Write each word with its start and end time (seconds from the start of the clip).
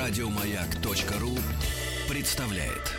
Радиомаяк.ру 0.00 1.36
представляет. 2.08 2.94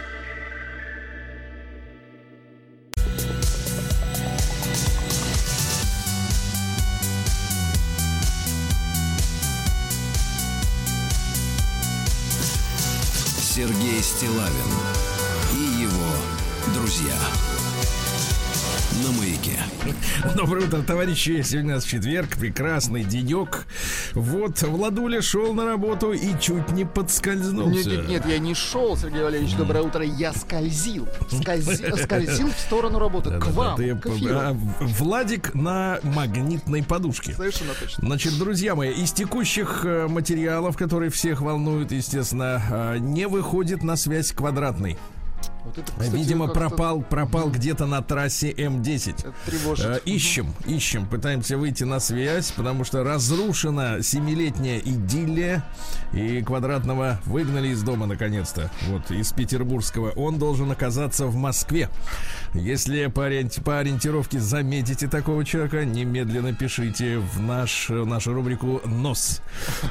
Сергей 13.40 14.00
Стилавин 14.04 14.52
и 15.56 15.82
его 15.82 16.14
друзья 16.76 17.18
на 19.04 19.12
маяке. 19.14 19.58
Доброе 20.36 20.68
утро, 20.68 20.82
товарищи. 20.82 21.42
Сегодня 21.42 21.74
у 21.74 21.76
нас 21.78 21.84
четверг, 21.86 22.38
прекрасный 22.38 23.04
денек. 23.04 23.66
Вот, 24.14 24.62
Владуля 24.62 25.22
шел 25.22 25.54
на 25.54 25.66
работу 25.66 26.12
и 26.14 26.40
чуть 26.40 26.72
не 26.72 26.86
подскользнулся. 26.86 27.90
Нет, 27.90 28.00
нет, 28.00 28.08
нет, 28.10 28.26
я 28.28 28.40
не 28.40 28.54
шел, 28.54 28.98
Сергей 28.98 29.24
Валерьевич, 29.24 29.56
доброе 29.56 29.84
утро. 29.84 30.04
Я 30.04 30.34
скользил. 30.34 31.08
Скользил, 31.30 31.98
скользил 31.98 32.50
в 32.50 32.60
сторону 32.60 33.00
работы. 33.00 33.40
К 33.40 33.48
вам, 33.48 33.78
к 33.78 34.06
эфиру. 34.08 34.36
а, 34.38 34.58
Владик 34.80 35.54
на 35.54 36.00
магнитной 36.04 36.84
подушке. 36.84 37.34
Совершенно 37.34 37.74
точно. 37.74 38.06
Значит, 38.06 38.38
друзья 38.38 38.76
мои, 38.76 38.92
из 38.92 39.12
текущих 39.12 39.82
э, 39.86 40.08
материалов, 40.08 40.78
которые 40.78 41.10
всех 41.12 41.42
волнуют, 41.42 41.92
естественно, 41.92 42.62
э, 42.70 42.98
не 43.00 43.28
выходит 43.28 43.84
на 43.84 43.96
связь 43.96 44.32
квадратный. 44.32 44.98
Вот 45.64 45.78
это, 45.78 45.92
кстати, 45.92 46.16
Видимо, 46.16 46.48
пропал, 46.48 47.02
пропал 47.02 47.50
где-то 47.52 47.86
на 47.86 48.02
трассе 48.02 48.52
М10. 48.52 49.16
это 49.20 49.34
тревожит. 49.46 49.86
Э, 49.86 50.00
Ищем, 50.06 50.54
ищем, 50.66 51.06
пытаемся 51.06 51.58
выйти 51.58 51.84
на 51.84 52.00
связь, 52.00 52.52
потому 52.52 52.84
что 52.84 53.04
разрушена 53.04 54.02
семилетняя 54.02 54.80
идиллия, 54.80 55.64
и 56.14 56.42
Квадратного 56.42 57.22
выгнали 57.26 57.68
из 57.70 57.84
дома 57.84 58.08
наконец-то, 58.08 58.72
вот, 58.90 59.12
из 59.12 59.32
Петербургского. 59.34 60.10
Он 60.12 60.40
должен 60.40 60.72
оказаться 60.72 61.28
в 61.28 61.36
Москве. 61.36 61.90
Если 62.54 63.06
по, 63.08 63.30
ориенти- 63.30 63.62
по 63.62 63.78
ориентировке 63.80 64.40
заметите 64.40 65.08
такого 65.08 65.46
человека, 65.46 65.86
немедленно 65.86 66.54
пишите 66.54 67.20
в 67.20 67.40
наш, 67.40 67.88
нашу 67.90 68.34
рубрику 68.34 68.82
«Нос». 68.86 69.42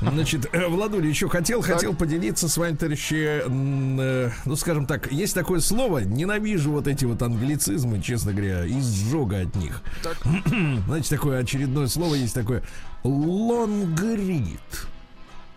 Значит, 0.01 0.49
э, 0.53 0.67
Владуля 0.67 1.09
еще 1.09 1.29
хотел, 1.29 1.63
хотел 1.63 1.95
поделиться 1.95 2.49
с 2.49 2.57
вами, 2.57 2.75
товарищи, 2.77 3.43
э, 3.47 4.31
ну, 4.45 4.57
скажем 4.57 4.87
так, 4.87 5.11
есть 5.13 5.35
такое 5.61 5.79
слово, 5.79 5.99
ненавижу 5.99 6.73
вот 6.73 6.87
эти 6.87 7.05
вот 7.05 7.23
англицизмы, 7.23 8.01
честно 8.01 8.33
говоря, 8.33 8.67
изжога 8.67 9.41
от 9.43 9.55
них. 9.57 9.83
Так. 10.03 10.17
Знаете, 10.87 11.09
такое 11.09 11.41
очередное 11.41 11.87
слово 11.87 12.15
есть 12.15 12.35
такое 12.35 12.63
лонгрид. 13.05 14.61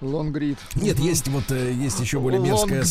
Лонгрид. 0.02 0.58
Нет, 0.76 1.00
есть 1.00 1.28
вот 1.30 1.50
э, 1.50 1.74
есть 1.74 2.00
еще 2.02 2.20
более 2.20 2.42
мерзкое. 2.42 2.84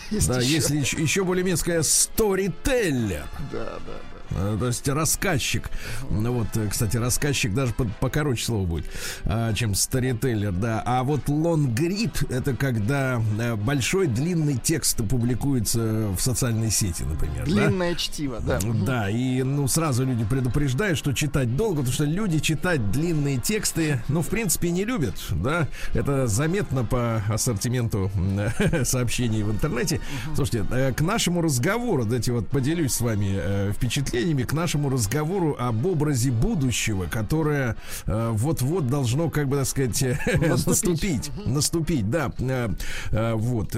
есть 0.10 0.28
Да, 0.28 0.40
еще. 0.40 0.52
есть 0.52 0.70
еще, 0.94 1.24
более 1.24 1.44
мерзкое 1.44 1.82
сторителлер. 1.82 3.26
Да, 3.52 3.78
да, 3.86 3.92
То 4.30 4.66
есть 4.66 4.88
рассказчик. 4.88 5.68
Ну 6.10 6.32
вот, 6.32 6.48
э, 6.56 6.68
кстати, 6.68 6.96
рассказчик 6.96 7.52
даже 7.54 7.72
под- 7.72 7.94
покороче 7.96 8.44
слово 8.44 8.66
будет, 8.66 8.86
а, 9.24 9.52
чем 9.52 9.74
старителлер, 9.74 10.52
да. 10.52 10.82
А 10.84 11.02
вот 11.02 11.28
лонгрид 11.28 12.24
это 12.30 12.54
когда 12.54 13.20
э, 13.38 13.56
большой 13.56 14.06
длинный 14.06 14.56
текст 14.56 14.96
публикуется 15.08 16.08
в 16.16 16.20
социальной 16.20 16.70
сети, 16.70 17.02
например. 17.02 17.44
да? 17.46 17.50
Длинное 17.52 17.94
чтиво, 17.94 18.40
да. 18.40 18.58
Да, 18.84 19.10
и 19.10 19.42
ну 19.42 19.66
сразу 19.68 20.04
люди 20.06 20.24
предупреждают, 20.24 20.98
что 20.98 21.12
читать 21.12 21.56
долго, 21.56 21.76
потому 21.78 21.92
что 21.92 22.04
люди 22.04 22.38
читать 22.38 22.90
длинные 22.92 23.38
тексты, 23.38 24.02
ну, 24.08 24.22
в 24.22 24.28
принципе, 24.28 24.70
не 24.70 24.84
любят, 24.84 25.14
да. 25.30 25.68
Это 25.94 26.26
заметно 26.26 26.84
по 26.84 27.22
ассортименту 27.28 28.10
сообщений 28.84 29.42
в 29.42 29.50
интернете. 29.50 30.00
Слушайте, 30.34 30.64
э, 30.70 30.92
к 30.92 31.00
нашему 31.00 31.42
разговору, 31.42 32.04
дайте 32.04 32.32
вот 32.32 32.48
поделюсь 32.48 32.92
с 32.94 33.00
вами 33.00 33.32
э, 33.32 33.72
впечатлениями, 34.20 34.42
к 34.42 34.52
нашему 34.52 34.90
разговору 34.90 35.56
об 35.58 35.86
образе 35.86 36.30
будущего, 36.30 37.06
которое 37.06 37.76
э, 38.06 38.30
вот-вот 38.32 38.88
должно, 38.88 39.30
как 39.30 39.48
бы 39.48 39.56
так 39.56 39.66
сказать, 39.66 40.04
Наступить. 40.66 41.30
наступить. 41.46 42.10
Да. 42.10 42.32
Э, 42.38 42.68
э, 43.10 43.34
Вот. 43.34 43.74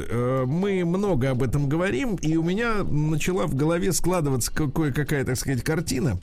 Мы 0.46 0.84
много 0.84 1.30
об 1.30 1.42
этом 1.42 1.68
говорим, 1.68 2.16
и 2.16 2.36
у 2.36 2.42
меня 2.42 2.82
начала 2.82 3.46
в 3.46 3.54
голове 3.54 3.92
складываться 3.92 4.52
кое-какая, 4.52 5.24
так 5.24 5.36
сказать, 5.36 5.62
картина. 5.62 6.18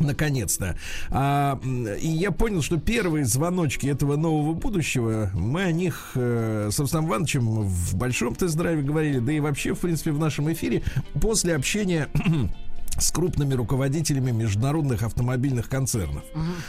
Наконец-то. 0.00 0.76
А, 1.10 1.60
и 2.00 2.08
я 2.08 2.32
понял, 2.32 2.62
что 2.62 2.78
первые 2.78 3.24
звоночки 3.24 3.86
этого 3.86 4.16
нового 4.16 4.52
будущего, 4.52 5.30
мы 5.34 5.62
о 5.62 5.72
них 5.72 6.12
э, 6.16 6.70
с 6.72 6.80
Рустам 6.80 7.06
Ивановичем 7.06 7.46
в 7.46 7.94
большом 7.94 8.34
тест-драйве 8.34 8.82
говорили, 8.82 9.20
да 9.20 9.32
и 9.32 9.38
вообще, 9.38 9.72
в 9.72 9.78
принципе, 9.78 10.10
в 10.10 10.18
нашем 10.18 10.52
эфире, 10.52 10.82
после 11.20 11.54
общения 11.54 12.08
с 12.98 13.10
крупными 13.10 13.54
руководителями 13.54 14.30
международных 14.30 15.02
автомобильных 15.02 15.68
концернов. 15.68 16.22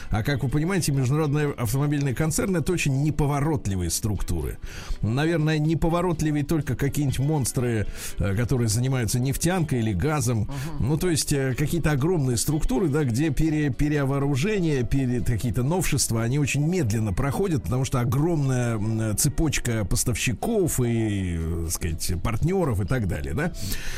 А 0.10 0.24
как 0.24 0.44
вы 0.44 0.50
понимаете, 0.50 0.92
международные 0.92 1.52
автомобильные 1.52 2.16
концерны 2.16 2.58
это 2.58 2.72
очень 2.72 3.04
неповоротливые 3.04 3.90
структуры. 3.90 4.58
Наверное, 5.02 5.60
неповоротливее 5.60 6.44
только 6.44 6.76
какие-нибудь 6.76 7.20
монстры, 7.20 7.88
э, 8.18 8.36
которые 8.36 8.68
занимаются 8.68 9.20
нефтянкой 9.20 9.80
или 9.80 9.94
газом. 9.94 10.50
Ну, 10.80 10.98
то 10.98 11.10
есть 11.10 11.32
э, 11.34 11.54
какие-то 11.56 11.92
огромные 11.92 12.38
структуры, 12.38 12.88
да, 12.88 13.04
где 13.04 13.30
пере, 13.30 13.70
перевооружение, 13.70 14.84
пере, 14.84 15.22
какие-то 15.22 15.64
новшества, 15.64 16.24
они 16.24 16.40
очень 16.40 16.66
медленно 16.66 17.14
проходят, 17.14 17.64
потому 17.64 17.86
что 17.86 18.00
огромная 18.00 19.14
цепочка 19.16 19.86
поставщиков 19.86 20.80
и, 20.80 21.38
э, 21.38 21.62
так 21.66 21.72
сказать, 21.72 22.24
партнеров 22.24 22.82
и 22.82 22.86
так 22.86 23.08
далее, 23.08 23.34
да. 23.34 23.54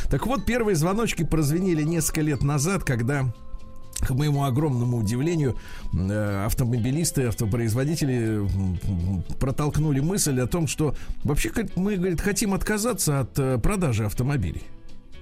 Так 0.10 0.28
вот, 0.28 0.46
первые 0.46 0.76
звоночки 0.76 1.24
прозвенели 1.24 1.84
несколько 1.84 2.17
лет 2.22 2.44
назад, 2.44 2.84
когда 2.84 3.32
к 4.00 4.12
моему 4.12 4.44
огромному 4.44 4.98
удивлению, 4.98 5.58
э, 5.94 6.46
автомобилисты, 6.46 7.24
автопроизводители 7.24 8.48
протолкнули 9.40 10.00
мысль 10.00 10.40
о 10.40 10.48
том, 10.48 10.68
что 10.68 10.96
вообще 11.24 11.52
мы 11.76 11.96
говорит, 11.96 12.22
хотим 12.22 12.54
отказаться 12.54 13.22
от 13.22 13.38
э, 13.40 13.58
продажи 13.58 14.06
автомобилей. 14.06 14.64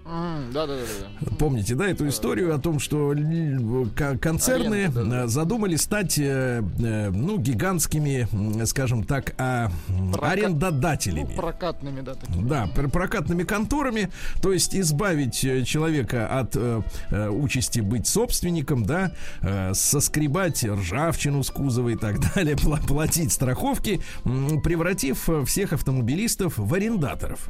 Да, 0.05 0.67
да, 0.67 0.77
да. 0.77 1.35
Помните, 1.39 1.73
да, 1.73 1.87
эту 1.87 2.07
историю 2.07 2.53
о 2.53 2.59
том, 2.59 2.79
что 2.79 3.15
концерны 4.21 5.27
задумали 5.27 5.75
стать, 5.77 6.19
э, 6.19 6.61
э, 6.79 7.09
ну, 7.09 7.39
гигантскими, 7.39 8.27
скажем 8.65 9.03
так, 9.03 9.33
а, 9.39 9.71
арендодателями. 10.21 11.27
Ну, 11.29 11.35
прокатными, 11.35 12.01
да. 12.01 12.13
Да, 12.35 12.67
пр- 12.75 12.89
прокатными 12.89 13.43
конторами, 13.43 14.11
то 14.43 14.53
есть 14.53 14.75
избавить 14.75 15.43
э, 15.43 15.63
человека 15.63 16.27
от 16.39 16.55
участи 17.11 17.79
быть 17.79 18.07
собственником, 18.07 18.85
да, 18.85 19.11
соскребать 19.73 20.63
ржавчину 20.63 21.43
с 21.43 21.49
кузова 21.49 21.89
и 21.89 21.95
так 21.95 22.19
далее, 22.35 22.55
пла- 22.55 22.85
платить 22.85 23.31
страховки, 23.31 24.01
превратив 24.23 25.27
всех 25.45 25.73
автомобилистов 25.73 26.57
в 26.57 26.73
арендаторов. 26.73 27.49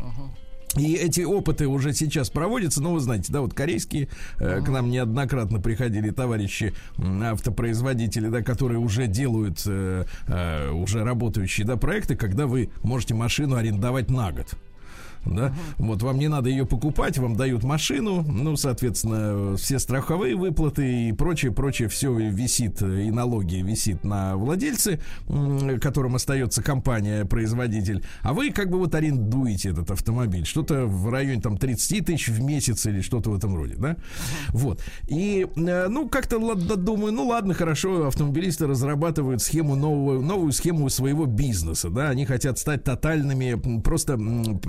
И 0.78 0.94
эти 0.96 1.22
опыты 1.22 1.68
уже 1.68 1.94
сейчас 1.94 2.30
проводятся, 2.30 2.82
ну, 2.82 2.94
вы 2.94 3.00
знаете, 3.00 3.32
да, 3.32 3.42
вот 3.42 3.54
корейские, 3.54 4.10
э, 4.40 4.62
к 4.62 4.70
нам 4.70 4.90
неоднократно 4.90 5.60
приходили 5.60 6.10
товарищи 6.12 6.74
автопроизводители, 6.98 8.30
да, 8.30 8.42
которые 8.42 8.80
уже 8.80 9.08
делают, 9.08 9.64
э, 9.66 10.06
э, 10.28 10.72
уже 10.72 11.04
работающие, 11.04 11.66
да, 11.66 11.78
проекты, 11.78 12.16
когда 12.16 12.48
вы 12.48 12.70
можете 12.84 13.14
машину 13.14 13.56
арендовать 13.56 14.10
на 14.10 14.32
год. 14.32 14.56
Да? 15.26 15.54
Вот 15.78 16.02
вам 16.02 16.18
не 16.20 16.28
надо 16.28 16.50
ее 16.50 16.66
покупать, 16.66 17.18
вам 17.18 17.36
дают 17.36 17.64
машину, 17.64 18.24
ну, 18.24 18.56
соответственно, 18.56 19.58
все 19.58 19.80
страховые 19.80 20.36
выплаты 20.36 21.10
и 21.10 21.12
прочее, 21.12 21.52
прочее, 21.52 21.90
все 21.90 22.14
висит, 22.14 22.82
и 22.82 23.12
налоги 23.12 23.58
висит 23.58 24.04
на 24.04 24.36
владельце, 24.36 25.00
которым 25.82 26.16
остается 26.16 26.62
компания, 26.62 27.26
производитель, 27.26 28.04
а 28.22 28.34
вы 28.34 28.52
как 28.52 28.70
бы 28.70 28.78
вот 28.78 28.94
арендуете 28.96 29.70
этот 29.70 29.92
автомобиль, 29.92 30.46
что-то 30.46 30.86
в 30.86 31.10
районе 31.10 31.42
там 31.42 31.58
30 31.58 32.06
тысяч 32.06 32.30
в 32.30 32.42
месяц 32.42 32.86
или 32.86 33.02
что-то 33.02 33.32
в 33.32 33.36
этом 33.36 33.56
роде, 33.56 33.76
да? 33.78 33.98
Вот. 34.50 34.82
И, 35.08 35.48
э, 35.56 35.88
ну, 35.88 36.08
как-то 36.10 36.40
думаю, 36.56 37.14
ну, 37.14 37.28
ладно, 37.28 37.54
хорошо, 37.54 38.08
автомобилисты 38.08 38.68
разрабатывают 38.68 39.42
схему 39.42 39.76
нового, 39.76 40.22
новую 40.22 40.52
схему 40.52 40.90
своего 40.90 41.26
бизнеса, 41.26 41.90
да, 41.90 42.10
они 42.10 42.26
хотят 42.26 42.60
стать 42.60 42.84
тотальными, 42.84 43.80
просто 43.82 44.14
м, 44.14 44.60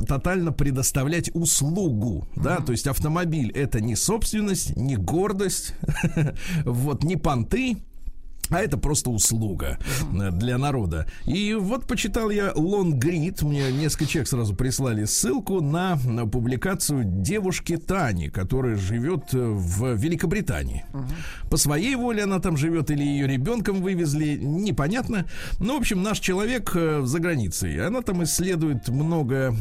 тотально 0.46 0.52
предоставлять 0.52 1.30
услугу, 1.34 2.26
да, 2.36 2.58
то 2.58 2.72
есть 2.72 2.86
автомобиль 2.86 3.50
это 3.52 3.80
не 3.80 3.96
собственность, 3.96 4.76
не 4.76 4.96
гордость, 4.96 5.74
вот, 6.64 7.04
не 7.04 7.16
понты, 7.16 7.78
а 8.50 8.60
это 8.60 8.76
просто 8.76 9.10
услуга 9.10 9.78
э, 10.12 10.30
для 10.30 10.58
народа. 10.58 11.06
И 11.26 11.54
вот 11.54 11.86
почитал 11.86 12.30
я 12.30 12.52
Лонгрид, 12.54 13.42
мне 13.42 13.72
несколько 13.72 14.06
человек 14.06 14.28
сразу 14.28 14.54
прислали 14.54 15.04
ссылку 15.04 15.60
на, 15.60 15.98
публикацию 16.30 17.04
девушки 17.04 17.76
Тани, 17.76 18.28
которая 18.28 18.76
живет 18.76 19.32
э, 19.32 19.38
в 19.38 19.94
Великобритании. 19.94 20.84
По 21.50 21.56
своей 21.56 21.94
воле 21.96 22.24
она 22.24 22.40
там 22.40 22.56
живет 22.56 22.90
или 22.90 23.02
ее 23.02 23.26
ребенком 23.26 23.82
вывезли, 23.82 24.36
непонятно. 24.36 25.26
Ну, 25.58 25.74
в 25.74 25.80
общем, 25.80 26.02
наш 26.02 26.20
человек 26.20 26.72
э, 26.74 27.02
за 27.04 27.18
границей. 27.18 27.84
Она 27.84 28.02
там 28.02 28.22
исследует 28.24 28.88
много 28.88 29.54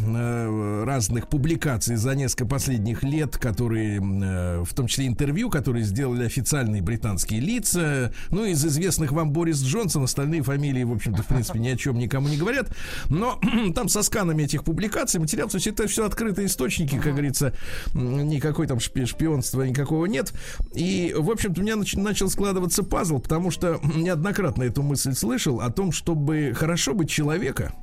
разных 0.85 1.27
публикаций 1.27 1.95
за 1.95 2.15
несколько 2.15 2.45
последних 2.45 3.03
лет, 3.03 3.37
которые, 3.37 3.99
в 3.99 4.73
том 4.73 4.87
числе 4.87 5.07
интервью, 5.07 5.49
которые 5.49 5.83
сделали 5.83 6.25
официальные 6.25 6.81
британские 6.81 7.39
лица. 7.39 8.13
Ну, 8.29 8.45
из 8.45 8.63
известных 8.75 9.11
вам 9.11 9.31
Борис 9.31 9.61
Джонсон, 9.61 10.03
остальные 10.03 10.43
фамилии, 10.43 10.83
в 10.83 10.91
общем-то, 10.91 11.23
в 11.23 11.27
принципе, 11.27 11.59
ни 11.59 11.69
о 11.69 11.77
чем 11.77 11.97
никому 11.97 12.27
не 12.27 12.37
говорят. 12.37 12.67
Но 13.09 13.39
там 13.75 13.87
со 13.87 14.03
сканами 14.03 14.43
этих 14.43 14.63
публикаций, 14.63 15.19
материалов, 15.19 15.53
то 15.53 15.57
есть 15.57 15.67
это 15.67 15.87
все 15.87 16.05
открытые 16.05 16.47
источники, 16.47 16.95
как 16.95 17.13
говорится, 17.13 17.53
никакой 17.93 18.67
там 18.67 18.77
шпи- 18.79 19.05
шпионства 19.05 19.63
никакого 19.63 20.05
нет. 20.05 20.33
И, 20.73 21.15
в 21.17 21.31
общем-то, 21.31 21.61
у 21.61 21.63
меня 21.63 21.75
нач- 21.75 21.99
начал 21.99 22.29
складываться 22.29 22.83
пазл, 22.83 23.19
потому 23.19 23.51
что 23.51 23.79
неоднократно 23.95 24.63
эту 24.63 24.83
мысль 24.83 25.13
слышал 25.13 25.61
о 25.61 25.69
том, 25.71 25.91
чтобы 25.91 26.53
хорошо 26.55 26.93
быть 26.93 27.09
человека, 27.09 27.73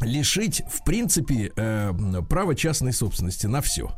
лишить, 0.00 0.62
в 0.70 0.84
принципе, 0.84 1.52
э, 1.56 1.92
права 2.28 2.54
частной 2.54 2.92
собственности 2.92 3.46
на 3.46 3.62
все. 3.62 3.90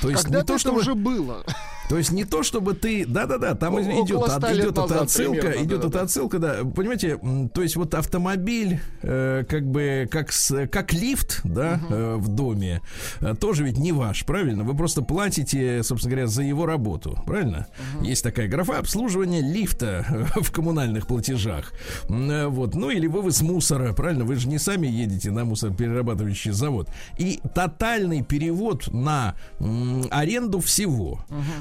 То 0.00 0.10
есть 0.10 0.22
Когда 0.22 0.40
не 0.40 0.44
то, 0.44 0.54
это 0.54 0.60
чтобы... 0.60 0.80
уже 0.80 0.94
было. 0.94 1.44
То 1.90 1.98
есть 1.98 2.12
не 2.12 2.24
то, 2.24 2.44
чтобы 2.44 2.74
ты, 2.74 3.04
да-да-да, 3.04 3.56
там 3.56 3.74
О- 3.74 3.82
идет, 3.82 4.16
от- 4.22 4.30
100 4.30 4.48
лет 4.52 4.58
идет 4.66 4.78
эта 4.78 5.00
отсылка, 5.02 5.40
примерно, 5.40 5.64
идет 5.64 5.80
да, 5.80 5.86
эта 5.88 5.98
да. 5.98 6.02
отсылка, 6.02 6.38
да. 6.38 6.56
Понимаете, 6.64 7.18
то 7.52 7.62
есть 7.62 7.74
вот 7.74 7.94
автомобиль, 7.94 8.80
э, 9.02 9.42
как 9.48 9.66
бы 9.66 10.06
как 10.08 10.30
с- 10.30 10.68
как 10.68 10.92
лифт, 10.92 11.40
да, 11.42 11.80
э, 11.90 12.14
в 12.16 12.28
доме, 12.28 12.80
э, 13.20 13.34
тоже 13.34 13.64
ведь 13.64 13.76
не 13.76 13.90
ваш, 13.90 14.24
правильно? 14.24 14.62
Вы 14.62 14.76
просто 14.76 15.02
платите, 15.02 15.82
собственно 15.82 16.12
говоря, 16.14 16.26
за 16.28 16.42
его 16.44 16.64
работу, 16.64 17.20
правильно? 17.26 17.66
Есть 18.02 18.22
такая 18.22 18.46
графа 18.46 18.78
обслуживание 18.78 19.42
лифта 19.42 20.06
э, 20.36 20.40
в 20.42 20.52
коммунальных 20.52 21.08
платежах, 21.08 21.72
э, 22.08 22.46
вот. 22.46 22.76
Ну 22.76 22.90
или 22.90 23.08
вывоз 23.08 23.42
мусора, 23.42 23.92
правильно? 23.94 24.24
Вы 24.24 24.36
же 24.36 24.48
не 24.48 24.58
сами 24.58 24.86
едете 24.86 25.32
на 25.32 25.44
мусороперерабатывающий 25.44 26.52
завод. 26.52 26.88
И 27.18 27.40
тотальный 27.52 28.22
перевод 28.22 28.86
на 28.92 29.34
м, 29.58 30.04
аренду 30.12 30.60
всего. 30.60 31.18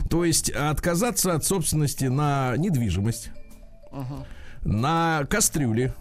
То 0.08 0.19
есть 0.26 0.50
отказаться 0.50 1.34
от 1.34 1.46
собственности 1.46 2.06
на 2.06 2.56
недвижимость, 2.58 3.32
на 4.64 5.26
кастрюли. 5.30 5.94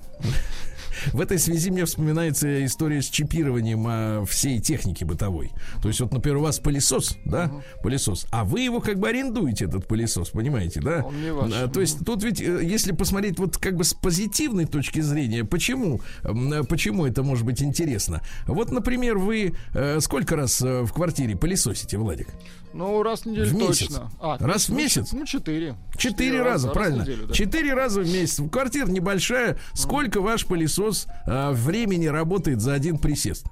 В 1.13 1.21
этой 1.21 1.39
связи 1.39 1.71
мне 1.71 1.85
вспоминается 1.85 2.65
история 2.65 3.03
с 3.03 3.07
чипированием 3.09 3.85
а, 3.87 4.25
всей 4.25 4.59
техники 4.59 5.05
бытовой. 5.05 5.53
То 5.83 5.89
есть, 5.89 6.01
вот, 6.01 6.13
например, 6.13 6.39
у 6.39 6.43
вас 6.43 6.59
пылесос, 6.59 7.17
да, 7.25 7.53
пылесос, 7.83 8.27
а 8.31 8.45
вы 8.45 8.63
его 8.63 8.81
как 8.81 8.99
бы 8.99 9.09
арендуете, 9.09 9.67
этот 9.67 9.87
пылесос, 9.87 10.31
понимаете, 10.31 10.81
да? 10.81 11.05
Он 11.07 11.23
не 11.23 11.33
ваш. 11.33 11.53
А, 11.55 11.69
То 11.69 11.81
есть, 11.81 12.05
тут 12.05 12.25
ведь, 12.25 12.41
э, 12.41 12.65
если 12.65 12.93
посмотреть 12.93 13.39
вот 13.39 13.59
как 13.59 13.77
бы 13.77 13.85
с 13.85 13.95
позитивной 13.95 14.67
точки 14.67 15.01
зрения, 15.01 15.45
почему, 15.45 16.01
э, 16.25 16.63
почему 16.69 17.07
это 17.07 17.23
может 17.23 17.45
быть 17.45 17.63
интересно? 17.63 18.23
Вот, 18.47 18.73
например, 18.73 19.19
вы 19.19 19.55
э, 19.75 20.01
сколько 20.01 20.37
раз 20.37 20.61
в 20.61 20.89
квартире 20.93 21.37
пылесосите, 21.37 21.97
Владик? 21.99 22.29
Ну, 22.73 23.03
раз 23.03 23.23
в 23.23 23.27
неделю 23.27 23.49
В 23.51 23.55
месяц. 23.55 23.89
точно. 23.89 24.11
А, 24.21 24.37
Раз 24.39 24.67
в 24.67 24.71
ну, 24.71 24.77
месяц? 24.77 25.13
Ну, 25.13 25.25
четыре. 25.25 25.77
Четыре 25.97 26.43
раза, 26.43 26.67
раз 26.69 26.71
в 26.71 26.79
правильно. 26.79 27.03
неделю, 27.03 27.27
да. 27.27 27.35
Четыре 27.35 27.75
раза 27.75 28.01
в 28.03 28.07
месяц. 28.07 28.43
Квартира 28.51 28.87
небольшая. 28.87 29.59
Сколько 29.73 30.21
ваш 30.21 30.47
пылесос 30.47 31.07
а, 31.27 31.53
времени 31.53 32.07
работает 32.07 32.61
за 32.61 32.75
один 32.75 32.99
присест? 32.99 33.47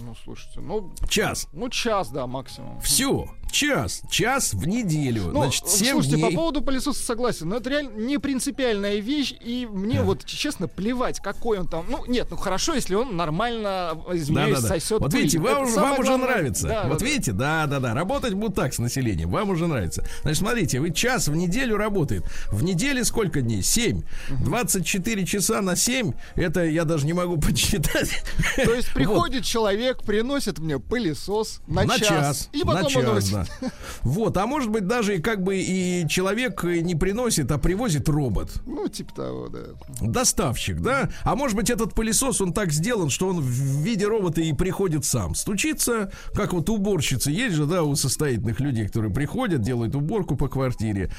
Ну, 0.00 0.14
слушайте, 0.24 0.60
ну, 0.60 0.92
Час. 1.08 1.48
ну, 1.52 1.68
час, 1.68 2.10
да, 2.10 2.26
максимум. 2.26 2.80
Все. 2.80 3.28
Час. 3.52 4.02
Час 4.10 4.54
в 4.54 4.66
неделю. 4.66 5.24
Ну, 5.32 5.42
Значит, 5.42 5.68
7 5.68 5.92
слушайте, 5.92 6.16
дней. 6.16 6.30
по 6.30 6.36
поводу 6.36 6.62
пылесоса 6.62 7.02
согласен, 7.02 7.48
но 7.48 7.56
это 7.56 7.70
реально 7.70 7.90
не 8.00 8.18
принципиальная 8.18 8.96
вещь, 8.96 9.34
и 9.44 9.68
мне 9.70 10.02
вот, 10.02 10.24
честно, 10.24 10.68
плевать, 10.68 11.20
какой 11.20 11.58
он 11.58 11.68
там. 11.68 11.84
Ну, 11.88 12.04
нет, 12.06 12.28
ну 12.30 12.36
хорошо, 12.36 12.74
если 12.74 12.94
он 12.94 13.16
нормально, 13.16 13.96
извиняюсь, 14.12 14.54
Да-да-да. 14.56 14.68
сосет 14.74 15.00
Вот 15.00 15.12
пыль. 15.12 15.20
видите, 15.22 15.38
Это 15.38 15.46
вам, 15.54 15.62
уже- 15.64 15.72
самое 15.74 15.90
вам 15.92 16.00
уже 16.00 16.08
главное. 16.08 16.28
нравится. 16.28 16.66
Да, 16.68 16.82
вот 16.84 16.92
да, 16.92 16.98
да. 16.98 17.04
видите, 17.04 17.32
да, 17.32 17.66
да, 17.66 17.80
да. 17.80 17.94
Работать 17.94 18.32
будут 18.34 18.56
так 18.56 18.72
с 18.72 18.78
населением. 18.78 19.30
Вам 19.30 19.50
уже 19.50 19.66
нравится. 19.66 20.04
Значит, 20.22 20.38
смотрите, 20.38 20.80
вы 20.80 20.90
час 20.90 21.28
в 21.28 21.36
неделю 21.36 21.76
работает. 21.76 22.24
В 22.50 22.62
неделе 22.64 23.04
сколько 23.04 23.42
дней? 23.42 23.62
7. 23.62 24.02
24 24.30 25.26
часа 25.26 25.60
на 25.60 25.76
7. 25.76 26.12
Это 26.36 26.64
я 26.64 26.84
даже 26.84 27.06
не 27.06 27.12
могу 27.12 27.36
подсчитать. 27.40 28.22
То 28.56 28.72
есть 28.74 28.88
Вот. 28.88 28.94
приходит 28.94 29.44
человек, 29.44 30.02
приносит 30.02 30.58
мне 30.58 30.78
пылесос 30.78 31.60
на, 31.66 31.84
на 31.84 31.98
час, 31.98 32.08
час. 32.08 32.48
и 32.52 32.60
потом 32.60 32.74
на 32.74 32.86
он 32.86 32.88
час, 32.90 33.02
уносит. 33.04 33.41
Да. 33.60 33.70
Вот, 34.02 34.36
а 34.36 34.46
может 34.46 34.70
быть 34.70 34.86
даже 34.86 35.18
как 35.18 35.42
бы 35.42 35.56
и 35.56 36.06
человек 36.08 36.64
не 36.64 36.94
приносит, 36.94 37.50
а 37.50 37.58
привозит 37.58 38.08
робот. 38.08 38.60
Ну, 38.66 38.88
типа 38.88 39.14
того, 39.14 39.48
да. 39.48 39.60
Доставщик, 40.00 40.80
да? 40.80 41.10
А 41.24 41.36
может 41.36 41.56
быть 41.56 41.70
этот 41.70 41.94
пылесос, 41.94 42.40
он 42.40 42.52
так 42.52 42.72
сделан, 42.72 43.10
что 43.10 43.28
он 43.28 43.40
в 43.40 43.46
виде 43.46 44.06
робота 44.06 44.40
и 44.40 44.52
приходит 44.52 45.04
сам. 45.04 45.34
Стучится, 45.34 46.12
как 46.34 46.52
вот 46.52 46.68
уборщицы 46.70 47.30
есть 47.30 47.54
же, 47.56 47.66
да, 47.66 47.82
у 47.82 47.94
состоятельных 47.94 48.60
людей, 48.60 48.86
которые 48.86 49.12
приходят, 49.12 49.62
делают 49.62 49.94
уборку 49.94 50.36
по 50.36 50.48
квартире. 50.48 51.10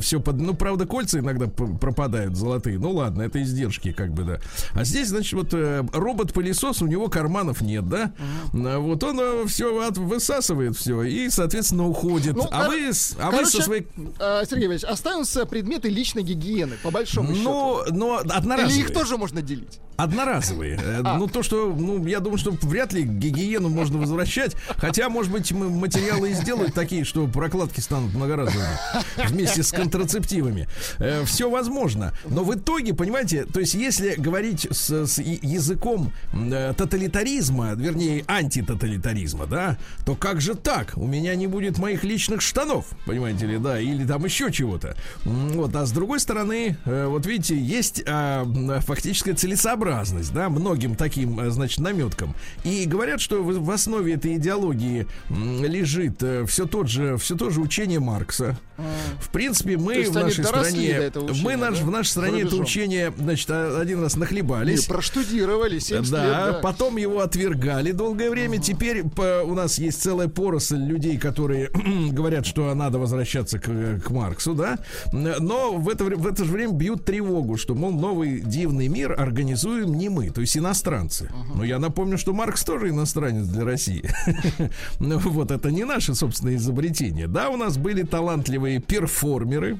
все 0.00 0.20
под... 0.20 0.40
Ну, 0.40 0.54
правда, 0.54 0.86
кольца 0.86 1.18
иногда 1.18 1.46
пропадают 1.46 2.36
золотые. 2.36 2.78
Ну 2.78 2.92
ладно, 2.92 3.22
это 3.22 3.42
издержки, 3.42 3.92
как 3.92 4.12
бы, 4.12 4.24
да. 4.24 4.40
А 4.72 4.84
здесь, 4.84 5.08
значит, 5.08 5.32
вот 5.32 5.54
э, 5.54 5.84
робот-пылесос, 5.92 6.82
у 6.82 6.86
него 6.86 7.08
карманов 7.08 7.60
нет, 7.60 7.88
да? 7.88 8.12
А 8.52 8.78
Вот 8.78 9.02
он 9.04 9.46
все 9.48 9.90
высасывает 9.92 10.76
все 10.76 11.02
и, 11.02 11.28
соответственно, 11.30 11.59
уходит. 11.88 12.34
Ну, 12.36 12.48
а 12.50 12.64
кор- 12.66 12.68
вы, 12.68 12.90
а 13.18 13.26
вы 13.26 13.30
Короче, 13.38 13.50
со 13.58 13.62
своей... 13.62 13.86
э, 14.18 14.42
Сергей 14.48 14.66
Иванович, 14.66 14.84
останутся 14.84 15.46
предметы 15.46 15.88
личной 15.88 16.22
гигиены, 16.22 16.76
по 16.82 16.90
большому 16.90 17.34
счету. 17.34 17.44
Ну, 17.44 17.82
но 17.92 18.20
Или 18.20 18.32
одноразовые. 18.32 18.80
их 18.80 18.92
тоже 18.92 19.16
можно 19.16 19.42
делить? 19.42 19.78
Одноразовые. 19.96 20.78
Э, 20.82 21.02
А. 21.04 21.18
Ну, 21.18 21.26
то, 21.28 21.42
что, 21.42 21.74
ну, 21.76 22.04
я 22.06 22.20
думаю, 22.20 22.38
что 22.38 22.52
вряд 22.62 22.92
ли 22.92 23.02
гигиену 23.02 23.68
можно 23.68 23.98
возвращать. 23.98 24.56
Хотя, 24.76 25.08
может 25.10 25.30
быть, 25.30 25.50
м- 25.52 25.72
материалы 25.78 26.30
и 26.30 26.34
сделают 26.34 26.72
такие, 26.74 27.04
что 27.04 27.26
прокладки 27.26 27.80
станут 27.80 28.14
многоразовыми. 28.14 28.66
Вместе 29.28 29.62
с 29.62 29.72
контрацептивами. 29.72 30.68
Все 31.26 31.50
возможно. 31.50 32.14
Но 32.26 32.44
в 32.44 32.54
итоге, 32.54 32.94
понимаете, 32.94 33.44
то 33.44 33.60
есть, 33.60 33.74
если 33.74 34.14
говорить 34.14 34.66
с, 34.70 34.90
с 35.06 35.18
языком 35.20 36.12
э, 36.32 36.72
тоталитаризма, 36.76 37.74
вернее, 37.74 38.24
антитоталитаризма, 38.26 39.46
да, 39.46 39.76
то 40.06 40.14
как 40.14 40.40
же 40.40 40.54
так? 40.54 40.92
У 40.96 41.06
меня 41.06 41.34
не 41.34 41.46
будет 41.50 41.78
моих 41.78 42.04
личных 42.04 42.40
штанов, 42.40 42.86
понимаете 43.06 43.46
ли, 43.46 43.58
да, 43.58 43.80
или 43.80 44.04
там 44.06 44.24
еще 44.24 44.50
чего-то. 44.50 44.96
Вот, 45.24 45.74
а 45.76 45.84
с 45.86 45.92
другой 45.92 46.20
стороны, 46.20 46.76
э, 46.84 47.06
вот 47.06 47.26
видите, 47.26 47.56
есть 47.58 48.02
а, 48.06 48.44
фактическая 48.86 49.34
целесообразность, 49.34 50.32
да, 50.32 50.48
многим 50.48 50.94
таким, 50.94 51.40
э, 51.40 51.50
значит, 51.50 51.80
наметкам. 51.80 52.34
И 52.64 52.84
говорят, 52.86 53.20
что 53.20 53.42
в, 53.42 53.64
в 53.64 53.70
основе 53.70 54.14
этой 54.14 54.36
идеологии 54.36 55.06
лежит 55.30 56.22
все 56.48 56.66
тот 56.66 56.88
же, 56.88 57.16
все 57.16 57.36
то 57.36 57.50
же 57.50 57.60
учение 57.60 58.00
Маркса. 58.00 58.58
В 59.20 59.30
принципе, 59.30 59.76
мы 59.76 60.02
в 60.04 60.14
нашей 60.14 60.44
стране, 60.44 61.10
учения, 61.10 61.12
мы 61.42 61.56
наш, 61.56 61.78
да? 61.78 61.84
в 61.84 61.90
нашей 61.90 62.08
стране 62.08 62.42
это 62.42 62.56
учение, 62.56 63.12
значит, 63.18 63.50
а- 63.50 63.78
один 63.80 64.02
раз 64.02 64.16
нахлебались. 64.16 64.88
Не, 64.88 64.94
проштудировали 64.94 65.78
70 65.78 66.10
Да, 66.10 66.24
лет, 66.24 66.32
да. 66.54 66.60
потом 66.62 66.96
его 66.96 67.20
отвергали 67.20 67.92
долгое 67.92 68.30
время. 68.30 68.58
Теперь 68.58 69.04
по- 69.04 69.42
у 69.44 69.54
нас 69.54 69.78
есть 69.78 70.02
целая 70.02 70.28
поросль 70.28 70.78
людей, 70.82 71.18
которые 71.18 71.29
говорят, 72.10 72.46
что 72.46 72.72
надо 72.74 72.98
возвращаться 72.98 73.58
к, 73.58 74.00
к 74.00 74.10
Марксу, 74.10 74.54
да. 74.54 74.78
Но 75.12 75.74
в 75.74 75.88
это, 75.88 76.04
в 76.04 76.26
это 76.26 76.44
же 76.44 76.52
время 76.52 76.72
бьют 76.72 77.04
тревогу, 77.04 77.56
что, 77.56 77.74
мол, 77.74 77.92
новый 77.92 78.40
дивный 78.40 78.88
мир 78.88 79.14
организуем 79.18 79.94
не 79.94 80.08
мы, 80.08 80.30
то 80.30 80.40
есть 80.40 80.56
иностранцы. 80.56 81.30
Но 81.54 81.64
я 81.64 81.78
напомню, 81.78 82.18
что 82.18 82.32
Маркс 82.32 82.64
тоже 82.64 82.90
иностранец 82.90 83.46
для 83.46 83.64
России. 83.64 84.04
Ну 84.98 85.18
вот, 85.18 85.50
это 85.50 85.70
не 85.70 85.84
наше 85.84 86.14
собственное 86.14 86.56
изобретение. 86.56 87.26
Да, 87.26 87.48
у 87.48 87.56
нас 87.56 87.78
были 87.78 88.02
талантливые 88.02 88.80
перформеры, 88.80 89.78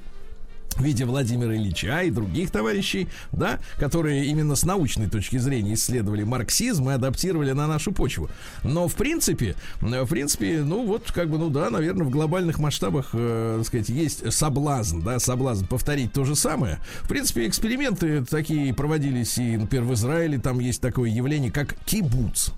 в 0.77 0.83
виде 0.83 1.05
Владимира 1.05 1.55
Ильича 1.55 2.03
и 2.03 2.11
других 2.11 2.51
товарищей, 2.51 3.09
да, 3.33 3.59
которые 3.79 4.27
именно 4.27 4.57
с 4.57 4.65
научной 4.65 5.09
точки 5.09 5.37
зрения 5.37 5.75
исследовали 5.75 6.23
марксизм 6.23 6.91
и 6.91 6.93
адаптировали 6.93 7.53
на 7.53 7.67
нашу 7.67 7.93
почву. 7.93 8.31
Но 8.65 8.89
в 8.89 8.95
принципе, 8.95 9.57
в 9.81 10.07
принципе, 10.07 10.63
ну 10.63 10.87
вот 10.87 11.11
как 11.13 11.29
бы, 11.29 11.39
ну 11.39 11.51
да, 11.51 11.71
наверное, 11.71 12.07
в 12.07 12.11
глобальных 12.11 12.59
масштабах, 12.59 13.11
э, 13.13 13.57
так 13.59 13.67
сказать, 13.67 13.89
есть 13.89 14.33
соблазн, 14.33 15.01
да, 15.01 15.19
соблазн 15.19 15.67
повторить 15.67 16.13
то 16.13 16.25
же 16.25 16.35
самое. 16.37 16.79
В 17.03 17.09
принципе, 17.09 17.47
эксперименты 17.47 18.25
такие 18.25 18.73
проводились 18.75 19.39
и, 19.39 19.57
например, 19.57 19.85
в 19.85 19.95
Израиле 19.95 20.39
там 20.39 20.61
есть 20.61 20.81
такое 20.81 21.11
явление, 21.11 21.51
как 21.51 21.75
кибуц. 21.85 22.51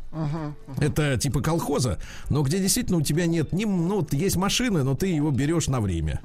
Это 0.78 1.16
типа 1.16 1.40
колхоза, 1.40 1.98
но 2.28 2.42
где 2.42 2.58
действительно 2.58 2.98
у 2.98 3.02
тебя 3.02 3.26
нет 3.26 3.52
ни, 3.52 3.64
ну, 3.64 3.96
вот 3.96 4.12
есть 4.12 4.36
машины, 4.36 4.82
но 4.82 4.94
ты 4.94 5.06
его 5.06 5.30
берешь 5.30 5.68
на 5.68 5.80
время 5.80 6.20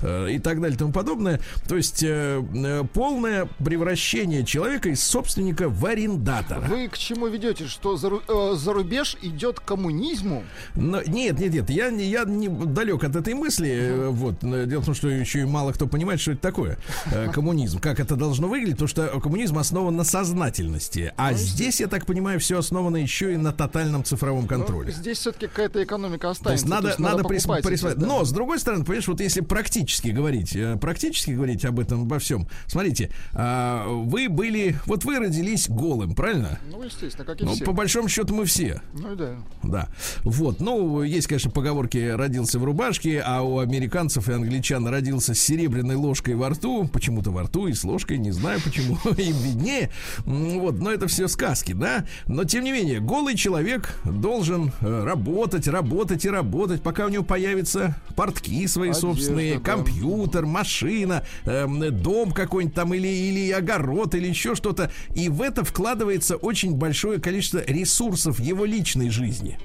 э, 0.00 0.32
и 0.32 0.38
так 0.40 0.60
далее 0.60 0.74
и 0.74 0.78
тому 0.78 0.92
подобное. 0.92 1.19
То 1.68 1.76
есть 1.76 2.02
э, 2.02 2.42
э, 2.54 2.84
полное 2.92 3.48
превращение 3.64 4.44
человека 4.44 4.88
из 4.88 5.02
собственника 5.02 5.68
в 5.68 5.84
арендатора. 5.84 6.60
Вы 6.60 6.88
к 6.88 6.96
чему 6.98 7.26
ведете? 7.28 7.66
Что 7.66 7.96
за, 7.96 8.08
э, 8.28 8.54
за 8.56 8.72
рубеж 8.72 9.16
идет 9.22 9.60
к 9.60 9.64
коммунизму? 9.64 10.42
Но, 10.74 11.02
нет, 11.02 11.38
нет, 11.38 11.52
нет, 11.52 11.70
я, 11.70 11.88
я 11.88 12.24
не 12.24 12.48
далек 12.48 13.04
от 13.04 13.16
этой 13.16 13.34
мысли. 13.34 13.68
э, 13.70 14.08
Вот. 14.08 14.40
Дело 14.40 14.80
в 14.80 14.84
том, 14.86 14.94
что 14.94 15.08
еще 15.08 15.40
и 15.40 15.44
мало 15.44 15.72
кто 15.72 15.86
понимает, 15.86 16.20
что 16.20 16.32
это 16.32 16.40
такое 16.40 16.78
э, 17.12 17.28
коммунизм, 17.32 17.78
как 17.80 18.00
это 18.00 18.16
должно 18.16 18.48
выглядеть, 18.48 18.74
потому 18.74 18.88
что 18.88 19.20
коммунизм 19.20 19.58
основан 19.58 19.96
на 19.96 20.04
сознательности. 20.04 21.12
А 21.16 21.32
здесь, 21.34 21.80
я 21.80 21.86
так 21.86 22.06
понимаю, 22.06 22.40
все 22.40 22.58
основано 22.58 22.96
еще 22.96 23.34
и 23.34 23.36
на 23.36 23.52
тотальном 23.52 24.04
цифровом 24.04 24.46
контроле. 24.46 24.92
Ну, 24.94 25.00
здесь 25.00 25.18
все-таки 25.18 25.46
какая-то 25.46 25.82
экономика 25.84 26.22
То 26.22 26.30
останется. 26.30 26.66
есть 26.66 26.68
надо, 26.68 26.94
надо, 26.98 27.22
прис- 27.22 27.62
присваивать. 27.62 27.98
да. 27.98 28.06
Но, 28.06 28.24
с 28.24 28.32
другой 28.32 28.58
стороны, 28.58 28.84
понимаешь, 28.84 29.08
вот 29.08 29.20
если 29.20 29.40
практически 29.40 30.08
говорить, 30.08 30.54
э, 30.56 30.76
практически 31.10 31.32
говорить 31.32 31.64
об 31.64 31.80
этом, 31.80 32.02
обо 32.02 32.20
всем, 32.20 32.46
смотрите, 32.66 33.10
а, 33.32 33.84
вы 33.88 34.28
были, 34.28 34.76
вот 34.86 35.04
вы 35.04 35.18
родились 35.18 35.68
голым, 35.68 36.14
правильно? 36.14 36.58
Ну, 36.70 36.82
естественно, 36.84 37.24
как 37.24 37.40
и 37.40 37.44
Ну, 37.44 37.52
все. 37.52 37.64
по 37.64 37.72
большому 37.72 38.08
счету 38.08 38.32
мы 38.32 38.44
все. 38.44 38.80
Ну, 38.92 39.16
да. 39.16 39.36
Да. 39.64 39.88
Вот. 40.22 40.60
Ну, 40.60 41.02
есть, 41.02 41.26
конечно, 41.26 41.50
поговорки 41.50 41.98
родился 41.98 42.60
в 42.60 42.64
рубашке, 42.64 43.20
а 43.26 43.42
у 43.42 43.58
американцев 43.58 44.28
и 44.28 44.32
англичан 44.32 44.86
родился 44.86 45.34
с 45.34 45.40
серебряной 45.40 45.96
ложкой 45.96 46.36
во 46.36 46.50
рту. 46.50 46.88
Почему-то 46.88 47.32
во 47.32 47.42
рту 47.42 47.66
и 47.66 47.72
с 47.72 47.82
ложкой, 47.82 48.18
не 48.18 48.30
знаю 48.30 48.60
почему. 48.64 48.96
Им 49.16 49.36
виднее. 49.38 49.90
Вот. 50.24 50.78
Но 50.78 50.92
это 50.92 51.08
все 51.08 51.26
сказки, 51.26 51.72
да? 51.72 52.06
Но, 52.26 52.44
тем 52.44 52.62
не 52.62 52.70
менее, 52.70 53.00
голый 53.00 53.34
человек 53.34 53.96
должен 54.04 54.72
э, 54.80 55.04
работать, 55.04 55.66
работать 55.66 56.24
и 56.24 56.28
работать, 56.30 56.82
пока 56.82 57.06
у 57.06 57.08
него 57.08 57.24
появятся 57.24 57.96
портки 58.14 58.64
свои 58.68 58.90
Одежда, 58.90 59.08
собственные, 59.08 59.58
компьютер, 59.60 60.46
машина, 61.06 61.24
эм, 61.44 62.02
дом 62.02 62.32
какой-нибудь 62.32 62.74
там 62.74 62.94
или, 62.94 63.08
или 63.08 63.50
огород, 63.50 64.14
или 64.14 64.28
еще 64.28 64.54
что-то. 64.54 64.90
И 65.14 65.28
в 65.28 65.42
это 65.42 65.64
вкладывается 65.64 66.36
очень 66.36 66.74
большое 66.74 67.20
количество 67.20 67.62
ресурсов 67.66 68.40
его 68.40 68.64
личной 68.64 69.10
жизни. 69.10 69.58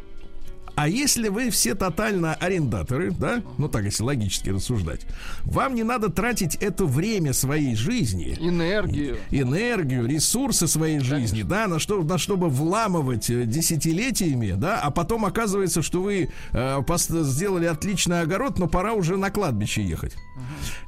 А 0.76 0.90
если 0.90 1.30
вы 1.30 1.52
все 1.52 1.74
тотально 1.74 2.34
арендаторы, 2.34 3.12
да, 3.12 3.42
ну 3.58 3.70
так, 3.70 3.86
если 3.86 4.04
логически 4.04 4.50
рассуждать, 4.50 5.02
вам 5.44 5.74
не 5.74 5.84
надо 5.84 6.10
тратить 6.10 6.56
это 6.56 6.86
время 6.86 7.32
своей 7.32 7.76
жизни, 7.76 8.38
Энергию. 8.42 9.18
энергию, 9.32 10.06
ресурсы 10.06 10.68
своей 10.68 11.00
жизни, 11.00 11.44
да, 11.44 11.68
на 11.68 11.80
что, 11.80 12.04
на 12.04 12.18
чтобы 12.18 12.50
вламывать 12.50 13.30
э, 13.30 13.46
десятилетиями, 13.46 14.52
да, 14.58 14.82
а 14.82 14.92
потом 14.92 15.24
оказывается, 15.24 15.82
что 15.82 16.02
вы 16.02 16.30
э, 16.52 16.82
сделали 17.24 17.66
отличный 17.68 18.20
огород, 18.20 18.60
но 18.60 18.68
пора 18.68 18.94
уже 18.94 19.16
на 19.16 19.32
кладбище 19.32 19.82
ехать. 19.82 20.14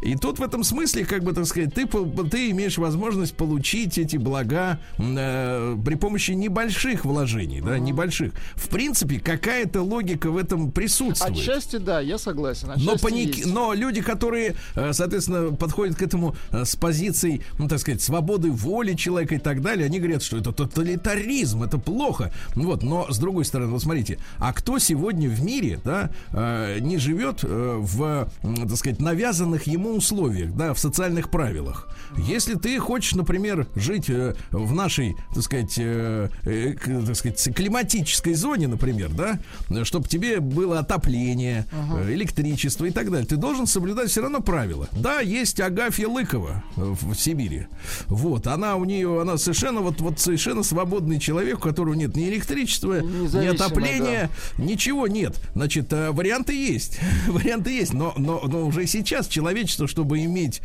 И 0.02 0.16
тут 0.16 0.40
в 0.40 0.44
этом 0.44 0.64
смысле, 0.64 1.06
как 1.06 1.24
бы 1.24 1.34
так 1.34 1.46
сказать, 1.46 1.74
ты, 1.74 1.88
ты 1.88 2.50
имеешь 2.52 2.78
возможность 2.78 3.36
получить 3.36 3.98
эти 3.98 4.18
блага 4.18 4.80
э, 4.98 5.78
при 5.84 5.96
помощи 5.96 6.32
небольших 6.32 7.06
вложений, 7.06 7.62
да, 7.62 7.80
небольших. 7.80 8.34
В 8.56 8.70
принципе, 8.70 9.20
какая-то 9.20 9.82
логика 9.82 10.30
в 10.30 10.38
этом 10.38 10.72
присутствует. 10.72 11.38
Отчасти, 11.38 11.78
да, 11.78 12.00
я 12.00 12.18
согласен. 12.18 12.72
Но, 12.78 12.98
паники, 12.98 13.44
но 13.46 13.74
люди, 13.74 14.02
которые, 14.02 14.56
э, 14.76 14.94
соответственно, 14.94 15.56
подходят 15.56 15.96
к 15.96 16.02
этому 16.02 16.36
э, 16.52 16.66
с 16.66 16.76
позицией, 16.76 17.42
ну, 17.58 17.68
так 17.68 17.80
сказать, 17.80 18.02
свободы 18.02 18.52
воли 18.52 18.94
человека 18.94 19.36
и 19.36 19.40
так 19.40 19.62
далее, 19.62 19.86
они 19.86 20.00
говорят, 20.00 20.24
что 20.24 20.38
это 20.38 20.52
тоталитаризм, 20.52 21.64
это 21.64 21.78
плохо. 21.78 22.32
Вот, 22.56 22.84
но 22.84 23.12
с 23.12 23.18
другой 23.18 23.46
стороны, 23.46 23.72
вот 23.72 23.82
смотрите, 23.82 24.20
а 24.38 24.54
кто 24.54 24.80
сегодня 24.80 25.30
в 25.30 25.44
мире, 25.44 25.80
да, 25.84 26.10
э, 26.32 26.80
не 26.80 26.98
живет 26.98 27.44
в, 27.44 28.30
так 28.42 28.78
сказать, 28.78 29.00
навязанных 29.00 29.57
ему 29.64 29.96
условиях, 29.96 30.54
да, 30.54 30.74
в 30.74 30.80
социальных 30.80 31.30
правилах? 31.30 31.88
Если 32.18 32.56
ты 32.56 32.80
хочешь, 32.80 33.14
например, 33.14 33.68
жить 33.76 34.10
э, 34.10 34.36
в 34.52 34.74
нашей, 34.74 35.16
так 35.34 35.44
сказать, 35.44 35.76
э, 35.78 36.30
э, 36.44 36.74
так 37.06 37.16
сказать, 37.16 37.56
климатической 37.56 38.34
зоне, 38.34 38.68
например, 38.68 39.10
да, 39.10 39.40
чтобы 39.84 40.08
тебе 40.08 40.40
было 40.40 40.80
отопление, 40.80 41.66
э, 41.72 42.14
электричество 42.14 42.86
и 42.86 42.92
так 42.92 43.12
далее, 43.12 43.28
ты 43.28 43.36
должен 43.36 43.68
соблюдать 43.68 44.10
все 44.10 44.22
равно 44.22 44.42
правила. 44.42 44.88
Да, 44.92 45.20
есть 45.20 45.60
Агафья 45.60 46.08
Лыкова 46.08 46.64
э, 46.76 46.82
в, 46.82 47.14
в 47.14 47.16
Сибири. 47.16 47.68
Вот, 48.08 48.48
она 48.48 48.76
у 48.76 48.86
нее, 48.86 49.22
она 49.22 49.38
совершенно, 49.38 49.82
вот, 49.82 50.02
вот 50.02 50.20
совершенно 50.20 50.64
свободный 50.64 51.20
человек, 51.20 51.58
у 51.58 51.62
которого 51.62 51.94
нет 51.94 52.16
ни 52.16 52.30
электричества, 52.30 53.00
ни 53.02 53.48
отопления, 53.48 54.30
ничего 54.58 55.08
нет. 55.08 55.40
Значит, 55.54 55.92
э, 55.92 56.12
варианты 56.12 56.54
есть. 56.54 57.00
варианты 57.28 57.72
есть, 57.72 57.94
но, 57.94 58.14
но, 58.18 58.42
но 58.48 58.66
уже 58.66 58.88
сейчас 58.88 59.28
человечество, 59.48 59.88
чтобы 59.88 60.20
иметь 60.26 60.62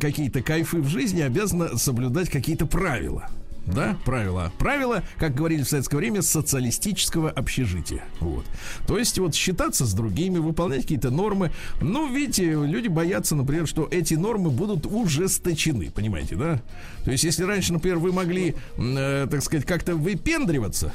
какие-то 0.00 0.42
кайфы 0.42 0.78
в 0.78 0.88
жизни, 0.88 1.20
обязано 1.20 1.78
соблюдать 1.78 2.28
какие-то 2.28 2.66
правила. 2.66 3.28
Да, 3.64 3.98
правила. 4.06 4.50
Правила, 4.58 5.02
как 5.18 5.34
говорили 5.34 5.62
в 5.62 5.68
советское 5.68 5.98
время, 5.98 6.22
социалистического 6.22 7.30
общежития. 7.30 8.02
Вот. 8.18 8.46
То 8.86 8.98
есть 8.98 9.18
вот 9.18 9.34
считаться 9.34 9.84
с 9.84 9.92
другими, 9.92 10.38
выполнять 10.38 10.82
какие-то 10.82 11.10
нормы. 11.10 11.52
Ну, 11.82 12.10
видите, 12.10 12.44
люди 12.50 12.88
боятся, 12.88 13.36
например, 13.36 13.66
что 13.66 13.86
эти 13.90 14.14
нормы 14.14 14.48
будут 14.50 14.86
ужесточены, 14.86 15.90
понимаете, 15.90 16.36
да? 16.36 16.62
То 17.08 17.12
есть, 17.12 17.24
если 17.24 17.44
раньше, 17.44 17.72
например, 17.72 17.96
вы 17.96 18.12
могли, 18.12 18.54
э, 18.76 19.26
так 19.30 19.42
сказать, 19.42 19.64
как-то 19.64 19.94
выпендриваться, 19.94 20.92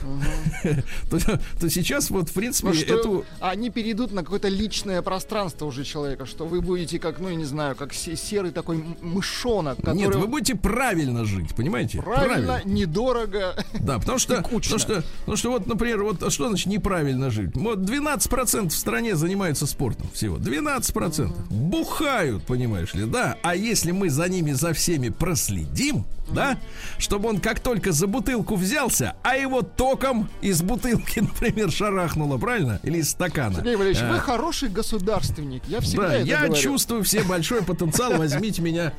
то, 1.10 1.18
то 1.60 1.70
сейчас 1.72 2.12
вот, 2.12 2.30
в 2.30 2.34
принципе, 2.34 2.68
Ну, 2.68 2.74
что 2.76 3.00
эту... 3.00 3.26
они 3.40 3.72
перейдут 3.72 4.12
на 4.12 4.22
какое-то 4.22 4.48
личное 4.48 5.02
пространство 5.02 5.66
уже 5.66 5.84
человека, 5.84 6.28
что 6.28 6.46
вы 6.46 6.62
будете 6.62 7.00
как, 7.00 7.18
ну, 7.20 7.30
я 7.30 7.36
не 7.36 7.46
знаю, 7.46 7.76
как 7.76 7.96
се- 7.96 8.16
серый 8.16 8.52
такой 8.52 8.84
мышонок, 9.02 9.78
который 9.78 9.96
Нет, 9.96 10.14
вы 10.14 10.28
будете 10.28 10.54
правильно 10.54 11.26
жить, 11.26 11.56
понимаете? 11.56 12.00
правильно, 12.00 12.62
недорого. 12.64 13.56
Да, 13.80 13.98
потому 13.98 14.20
что, 14.20 14.36
потому 14.36 14.60
что, 14.62 15.04
потому 15.22 15.36
что 15.36 15.50
вот, 15.50 15.66
например, 15.66 16.04
вот 16.04 16.22
а 16.22 16.30
что 16.30 16.48
значит 16.48 16.68
неправильно 16.68 17.32
жить? 17.32 17.56
Вот 17.56 17.80
12% 17.80 18.70
в 18.70 18.76
стране 18.76 19.16
занимаются 19.16 19.66
спортом 19.66 20.08
всего. 20.14 20.38
12%. 20.38 21.32
Бухают, 21.50 22.44
понимаешь 22.44 22.94
ли, 22.94 23.06
да? 23.06 23.36
А 23.42 23.56
если 23.56 23.90
мы 23.90 24.12
за 24.12 24.30
ними, 24.30 24.52
за 24.52 24.74
всеми 24.74 25.10
проследим, 25.10 26.03
да, 26.30 26.58
чтобы 26.98 27.30
он 27.30 27.40
как 27.40 27.60
только 27.60 27.92
за 27.92 28.08
бутылку 28.08 28.56
взялся, 28.56 29.16
а 29.24 29.36
его 29.36 29.62
током 29.62 30.30
из 30.42 30.62
бутылки, 30.62 31.20
например, 31.22 31.72
шарахнуло, 31.72 32.38
правильно? 32.38 32.80
Или 32.84 33.00
из 33.00 33.10
стакана. 33.12 33.56
Сергей 33.56 33.76
Валерьевич, 33.76 34.04
А, 34.04 34.12
вы 34.12 34.20
хороший 34.20 34.70
государственник. 34.70 35.64
Я 35.68 35.82
всегда 35.82 36.08
да, 36.10 36.16
это 36.16 36.26
я 36.28 36.38
говорю. 36.46 36.56
чувствую 36.56 37.04
все 37.04 37.24
большой 37.24 37.62
потенциал. 37.64 38.14
Возьмите 38.18 38.62
меня 38.62 38.94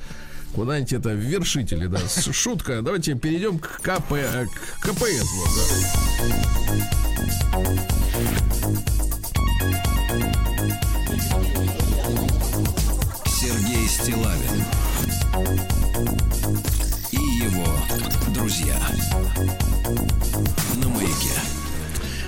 куда-нибудь 0.54 0.92
это 0.92 1.08
в 1.10 1.16
вершители, 1.16 1.86
да. 1.86 1.98
Шутка. 2.32 2.82
Давайте 2.82 3.14
перейдем 3.14 3.58
к 3.58 3.80
КП, 3.80 4.12
э, 4.12 4.46
к 4.80 4.82
КПС. 4.82 5.24
Вот, 5.34 5.48
да. 5.56 6.94
Сергей 13.26 13.88
Стилавин 13.88 14.64
друзья 18.28 18.76
на 20.76 20.88
маяке. 20.88 21.63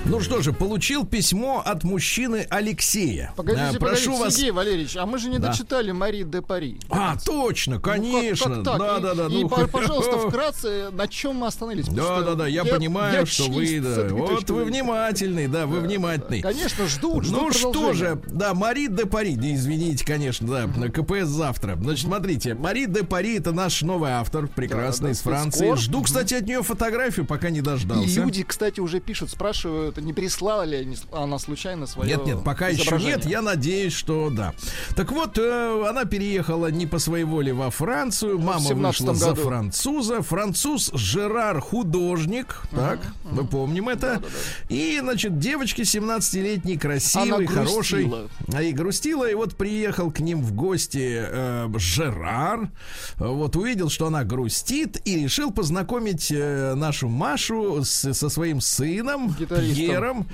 Ну 0.08 0.20
что 0.20 0.40
же, 0.40 0.52
получил 0.52 1.04
письмо 1.04 1.60
от 1.64 1.82
мужчины 1.82 2.46
Алексея. 2.48 3.32
Погодите, 3.36 3.62
А, 3.64 3.72
погодите, 3.72 3.80
прошу 4.04 4.16
вас. 4.16 4.34
Сергей 4.36 4.52
Валерьевич, 4.52 4.96
а 4.96 5.04
мы 5.04 5.18
же 5.18 5.28
не 5.28 5.38
Да. 5.38 5.48
дочитали 5.48 5.90
Мари 5.90 6.22
де 6.22 6.42
Пари. 6.42 6.78
А, 6.90 7.16
точно, 7.18 7.74
Ну, 7.76 7.80
как- 7.80 7.94
конечно. 7.96 8.54
как 8.56 8.64
так? 8.64 8.78
Да, 8.78 8.96
И- 8.98 9.02
да, 9.02 9.14
да. 9.14 9.26
И, 9.26 9.42
ну, 9.42 9.48
по- 9.48 9.66
пожалуйста, 9.66 10.18
вкратце, 10.18 10.90
на 10.92 11.08
чем 11.08 11.36
мы 11.36 11.48
остановились? 11.48 11.88
Да, 11.88 12.20
да, 12.20 12.34
да, 12.34 12.46
я, 12.46 12.64
понимаю, 12.64 13.20
я 13.20 13.26
что 13.26 13.50
вы, 13.50 13.80
да, 13.80 14.06
вот 14.14 14.48
вы 14.48 14.64
внимательный, 14.64 15.48
да, 15.48 15.66
вы 15.66 15.80
внимательный. 15.80 16.40
Конечно, 16.40 16.86
жду, 16.86 17.20
жду 17.22 17.36
Ну 17.40 17.52
что 17.52 17.92
же, 17.92 18.20
да, 18.28 18.54
Мари 18.54 18.86
де 18.86 19.06
Пари, 19.06 19.34
да, 19.34 19.52
извините, 19.52 20.06
конечно, 20.06 20.46
да, 20.46 20.66
на 20.68 20.88
КПС 20.88 21.26
завтра. 21.28 21.76
Значит, 21.82 22.06
смотрите, 22.06 22.54
Мари 22.54 22.86
де 22.86 23.02
Пари 23.02 23.38
это 23.38 23.50
наш 23.50 23.82
новый 23.82 24.12
автор, 24.12 24.46
прекрасный, 24.46 25.00
Да, 25.00 25.06
да, 25.08 25.12
из 25.12 25.20
Франции. 25.20 25.58
спецкор. 25.58 25.78
Жду, 25.78 26.02
кстати, 26.02 26.34
от 26.34 26.46
нее 26.46 26.62
фотографию, 26.62 27.26
пока 27.26 27.50
не 27.50 27.58
И 27.58 27.62
дождался. 27.62 28.20
люди, 28.20 28.44
кстати, 28.44 28.78
уже 28.78 29.00
пишут, 29.00 29.30
спрашивают, 29.30 29.95
не 30.00 30.12
прислала 30.12 30.62
ли 30.62 30.86
она 31.12 31.38
случайно 31.38 31.86
свое 31.86 32.10
Нет, 32.16 32.26
нет, 32.26 32.44
пока 32.44 32.68
еще 32.68 32.98
нет. 32.98 33.24
Я 33.26 33.42
надеюсь, 33.42 33.92
что 33.92 34.30
да. 34.30 34.54
Так 34.94 35.12
вот, 35.12 35.38
э, 35.38 35.86
она 35.88 36.04
переехала 36.04 36.68
не 36.70 36.86
по 36.86 36.98
своей 36.98 37.24
воле 37.24 37.52
во 37.52 37.70
Францию. 37.70 38.38
Мама 38.38 38.60
17 38.60 39.00
вышла 39.00 39.14
за 39.14 39.26
году. 39.30 39.42
француза. 39.42 40.22
Француз 40.22 40.90
Жерар 40.94 41.60
художник. 41.60 42.62
Так. 42.70 43.00
Мы 43.24 43.46
помним 43.46 43.88
это. 43.88 44.22
И, 44.68 44.98
значит, 45.00 45.38
девочки 45.38 45.82
17-летней, 45.82 46.76
красивой, 46.76 47.46
хорошей. 47.46 48.10
А 48.52 48.62
и 48.62 48.72
грустила, 48.72 49.28
и 49.28 49.34
вот 49.34 49.56
приехал 49.56 50.10
к 50.10 50.20
ним 50.20 50.42
в 50.42 50.52
гости 50.52 51.24
э, 51.28 51.68
Жерар. 51.76 52.70
Вот 53.16 53.56
увидел, 53.56 53.88
что 53.90 54.06
она 54.06 54.24
грустит, 54.24 55.00
и 55.04 55.16
решил 55.22 55.50
познакомить 55.52 56.30
э, 56.30 56.74
нашу 56.74 57.08
Машу 57.08 57.84
с- 57.84 58.12
со 58.14 58.28
своим 58.28 58.60
сыном 58.60 59.34
Гитаристом. 59.38 59.75
Пьером, 59.76 60.26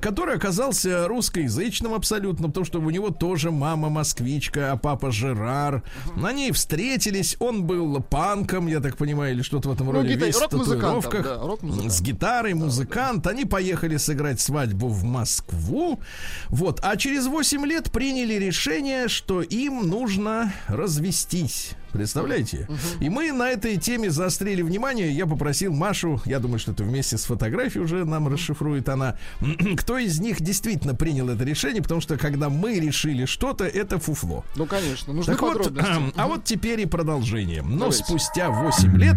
который 0.00 0.34
оказался 0.36 1.06
русскоязычным 1.08 1.94
абсолютно, 1.94 2.48
потому 2.48 2.64
что 2.66 2.80
у 2.80 2.90
него 2.90 3.10
тоже 3.10 3.50
мама 3.50 3.88
москвичка, 3.88 4.72
а 4.72 4.76
папа 4.76 5.10
Жерар. 5.10 5.82
Они 6.22 6.50
встретились, 6.52 7.36
он 7.40 7.64
был 7.64 8.00
панком, 8.02 8.66
я 8.66 8.80
так 8.80 8.96
понимаю, 8.96 9.34
или 9.34 9.42
что-то 9.42 9.68
в 9.70 9.72
этом 9.72 9.86
Ну, 9.86 9.92
роде, 9.92 10.14
гита- 10.14 10.26
весь 10.26 10.36
татуировках, 10.36 11.24
да, 11.24 11.38
рок-музыкант. 11.40 11.92
с 11.92 12.00
гитарой, 12.00 12.54
музыкант. 12.54 13.26
Они 13.26 13.44
поехали 13.44 13.96
сыграть 13.96 14.40
свадьбу 14.40 14.88
в 14.88 15.04
Москву. 15.04 16.00
Вот. 16.48 16.80
А 16.82 16.96
через 16.96 17.26
8 17.26 17.64
лет 17.66 17.90
приняли 17.92 18.34
решение, 18.34 19.08
что 19.08 19.42
им 19.42 19.88
нужно 19.88 20.52
развестись. 20.68 21.70
Представляете? 21.92 22.68
И 23.00 23.08
мы 23.08 23.32
на 23.32 23.48
этой 23.50 23.76
теме 23.76 24.10
заострили 24.10 24.62
внимание. 24.62 25.10
Я 25.10 25.26
попросил 25.26 25.72
Машу, 25.72 26.20
я 26.24 26.38
думаю, 26.38 26.58
что 26.58 26.72
это 26.72 26.84
вместе 26.84 27.16
с 27.18 27.24
фотографией 27.24 27.82
уже 27.84 28.04
нам 28.04 28.28
расшифрует 28.28 28.88
она, 28.88 29.16
кто 29.78 29.98
из 29.98 30.20
них 30.20 30.40
действительно 30.40 30.94
принял 30.94 31.28
это 31.28 31.44
решение, 31.44 31.82
потому 31.82 32.00
что 32.00 32.16
когда 32.18 32.48
мы 32.50 32.78
решили 32.78 33.24
что-то, 33.24 33.64
это 33.64 33.98
фуфло. 33.98 34.44
Ну, 34.56 34.66
конечно, 34.66 35.12
нужны 35.12 35.32
Так 35.32 35.40
вот, 35.42 35.56
подробности. 35.58 36.12
а 36.16 36.26
вот 36.26 36.44
теперь 36.44 36.80
и 36.80 36.86
продолжение. 36.86 37.62
Но 37.62 37.78
Давайте. 37.78 38.04
спустя 38.04 38.50
8 38.50 38.96
лет 38.98 39.16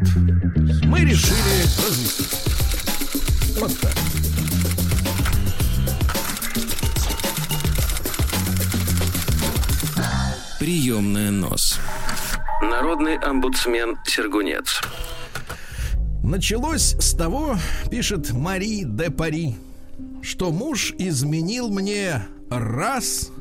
мы 0.85 0.99
решили 0.99 1.87
развестись. 1.87 2.45
Вот 3.59 3.77
так. 3.79 3.93
Приемная 10.59 11.31
нос. 11.31 11.79
Народный 12.61 13.17
омбудсмен 13.17 13.97
Сергунец. 14.05 14.81
Началось 16.23 16.95
с 16.99 17.13
того, 17.15 17.57
пишет 17.89 18.31
Мари 18.31 18.83
де 18.85 19.09
Пари, 19.09 19.55
что 20.21 20.51
муж 20.51 20.93
изменил 20.99 21.69
мне 21.69 22.21
раз, 22.51 23.31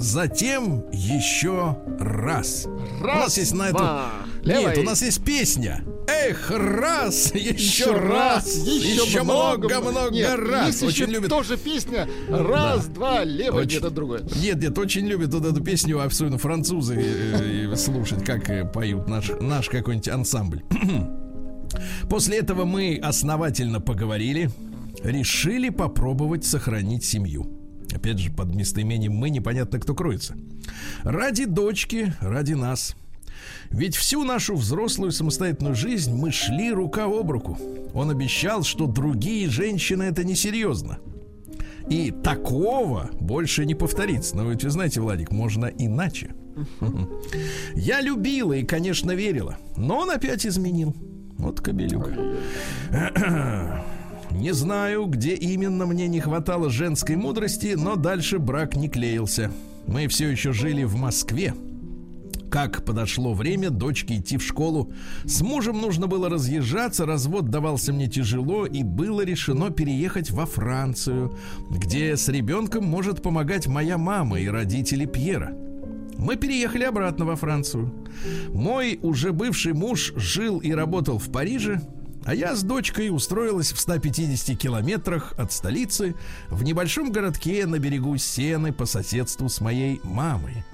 затем 0.00 0.84
еще 0.92 1.78
раз. 1.98 2.66
у 2.66 3.04
нас 3.04 3.36
есть 3.38 3.54
на 3.54 3.68
это... 3.68 3.78
два. 3.78 4.12
Нет, 4.44 4.60
Левой. 4.60 4.78
у 4.78 4.82
нас 4.84 5.02
есть 5.02 5.22
песня. 5.22 5.84
Эх, 6.08 6.50
раз, 6.50 7.30
еще, 7.34 7.52
Еще 7.52 7.92
раз, 7.92 8.46
раз, 8.46 8.56
еще 8.56 9.22
много-много 9.22 10.10
Нет, 10.10 10.38
раз. 10.38 10.66
Есть 10.68 10.82
Очень 10.82 11.02
еще 11.04 11.12
любит 11.12 11.28
тоже 11.30 11.56
песня 11.56 12.08
«Раз, 12.28 12.86
два, 12.86 13.22
левый», 13.22 13.60
Очень. 13.60 13.78
где-то 13.78 13.90
другое. 13.90 14.22
Нет, 14.42 14.60
нет, 14.60 14.76
очень 14.78 15.06
любят 15.06 15.32
вот 15.32 15.44
эту 15.44 15.62
песню, 15.62 16.00
особенно 16.00 16.38
французы, 16.38 16.96
э, 16.96 17.68
э, 17.70 17.76
слушать, 17.76 18.24
как 18.24 18.48
э, 18.50 18.64
поют 18.64 19.08
наш, 19.08 19.30
наш 19.40 19.68
какой-нибудь 19.68 20.08
ансамбль. 20.08 20.62
После 22.08 22.38
этого 22.38 22.64
мы 22.64 22.98
основательно 23.00 23.80
поговорили, 23.80 24.50
решили 25.04 25.68
попробовать 25.68 26.44
сохранить 26.44 27.04
семью. 27.04 27.59
Опять 27.92 28.18
же, 28.18 28.30
под 28.30 28.54
местоимением 28.54 29.12
«мы» 29.12 29.30
непонятно, 29.30 29.78
кто 29.78 29.94
кроется. 29.94 30.36
Ради 31.02 31.44
дочки, 31.44 32.14
ради 32.20 32.54
нас. 32.54 32.94
Ведь 33.70 33.96
всю 33.96 34.24
нашу 34.24 34.56
взрослую 34.56 35.12
самостоятельную 35.12 35.74
жизнь 35.74 36.14
мы 36.14 36.30
шли 36.30 36.72
рука 36.72 37.04
об 37.04 37.30
руку. 37.30 37.58
Он 37.94 38.10
обещал, 38.10 38.62
что 38.62 38.86
другие 38.86 39.48
женщины 39.48 40.04
это 40.04 40.24
несерьезно. 40.24 40.98
И 41.88 42.10
такого 42.10 43.10
больше 43.20 43.64
не 43.66 43.74
повторится. 43.74 44.36
Но 44.36 44.48
ведь 44.50 44.62
вы 44.64 44.70
знаете, 44.70 45.00
Владик, 45.00 45.32
можно 45.32 45.66
иначе. 45.66 46.34
Я 47.74 48.00
любила 48.00 48.52
и, 48.52 48.64
конечно, 48.64 49.12
верила. 49.12 49.56
Но 49.76 49.98
он 49.98 50.10
опять 50.10 50.46
изменил. 50.46 50.94
Вот 51.38 51.60
кобелюка. 51.60 52.12
Не 54.30 54.52
знаю, 54.52 55.06
где 55.06 55.34
именно 55.34 55.86
мне 55.86 56.06
не 56.08 56.20
хватало 56.20 56.70
женской 56.70 57.16
мудрости, 57.16 57.74
но 57.76 57.96
дальше 57.96 58.38
брак 58.38 58.76
не 58.76 58.88
клеился. 58.88 59.50
Мы 59.86 60.06
все 60.08 60.28
еще 60.28 60.52
жили 60.52 60.84
в 60.84 60.96
Москве. 60.96 61.54
Как 62.50 62.84
подошло 62.84 63.32
время 63.32 63.70
дочке 63.70 64.16
идти 64.16 64.36
в 64.36 64.42
школу, 64.42 64.92
с 65.24 65.40
мужем 65.40 65.80
нужно 65.80 66.08
было 66.08 66.28
разъезжаться, 66.28 67.06
развод 67.06 67.48
давался 67.48 67.92
мне 67.92 68.08
тяжело, 68.08 68.66
и 68.66 68.82
было 68.82 69.20
решено 69.22 69.70
переехать 69.70 70.30
во 70.30 70.46
Францию, 70.46 71.36
где 71.70 72.16
с 72.16 72.28
ребенком 72.28 72.84
может 72.84 73.22
помогать 73.22 73.68
моя 73.68 73.98
мама 73.98 74.40
и 74.40 74.48
родители 74.48 75.06
Пьера. 75.06 75.56
Мы 76.18 76.36
переехали 76.36 76.82
обратно 76.82 77.24
во 77.24 77.36
Францию. 77.36 77.94
Мой 78.52 78.98
уже 79.02 79.32
бывший 79.32 79.72
муж 79.72 80.12
жил 80.16 80.58
и 80.58 80.72
работал 80.72 81.18
в 81.18 81.30
Париже, 81.30 81.80
а 82.24 82.34
я 82.34 82.54
с 82.54 82.62
дочкой 82.62 83.10
устроилась 83.10 83.72
в 83.72 83.80
150 83.80 84.58
километрах 84.58 85.32
от 85.38 85.52
столицы 85.52 86.14
в 86.48 86.62
небольшом 86.62 87.10
городке 87.12 87.66
на 87.66 87.78
берегу 87.78 88.16
Сены 88.16 88.72
по 88.72 88.86
соседству 88.86 89.48
с 89.48 89.60
моей 89.60 90.00
мамой. 90.04 90.64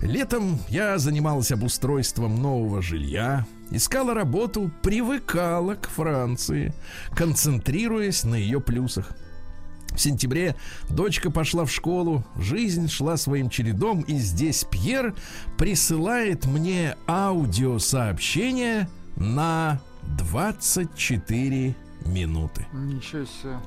Летом 0.00 0.58
я 0.68 0.98
занималась 0.98 1.52
обустройством 1.52 2.40
нового 2.40 2.82
жилья, 2.82 3.46
искала 3.70 4.14
работу, 4.14 4.70
привыкала 4.82 5.74
к 5.74 5.88
Франции, 5.88 6.74
концентрируясь 7.14 8.24
на 8.24 8.34
ее 8.34 8.60
плюсах. 8.60 9.12
В 9.94 10.00
сентябре 10.00 10.56
дочка 10.88 11.30
пошла 11.30 11.66
в 11.66 11.70
школу, 11.70 12.24
жизнь 12.36 12.88
шла 12.88 13.16
своим 13.18 13.50
чередом, 13.50 14.00
и 14.00 14.14
здесь 14.14 14.64
Пьер 14.64 15.14
присылает 15.58 16.46
мне 16.46 16.96
аудиосообщение 17.06 18.88
на 19.16 19.80
24 20.18 21.74
минуты. 22.06 22.66
Ничего 22.72 23.24
себе. 23.24 23.58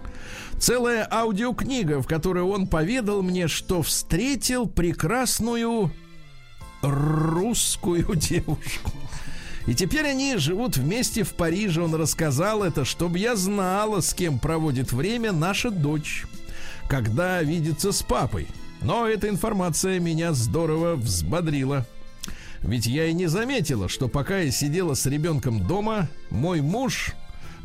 Целая 0.60 1.08
аудиокнига, 1.10 2.02
в 2.02 2.08
которой 2.08 2.44
он 2.44 2.68
поведал 2.68 3.22
мне, 3.22 3.48
что 3.48 3.82
встретил 3.82 4.68
прекрасную 4.68 5.92
русскую 6.82 8.16
девушку. 8.16 8.92
И 9.68 9.74
теперь 9.74 10.06
они 10.06 10.38
живут 10.38 10.78
вместе 10.78 11.24
в 11.24 11.34
Париже. 11.34 11.82
Он 11.82 11.96
рассказал 11.96 12.64
это, 12.64 12.86
чтобы 12.86 13.18
я 13.18 13.36
знала, 13.36 14.02
с 14.02 14.14
кем 14.14 14.38
проводит 14.38 14.92
время 14.92 15.32
наша 15.32 15.72
дочь, 15.72 16.26
когда 16.88 17.42
видится 17.42 17.92
с 17.92 18.04
папой. 18.04 18.48
Но 18.82 19.08
эта 19.08 19.28
информация 19.28 20.00
меня 20.00 20.34
здорово 20.34 20.96
взбодрила. 20.96 21.88
Ведь 22.62 22.86
я 22.86 23.06
и 23.06 23.14
не 23.14 23.28
заметила, 23.28 23.90
что 23.90 24.08
пока 24.08 24.40
я 24.40 24.52
сидела 24.52 24.94
с 24.94 25.06
ребенком 25.06 25.66
дома, 25.66 26.08
мой 26.30 26.62
муж, 26.62 27.14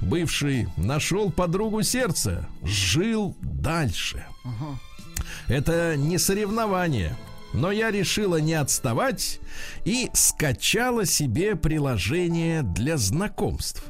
бывший, 0.00 0.68
нашел 0.76 1.30
подругу 1.30 1.82
сердца, 1.82 2.48
жил 2.62 3.36
дальше. 3.40 4.24
Это 5.48 5.96
не 5.96 6.18
соревнование. 6.18 7.16
Но 7.52 7.72
я 7.72 7.90
решила 7.90 8.36
не 8.36 8.54
отставать 8.54 9.40
и 9.84 10.08
скачала 10.12 11.04
себе 11.04 11.56
приложение 11.56 12.62
для 12.62 12.96
знакомств. 12.96 13.82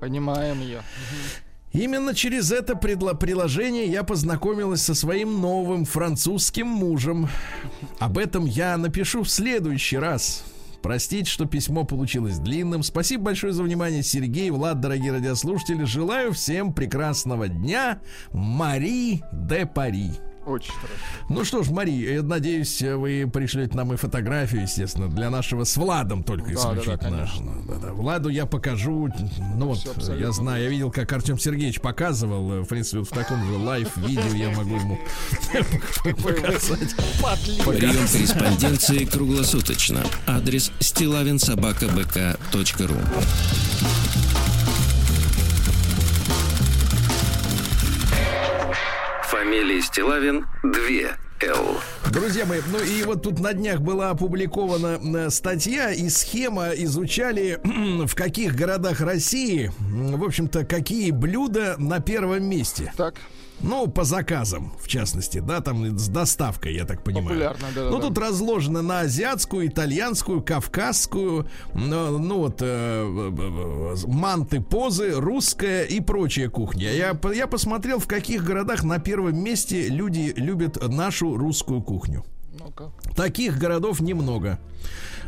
Понимаем 0.00 0.60
ее. 0.62 0.82
Именно 1.72 2.14
через 2.14 2.52
это 2.52 2.74
предло- 2.74 3.16
приложение 3.16 3.86
я 3.86 4.02
познакомилась 4.04 4.82
со 4.82 4.94
своим 4.94 5.40
новым 5.40 5.84
французским 5.86 6.66
мужем. 6.66 7.28
Об 7.98 8.18
этом 8.18 8.44
я 8.44 8.76
напишу 8.76 9.22
в 9.22 9.30
следующий 9.30 9.96
раз. 9.96 10.44
Простите, 10.82 11.30
что 11.30 11.46
письмо 11.46 11.84
получилось 11.84 12.38
длинным. 12.38 12.82
Спасибо 12.82 13.24
большое 13.24 13.52
за 13.52 13.62
внимание, 13.62 14.02
Сергей, 14.02 14.50
Влад, 14.50 14.80
дорогие 14.80 15.12
радиослушатели. 15.12 15.84
Желаю 15.84 16.32
всем 16.32 16.74
прекрасного 16.74 17.48
дня. 17.48 18.00
Мари 18.32 19.22
де 19.32 19.64
Пари. 19.64 20.10
Очень 20.44 20.72
хорошо. 20.72 20.94
Ну 21.28 21.44
что 21.44 21.62
ж, 21.62 21.70
Мари, 21.70 21.90
я 21.92 22.20
надеюсь, 22.22 22.82
вы 22.82 23.30
пришлете 23.32 23.76
нам 23.76 23.92
и 23.92 23.96
фотографию, 23.96 24.62
естественно, 24.62 25.08
для 25.08 25.30
нашего 25.30 25.62
с 25.64 25.76
Владом 25.76 26.24
только 26.24 26.52
Да, 26.52 26.54
да, 26.54 26.62
да, 26.62 26.72
исключительно. 26.80 26.98
конечно. 27.10 27.52
Да, 27.68 27.74
да. 27.86 27.92
Владу 27.92 28.28
я 28.28 28.44
покажу. 28.46 29.08
Ну 29.56 29.66
вот, 29.68 29.86
абсолютно 29.86 30.24
я 30.24 30.32
знаю, 30.32 30.64
я 30.64 30.68
видел, 30.68 30.90
как 30.90 31.12
Артем 31.12 31.38
Сергеевич 31.38 31.80
показывал. 31.80 32.62
В 32.62 32.66
принципе, 32.66 32.98
вот 32.98 33.08
в 33.08 33.12
таком 33.12 33.44
же 33.46 33.52
лайв-видео 33.56 34.34
я 34.34 34.50
могу 34.50 34.74
ему 34.76 34.98
показать. 36.04 36.94
Прием 37.64 38.08
корреспонденции 38.08 39.04
круглосуточно. 39.04 40.00
Адрес 40.26 40.72
стилавинсобакабк.ру 40.80 42.96
Фамилия 49.32 49.80
Стилавин 49.80 50.44
2 50.62 50.72
Л. 51.40 51.80
Друзья 52.12 52.44
мои, 52.44 52.60
ну 52.70 52.78
и 52.80 53.02
вот 53.02 53.22
тут 53.22 53.40
на 53.40 53.54
днях 53.54 53.80
была 53.80 54.10
опубликована 54.10 55.00
э, 55.02 55.30
статья 55.30 55.90
и 55.90 56.10
схема 56.10 56.72
изучали 56.74 57.58
в 58.06 58.14
каких 58.14 58.54
городах 58.54 59.00
России, 59.00 59.72
в 59.78 60.22
общем-то, 60.22 60.66
какие 60.66 61.12
блюда 61.12 61.76
на 61.78 62.00
первом 62.00 62.44
месте. 62.44 62.92
Так, 62.94 63.14
Ну, 63.62 63.86
по 63.86 64.04
заказам, 64.04 64.72
в 64.80 64.88
частности, 64.88 65.38
да, 65.38 65.60
там 65.60 65.96
с 65.98 66.08
доставкой, 66.08 66.74
я 66.74 66.84
так 66.84 67.04
понимаю. 67.04 67.28
Популярно, 67.28 67.66
да-да-да. 67.74 67.90
Ну, 67.90 68.00
тут 68.00 68.18
разложено 68.18 68.82
на 68.82 69.00
азиатскую, 69.00 69.68
итальянскую, 69.68 70.42
кавказскую, 70.42 71.48
ну, 71.74 72.18
ну, 72.18 72.38
вот, 72.38 72.58
э, 72.60 73.30
манты, 74.06 74.60
позы, 74.60 75.12
русская 75.12 75.84
и 75.84 76.00
прочая 76.00 76.48
кухня. 76.48 76.92
Я, 76.92 77.16
я 77.34 77.46
посмотрел, 77.46 77.98
в 77.98 78.08
каких 78.08 78.44
городах 78.44 78.82
на 78.82 78.98
первом 78.98 79.42
месте 79.42 79.88
люди 79.88 80.32
любят 80.36 80.82
нашу 80.88 81.36
русскую 81.36 81.82
кухню. 81.82 82.24
ну-ка. 82.58 82.92
Таких 83.14 83.58
городов 83.58 84.00
немного. 84.00 84.58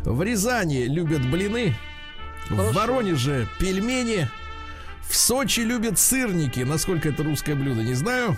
В 0.03 0.23
Рязани 0.23 0.85
любят 0.85 1.29
блины, 1.31 1.77
в 2.51 2.57
Хорошо. 2.57 2.73
Воронеже 2.79 3.49
пельмени, 3.59 4.29
в 5.09 5.17
Сочи 5.17 5.61
любят 5.61 5.99
сырники. 5.99 6.61
Насколько 6.61 7.11
это 7.11 7.23
русское 7.23 7.55
блюдо, 7.55 7.83
не 7.83 7.95
знаю. 7.95 8.37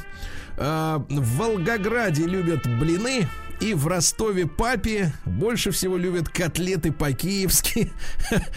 А, 0.56 1.04
В 1.08 1.36
Волгограде 1.36 2.26
любят 2.26 2.66
блины. 2.78 3.28
И 3.60 3.72
в 3.72 3.86
Ростове 3.86 4.46
папе 4.46 5.14
больше 5.24 5.70
всего 5.70 5.96
любят 5.96 6.28
котлеты 6.28 6.92
по-киевски. 6.92 7.90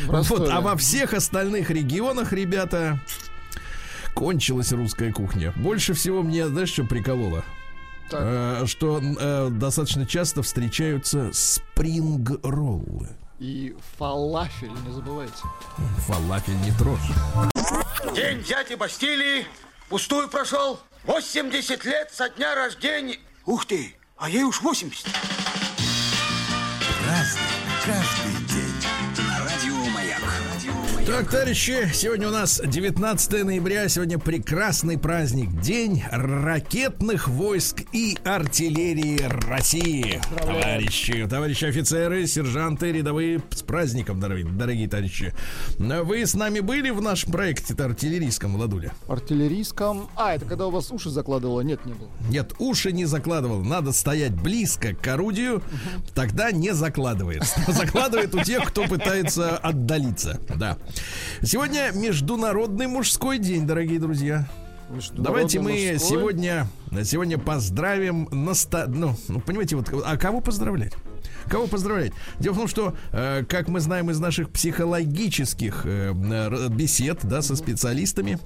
Вот, 0.06 0.50
а 0.50 0.60
во 0.60 0.76
всех 0.76 1.14
остальных 1.14 1.70
регионах, 1.70 2.34
ребята, 2.34 3.00
кончилась 4.14 4.74
русская 4.74 5.14
кухня. 5.14 5.54
Больше 5.56 5.94
всего 5.94 6.22
мне, 6.22 6.46
знаешь, 6.48 6.74
что 6.74 6.84
прикололо? 6.84 7.46
Так. 8.10 8.20
Э, 8.22 8.64
что 8.66 9.00
э, 9.02 9.50
достаточно 9.52 10.06
часто 10.06 10.42
встречаются 10.42 11.30
спринг-роллы. 11.32 13.08
И 13.40 13.74
фалафель, 13.98 14.72
не 14.86 14.92
забывайте. 14.92 15.34
Фалафель 16.08 16.58
не 16.58 16.72
трожь. 16.74 17.00
День 18.14 18.44
дяди 18.44 18.74
Бастилии 18.74 19.46
пустую 19.88 20.28
прошел. 20.28 20.80
80 21.06 21.86
лет 21.86 22.12
со 22.12 22.30
дня 22.30 22.54
рождения. 22.54 23.18
Ух 23.46 23.66
ты, 23.66 23.96
а 24.18 24.30
ей 24.30 24.44
уж 24.44 24.62
80. 24.62 25.08
Разный, 27.08 27.42
каждый. 27.86 28.39
Так, 31.10 31.28
товарищи, 31.28 31.90
сегодня 31.92 32.28
у 32.28 32.32
нас 32.32 32.62
19 32.64 33.44
ноября, 33.44 33.90
сегодня 33.90 34.20
прекрасный 34.20 34.96
праздник, 34.96 35.60
День 35.60 36.04
ракетных 36.12 37.28
войск 37.28 37.82
и 37.92 38.16
артиллерии 38.24 39.20
России. 39.50 40.22
Товарищи, 40.38 41.26
товарищи 41.28 41.66
офицеры, 41.66 42.28
сержанты, 42.28 42.92
рядовые, 42.92 43.42
с 43.50 43.64
праздником, 43.64 44.20
дорогие, 44.20 44.46
дорогие 44.46 44.88
товарищи. 44.88 45.34
Вы 45.80 46.28
с 46.28 46.36
нами 46.36 46.60
были 46.60 46.92
в 46.92 47.02
нашем 47.02 47.32
проекте 47.32 47.74
артиллерийском, 47.74 48.56
Владуля? 48.56 48.94
Артиллерийском. 49.08 50.12
А, 50.16 50.36
это 50.36 50.46
когда 50.46 50.68
у 50.68 50.70
вас 50.70 50.92
уши 50.92 51.10
закладывало? 51.10 51.62
Нет, 51.62 51.88
не 51.88 51.94
было. 51.94 52.10
Нет, 52.30 52.54
уши 52.60 52.92
не 52.92 53.06
закладывал. 53.06 53.64
Надо 53.64 53.94
стоять 53.94 54.40
близко 54.40 54.94
к 54.94 55.08
орудию, 55.08 55.64
тогда 56.14 56.52
не 56.52 56.72
закладывает. 56.72 57.44
Закладывает 57.68 58.36
у 58.36 58.44
тех, 58.44 58.64
кто 58.66 58.86
пытается 58.86 59.58
отдалиться. 59.58 60.40
Да. 60.56 60.78
Сегодня 61.42 61.92
Международный 61.94 62.88
мужской 62.88 63.38
день, 63.38 63.66
дорогие 63.66 64.00
друзья. 64.00 64.48
Давайте 65.14 65.60
мы 65.60 65.72
мужской. 65.72 66.00
сегодня, 66.00 66.68
сегодня 67.04 67.38
поздравим 67.38 68.28
наста... 68.32 68.86
ну, 68.88 69.16
ну, 69.28 69.40
понимаете, 69.40 69.76
вот, 69.76 69.90
а 70.06 70.18
кого 70.18 70.42
поздравлять? 70.42 70.94
Кого 71.48 71.68
поздравлять? 71.68 72.12
Дело 72.40 72.54
в 72.54 72.58
том, 72.58 72.68
что, 72.68 72.96
э, 73.12 73.44
как 73.48 73.68
мы 73.68 73.80
знаем 73.80 74.10
из 74.10 74.20
наших 74.20 74.50
психологических 74.50 75.82
э, 75.86 76.68
бесед, 76.70 77.20
да, 77.24 77.42
со 77.42 77.56
специалистами, 77.56 78.40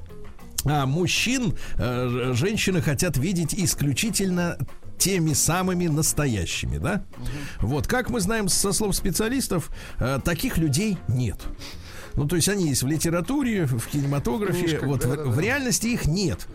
а 0.66 0.86
мужчин 0.86 1.56
э, 1.78 2.32
женщины 2.34 2.82
хотят 2.82 3.18
видеть 3.18 3.54
исключительно 3.54 4.58
теми 4.98 5.34
самыми 5.34 5.88
настоящими, 5.88 6.78
да? 6.78 7.04
Вот, 7.60 7.88
как 7.88 8.10
мы 8.10 8.22
знаем 8.22 8.48
со 8.48 8.72
слов 8.72 8.96
специалистов, 8.96 9.70
э, 10.00 10.20
таких 10.24 10.58
людей 10.58 10.98
нет. 11.08 11.40
Ну, 12.16 12.28
то 12.28 12.36
есть 12.36 12.50
они 12.50 12.68
есть 12.70 12.84
в 12.84 12.88
литературе, 12.88 13.66
в 13.66 13.88
кинематографе, 13.88 14.60
Книжках, 14.60 14.88
вот 14.88 15.04
в, 15.04 15.10
да-да-да. 15.10 15.30
в 15.30 15.40
реальности 15.40 15.88
их 15.88 16.06
нет. 16.06 16.48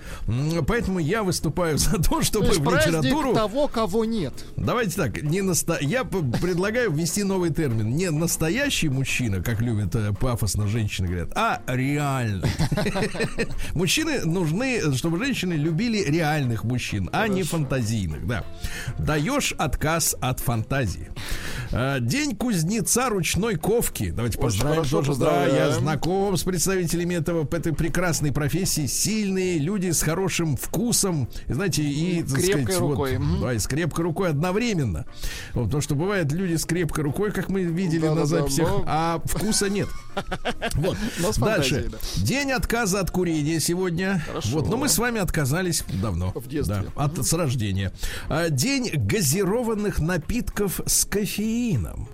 Поэтому 0.66 0.98
я 0.98 1.22
выступаю 1.22 1.78
за 1.78 1.96
то, 1.96 2.02
То 2.02 2.22
чтобы 2.22 2.46
есть 2.46 2.60
в 2.60 2.64
литературу... 2.64 3.34
того, 3.34 3.68
кого 3.68 4.04
нет. 4.04 4.32
Давайте 4.56 4.96
так, 4.96 5.22
не 5.22 5.42
наста... 5.42 5.78
я 5.80 6.04
предлагаю 6.04 6.92
ввести 6.92 7.24
новый 7.24 7.50
термин. 7.50 7.96
Не 7.96 8.10
настоящий 8.10 8.88
мужчина, 8.88 9.42
как 9.42 9.60
любят 9.60 9.94
э, 9.94 10.12
пафосно 10.12 10.66
женщины 10.66 11.08
говорят, 11.08 11.30
а 11.34 11.62
реальный. 11.66 12.48
Мужчины 13.74 14.24
нужны, 14.24 14.94
чтобы 14.94 15.18
женщины 15.18 15.54
любили 15.54 15.98
реальных 15.98 16.64
мужчин, 16.64 17.08
а 17.12 17.28
не 17.28 17.42
фантазийных, 17.42 18.26
да. 18.26 18.44
Даешь 18.98 19.54
отказ 19.58 20.16
от 20.20 20.40
фантазии. 20.40 21.10
Э, 21.70 21.98
День 22.00 22.36
кузнеца 22.36 23.08
ручной 23.08 23.56
ковки. 23.56 24.10
Давайте 24.10 24.38
поздравим 24.38 24.84
тоже. 24.84 25.14
Да, 25.16 25.47
я 25.54 25.70
знаком 25.72 26.36
с 26.36 26.42
представителями 26.42 27.14
этого, 27.14 27.46
этой 27.54 27.72
прекрасной 27.74 28.32
профессии. 28.32 28.86
Сильные 28.86 29.58
люди 29.58 29.90
с 29.90 30.02
хорошим 30.02 30.56
вкусом. 30.56 31.28
Знаете, 31.48 31.82
и, 31.82 32.22
Крепкой 32.22 32.42
сказать, 32.62 32.80
вот, 32.80 32.90
рукой. 32.90 33.18
Мгм. 33.18 33.40
да, 33.40 33.54
и 33.54 33.58
с 33.58 33.66
крепкой 33.66 34.04
рукой 34.04 34.30
одновременно. 34.30 35.06
Вот, 35.54 35.64
потому 35.64 35.80
что 35.80 35.94
бывают 35.94 36.32
люди 36.32 36.56
с 36.56 36.64
крепкой 36.64 37.04
рукой, 37.04 37.32
как 37.32 37.48
мы 37.48 37.62
видели 37.62 38.00
Да-да-да, 38.02 38.20
на 38.20 38.26
записях, 38.26 38.68
но- 38.68 38.84
а 38.86 39.20
вкуса 39.24 39.68
нет. 39.68 39.88
Вот. 40.74 40.96
Дальше. 41.38 41.90
День 42.16 42.52
отказа 42.52 43.00
от 43.00 43.10
курения 43.10 43.60
сегодня. 43.60 44.22
Хорошо. 44.26 44.48
Вот, 44.50 44.68
но 44.68 44.76
мы 44.76 44.88
с 44.88 44.98
вами 44.98 45.20
отказались 45.20 45.84
давно. 46.02 46.32
В 46.34 46.48
детстве. 46.48 46.84
Да, 46.96 47.04
от, 47.04 47.24
с 47.24 47.32
рождения. 47.32 47.92
А, 48.28 48.48
День 48.50 48.90
газированных 48.94 49.98
напитков 49.98 50.80
с 50.86 51.04
кофеином. 51.04 52.08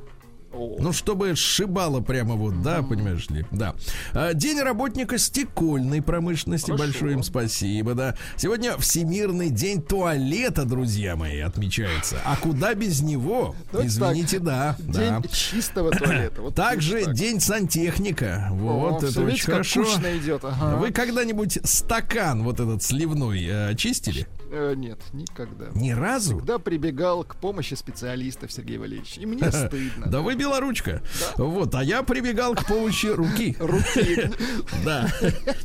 О. 0.55 0.77
Ну, 0.79 0.93
чтобы 0.93 1.35
сшибало 1.35 2.01
прямо 2.01 2.35
вот, 2.35 2.63
да, 2.63 2.83
понимаешь 2.83 3.29
ли, 3.31 3.45
да. 3.51 3.75
А, 4.13 4.33
День 4.35 4.61
работника 4.61 5.19
стекольной 5.19 6.03
промышленности. 6.03 6.71
Хорошо. 6.71 6.85
Большое 6.85 7.13
им 7.15 7.23
спасибо, 7.23 7.95
да. 7.95 8.17
Сегодня 8.37 8.77
Всемирный 8.79 9.51
день 9.51 9.83
туалета, 9.83 10.65
друзья 10.65 11.17
мои, 11.17 11.41
отмечается. 11.41 12.17
А 12.25 12.37
куда 12.37 12.75
без 12.75 13.01
него? 13.03 13.55
Вот 13.73 13.85
Извините, 13.85 14.39
так. 14.39 14.45
да, 14.45 14.77
День 14.79 15.23
да. 15.23 15.29
чистого 15.29 15.91
туалета. 15.91 16.43
Вот 16.43 16.55
Также 16.55 17.05
так. 17.05 17.15
день 17.15 17.41
сантехника. 17.41 18.49
О, 18.51 18.55
Вот, 18.55 19.03
это 19.03 19.13
всё, 19.13 19.21
очень 19.23 19.31
видите, 19.31 19.51
хорошо. 19.51 19.83
идет. 19.85 20.45
Ага. 20.45 20.77
Вы 20.77 20.91
когда-нибудь 20.93 21.59
стакан 21.65 22.43
вот 22.43 22.61
этот 22.61 22.83
сливной 22.83 23.45
э, 23.49 23.75
чистили? 23.77 24.27
Э, 24.57 24.75
нет, 24.77 25.01
никогда. 25.13 25.67
Ни 25.75 25.91
разу? 25.91 26.37
Всегда 26.37 26.59
прибегал 26.61 27.25
к 27.25 27.35
помощи 27.37 27.75
специалистов, 27.75 28.53
Сергей 28.53 28.79
Валерьевич. 28.79 29.19
И 29.19 29.27
мне 29.27 29.51
стыдно. 29.51 30.07
Да 30.07 30.21
вы 30.21 30.37
белоручка. 30.37 31.03
Вот, 31.37 31.75
а 31.75 31.83
я 31.83 32.05
прибегал 32.05 32.55
к 32.55 32.65
помощи 32.67 33.07
руки. 33.07 33.57
Руки. 33.65 34.31
Да. 34.85 35.09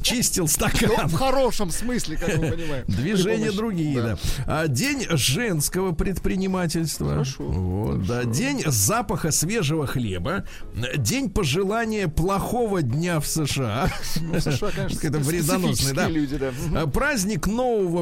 Чистил 0.02 0.44
Ну, 0.44 0.48
стакан. 0.48 1.08
в 1.08 1.14
хорошем 1.14 1.70
смысле, 1.70 2.18
как 2.18 2.36
мы 2.38 2.50
понимаем. 2.52 2.86
Движения 2.88 3.52
другие, 3.52 4.02
да. 4.02 4.18
А, 4.48 4.68
день 4.68 5.06
женского 5.12 5.92
предпринимательства. 5.94 7.10
Хорошо, 7.12 7.44
Вот, 7.44 8.08
да. 8.08 8.24
День 8.24 8.64
запаха 8.66 9.30
свежего 9.32 9.86
хлеба. 9.86 10.46
День 10.98 11.30
пожелания 11.30 12.08
плохого 12.08 12.82
дня 12.82 13.20
в 13.20 13.28
США. 13.28 13.92
Ну, 14.20 14.34
в 14.34 14.40
США, 14.42 14.72
конечно, 14.76 15.00
Это 15.08 15.20
вредоносный, 15.20 15.94
да. 15.94 16.08
люди, 16.10 16.38
да. 16.38 16.52
А, 16.76 16.88
Праздник 16.88 17.46
нового 17.48 18.02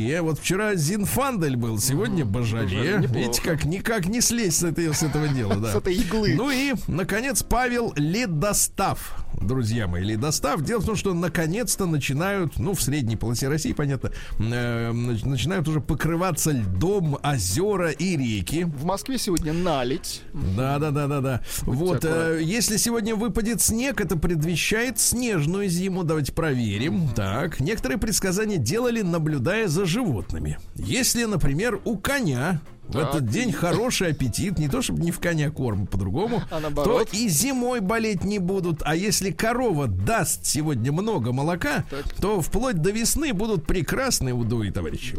Бажале. 0.00 0.22
Вот 0.22 0.38
вчера 0.38 0.74
Зинфандель 0.74 1.56
был, 1.56 1.78
сегодня 1.78 2.24
Бажале. 2.24 2.98
Видите, 2.98 3.42
как 3.42 3.64
никак 3.64 4.06
не 4.06 4.20
слезть 4.20 4.58
с, 4.58 4.64
этой, 4.64 4.92
с 4.92 5.02
этого 5.02 5.28
дела, 5.28 5.56
да. 5.60 5.72
С 5.72 5.76
этой 5.76 5.94
иглы. 5.94 6.34
Ну 6.36 6.50
и, 6.50 6.74
наконец, 6.86 7.42
Павел 7.42 7.92
Ледостав. 7.96 9.24
Друзья 9.40 9.86
мои, 9.86 10.04
Ледостав. 10.04 10.62
Дело 10.62 10.80
в 10.80 10.84
том, 10.84 10.96
что 10.96 11.14
наконец-то 11.14 11.86
начинают, 11.86 12.58
ну, 12.58 12.74
в 12.74 12.82
средней 12.82 13.16
полосе 13.16 13.48
России, 13.48 13.72
понятно, 13.72 14.12
э, 14.38 14.90
нач- 14.92 15.26
начинают 15.26 15.66
уже 15.66 15.80
покрываться 15.80 16.50
льдом 16.52 17.18
озера 17.22 17.90
и 17.90 18.16
реки. 18.16 18.64
В 18.64 18.84
Москве 18.84 19.16
сегодня 19.18 19.52
налить. 19.52 20.22
Да, 20.56 20.78
да, 20.78 20.90
да, 20.90 21.06
да, 21.06 21.20
да. 21.20 21.40
Вот, 21.62 22.04
э, 22.04 22.40
если 22.42 22.76
сегодня 22.76 23.16
выпадет 23.16 23.62
снег, 23.62 24.00
это 24.00 24.16
предвещает 24.16 25.00
снежную 25.00 25.68
зиму. 25.68 26.04
Давайте 26.04 26.32
проверим. 26.32 27.08
Так, 27.16 27.60
некоторые 27.60 27.98
предсказания 27.98 28.58
делали, 28.58 29.00
наблюдая 29.00 29.68
за 29.68 29.86
животными. 29.86 30.58
Если, 30.76 31.24
например, 31.24 31.80
у 31.84 31.96
коня 31.96 32.60
в 32.90 32.92
Так. 32.92 33.08
этот 33.10 33.28
день 33.28 33.52
хороший 33.52 34.08
аппетит, 34.10 34.58
не 34.58 34.68
то 34.68 34.82
чтобы 34.82 35.00
не 35.00 35.10
в 35.10 35.20
коня 35.20 35.50
корм, 35.50 35.86
по-другому, 35.86 36.42
А 36.50 36.60
то 36.60 37.02
и 37.12 37.28
зимой 37.28 37.80
болеть 37.80 38.24
не 38.24 38.38
будут. 38.38 38.82
А 38.84 38.94
если 38.96 39.30
корова 39.30 39.86
даст 39.86 40.44
сегодня 40.44 40.92
много 40.92 41.32
молока, 41.32 41.84
Так. 41.90 42.12
то 42.20 42.40
вплоть 42.40 42.82
до 42.82 42.90
весны 42.90 43.32
будут 43.32 43.66
прекрасные 43.66 44.34
удои, 44.34 44.70
товарищи. 44.70 45.16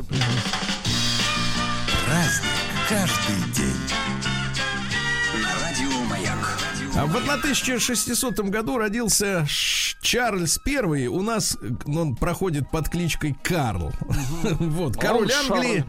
праздник 2.05 2.51
каждый 2.89 3.53
день. 3.55 3.73
На 5.41 5.49
радио 5.63 6.03
Маяк. 6.09 6.57
А 6.95 7.05
в 7.05 7.15
1600 7.15 8.39
году 8.49 8.77
родился 8.77 9.45
Ш- 9.47 9.80
Чарльз 10.01 10.59
I. 10.65 11.07
У 11.07 11.21
нас 11.21 11.57
ну, 11.85 12.01
он 12.01 12.15
проходит 12.15 12.69
под 12.69 12.89
кличкой 12.89 13.37
Карл. 13.41 13.91
Вот, 14.59 14.97
король 14.97 15.29
Он 15.47 15.53
Англии. 15.53 15.85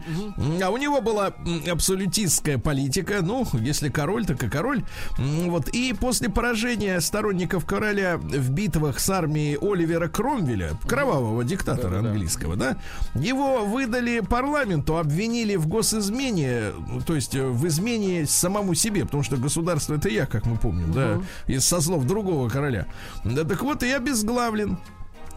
А 0.63 0.69
у 0.69 0.77
него 0.77 1.01
была 1.01 1.33
абсолютистская 1.69 2.57
политика. 2.57 3.19
Ну, 3.21 3.45
если 3.53 3.89
король, 3.89 4.25
так 4.25 4.43
и 4.43 4.49
король. 4.49 4.83
Вот. 5.17 5.69
И 5.69 5.93
после 5.93 6.29
поражения 6.29 6.99
сторонников 7.01 7.65
короля 7.65 8.17
в 8.17 8.51
битвах 8.51 8.99
с 8.99 9.09
армией 9.09 9.57
Оливера 9.59 10.07
Кромвеля, 10.07 10.77
кровавого 10.87 11.43
диктатора 11.43 11.99
английского, 11.99 12.55
да, 12.55 12.77
его 13.15 13.65
выдали 13.65 14.19
парламенту, 14.19 14.97
обвинили 14.97 15.55
в 15.55 15.67
госизмене, 15.67 16.71
ну, 16.87 17.01
то 17.01 17.15
есть 17.15 17.35
э, 17.35 17.45
в 17.45 17.67
измене 17.67 18.25
самому 18.25 18.75
себе, 18.75 19.05
потому 19.05 19.23
что 19.23 19.37
государство 19.37 19.95
это 19.95 20.09
я, 20.09 20.25
как 20.25 20.45
мы 20.45 20.57
помним, 20.57 20.91
да, 20.91 21.21
из 21.47 21.65
со 21.65 21.81
слов 21.81 22.05
другого 22.05 22.49
короля. 22.49 22.87
Да, 23.23 23.43
так 23.43 23.61
вот, 23.63 23.81
и 23.83 23.91
обезглавлен. 24.03 24.77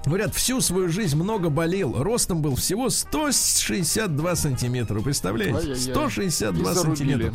Говорят, 0.05 0.35
всю 0.35 0.61
свою 0.61 0.89
жизнь 0.89 1.17
много 1.17 1.51
болел. 1.51 2.01
Ростом 2.01 2.41
был 2.41 2.55
всего 2.55 2.91
162 2.91 4.37
сантиметра. 4.37 5.01
Представляете? 5.01 5.59
Ай-яй-яй. 5.59 5.95
162 5.95 6.71
И 6.71 6.75
сантиметра. 6.77 7.33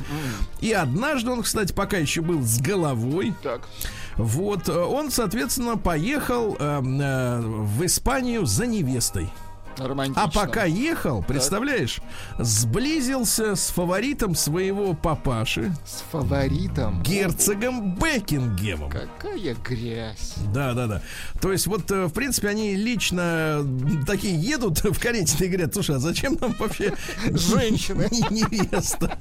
И 0.62 0.72
однажды 0.72 1.32
он, 1.32 1.44
кстати, 1.44 1.74
пока 1.74 1.98
еще 1.98 2.22
был 2.22 2.42
с 2.42 2.62
головой. 2.62 3.34
Так. 3.44 3.68
Вот, 4.16 4.70
э, 4.70 4.74
он, 4.74 5.12
соответственно, 5.12 5.78
поехал 5.78 6.56
э, 6.58 6.82
э, 6.82 7.42
в 7.42 7.86
Испанию 7.86 8.46
за 8.46 8.68
невестой. 8.68 9.30
Романтично. 9.78 10.24
А 10.24 10.28
пока 10.30 10.66
ехал, 10.66 11.24
представляешь, 11.24 12.00
сблизился 12.40 13.56
с 13.56 13.70
фаворитом 13.70 14.36
своего 14.36 14.94
папаши, 14.94 15.74
С 15.86 16.04
фаворитом. 16.12 17.02
герцогом 17.04 17.96
Бекингемом. 17.96 18.90
Какая 18.92 19.56
грязь. 19.56 20.36
Да, 20.54 20.74
да, 20.74 20.88
да. 20.88 21.02
То 21.42 21.52
есть, 21.52 21.68
вот, 21.68 21.90
э, 21.92 22.06
в 22.06 22.14
принципе, 22.14 22.50
они 22.50 22.76
лично 22.76 23.66
такие 24.06 24.36
едут 24.40 24.80
в 24.84 25.00
карете 25.00 25.46
и 25.46 25.48
говорят, 25.48 25.74
слушай, 25.74 25.96
а 25.96 26.00
зачем 26.00 26.38
нам 26.40 26.54
вообще 26.60 26.94
Женщины. 27.26 28.08
невеста? 28.30 29.18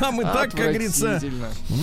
Нам 0.00 0.20
и 0.20 0.24
так, 0.24 0.50
как 0.52 0.60
говорится, 0.70 1.20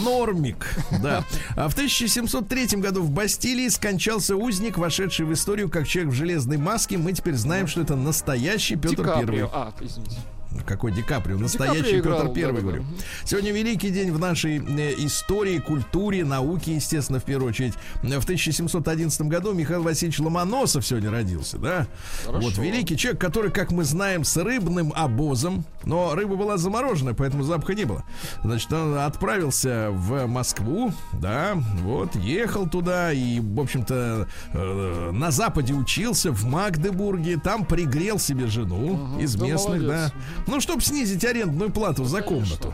нормик. 0.03 0.67
Да. 1.01 1.23
А 1.55 1.67
в 1.69 1.73
1703 1.73 2.77
году 2.79 3.01
в 3.01 3.11
Бастилии 3.11 3.67
скончался 3.69 4.35
узник, 4.35 4.77
вошедший 4.77 5.25
в 5.25 5.33
историю 5.33 5.69
как 5.69 5.87
человек 5.87 6.13
в 6.13 6.15
железной 6.15 6.57
маске. 6.57 6.97
Мы 6.97 7.13
теперь 7.13 7.35
знаем, 7.35 7.67
что 7.67 7.81
это 7.87 7.95
настоящий 7.95 8.75
Петр 8.75 8.97
Ди 8.97 9.03
Первый. 9.03 9.49
А, 9.53 9.73
извините. 9.79 10.17
Какой 10.65 10.91
Ди 10.91 11.01
Каприо? 11.01 11.37
Настоящий 11.37 11.97
Ди 11.97 12.01
Каприо 12.01 12.21
Петр 12.21 12.33
Первый, 12.33 12.61
да-да-да. 12.61 12.77
говорю. 12.79 12.85
Сегодня 13.23 13.51
великий 13.51 13.89
день 13.91 14.11
в 14.11 14.19
нашей 14.19 14.57
э, 14.57 14.93
истории, 14.97 15.59
культуре, 15.59 16.25
науке, 16.25 16.75
естественно, 16.75 17.19
в 17.19 17.23
первую 17.23 17.49
очередь. 17.49 17.75
В 18.01 18.23
1711 18.23 19.21
году 19.23 19.53
Михаил 19.53 19.83
Васильевич 19.83 20.19
Ломоносов 20.19 20.85
сегодня 20.85 21.11
родился, 21.11 21.57
да? 21.57 21.87
Хорошо. 22.25 22.47
Вот 22.47 22.57
великий 22.57 22.97
человек, 22.97 23.21
который, 23.21 23.51
как 23.51 23.71
мы 23.71 23.83
знаем, 23.83 24.23
с 24.23 24.35
рыбным 24.35 24.91
обозом, 24.95 25.63
но 25.87 26.13
рыба 26.15 26.35
была 26.35 26.57
замороженная, 26.57 27.13
поэтому 27.13 27.43
запаха 27.43 27.73
не 27.73 27.85
было. 27.85 28.03
Значит, 28.43 28.71
он 28.73 28.97
отправился 28.97 29.87
в 29.91 30.27
Москву, 30.27 30.91
да, 31.13 31.53
вот, 31.81 32.15
ехал 32.15 32.67
туда 32.67 33.11
и, 33.13 33.39
в 33.39 33.59
общем-то, 33.59 34.27
э, 34.53 35.11
на 35.11 35.31
Западе 35.31 35.73
учился, 35.73 36.31
в 36.31 36.45
Магдебурге, 36.45 37.37
там 37.37 37.65
пригрел 37.65 38.19
себе 38.19 38.47
жену 38.47 39.19
из 39.19 39.35
да 39.35 39.45
местных, 39.45 39.81
да. 39.81 39.87
молодец. 39.87 40.13
Ну, 40.47 40.59
чтобы 40.61 40.81
снизить 40.81 41.23
арендную 41.23 41.71
плату 41.71 42.03
за 42.03 42.21
комнату. 42.21 42.73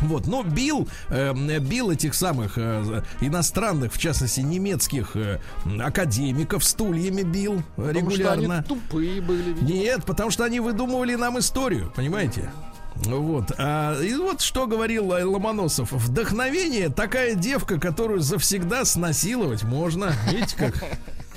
Вот, 0.00 0.26
но 0.26 0.42
бил, 0.42 0.88
э, 1.08 1.32
бил 1.60 1.90
этих 1.90 2.14
самых 2.14 2.54
э, 2.56 3.02
иностранных, 3.20 3.92
в 3.92 3.98
частности 3.98 4.40
немецких 4.40 5.16
э, 5.16 5.40
академиков 5.80 6.64
стульями 6.64 7.22
бил 7.22 7.62
Потому 7.76 8.10
что 8.10 8.18
регулярно. 8.18 8.54
они 8.58 8.64
тупые 8.64 9.20
были. 9.20 9.52
видимо. 9.52 9.68
Нет, 9.68 10.04
потому 10.04 10.30
что 10.30 10.44
они 10.44 10.60
выдумывали 10.60 11.14
нам 11.14 11.38
историю, 11.38 11.92
понимаете? 11.94 12.50
Вот. 12.96 13.52
А, 13.58 14.00
и 14.00 14.14
вот 14.14 14.40
что 14.40 14.66
говорил 14.66 15.06
Ломоносов. 15.08 15.92
Вдохновение 15.92 16.88
такая 16.88 17.34
девка, 17.34 17.80
которую 17.80 18.20
завсегда 18.20 18.84
снасиловать 18.84 19.64
можно. 19.64 20.12
Видите 20.30 20.56
как? 20.56 20.74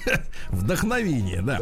Вдохновение, 0.50 1.42
да. 1.42 1.62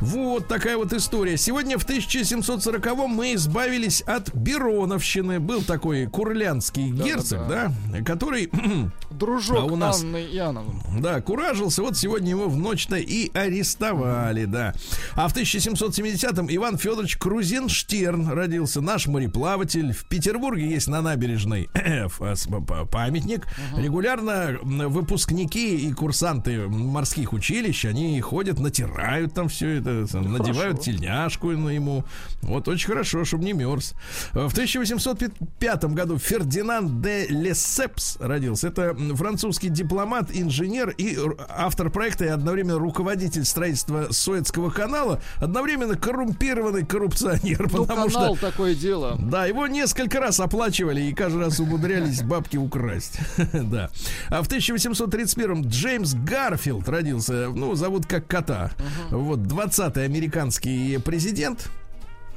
Вот 0.00 0.48
такая 0.48 0.76
вот 0.76 0.92
история. 0.92 1.36
Сегодня 1.36 1.78
в 1.78 1.86
1740-м 1.86 3.10
мы 3.10 3.34
избавились 3.34 4.02
от 4.02 4.34
Бероновщины. 4.34 5.40
Был 5.40 5.62
такой 5.62 6.06
курлянский 6.06 6.90
герцог, 6.90 7.46
да, 7.48 7.72
который 8.04 8.50
Дружок 9.18 9.58
А 9.58 9.64
у 9.64 9.76
нас- 9.76 10.02
Анны 10.02 10.24
Иоанновны. 10.32 10.80
да, 11.00 11.20
куражился. 11.20 11.82
Вот 11.82 11.96
сегодня 11.96 12.30
его 12.30 12.48
в 12.48 12.56
ночь-то 12.56 12.96
и 12.96 13.30
арестовали, 13.36 14.44
да. 14.44 14.74
А 15.14 15.28
в 15.28 15.34
1770-м 15.34 16.46
Иван 16.50 16.78
Федорович 16.78 17.16
Крузенштерн 17.16 18.28
родился. 18.30 18.80
Наш 18.80 19.06
мореплаватель. 19.06 19.92
В 19.92 20.04
Петербурге 20.08 20.68
есть 20.68 20.88
на 20.88 21.00
набережной 21.02 21.68
памятник. 22.90 23.46
Регулярно 23.76 24.58
выпускники 24.62 25.76
и 25.88 25.92
курсанты 25.92 26.68
морских 26.68 27.32
училищ, 27.32 27.84
они 27.84 28.20
ходят, 28.20 28.58
натирают 28.58 29.34
там 29.34 29.48
все 29.48 29.78
это, 29.78 30.06
там, 30.06 30.32
надевают 30.32 30.80
тельняшку 30.80 31.50
на 31.52 31.70
ему. 31.70 32.04
Вот 32.42 32.68
очень 32.68 32.88
хорошо, 32.88 33.24
чтобы 33.24 33.44
не 33.44 33.52
мерз. 33.52 33.94
В 34.32 34.52
1805 34.52 35.84
году 35.94 36.18
Фердинанд 36.18 37.00
де 37.00 37.26
Лесепс 37.28 38.16
родился. 38.20 38.68
Это 38.68 38.94
французский 39.14 39.68
дипломат, 39.68 40.30
инженер 40.32 40.90
и 40.96 41.18
автор 41.48 41.90
проекта 41.90 42.24
и 42.24 42.28
одновременно 42.28 42.78
руководитель 42.78 43.44
строительства 43.44 44.08
Суэцкого 44.10 44.70
канала, 44.70 45.20
одновременно 45.38 45.96
коррумпированный 45.96 46.84
коррупционер, 46.84 47.68
Ну, 47.72 47.84
потому 47.86 48.08
канал 48.10 48.36
что 48.36 48.50
такое 48.50 48.74
дело. 48.74 49.16
да, 49.20 49.46
его 49.46 49.66
несколько 49.66 50.20
раз 50.20 50.40
оплачивали 50.40 51.02
и 51.02 51.12
каждый 51.14 51.42
раз 51.42 51.60
умудрялись 51.60 52.22
бабки 52.22 52.56
украсть. 52.56 53.18
да. 53.52 53.90
А 54.28 54.42
в 54.42 54.48
1831-м 54.48 55.62
Джеймс 55.68 56.14
Гарфилд 56.14 56.88
родился, 56.88 57.48
ну, 57.54 57.74
зовут 57.74 58.06
как 58.06 58.26
кота. 58.26 58.70
Вот, 59.10 59.40
20-й 59.40 60.04
американский 60.04 60.98
президент. 60.98 61.70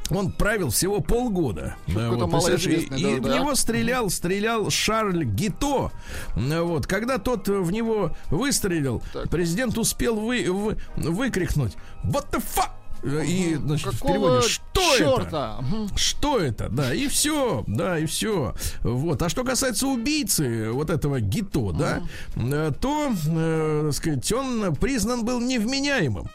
Он 0.10 0.32
правил 0.32 0.70
всего 0.70 1.02
полгода. 1.02 1.76
Да, 1.88 2.12
вот, 2.12 2.28
и, 2.28 2.32
малоизвестный, 2.32 3.00
и 3.00 3.04
да, 3.04 3.22
в 3.22 3.22
да. 3.22 3.40
него 3.40 3.56
стрелял, 3.56 4.10
стрелял 4.10 4.70
Шарль 4.70 5.24
Гито. 5.26 5.92
Вот, 6.36 6.88
когда 6.88 7.18
тот 7.18 7.48
в 7.48 7.72
него 7.72 8.12
выстрелил, 8.30 9.04
Так. 9.14 9.30
президент 9.30 9.78
успел 9.78 10.16
вы, 10.16 10.46
вы- 10.52 10.78
выкрикнуть 10.96 11.76
«What 12.04 12.30
the 12.32 12.42
fuck?» 12.44 12.72
И, 13.04 13.56
значит, 13.56 13.88
в 13.94 14.00
Какого 14.00 14.14
переводе 14.14 14.48
«Что 14.48 14.96
это?» 14.96 14.98
черта? 15.24 15.58
Мгм. 15.62 15.90
Что 15.96 16.40
это? 16.40 16.70
Да, 16.70 16.94
и 16.94 17.08
все, 17.08 17.64
да, 17.68 17.98
и 18.00 18.06
все. 18.06 18.54
Вот. 18.84 19.22
А 19.22 19.30
что 19.30 19.44
касается 19.44 19.88
убийцы 19.88 20.72
вот 20.72 20.90
этого 20.90 21.20
Гито, 21.20 21.72
да, 21.72 22.02
э, 22.36 22.72
то, 22.80 23.12
э, 23.28 23.82
так 23.86 23.94
сказать, 23.94 24.32
он 24.32 24.76
признан 24.76 25.24
был 25.26 25.40
невменяемым. 25.40 26.28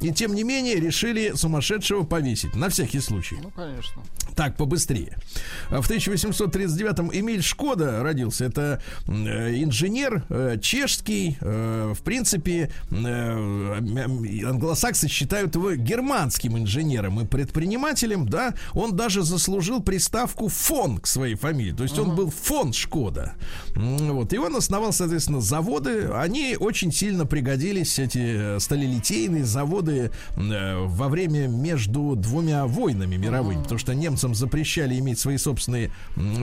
И 0.00 0.12
тем 0.12 0.34
не 0.34 0.44
менее 0.44 0.76
решили 0.76 1.32
сумасшедшего 1.34 2.04
повесить. 2.04 2.54
На 2.56 2.68
всякий 2.68 3.00
случай. 3.00 3.36
Ну, 3.42 3.50
конечно. 3.50 4.02
Так, 4.36 4.56
побыстрее. 4.56 5.18
В 5.68 5.88
1839-м 5.90 7.10
Эмиль 7.12 7.42
Шкода 7.42 8.02
родился. 8.02 8.44
Это 8.46 8.80
э, 9.06 9.62
инженер 9.62 10.24
э, 10.30 10.58
чешский. 10.60 11.36
э, 11.40 11.92
В 11.94 12.02
принципе, 12.02 12.70
англосаксы 14.44 15.08
считают 15.08 15.54
его 15.54 15.74
германским 15.92 16.56
инженером 16.56 17.20
и 17.20 17.26
предпринимателем. 17.26 18.26
Да, 18.26 18.54
он 18.72 18.96
даже 18.96 19.22
заслужил 19.22 19.82
приставку 19.82 20.48
фон 20.48 20.98
к 20.98 21.06
своей 21.06 21.34
фамилии. 21.34 21.72
То 21.72 21.82
есть 21.82 21.98
он 21.98 22.14
был 22.14 22.30
фон 22.30 22.72
Шкода. 22.72 23.34
Вот. 23.74 24.32
И 24.32 24.38
он 24.38 24.56
основал, 24.56 24.92
соответственно, 24.92 25.40
заводы. 25.40 26.08
Они 26.14 26.56
очень 26.58 26.92
сильно 26.92 27.26
пригодились, 27.26 27.98
эти 27.98 28.56
э, 28.56 28.60
сталелитейные 28.60 29.44
заводы, 29.44 30.10
э, 30.36 30.76
во 30.86 31.08
время 31.08 31.46
между 31.46 32.14
двумя 32.16 32.66
войнами 32.66 33.16
мировыми. 33.16 33.62
Потому 33.62 33.78
что 33.78 33.94
немцам 33.94 34.34
запрещали 34.34 34.98
иметь 34.98 35.18
свои 35.18 35.36
собственные 35.36 35.90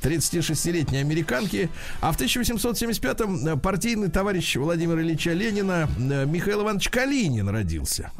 36-летней 0.00 0.98
американки. 0.98 1.70
А 2.00 2.12
в 2.12 2.20
1875-м 2.20 3.46
э, 3.48 3.56
партийный 3.56 4.10
товарищ 4.10 4.54
Владимира 4.54 5.02
Ильича 5.02 5.32
Ленина 5.32 5.88
э, 5.98 6.24
Михаил 6.24 6.62
Иванович 6.62 6.88
Калинин 6.88 7.48
родился. 7.48 8.12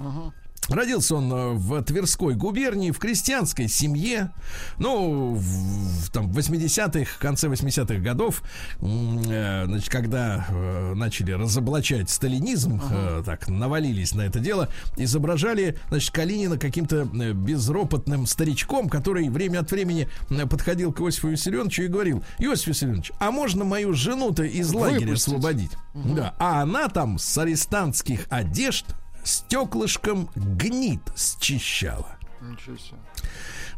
Родился 0.68 1.16
он 1.16 1.32
э, 1.32 1.52
в 1.54 1.82
Тверской 1.82 2.34
губернии, 2.34 2.92
в 2.92 2.98
крестьянской 2.98 3.68
семье. 3.68 4.32
Ну, 4.78 5.34
в, 5.34 5.40
в, 5.40 6.10
там, 6.10 6.30
в 6.30 6.38
80-х, 6.38 7.18
конце 7.18 7.48
80-х 7.48 7.96
годов, 7.96 8.42
э, 8.80 9.64
значит, 9.66 9.90
когда 9.90 10.46
э, 10.48 10.94
начали 10.94 11.32
разоблачать 11.32 12.10
сталинизм, 12.10 12.80
э, 12.90 13.22
так, 13.26 13.48
навалились 13.48 14.14
на 14.14 14.22
это 14.22 14.38
дело, 14.38 14.68
изображали, 14.96 15.76
значит, 15.88 16.12
Калинина 16.12 16.58
каким-то 16.58 17.08
э, 17.12 17.32
безропотным 17.32 18.26
старичком, 18.26 18.88
который 18.88 19.28
время 19.30 19.60
от 19.60 19.70
времени 19.72 20.08
э, 20.30 20.46
подходил 20.46 20.92
к 20.92 21.00
Иосифу 21.00 21.28
Виссарионовичу 21.28 21.82
и 21.82 21.88
говорил, 21.88 22.22
Иосиф 22.38 22.68
Виссарионович, 22.68 23.12
а 23.18 23.32
можно 23.32 23.64
мою 23.64 23.94
жену-то 23.94 24.44
из 24.44 24.72
лагеря 24.72 25.06
Выпустить. 25.06 25.28
освободить? 25.28 25.70
Да, 25.94 26.34
а 26.38 26.62
она 26.62 26.88
там 26.88 27.18
с 27.18 27.36
арестантских 27.36 28.26
одежд 28.30 28.86
стеклышком 29.24 30.28
гнит 30.34 31.00
счищала. 31.16 32.16
Ничего 32.40 32.76
себе. 32.76 32.98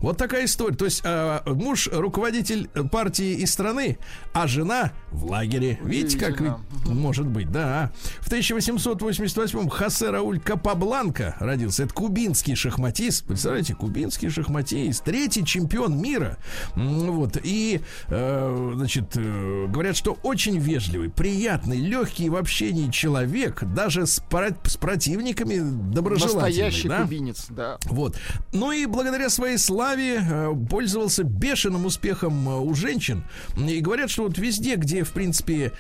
Вот 0.05 0.19
такая 0.19 0.45
история. 0.45 0.77
То 0.77 0.85
есть 0.85 1.01
э, 1.03 1.41
муж 1.47 1.89
руководитель 1.91 2.69
партии 2.93 3.37
и 3.37 3.47
страны, 3.47 3.97
а 4.35 4.47
жена 4.47 4.93
в 5.11 5.25
лагере. 5.25 5.79
Видите, 5.83 6.19
как 6.19 6.43
ведь 6.43 6.53
может 6.85 7.27
быть, 7.27 7.51
да. 7.51 7.91
В 8.21 8.31
1888-м 8.31 9.71
Хосе 9.71 10.11
Рауль 10.11 10.41
Капабланка 10.41 11.37
родился. 11.41 11.85
Это 11.85 11.95
кубинский 11.95 12.55
шахматист. 12.55 13.25
Представляете, 13.25 13.75
кубинский 13.75 14.29
шахматист. 14.29 15.05
Третий 15.05 15.43
чемпион 15.43 15.99
мира. 15.99 16.37
Вот. 16.75 17.39
И, 17.43 17.81
э, 18.09 18.73
значит, 18.75 19.17
э, 19.17 19.67
говорят, 19.69 19.97
что 19.97 20.19
очень 20.23 20.59
вежливый, 20.59 21.09
приятный, 21.09 21.79
легкий 21.79 22.29
в 22.29 22.37
общении 22.37 22.91
человек. 22.91 23.65
Даже 23.65 24.07
с, 24.07 24.21
про- 24.21 24.55
с 24.65 24.77
противниками 24.77 25.61
доброжелательный. 25.95 26.43
Настоящий 26.43 26.89
да? 26.89 27.01
кубинец, 27.01 27.47
да. 27.49 27.79
Вот. 27.87 28.19
Ну 28.53 28.71
и 28.71 28.85
благодаря 28.85 29.31
своей 29.31 29.57
славе 29.57 29.94
э, 30.03 30.55
пользовался 30.69 31.25
бешеным 31.25 31.87
успехом 31.87 32.49
э, 32.49 32.59
у 32.61 32.75
женщин. 32.75 33.23
И 33.57 33.81
говорят, 33.81 34.11
что 34.11 34.25
вот 34.25 34.39
везде, 34.39 34.77
где, 34.77 35.05
в 35.05 35.13
принципе, 35.13 35.73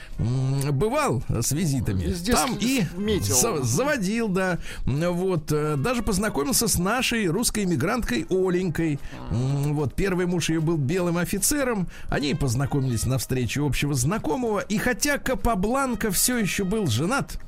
бывал 0.70 1.22
с 1.28 1.52
визитами, 1.52 2.04
Везде 2.04 2.32
там 2.32 2.56
и 2.60 2.84
метил. 2.96 3.34
за- 3.36 3.62
заводил, 3.62 4.28
да. 4.28 4.58
Вот. 4.84 5.50
э, 5.52 5.76
Даже 5.76 6.02
познакомился 6.02 6.68
с 6.68 6.78
нашей 6.78 7.26
русской 7.26 7.64
иммигранткой 7.64 8.26
Оленькой. 8.30 8.98
М, 9.30 9.74
Вот. 9.74 9.94
Первый 9.94 10.26
муж 10.26 10.48
ее 10.50 10.60
был 10.60 10.76
белым 10.76 11.16
офицером. 11.18 11.88
Они 12.08 12.34
познакомились 12.34 13.06
на 13.06 13.18
встрече 13.18 13.64
общего 13.64 13.94
знакомого. 13.94 14.60
И 14.60 14.78
хотя 14.78 15.18
Капабланка 15.18 16.10
все 16.10 16.38
еще 16.38 16.64
был 16.64 16.86
женат, 16.86 17.38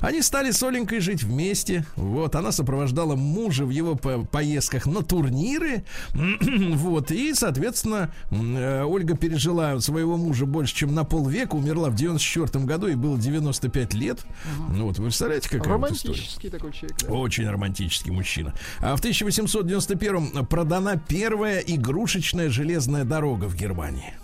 они 0.00 0.22
стали 0.22 0.50
с 0.50 0.62
Оленькой 0.62 1.00
жить 1.00 1.22
вместе. 1.22 1.84
Вот, 1.96 2.34
она 2.34 2.52
сопровождала 2.52 3.16
мужа 3.16 3.64
в 3.64 3.70
его 3.70 3.94
по- 3.94 4.24
поездках 4.24 4.86
на 4.86 5.02
турниры. 5.02 5.84
Вот, 6.78 7.10
и, 7.10 7.34
соответственно, 7.34 8.12
э, 8.30 8.82
Ольга 8.84 9.16
пережила 9.16 9.78
своего 9.80 10.16
мужа 10.16 10.46
больше, 10.46 10.74
чем 10.74 10.94
на 10.94 11.04
полвека. 11.04 11.54
Умерла 11.54 11.90
в 11.90 11.94
94 11.94 12.64
году, 12.64 12.86
и 12.88 12.94
было 12.94 13.18
95 13.18 13.94
лет. 13.94 14.24
Ну 14.70 14.86
Вот, 14.86 14.98
вы 14.98 15.04
представляете, 15.06 15.48
какая 15.48 15.60
вот? 15.60 15.68
Романтический 15.68 16.50
такой 16.50 16.72
человек. 16.72 16.98
да. 17.02 17.12
Очень 17.12 17.48
романтический 17.48 18.10
мужчина. 18.12 18.54
А 18.80 18.96
в 18.96 19.00
1891 19.00 20.46
продана 20.46 20.96
первая 20.96 21.58
игрушечная 21.60 22.48
железная 22.50 23.04
дорога 23.04 23.44
в 23.46 23.54
Германии. 23.56 24.14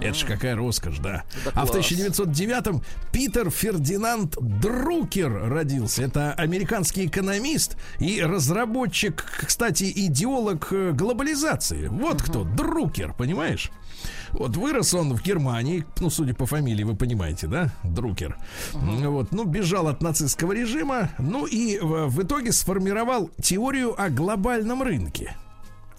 Это 0.00 0.14
ж 0.14 0.24
какая 0.24 0.56
роскошь, 0.56 0.98
да. 0.98 1.24
Это 1.44 1.52
а 1.54 1.66
в 1.66 1.70
класс. 1.70 1.90
1909-м 1.90 2.82
Питер 3.12 3.50
Фердинанд 3.50 4.36
Друкер 4.40 5.48
родился. 5.48 6.02
Это 6.02 6.32
американский 6.34 7.06
экономист 7.06 7.76
и 7.98 8.22
разработчик, 8.22 9.24
кстати, 9.46 9.90
идеолог 9.94 10.68
э, 10.70 10.92
глобализации. 10.92 11.88
Вот 11.88 12.22
кто, 12.22 12.44
Друкер, 12.44 13.14
понимаешь? 13.14 13.70
Вот 14.32 14.56
вырос 14.56 14.92
он 14.94 15.14
в 15.14 15.22
Германии, 15.22 15.84
ну, 16.00 16.10
судя 16.10 16.34
по 16.34 16.46
фамилии, 16.46 16.84
вы 16.84 16.94
понимаете, 16.94 17.46
да, 17.46 17.70
Друкер. 17.84 18.36
Вот, 18.72 19.32
ну, 19.32 19.44
бежал 19.44 19.88
от 19.88 20.02
нацистского 20.02 20.52
режима, 20.52 21.10
ну 21.18 21.46
и 21.46 21.78
в, 21.78 22.08
в 22.08 22.22
итоге 22.22 22.52
сформировал 22.52 23.30
теорию 23.42 24.00
о 24.00 24.10
глобальном 24.10 24.82
рынке. 24.82 25.36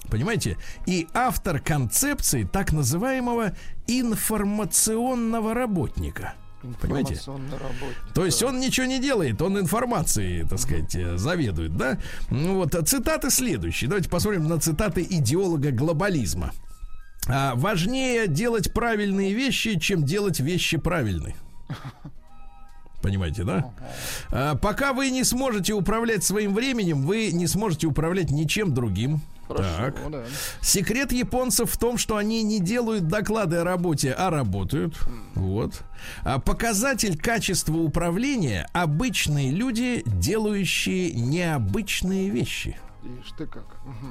Понимаете? 0.10 0.58
И 0.86 1.08
автор 1.13 1.60
концепции 1.60 2.43
так 2.43 2.72
называемого 2.72 3.54
информационного 3.88 5.54
работника. 5.54 6.34
Понимаете? 6.82 7.20
То 8.13 8.26
есть 8.26 8.41
он 8.41 8.60
ничего 8.60 8.88
не 8.88 9.00
делает, 9.00 9.41
он 9.41 9.60
информацией, 9.60 10.46
так 10.48 10.60
сказать, 10.60 10.96
э, 10.96 11.17
заведует, 11.17 11.78
да? 11.78 12.00
Ну 12.30 12.56
Вот, 12.56 12.74
а 12.76 12.84
цитаты 12.84 13.30
следующие. 13.30 13.88
Давайте 13.88 14.10
посмотрим 14.10 14.48
на 14.48 14.60
цитаты 14.60 15.06
идеолога 15.08 15.72
глобализма. 15.72 16.52
А, 17.30 17.56
важнее 17.56 18.28
делать 18.28 18.74
правильные 18.74 19.34
вещи, 19.34 19.78
чем 19.80 20.04
делать 20.04 20.39
вещи 20.39 20.78
правильные. 20.78 21.36
Понимаете, 23.02 23.43
да? 23.43 23.72
А, 24.32 24.56
пока 24.56 24.93
вы 24.93 25.12
не 25.12 25.24
сможете 25.24 25.74
управлять 25.74 26.24
своим 26.24 26.54
временем, 26.54 27.04
вы 27.04 27.32
не 27.32 27.48
сможете 27.48 27.88
управлять 27.88 28.32
ничем 28.32 28.74
другим. 28.74 29.22
Хорошо, 29.48 29.70
Так. 29.78 30.12
да. 30.12 30.24
Секрет 30.62 31.12
японцев 31.12 31.72
в 31.72 31.78
том, 31.78 31.98
что 31.98 32.18
они 32.18 32.44
не 32.44 32.60
делают 32.60 33.08
доклады 33.08 33.58
о 33.58 33.64
работе, 33.64 34.12
а 34.12 34.30
работают. 34.30 34.98
Вот. 35.36 35.82
А 36.24 36.40
показатель 36.40 37.18
качества 37.18 37.78
управления 37.78 38.68
обычные 38.74 39.52
люди, 39.52 40.04
делающие 40.06 41.12
необычные 41.14 42.30
вещи. 42.30 42.78
Ишь 43.08 43.32
ты 43.38 43.46
как. 43.46 43.63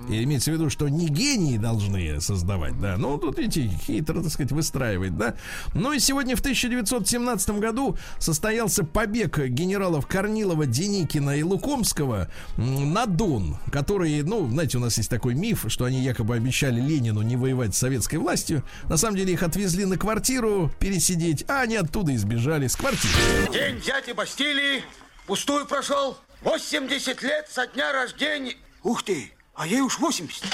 И 0.08 0.22
имеется 0.24 0.50
в 0.50 0.54
виду, 0.54 0.70
что 0.70 0.88
не 0.88 1.08
гении 1.08 1.58
должны 1.58 2.18
создавать, 2.20 2.80
да. 2.80 2.96
Ну, 2.96 3.18
тут, 3.18 3.38
видите, 3.38 3.68
хитро, 3.68 4.22
так 4.22 4.32
сказать, 4.32 4.52
выстраивать, 4.52 5.18
да. 5.18 5.34
Ну 5.74 5.92
и 5.92 5.98
сегодня 5.98 6.34
в 6.34 6.40
1917 6.40 7.50
году 7.58 7.98
состоялся 8.18 8.84
побег 8.84 9.38
генералов 9.38 10.06
Корнилова, 10.06 10.64
Деникина 10.64 11.36
и 11.36 11.42
Лукомского 11.42 12.30
на 12.56 13.04
Дон, 13.04 13.58
которые, 13.70 14.24
ну, 14.24 14.48
знаете, 14.48 14.78
у 14.78 14.80
нас 14.80 14.96
есть 14.96 15.10
такой 15.10 15.34
миф, 15.34 15.66
что 15.68 15.84
они 15.84 16.02
якобы 16.02 16.34
обещали 16.34 16.80
Ленину 16.80 17.20
не 17.20 17.36
воевать 17.36 17.74
с 17.74 17.78
советской 17.78 18.16
властью. 18.16 18.62
На 18.84 18.96
самом 18.96 19.16
деле 19.16 19.34
их 19.34 19.42
отвезли 19.42 19.84
на 19.84 19.98
квартиру 19.98 20.70
пересидеть, 20.80 21.44
а 21.48 21.60
они 21.60 21.76
оттуда 21.76 22.14
избежали 22.14 22.66
с 22.66 22.76
квартиры. 22.76 23.12
День 23.52 23.78
дяди 23.80 24.12
Бастилии 24.12 24.82
пустую 25.26 25.66
прошел. 25.66 26.16
80 26.42 27.22
лет 27.22 27.48
со 27.50 27.66
дня 27.66 27.92
рождения. 27.92 28.56
Ух 28.82 29.02
ты, 29.02 29.32
а 29.54 29.66
ей 29.66 29.80
уж 29.80 29.98
80. 29.98 30.44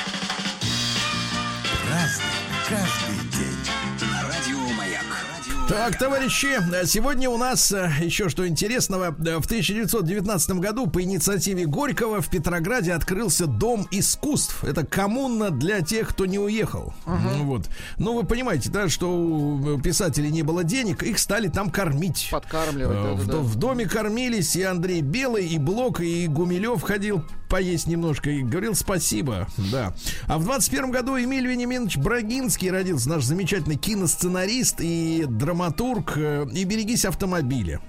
Разный, 1.91 2.25
каждый 2.69 3.31
день. 3.39 4.11
На 4.11 4.23
радио 4.29 4.59
Маяк. 4.77 5.05
Так, 5.69 5.97
товарищи, 5.99 6.49
сегодня 6.87 7.31
у 7.31 7.39
нас 7.39 7.73
э, 7.73 7.91
еще 8.01 8.29
что 8.29 8.47
интересного. 8.47 9.11
В 9.13 9.21
1919 9.47 10.51
году 10.53 10.87
по 10.87 11.01
инициативе 11.03 11.67
Горького 11.67 12.21
в 12.21 12.29
Петрограде 12.29 12.93
открылся 12.93 13.47
Дом 13.47 13.87
искусств. 13.91 14.65
Это 14.65 14.85
коммуна 14.85 15.51
для 15.51 15.81
тех, 15.81 16.09
кто 16.09 16.27
не 16.27 16.39
уехал. 16.39 16.93
Ну 17.07 17.45
Вот. 17.45 17.69
Ну, 17.97 18.15
вы 18.15 18.25
понимаете, 18.25 18.71
да, 18.71 18.89
что 18.89 19.09
у 19.15 19.81
писателей 19.81 20.31
не 20.31 20.43
было 20.43 20.65
денег, 20.65 21.03
их 21.05 21.19
стали 21.19 21.49
там 21.49 21.71
кормить. 21.71 22.29
Подкармливать. 22.31 22.97
Э, 22.97 23.13
В, 23.13 23.19
да-да-да. 23.27 23.33
до- 23.33 23.43
в 23.43 23.55
доме 23.57 23.87
кормились 23.87 24.57
и 24.57 24.63
Андрей 24.63 25.01
Белый, 25.01 25.47
и 25.47 25.59
Блок, 25.59 26.01
и 26.01 26.27
Гумилев 26.27 26.83
ходил 26.83 27.25
поесть 27.53 27.87
немножко 27.87 28.31
и 28.31 28.41
говорил 28.41 28.75
спасибо, 28.75 29.47
да. 29.71 29.93
А 30.27 30.39
в 30.39 30.45
21 30.45 30.91
году 30.91 31.19
Эмиль 31.19 31.47
Вениаминович 31.47 31.99
Брагинский 31.99 32.71
родился, 32.71 33.11
наш 33.11 33.25
замечательный 33.25 33.77
киносценарист 33.77 34.77
и 34.81 35.27
драматург, 35.29 36.15
э, 36.17 36.47
и 36.51 36.65
«Берегись 36.65 37.05
автомобиля». 37.05 37.83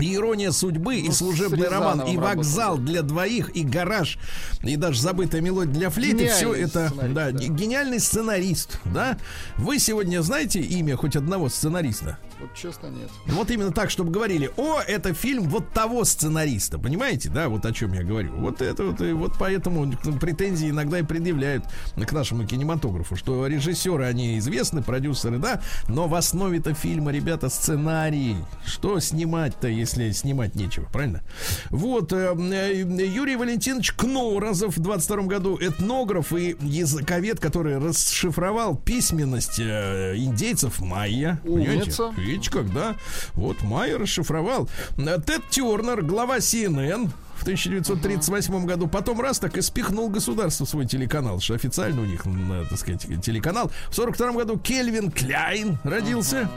И 0.00 0.14
ирония 0.14 0.52
судьбы, 0.52 0.96
и 0.96 1.06
Ну, 1.06 1.12
с 1.12 1.16
служебный 1.18 1.68
роман, 1.68 2.02
и 2.02 2.16
вокзал 2.16 2.76
работал, 2.76 2.86
для 2.86 3.02
двоих, 3.02 3.50
и 3.56 3.64
гараж, 3.64 4.18
и 4.62 4.76
даже 4.76 5.00
забытая 5.00 5.40
мелодия 5.40 5.72
для 5.72 5.90
флейты. 5.90 6.28
Все 6.28 6.54
это, 6.54 6.92
да, 6.96 7.30
да. 7.30 7.32
гениальный 7.32 8.00
сценарист, 8.00 8.80
да. 8.84 9.18
Вы 9.56 9.78
сегодня 9.78 10.22
знаете 10.22 10.60
имя 10.60 10.96
хоть 10.96 11.16
одного 11.16 11.48
сценариста? 11.48 12.18
Вот 12.40 12.54
честно, 12.54 12.86
нет. 12.86 13.10
Вот 13.26 13.50
именно 13.50 13.72
так, 13.72 13.90
чтобы 13.90 14.12
говорили, 14.12 14.50
о, 14.56 14.78
это 14.80 15.12
фильм 15.12 15.48
вот 15.48 15.72
того 15.72 16.04
сценариста, 16.04 16.78
понимаете, 16.78 17.30
да, 17.30 17.48
вот 17.48 17.66
о 17.66 17.72
чем 17.72 17.92
я 17.92 18.04
говорю. 18.04 18.32
Вот 18.36 18.62
это 18.62 18.84
вот, 18.84 19.00
и 19.00 19.12
вот 19.12 19.32
поэтому 19.38 19.90
претензии 20.20 20.70
иногда 20.70 21.00
и 21.00 21.02
предъявляют 21.02 21.64
к 21.96 22.12
нашему 22.12 22.46
кинематографу, 22.46 23.16
что 23.16 23.46
режиссеры, 23.46 24.04
они 24.04 24.38
известны, 24.38 24.82
продюсеры, 24.82 25.38
да, 25.38 25.60
но 25.88 26.06
в 26.06 26.14
основе-то 26.14 26.74
фильма, 26.74 27.10
ребята, 27.10 27.48
сценарий. 27.48 28.36
Что 28.64 29.00
снимать-то, 29.00 29.66
если 29.66 29.87
снимать 29.88 30.54
нечего, 30.54 30.86
правильно? 30.92 31.22
Вот, 31.70 32.12
э, 32.12 32.34
э, 32.36 32.82
Юрий 33.06 33.36
Валентинович 33.36 33.92
Кноуразов 33.92 34.76
в 34.76 34.80
22 34.80 35.22
году 35.22 35.58
этнограф 35.60 36.32
и 36.32 36.56
языковед, 36.60 37.40
который 37.40 37.78
расшифровал 37.78 38.76
письменность 38.76 39.58
э, 39.58 40.14
индейцев 40.16 40.80
майя. 40.80 41.40
Понимаете? 41.44 41.80
Умница. 41.80 42.14
Видите, 42.16 42.50
как, 42.50 42.72
да? 42.72 42.96
Вот 43.32 43.62
Майя 43.62 43.98
расшифровал. 43.98 44.68
Тед 44.96 45.48
Тернер, 45.50 46.02
глава 46.02 46.38
CNN, 46.38 47.10
в 47.38 47.42
1938 47.42 48.66
году. 48.66 48.88
Потом 48.88 49.20
раз 49.20 49.38
так 49.38 49.56
и 49.56 49.62
спихнул 49.62 50.08
государство 50.08 50.64
свой 50.64 50.86
телеканал, 50.86 51.40
что 51.40 51.54
официально 51.54 52.02
у 52.02 52.04
них, 52.04 52.24
так 52.68 52.78
сказать, 52.78 53.06
телеканал. 53.22 53.70
В 53.90 53.94
42 53.94 54.32
году 54.32 54.58
Кельвин 54.58 55.10
Кляйн 55.10 55.78
родился. 55.84 56.48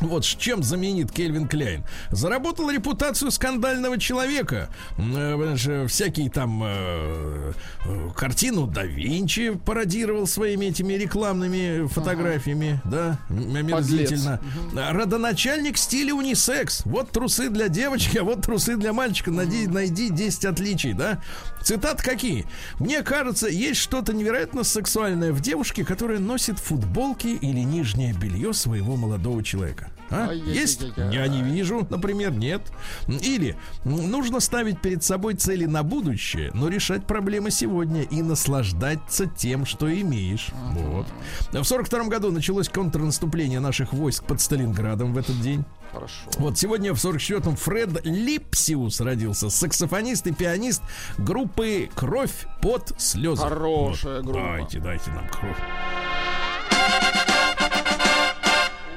Вот 0.00 0.24
с 0.24 0.28
чем 0.28 0.62
знаменит 0.62 1.10
Кельвин 1.12 1.48
Кляйн. 1.48 1.84
Заработал 2.10 2.70
репутацию 2.70 3.30
скандального 3.30 3.98
человека. 3.98 4.68
Э, 4.98 5.86
Всякие 5.88 6.30
там 6.30 6.62
э, 6.64 7.52
э, 7.86 8.10
картину 8.16 8.66
да 8.66 8.84
Винчи 8.84 9.52
пародировал 9.64 10.26
своими 10.26 10.66
этими 10.66 10.94
рекламными 10.94 11.86
фотографиями, 11.88 12.80
да, 12.84 13.18
м- 13.30 13.54
омерзительно. 13.56 14.40
А, 14.76 14.92
Родоначальник 14.92 15.78
стиля 15.78 16.14
унисекс. 16.14 16.82
Вот 16.84 17.10
трусы 17.10 17.48
для 17.50 17.68
девочки, 17.68 18.18
а 18.18 18.24
вот 18.24 18.42
трусы 18.42 18.76
для 18.76 18.92
мальчика. 18.92 19.30
Найди, 19.30 19.66
найди 19.66 20.10
10 20.10 20.44
отличий, 20.46 20.92
да. 20.92 21.20
Цитат 21.66 22.00
какие? 22.00 22.46
Мне 22.78 23.02
кажется, 23.02 23.48
есть 23.48 23.80
что-то 23.80 24.12
невероятно 24.12 24.62
сексуальное 24.62 25.32
в 25.32 25.40
девушке, 25.40 25.84
которая 25.84 26.20
носит 26.20 26.60
футболки 26.60 27.26
или 27.26 27.58
нижнее 27.58 28.12
белье 28.12 28.52
своего 28.52 28.94
молодого 28.94 29.42
человека. 29.42 29.90
А? 30.08 30.30
Есть? 30.30 30.84
Я 30.96 31.26
не 31.26 31.42
вижу, 31.42 31.84
например, 31.90 32.30
нет. 32.30 32.62
Или 33.08 33.56
нужно 33.84 34.38
ставить 34.38 34.80
перед 34.80 35.02
собой 35.02 35.34
цели 35.34 35.64
на 35.64 35.82
будущее, 35.82 36.52
но 36.54 36.68
решать 36.68 37.04
проблемы 37.04 37.50
сегодня 37.50 38.02
и 38.02 38.22
наслаждаться 38.22 39.26
тем, 39.26 39.66
что 39.66 39.92
имеешь. 39.92 40.50
Вот. 40.70 41.08
В 41.50 41.64
42 41.64 42.04
году 42.04 42.30
началось 42.30 42.68
контрнаступление 42.68 43.58
наших 43.58 43.92
войск 43.92 44.22
под 44.22 44.40
Сталинградом 44.40 45.12
в 45.12 45.18
этот 45.18 45.40
день. 45.40 45.64
Хорошо. 45.92 46.14
Вот 46.38 46.58
сегодня 46.58 46.92
в 46.92 46.96
44-м 46.96 47.56
Фред 47.56 48.04
Липсиус 48.04 49.00
родился, 49.00 49.50
саксофонист 49.50 50.26
и 50.26 50.32
пианист 50.32 50.82
группы 51.18 51.88
«Кровь 51.94 52.46
под 52.60 52.92
слезы». 52.98 53.42
Хорошая 53.42 54.22
группа. 54.22 54.56
Дайте, 54.58 54.78
дайте 54.80 55.10
нам 55.10 55.28
кровь. 55.28 55.56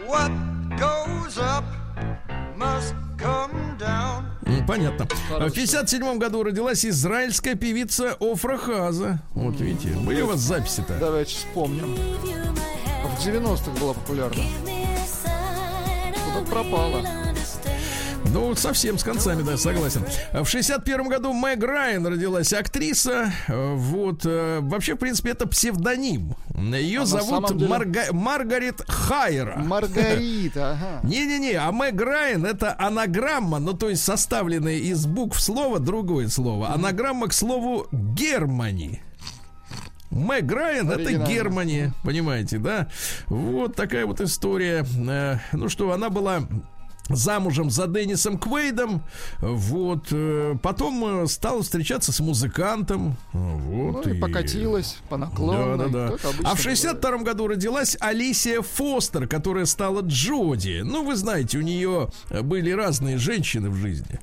What 0.07 0.31
goes 0.77 1.37
up 1.37 1.63
must 2.57 2.93
come 3.17 3.77
down. 3.77 4.25
Понятно. 4.67 5.07
Хорошо. 5.27 5.49
В 5.49 5.53
57 5.55 6.17
году 6.19 6.43
родилась 6.43 6.85
израильская 6.85 7.55
певица 7.55 8.15
Офра 8.19 8.57
Хаза. 8.57 9.19
Вот 9.33 9.59
видите, 9.59 9.89
были 9.97 10.21
у 10.21 10.27
вас 10.27 10.39
записи-то? 10.39 10.97
Давайте 10.99 11.35
вспомним. 11.35 11.95
В 11.95 13.25
90-х 13.25 13.79
была 13.79 13.93
популярна. 13.93 14.43
Куда 16.39 16.51
пропала? 16.51 17.01
Ну, 18.31 18.55
совсем 18.55 18.99
с 18.99 19.03
концами, 19.03 19.41
да, 19.41 19.57
согласен. 19.57 20.03
В 20.33 20.45
61 20.45 21.07
году 21.09 21.33
Мэг 21.33 21.63
Райан 21.63 22.05
родилась 22.05 22.53
актриса. 22.53 23.31
Вот. 23.47 24.21
э, 24.23 24.59
Вообще, 24.61 24.93
в 24.93 24.97
принципе, 24.97 25.31
это 25.31 25.47
псевдоним. 25.47 26.35
Ее 26.55 27.01
А 27.01 27.05
зовут 27.05 27.57
деле- 27.57 27.67
Марга- 27.67 28.13
Маргарет 28.13 28.81
Хайра. 28.87 29.57
Маргарита, 29.57 30.71
ага. 31.01 31.07
Не-не-не, 31.07 31.53
а 31.53 31.71
Мэг 31.71 31.99
Райан 31.99 32.45
это 32.45 32.75
анаграмма, 32.77 33.57
ну 33.59 33.73
то 33.73 33.89
есть 33.89 34.03
составленная 34.03 34.75
из 34.77 35.07
букв 35.07 35.39
слова 35.41 35.79
другое 35.79 36.27
слово. 36.27 36.71
Анаграмма 36.71 37.29
к 37.29 37.33
слову 37.33 37.87
Германи. 37.91 39.01
Мэг 40.11 40.51
Райан 40.51 40.89
это. 40.89 41.13
Германия, 41.13 41.93
понимаете, 42.03 42.57
да? 42.57 42.87
Вот 43.27 43.75
такая 43.75 44.05
вот 44.05 44.21
история. 44.21 44.85
Э, 45.07 45.37
Ну 45.53 45.69
что, 45.69 45.91
она 45.91 46.09
была 46.09 46.41
замужем 47.09 47.71
за 47.71 47.87
Деннисом 47.87 48.37
Квейдом, 48.37 49.01
вот, 49.39 50.07
э, 50.11 50.55
потом 50.61 51.23
э, 51.23 51.27
стала 51.27 51.63
встречаться 51.63 52.11
с 52.11 52.19
музыкантом, 52.19 53.17
вот, 53.33 54.05
Ну 54.05 54.13
и 54.13 54.19
покатилась 54.19 54.97
по 55.09 55.17
да, 55.17 55.25
наклонной. 55.25 55.77
да, 55.77 55.87
да. 55.87 56.05
обычно 56.07 56.29
А 56.29 56.31
в 56.31 56.37
бывает. 56.37 56.59
62 56.59 57.17
году 57.19 57.47
родилась 57.47 57.97
Алисия 57.99 58.61
Фостер, 58.61 59.27
которая 59.27 59.65
стала 59.65 60.01
Джоди. 60.01 60.81
Ну, 60.83 61.03
вы 61.03 61.15
знаете, 61.15 61.57
у 61.57 61.61
нее 61.61 62.09
были 62.43 62.69
разные 62.71 63.17
женщины 63.17 63.69
в 63.71 63.75
жизни. 63.75 64.19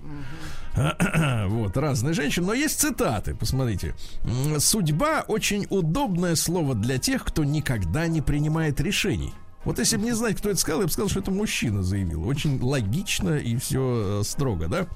Вот, 1.47 1.77
разные 1.77 2.15
женщины. 2.15 2.47
Но 2.47 2.55
есть 2.55 2.81
цитаты, 2.81 3.35
посмотрите. 3.35 3.95
Судьба 4.59 5.25
очень 5.27 5.67
удобное 5.71 6.35
слово 6.35 6.75
для 6.75 6.99
тех, 6.99 7.25
кто 7.25 7.45
никогда 7.45 8.07
не 8.07 8.21
принимает 8.21 8.81
решений. 8.81 9.33
Вот 9.67 9.81
если 9.81 9.97
бы 9.97 10.05
не 10.05 10.13
знать, 10.13 10.37
кто 10.37 10.51
это 10.51 10.61
сказал, 10.61 10.83
я 10.83 10.87
бы 10.87 10.93
сказал, 10.93 11.09
что 11.09 11.19
это 11.19 11.33
мужчина 11.33 11.83
заявил. 11.83 12.29
Очень 12.29 12.63
логично 12.63 13.37
и 13.37 13.57
все 13.57 14.23
строго, 14.23 14.69
да? 14.69 14.87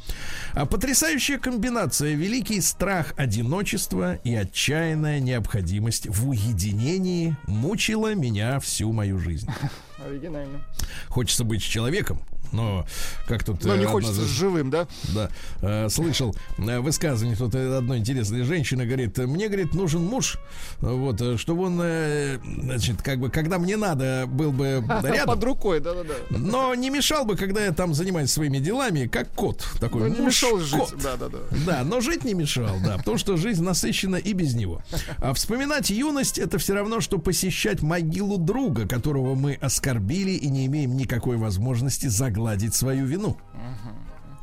А 0.52 0.64
потрясающая 0.64 1.38
комбинация. 1.38 2.14
Великий 2.14 2.60
страх 2.60 3.12
одиночества 3.16 4.14
и 4.22 4.32
отчаянная 4.32 5.18
необходимость 5.18 6.06
в 6.08 6.28
уединении 6.28 7.36
мучила 7.48 8.14
меня 8.14 8.60
всю 8.60 8.92
мою 8.92 9.18
жизнь. 9.18 9.50
Оригинально. 10.06 10.64
Хочется 11.08 11.42
быть 11.42 11.64
человеком, 11.64 12.20
но 12.52 12.86
как 13.26 13.44
тут... 13.44 13.64
Но 13.64 13.74
э, 13.74 13.78
не 13.78 13.84
одна 13.84 13.92
хочется 13.92 14.22
с 14.22 14.28
живым, 14.28 14.70
да? 14.70 14.86
да, 15.14 15.30
э, 15.62 15.88
слышал 15.88 16.34
э, 16.58 16.80
высказывание 16.80 17.36
тут 17.36 17.54
э, 17.54 17.78
одной 17.78 17.98
интересной 17.98 18.42
женщины, 18.42 18.84
говорит, 18.84 19.18
мне, 19.18 19.48
говорит, 19.48 19.74
нужен 19.74 20.02
муж, 20.02 20.38
э, 20.80 20.86
вот, 20.86 21.20
э, 21.20 21.36
чтобы 21.36 21.64
он, 21.64 21.80
э, 21.82 22.38
значит, 22.42 23.02
как 23.02 23.18
бы, 23.18 23.30
когда 23.30 23.58
мне 23.58 23.76
надо, 23.76 24.24
был 24.26 24.52
бы 24.52 24.84
рядом, 25.02 25.26
Под 25.26 25.44
рукой, 25.44 25.80
да-да-да. 25.80 26.14
но 26.30 26.74
не 26.74 26.90
мешал 26.90 27.24
бы, 27.24 27.36
когда 27.36 27.64
я 27.64 27.72
там 27.72 27.94
занимаюсь 27.94 28.30
своими 28.30 28.58
делами, 28.58 29.06
как 29.06 29.30
кот, 29.32 29.64
такой 29.80 30.02
Ну, 30.02 30.08
не 30.08 30.20
муж, 30.22 30.26
мешал 30.26 30.58
жить. 30.58 31.02
Да-да-да. 31.02 31.38
Да, 31.66 31.82
но 31.84 32.00
жить 32.00 32.24
не 32.24 32.34
мешал, 32.34 32.76
да, 32.84 32.98
потому 32.98 33.18
что 33.18 33.36
жизнь 33.36 33.62
насыщена 33.62 34.16
и 34.16 34.32
без 34.32 34.54
него. 34.54 34.82
А 35.18 35.32
вспоминать 35.34 35.90
юность 35.90 36.38
это 36.38 36.58
все 36.58 36.74
равно, 36.74 37.00
что 37.00 37.18
посещать 37.18 37.82
могилу 37.82 38.38
друга, 38.38 38.88
которого 38.88 39.34
мы 39.34 39.54
оскорбили 39.54 40.32
и 40.32 40.48
не 40.48 40.66
имеем 40.66 40.96
никакой 40.96 41.36
возможности 41.36 42.06
загладить 42.08 42.39
свою 42.74 43.06
вину. 43.06 43.36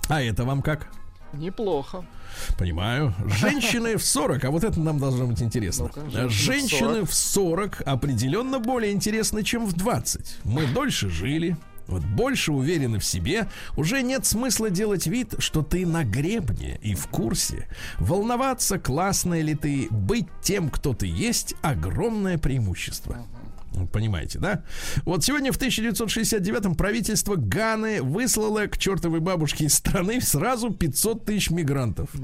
А 0.10 0.22
это 0.22 0.46
вам 0.46 0.62
как? 0.62 0.88
Неплохо. 1.34 2.06
Понимаю. 2.58 3.14
Женщины 3.26 3.98
в 3.98 4.06
40, 4.06 4.46
а 4.46 4.52
вот 4.52 4.64
это 4.64 4.80
нам 4.80 5.00
должно 5.00 5.28
быть 5.28 5.42
интересно. 5.42 5.90
Ну-ка, 5.96 6.10
женщины 6.10 6.28
в 6.28 6.32
Женщины 6.32 7.06
в 7.06 7.14
40 7.14 7.82
определенно 7.82 8.60
более 8.60 8.94
интересны, 8.94 9.44
чем 9.44 9.66
в 9.66 9.74
20. 9.74 10.40
Мы 10.44 10.66
дольше 10.68 11.10
жили, 11.10 11.58
вот 11.88 12.04
больше 12.04 12.52
уверены 12.52 13.00
в 13.00 13.06
себе, 13.06 13.48
уже 13.76 14.02
нет 14.02 14.26
смысла 14.26 14.70
делать 14.70 15.08
вид, 15.08 15.36
что 15.40 15.64
ты 15.64 15.86
на 15.86 16.04
гребне 16.04 16.80
и 16.82 16.96
в 16.96 17.08
курсе. 17.08 17.68
Волноваться, 18.00 18.78
классная 18.78 19.42
ли 19.42 19.56
ты, 19.56 19.88
быть 19.90 20.28
тем, 20.42 20.70
кто 20.70 20.94
ты 20.94 21.08
есть, 21.08 21.56
огромное 21.62 22.38
преимущество. 22.38 23.26
Понимаете, 23.86 24.40
да? 24.40 24.64
Вот 25.04 25.24
сегодня 25.24 25.52
в 25.52 25.60
1969-м 25.60 26.76
правительство 26.76 27.36
Ганы 27.36 28.02
выслало 28.02 28.68
к 28.68 28.78
чертовой 28.78 29.20
бабушке 29.20 29.66
из 29.66 29.76
страны 29.76 30.20
сразу 30.22 30.72
500 30.72 31.26
тысяч 31.26 31.50
мигрантов. 31.50 32.10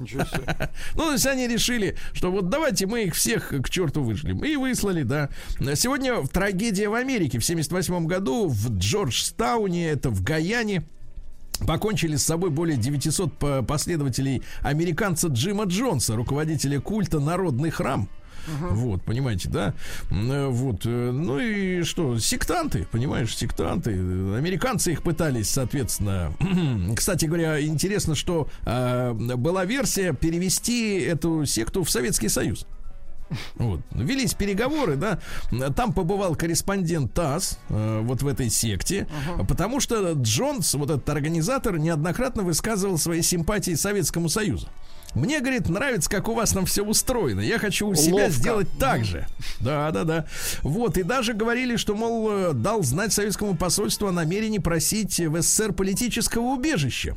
Ну, 0.95 1.05
то 1.05 1.11
есть 1.13 1.25
они 1.25 1.47
решили, 1.47 1.97
что 2.13 2.31
вот 2.31 2.49
давайте 2.49 2.87
мы 2.87 3.03
их 3.03 3.15
всех 3.15 3.49
к 3.49 3.69
черту 3.69 4.03
вышлем. 4.03 4.43
И 4.43 4.55
выслали, 4.55 5.03
да. 5.03 5.29
Сегодня 5.75 6.25
трагедия 6.27 6.89
в 6.89 6.93
Америке. 6.93 7.39
В 7.39 7.45
78 7.45 8.05
году 8.05 8.47
в 8.47 8.77
Джорджтауне, 8.77 9.89
это 9.89 10.09
в 10.09 10.23
Гаяне, 10.23 10.83
Покончили 11.67 12.15
с 12.15 12.25
собой 12.25 12.49
более 12.49 12.77
900 12.77 13.37
по- 13.37 13.61
последователей 13.61 14.41
американца 14.61 15.27
Джима 15.27 15.65
Джонса, 15.65 16.15
руководителя 16.15 16.81
культа 16.81 17.19
«Народный 17.19 17.69
храм». 17.69 18.09
Вот, 18.47 19.03
понимаете, 19.03 19.49
да? 19.49 19.73
Э, 20.11 20.47
Вот, 20.47 20.81
э, 20.85 21.11
ну 21.11 21.39
и 21.39 21.83
что, 21.83 22.19
сектанты, 22.19 22.87
понимаешь, 22.91 23.35
сектанты. 23.35 23.91
Американцы 23.91 24.91
их 24.91 25.03
пытались, 25.03 25.49
соответственно. 25.49 26.33
Кстати 26.95 27.25
говоря, 27.25 27.61
интересно, 27.65 28.15
что 28.15 28.47
э, 28.65 29.13
была 29.13 29.65
версия 29.65 30.13
перевести 30.13 30.99
эту 30.99 31.45
секту 31.45 31.83
в 31.83 31.89
Советский 31.89 32.29
Союз. 32.29 32.65
Вот. 33.55 33.79
Велись 33.91 34.33
переговоры, 34.33 34.95
да. 34.95 35.19
Там 35.75 35.93
побывал 35.93 36.35
корреспондент 36.35 37.13
ТАСС 37.13 37.57
э, 37.69 38.01
вот 38.03 38.21
в 38.21 38.27
этой 38.27 38.49
секте, 38.49 39.07
потому 39.47 39.79
что 39.79 40.11
Джонс, 40.13 40.73
вот 40.75 40.89
этот 40.91 41.09
организатор, 41.09 41.77
неоднократно 41.77 42.43
высказывал 42.43 42.97
свои 42.97 43.21
симпатии 43.21 43.73
Советскому 43.73 44.29
Союзу. 44.29 44.67
Мне, 45.15 45.39
говорит, 45.39 45.69
нравится, 45.69 46.09
как 46.09 46.27
у 46.27 46.33
вас 46.33 46.51
там 46.51 46.65
все 46.65 46.83
устроено. 46.83 47.39
Я 47.39 47.59
хочу 47.59 47.87
у 47.87 47.95
себя 47.95 48.25
Ловко. 48.25 48.31
сделать 48.31 48.67
так 48.79 49.05
же. 49.05 49.27
Да, 49.59 49.91
да, 49.91 50.03
да. 50.03 50.25
Вот, 50.63 50.97
и 50.97 51.03
даже 51.03 51.33
говорили, 51.33 51.75
что, 51.75 51.95
мол, 51.95 52.29
э, 52.31 52.53
дал 52.53 52.83
знать 52.83 53.13
советскому 53.13 53.55
посольству 53.55 54.07
о 54.07 54.11
намерении 54.11 54.57
просить 54.57 55.19
в 55.19 55.41
СССР 55.41 55.73
политического 55.73 56.43
убежища. 56.43 57.15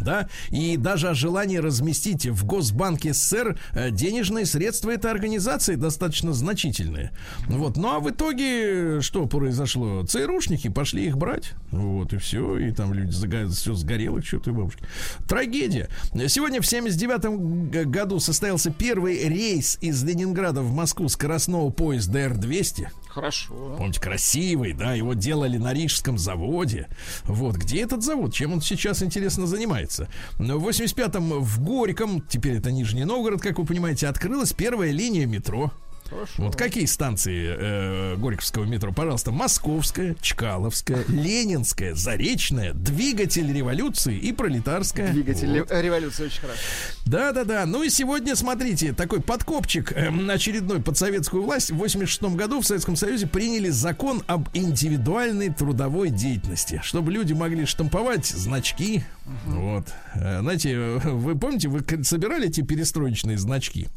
Да, 0.00 0.28
и 0.50 0.76
даже 0.76 1.08
о 1.08 1.14
желании 1.14 1.56
разместить 1.58 2.26
в 2.26 2.44
Госбанке 2.44 3.12
СССР 3.12 3.58
э, 3.74 3.90
денежные 3.90 4.46
средства 4.46 4.90
этой 4.90 5.10
организации 5.10 5.74
достаточно 5.74 6.32
значительные. 6.32 7.10
Вот. 7.48 7.76
Ну 7.76 7.88
а 7.90 8.00
в 8.00 8.10
итоге 8.10 9.00
что 9.00 9.26
произошло? 9.26 10.04
ЦРУшники 10.04 10.68
пошли 10.68 11.06
их 11.06 11.16
брать. 11.16 11.52
Вот, 11.70 12.12
и 12.12 12.18
все. 12.18 12.58
И 12.58 12.72
там 12.72 12.92
люди 12.94 13.10
заго- 13.10 13.48
все 13.48 13.74
сгорело, 13.74 14.22
что-то 14.22 14.52
бабушки. 14.52 14.82
Трагедия. 15.28 15.88
Сегодня 16.28 16.60
в 16.60 16.66
79 16.66 17.70
г- 17.70 17.84
году 17.84 18.20
состоялся 18.20 18.70
первый 18.70 19.28
рейс 19.28 19.78
из 19.80 20.02
Ленинграда 20.04 20.62
в 20.62 20.72
Москву 20.72 21.08
скоростного 21.08 21.70
поезда 21.70 22.20
Р-200. 22.20 22.86
Хорошо. 23.18 23.74
Помните, 23.76 24.00
красивый, 24.00 24.74
да, 24.74 24.94
его 24.94 25.12
делали 25.12 25.58
на 25.58 25.74
Рижском 25.74 26.18
заводе. 26.18 26.86
Вот, 27.24 27.56
где 27.56 27.82
этот 27.82 28.04
завод? 28.04 28.32
Чем 28.32 28.52
он 28.52 28.60
сейчас, 28.60 29.02
интересно, 29.02 29.48
занимается? 29.48 30.08
В 30.38 30.68
85-м 30.68 31.40
в 31.40 31.60
Горьком, 31.60 32.20
теперь 32.20 32.58
это 32.58 32.70
Нижний 32.70 33.04
Новгород, 33.04 33.42
как 33.42 33.58
вы 33.58 33.64
понимаете, 33.64 34.06
открылась 34.06 34.52
первая 34.52 34.92
линия 34.92 35.26
метро. 35.26 35.72
Хорошо. 36.10 36.32
Вот 36.38 36.56
какие 36.56 36.86
станции 36.86 37.54
э, 37.58 38.16
Горьковского 38.16 38.64
метро? 38.64 38.92
Пожалуйста, 38.92 39.30
Московская, 39.30 40.16
Чкаловская, 40.20 41.04
Ленинская, 41.08 41.94
Заречная, 41.94 42.72
Двигатель 42.72 43.52
революции 43.52 44.16
и 44.16 44.32
Пролетарская. 44.32 45.12
Двигатель 45.12 45.48
Вот. 45.48 45.70
рев- 45.70 45.82
революции 45.82 46.26
очень 46.26 46.40
хорошо. 46.40 46.60
Да, 47.04 47.32
да, 47.32 47.44
да. 47.44 47.66
Ну 47.66 47.82
и 47.82 47.90
сегодня, 47.90 48.34
смотрите, 48.36 48.92
такой 48.92 49.20
подкопчик 49.20 49.92
эм, 49.94 50.28
очередной 50.30 50.80
под 50.80 50.96
советскую 50.96 51.42
власть. 51.42 51.70
В 51.70 51.76
86 51.76 52.22
году 52.34 52.60
в 52.60 52.66
Советском 52.66 52.96
Союзе 52.96 53.26
приняли 53.26 53.68
закон 53.68 54.22
об 54.26 54.48
индивидуальной 54.54 55.50
трудовой 55.50 56.10
деятельности, 56.10 56.80
чтобы 56.84 57.12
люди 57.12 57.32
могли 57.32 57.66
штамповать 57.66 58.26
значки. 58.26 59.02
Вот. 59.46 59.86
Э, 60.14 60.40
Знаете, 60.40 60.72
э, 60.72 60.98
вы 60.98 61.38
помните, 61.38 61.68
вы 61.68 61.84
собирали 62.04 62.48
эти 62.48 62.62
перестроечные 62.62 63.36
значки? 63.38 63.88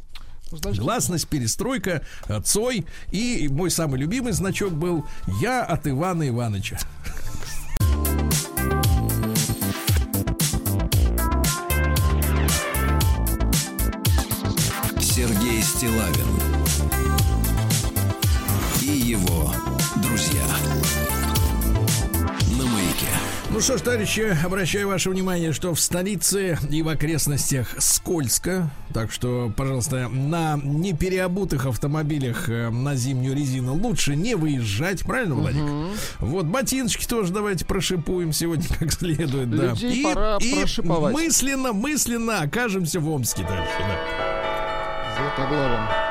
Ну, 0.51 0.57
значит, 0.57 0.81
Гласность, 0.81 1.27
перестройка, 1.27 2.01
э, 2.27 2.41
Цой. 2.41 2.85
И 3.11 3.47
мой 3.49 3.71
самый 3.71 3.99
любимый 3.99 4.33
значок 4.33 4.73
был 4.73 5.05
«Я 5.41 5.63
от 5.63 5.87
Ивана 5.87 6.27
Ивановича». 6.27 6.77
Сергей 14.99 15.61
Стилавин 15.61 16.50
Ну 23.61 23.63
что 23.63 23.77
ж, 23.77 23.81
товарищи, 23.81 24.35
обращаю 24.43 24.87
ваше 24.87 25.11
внимание, 25.11 25.53
что 25.53 25.75
в 25.75 25.79
столице 25.79 26.57
и 26.71 26.81
в 26.81 26.89
окрестностях 26.89 27.75
скользко. 27.77 28.71
Так 28.91 29.11
что, 29.11 29.53
пожалуйста, 29.55 30.07
на 30.09 30.59
непереобутых 30.63 31.67
автомобилях 31.67 32.49
э, 32.49 32.71
на 32.71 32.95
зимнюю 32.95 33.35
резину 33.35 33.75
лучше 33.75 34.15
не 34.15 34.33
выезжать. 34.33 35.05
Правильно, 35.05 35.35
Владик? 35.35 35.61
Вот 36.17 36.47
ботиночки 36.47 37.05
тоже 37.05 37.31
давайте 37.31 37.63
прошипуем 37.63 38.33
сегодня 38.33 38.65
как 38.79 38.91
следует. 38.91 39.51
Да. 39.51 39.73
Людей 39.73 40.05
пора 40.05 40.39
прошиповать. 40.39 41.13
мысленно, 41.13 41.71
мысленно 41.71 42.41
окажемся 42.41 42.99
в 42.99 43.07
Омске 43.07 43.43
дальше. 43.43 43.73
Да. 43.77 45.35
Златоглавым. 45.37 46.10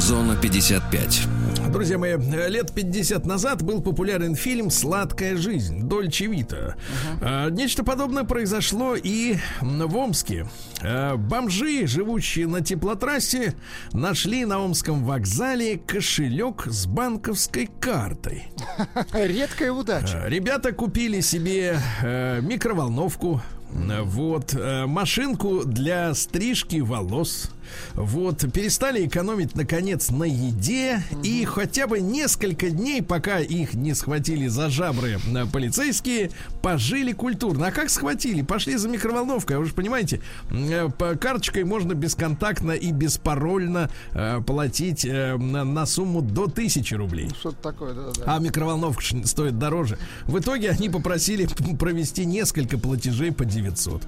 Зона 0.00 0.36
55. 0.36 1.26
Друзья 1.72 1.98
мои, 1.98 2.16
лет 2.48 2.72
50 2.72 3.26
назад 3.26 3.62
был 3.62 3.82
популярен 3.82 4.36
фильм 4.36 4.70
«Сладкая 4.70 5.36
жизнь» 5.36 5.82
Дольче 5.82 6.26
Вита. 6.26 6.76
А, 7.20 7.50
Нечто 7.50 7.82
подобное 7.84 8.24
произошло 8.24 8.94
и 8.94 9.36
в 9.60 9.96
Омске. 9.96 10.46
А, 10.82 11.16
Бомжи, 11.16 11.86
живущие 11.86 12.46
на 12.46 12.60
теплотрассе, 12.60 13.54
нашли 13.92 14.44
на 14.44 14.60
Омском 14.60 15.04
вокзале 15.04 15.78
кошелек 15.78 16.66
с 16.66 16.86
банковской 16.86 17.68
картой. 17.80 18.44
Редкая 19.12 19.72
удача. 19.72 20.22
А, 20.24 20.28
Ребята 20.28 20.72
купили 20.72 21.20
себе 21.20 21.78
микроволновку, 22.02 23.42
вот, 23.70 24.54
машинку 24.86 25.64
для 25.64 26.14
стрижки 26.14 26.80
волос. 26.80 27.50
Вот, 27.94 28.50
перестали 28.52 29.06
экономить, 29.06 29.54
наконец, 29.54 30.10
на 30.10 30.24
еде. 30.24 31.02
И 31.22 31.44
хотя 31.44 31.86
бы 31.86 32.00
несколько 32.00 32.70
дней, 32.70 33.02
пока 33.02 33.40
их 33.40 33.74
не 33.74 33.94
схватили 33.94 34.48
за 34.48 34.70
жабры 34.70 35.18
э, 35.18 35.46
полицейские, 35.52 36.30
пожили 36.62 37.12
культурно. 37.12 37.68
А 37.68 37.72
как 37.72 37.90
схватили? 37.90 38.42
Пошли 38.42 38.76
за 38.76 38.88
микроволновкой. 38.88 39.56
А 39.56 39.60
Вы 39.60 39.66
же 39.66 39.74
понимаете, 39.74 40.20
э, 40.50 40.88
по 40.88 41.14
карточкой 41.16 41.64
можно 41.64 41.94
бесконтактно 41.94 42.72
и 42.72 42.92
беспарольно 42.92 43.90
э, 44.12 44.40
платить 44.46 45.04
э, 45.04 45.36
на, 45.36 45.64
на 45.64 45.86
сумму 45.86 46.22
до 46.22 46.44
1000 46.44 46.96
рублей. 46.96 47.30
Что-то 47.38 47.62
такое, 47.62 47.94
да-да. 47.94 48.36
А 48.36 48.38
микроволновка 48.38 49.02
стоит 49.24 49.58
дороже. 49.58 49.98
В 50.24 50.38
итоге 50.38 50.70
они 50.70 50.88
попросили 50.88 51.48
провести 51.78 52.24
несколько 52.24 52.78
платежей 52.78 53.32
по 53.32 53.44
900. 53.44 54.02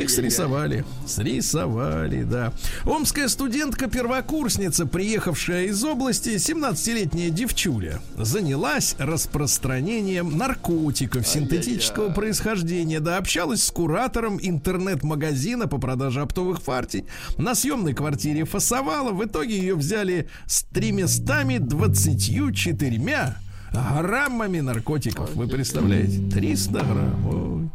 Их 0.00 0.10
срисовали. 0.10 0.84
Срисовали, 1.06 2.22
да. 2.22 2.52
Омская 2.84 3.28
студентка-первокурсница, 3.28 4.86
приехавшая 4.86 5.64
из 5.66 5.84
области, 5.84 6.30
17-летняя 6.36 7.28
девчуля, 7.30 8.00
занялась 8.16 8.94
распространением 8.98 10.36
наркотиков 10.38 11.26
синтетического 11.26 12.10
происхождения. 12.10 13.00
Да, 13.00 13.18
общалась 13.18 13.62
с 13.64 13.70
куратором 13.70 14.38
интернет-магазина 14.40 15.66
по 15.68 15.76
продаже 15.78 16.22
оптовых 16.22 16.62
партий. 16.62 17.04
На 17.36 17.54
съемной 17.54 17.92
квартире 17.92 18.44
фасовала. 18.44 19.10
В 19.12 19.22
итоге 19.24 19.58
ее 19.58 19.74
взяли 19.74 20.28
с 20.46 20.62
324 20.64 23.34
граммами 23.72 24.60
наркотиков. 24.60 25.34
Вы 25.34 25.46
представляете? 25.48 26.18
300 26.30 26.72
грамм. 26.72 27.26
Ой. 27.28 27.68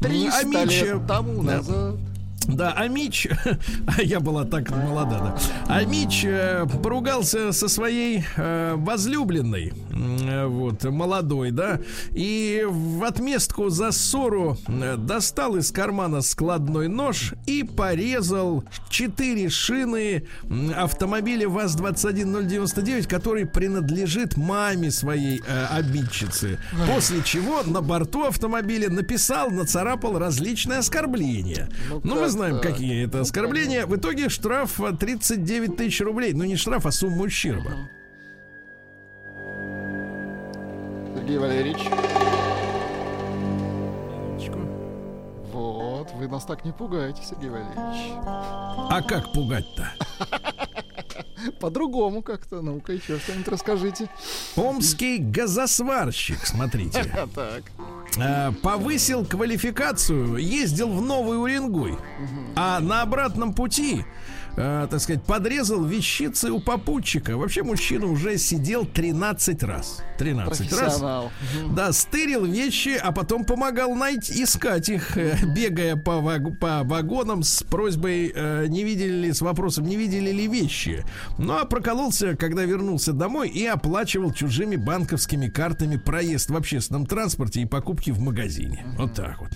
300 0.00 0.38
А 0.38 0.42
Митча- 0.44 0.84
лет 0.84 1.06
тому 1.06 1.42
назад. 1.42 1.66
Да, 1.66 1.94
а 2.48 2.88
Мич, 2.88 3.28
а 3.86 4.02
я 4.02 4.20
была 4.20 4.44
так 4.44 4.70
молода, 4.70 5.18
да. 5.18 5.38
А 5.66 5.84
Мич 5.84 6.24
э, 6.24 6.66
поругался 6.82 7.52
со 7.52 7.68
своей 7.68 8.24
э, 8.36 8.74
возлюбленной, 8.76 9.72
э, 9.90 10.46
вот, 10.46 10.82
молодой, 10.84 11.50
да, 11.50 11.80
и 12.12 12.64
в 12.66 13.04
отместку 13.04 13.68
за 13.68 13.92
ссору 13.92 14.56
э, 14.66 14.96
достал 14.96 15.56
из 15.56 15.70
кармана 15.70 16.22
складной 16.22 16.88
нож 16.88 17.34
и 17.46 17.62
порезал 17.62 18.64
четыре 18.88 19.48
шины 19.48 20.24
автомобиля 20.76 21.48
ВАЗ-21099, 21.48 23.06
который 23.06 23.46
принадлежит 23.46 24.36
маме 24.36 24.90
своей 24.90 25.40
э, 25.46 25.66
обидчицы. 25.66 26.58
После 26.92 27.22
чего 27.22 27.62
на 27.62 27.80
борту 27.80 28.24
автомобиля 28.24 28.90
написал, 28.90 29.50
нацарапал 29.50 30.18
различные 30.18 30.78
оскорбления. 30.78 31.68
Ну, 31.90 32.00
Ну, 32.04 32.16
как 32.16 32.29
знаем, 32.30 32.60
так? 32.60 32.72
какие 32.72 33.06
это 33.06 33.20
оскорбления. 33.20 33.86
В 33.86 33.96
итоге 33.96 34.28
штраф 34.28 34.80
а, 34.80 34.92
39 34.92 35.76
тысяч 35.76 36.00
рублей. 36.00 36.32
Ну, 36.32 36.44
не 36.44 36.56
штраф, 36.56 36.86
а 36.86 36.90
сумма 36.90 37.22
ущерба. 37.24 37.72
Сергей 41.14 41.38
Валерьевич. 41.38 41.88
Вот, 45.52 46.10
вы 46.12 46.28
нас 46.28 46.44
так 46.44 46.64
не 46.64 46.72
пугаете, 46.72 47.22
Сергей 47.22 47.50
Валерьевич. 47.50 48.12
А 48.24 49.02
как 49.06 49.32
пугать-то? 49.32 49.92
По-другому 51.60 52.22
как-то. 52.22 52.62
Ну-ка, 52.62 52.92
еще 52.92 53.18
что-нибудь 53.18 53.48
расскажите. 53.48 54.08
Омский 54.56 55.18
газосварщик, 55.18 56.46
смотрите, 56.46 57.04
так. 57.34 57.62
А, 58.18 58.52
повысил 58.62 59.24
квалификацию, 59.24 60.36
ездил 60.36 60.90
в 60.90 61.00
Новый 61.02 61.40
Уренгой, 61.40 61.96
а 62.56 62.80
на 62.80 63.02
обратном 63.02 63.54
пути, 63.54 64.04
а, 64.60 64.86
так 64.86 65.00
сказать, 65.00 65.22
подрезал 65.24 65.84
вещицы 65.84 66.50
у 66.50 66.60
попутчика. 66.60 67.36
Вообще 67.36 67.62
мужчина 67.62 68.06
уже 68.06 68.36
сидел 68.38 68.84
13 68.84 69.62
раз. 69.62 70.02
13 70.18 70.72
раз. 70.80 71.00
Да, 71.74 71.92
стырил 71.92 72.44
вещи, 72.44 72.98
а 73.02 73.12
потом 73.12 73.44
помогал 73.44 73.94
найти, 73.94 74.42
искать 74.44 74.88
их, 74.88 75.16
э, 75.16 75.36
бегая 75.56 75.96
по, 75.96 76.20
ваг- 76.20 76.58
по 76.58 76.82
вагонам 76.84 77.42
с 77.42 77.62
просьбой, 77.62 78.32
э, 78.34 78.66
не 78.68 78.84
видели 78.84 79.26
ли, 79.26 79.32
с 79.32 79.40
вопросом, 79.40 79.86
не 79.86 79.96
видели 79.96 80.30
ли 80.30 80.46
вещи. 80.46 81.04
Ну, 81.38 81.54
а 81.56 81.64
прокололся, 81.64 82.36
когда 82.36 82.64
вернулся 82.64 83.12
домой 83.12 83.48
и 83.48 83.64
оплачивал 83.66 84.32
чужими 84.32 84.76
банковскими 84.76 85.48
картами 85.48 85.96
проезд 85.96 86.50
в 86.50 86.56
общественном 86.56 87.06
транспорте 87.06 87.62
и 87.62 87.64
покупки 87.64 88.10
в 88.10 88.20
магазине. 88.20 88.84
Вот 88.98 89.14
так 89.14 89.40
вот. 89.40 89.50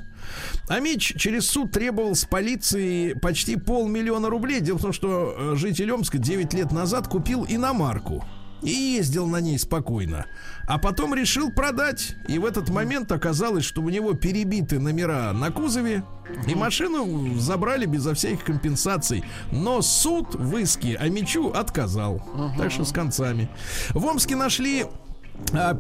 А 0.69 0.81
Мич 0.81 1.15
через 1.17 1.49
суд 1.49 1.73
требовал 1.73 2.15
с 2.15 2.25
полиции 2.25 3.13
почти 3.15 3.57
полмиллиона 3.57 4.29
рублей. 4.29 4.61
Дело 4.61 4.79
в 4.79 4.83
том, 4.83 4.93
что 4.93 5.35
э, 5.37 5.57
житель 5.57 5.93
Омска 5.93 6.19
9 6.19 6.55
лет 6.55 6.73
назад 6.73 7.09
купил 7.09 7.45
иномарку 7.49 8.25
и 8.65 8.71
ездил 8.71 9.27
на 9.27 9.41
ней 9.41 9.59
спокойно. 9.59 10.27
А 10.67 10.79
потом 10.79 11.15
решил 11.15 11.51
продать. 11.53 12.17
И 12.29 12.39
в 12.39 12.45
этот 12.45 12.71
момент 12.71 13.13
оказалось, 13.13 13.65
что 13.65 13.83
у 13.83 13.91
него 13.91 14.15
перебиты 14.15 14.79
номера 14.79 15.33
на 15.33 15.51
кузове. 15.51 16.03
И 16.49 16.55
машину 16.55 17.39
забрали 17.39 17.85
безо 17.85 18.15
всяких 18.15 18.45
компенсаций. 18.45 19.25
Но 19.53 19.83
суд 19.83 20.35
в 20.35 20.57
иске 20.57 20.97
а 20.99 21.09
Мичу 21.09 21.51
отказал. 21.51 22.23
Так 22.57 22.71
что 22.73 22.85
с 22.85 22.93
концами. 22.93 23.49
В 23.91 24.05
Омске 24.07 24.35
нашли 24.37 24.87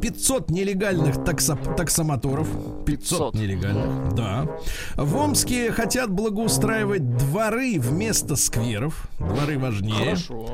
500 0.01 0.51
нелегальных 0.51 1.17
таксо- 1.17 1.75
таксомоторов. 1.77 2.47
500, 2.85 3.33
500. 3.33 3.35
нелегальных, 3.35 4.15
да. 4.15 4.47
В 4.97 5.17
Омске 5.17 5.73
хотят 5.73 6.11
благоустраивать 6.11 7.17
дворы 7.17 7.79
вместо 7.81 8.37
скверов. 8.37 9.09
Дворы 9.19 9.59
важнее. 9.59 9.95
Хорошо. 10.17 10.49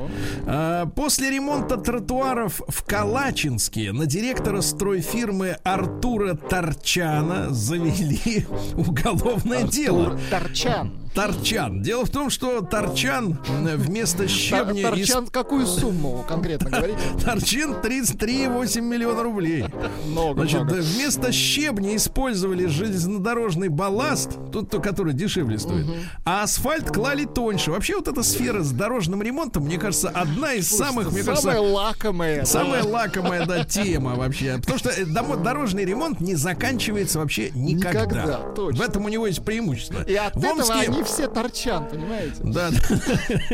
А, 0.47 0.85
После 0.87 1.29
ремонта 1.29 1.77
тротуаров 1.77 2.61
в 2.67 2.83
Калачинске 2.83 3.91
на 3.91 4.05
директора 4.05 4.61
стройфирмы 4.61 5.57
Артура 5.63 6.35
Торчана 6.35 7.49
завели 7.49 8.45
уголовное 8.75 9.63
дело. 9.63 10.11
Тур 10.11 10.19
Торчан. 10.29 10.93
Торчан. 11.13 11.81
Дело 11.81 12.05
в 12.05 12.09
том, 12.09 12.29
что 12.29 12.61
Торчан 12.61 13.37
вместо 13.47 14.27
щебня... 14.27 14.89
Тор- 14.89 14.97
из- 14.97 15.07
Торчан 15.09 15.27
какую 15.27 15.67
сумму 15.67 16.25
конкретно 16.27 16.69
говорите? 16.77 16.99
Торчин 17.23 17.73
33,8 17.73 18.81
миллиона 18.81 19.23
рублей. 19.23 19.65
Много, 20.07 20.41
Значит, 20.41 20.61
много. 20.61 20.75
да, 20.75 20.81
вместо 20.81 21.31
щебня 21.31 21.95
использовали 21.95 22.65
железнодорожный 22.67 23.67
балласт, 23.69 24.37
тот, 24.51 24.69
то, 24.69 24.79
который 24.79 25.13
дешевле 25.13 25.59
стоит, 25.59 25.85
а 26.25 26.43
асфальт 26.43 26.89
клали 26.91 27.25
тоньше. 27.25 27.71
Вообще 27.71 27.95
вот 27.95 28.07
эта 28.07 28.23
сфера 28.23 28.61
с 28.63 28.71
дорожным 28.71 29.21
ремонтом, 29.21 29.65
мне 29.65 29.77
кажется, 29.77 30.09
одна 30.09 30.53
из 30.53 30.69
самых, 30.69 31.11
мне 31.11 31.23
Самое 31.23 31.41
кажется, 31.41 31.61
лакомое. 31.61 32.45
Самая 32.45 32.83
лакомая, 32.83 33.45
да, 33.45 33.63
тема 33.65 34.15
вообще. 34.15 34.57
Потому 34.59 34.79
что 34.79 34.89
э, 34.89 35.05
дорожный 35.05 35.83
ремонт 35.85 36.21
не 36.21 36.35
заканчивается 36.35 37.19
вообще 37.19 37.51
никогда. 37.51 38.01
Никогда, 38.01 38.37
точно. 38.55 38.79
В 38.79 38.87
этом 38.87 39.05
у 39.05 39.09
него 39.09 39.27
есть 39.27 39.43
преимущество. 39.43 40.03
И 40.03 40.15
от 40.15 40.35
В 40.35 40.43
Омске- 40.45 40.87
они 40.87 41.00
все 41.03 41.27
торчан, 41.27 41.87
понимаете? 41.89 42.35
Да, 42.43 42.69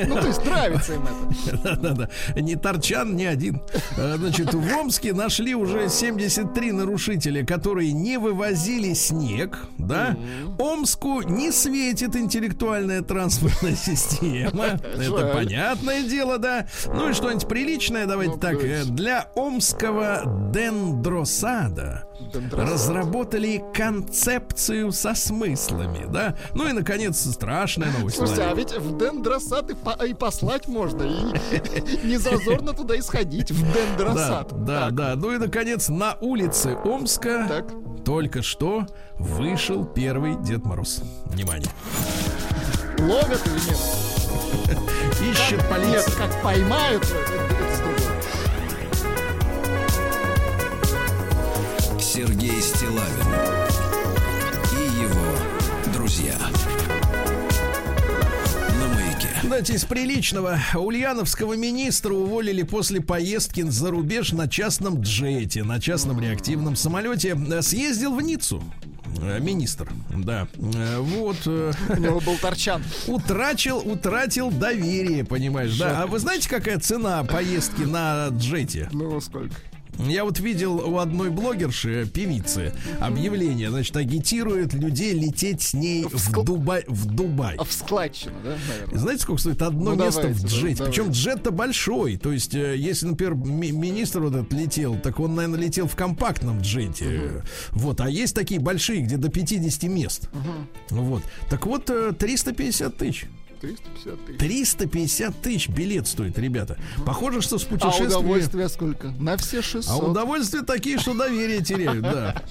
Ну, 0.07 0.15
то 0.21 0.27
есть 0.27 0.45
нравится 0.45 0.93
им 0.93 1.03
это. 1.03 1.57
да, 1.63 1.75
да, 1.75 1.91
да. 2.35 2.41
Не 2.41 2.55
торчан, 2.55 3.15
ни 3.15 3.23
один. 3.25 3.61
Э, 3.97 4.15
Значит, 4.17 4.53
в 4.53 4.77
Омске 4.77 5.13
нашли 5.13 5.55
уже 5.55 5.89
73 5.89 6.71
нарушителя, 6.71 7.45
которые 7.45 7.91
не 7.93 8.17
вывозили 8.17 8.93
снег, 8.93 9.59
да? 9.77 10.15
Омску 10.59 11.21
не 11.21 11.51
светит 11.51 12.15
интеллектуальная 12.15 13.01
транспортная 13.01 13.75
система. 13.75 14.79
Это 14.95 15.31
понятное 15.33 16.03
дело, 16.03 16.37
да. 16.37 16.67
Ну 16.87 17.09
и 17.09 17.13
что-нибудь 17.13 17.47
приличное, 17.47 18.05
давайте 18.05 18.33
Ну, 18.33 18.39
так. 18.39 18.63
э. 18.63 18.83
Для 18.85 19.27
омского 19.35 20.23
дендросада 20.53 22.03
Дендросад. 22.33 22.69
разработали 22.73 23.63
концепцию 23.73 24.91
со 24.91 25.13
смыслами, 25.15 26.05
да? 26.11 26.35
Ну 26.53 26.67
и, 26.67 26.71
наконец, 26.73 27.36
страшная 27.38 27.91
новость. 27.91 28.17
Слушайте, 28.17 28.43
а 28.43 28.53
ведь 28.55 28.71
в 28.75 28.97
дендросад 28.97 29.69
и, 29.69 29.75
по- 29.75 30.03
и 30.03 30.13
послать 30.15 30.67
можно, 30.67 31.03
и 31.03 32.05
не 32.07 32.17
зазорно 32.17 32.73
туда 32.73 32.95
и 32.95 33.01
сходить, 33.01 33.51
в 33.51 33.61
Да, 33.61 33.79
дендросад. 33.79 34.65
да, 34.65 34.89
да. 34.89 35.13
Ну 35.15 35.31
и, 35.33 35.38
наконец, 35.38 35.88
на 35.89 36.15
улице 36.19 36.75
Омска 36.83 37.45
Так. 37.47 37.65
только 38.03 38.41
что 38.41 38.88
вышел 39.19 39.85
первый 39.85 40.35
Дед 40.43 40.65
Мороз. 40.65 41.01
Внимание. 41.25 41.69
Ловят 42.99 43.41
или 43.45 43.69
нет? 43.69 44.79
Ищет 45.21 45.57
Нет, 45.59 45.69
полиция. 45.69 46.15
как 46.15 46.41
поймают. 46.41 47.05
Сергей 51.99 52.61
Стилавин 52.61 53.76
Давайте 59.47 59.75
из 59.75 59.85
приличного. 59.85 60.59
Ульяновского 60.75 61.53
министра 61.53 62.13
уволили 62.13 62.63
после 62.63 62.99
поездки 62.99 63.61
за 63.61 63.91
рубеж 63.91 64.33
на 64.33 64.49
частном 64.49 64.99
джете, 64.99 65.63
на 65.63 65.79
частном 65.79 66.19
реактивном 66.19 66.75
самолете. 66.75 67.33
Съездил 67.61 68.13
в 68.13 68.21
Ниццу. 68.21 68.61
Э, 69.21 69.39
Министр, 69.39 69.89
да. 70.13 70.49
Э, 70.57 70.99
Вот. 70.99 71.37
э, 71.45 71.71
У 71.87 71.95
него 71.95 72.19
был 72.19 72.37
торчан. 72.37 72.83
Утратил, 73.07 73.77
утратил 73.77 74.51
доверие, 74.51 75.23
понимаешь, 75.23 75.77
да? 75.77 76.01
А 76.03 76.07
вы 76.07 76.19
знаете, 76.19 76.49
какая 76.49 76.77
цена 76.77 77.23
поездки 77.23 77.83
на 77.83 78.27
джете? 78.31 78.89
Ну, 78.91 79.21
сколько? 79.21 79.55
Я 79.99 80.23
вот 80.25 80.39
видел 80.39 80.75
у 80.77 80.97
одной 80.99 81.29
блогерши, 81.29 82.05
певицы, 82.11 82.73
объявление, 82.99 83.69
значит, 83.71 83.95
агитирует 83.97 84.73
людей 84.73 85.13
лететь 85.13 85.61
с 85.61 85.73
ней 85.73 86.03
в, 86.03 86.13
скл- 86.15 86.43
Дубай, 86.43 86.83
в 86.87 87.05
Дубай. 87.05 87.55
А 87.57 87.63
в 87.63 87.71
складчину, 87.71 88.35
да, 88.43 88.55
наверное? 88.69 88.99
Знаете, 88.99 89.23
сколько 89.23 89.41
стоит 89.41 89.61
одно 89.61 89.95
Ну, 89.95 90.03
место 90.05 90.21
давайте, 90.21 90.39
в 90.39 90.43
да, 90.43 90.47
джете? 90.49 90.75
давайте. 90.75 90.83
Причем 91.01 91.11
джет-то 91.11 91.51
большой. 91.51 92.17
То 92.17 92.31
есть, 92.31 92.53
э, 92.55 92.75
если, 92.77 93.07
например, 93.07 93.35
ми- 93.35 93.71
министр 93.71 94.19
вот 94.21 94.33
этот 94.35 94.53
летел, 94.53 94.97
так 95.01 95.19
он, 95.19 95.35
наверное, 95.35 95.59
летел 95.59 95.87
в 95.87 95.95
компактном 95.95 96.61
джете. 96.61 97.43
Вот. 97.71 97.99
А 98.01 98.09
есть 98.09 98.35
такие 98.35 98.59
большие, 98.59 99.01
где 99.01 99.17
до 99.17 99.29
50 99.29 99.87
мест. 99.87 100.29
Вот. 100.89 101.23
Так 101.49 101.65
вот, 101.65 101.89
э, 101.89 102.13
350 102.17 102.97
тысяч. 102.97 103.25
350 103.62 104.26
тысяч. 104.26 104.39
350 104.39 105.41
тысяч 105.41 105.70
билет 105.70 106.08
стоит, 106.08 106.38
ребята. 106.38 106.78
Похоже, 107.05 107.41
что 107.41 107.58
с 107.58 107.66
А 107.66 107.68
путешествием... 107.68 108.08
удовольствие 108.10 108.70
сколько? 108.70 109.08
На 109.20 109.38
все 109.38 109.62
600. 109.62 109.91
А 109.91 109.97
удовольствия 109.97 110.62
такие, 110.62 110.97
что 110.97 111.14
доверие 111.14 111.64
теряют, 111.64 112.01
да. 112.01 112.41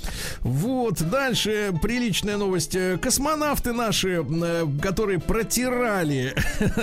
Вот, 0.41 1.03
дальше 1.09 1.75
приличная 1.83 2.37
новость. 2.37 2.77
Космонавты 3.01 3.73
наши, 3.73 4.25
э, 4.29 4.67
которые 4.83 5.19
протирали 5.19 6.35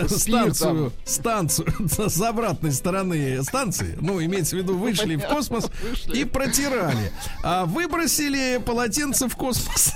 станцию, 0.08 0.92
станцию 1.06 1.74
с 2.10 2.22
обратной 2.22 2.72
стороны 2.72 3.42
станции, 3.44 3.98
ну, 4.00 4.24
имеется 4.24 4.56
в 4.56 4.60
виду, 4.60 4.78
вышли 4.78 5.16
в 5.16 5.22
космос 5.28 5.70
и 6.14 6.26
протирали. 6.26 7.12
А 7.44 7.66
выбросили 7.66 8.62
полотенце 8.64 9.28
в 9.28 9.36
космос. 9.36 9.94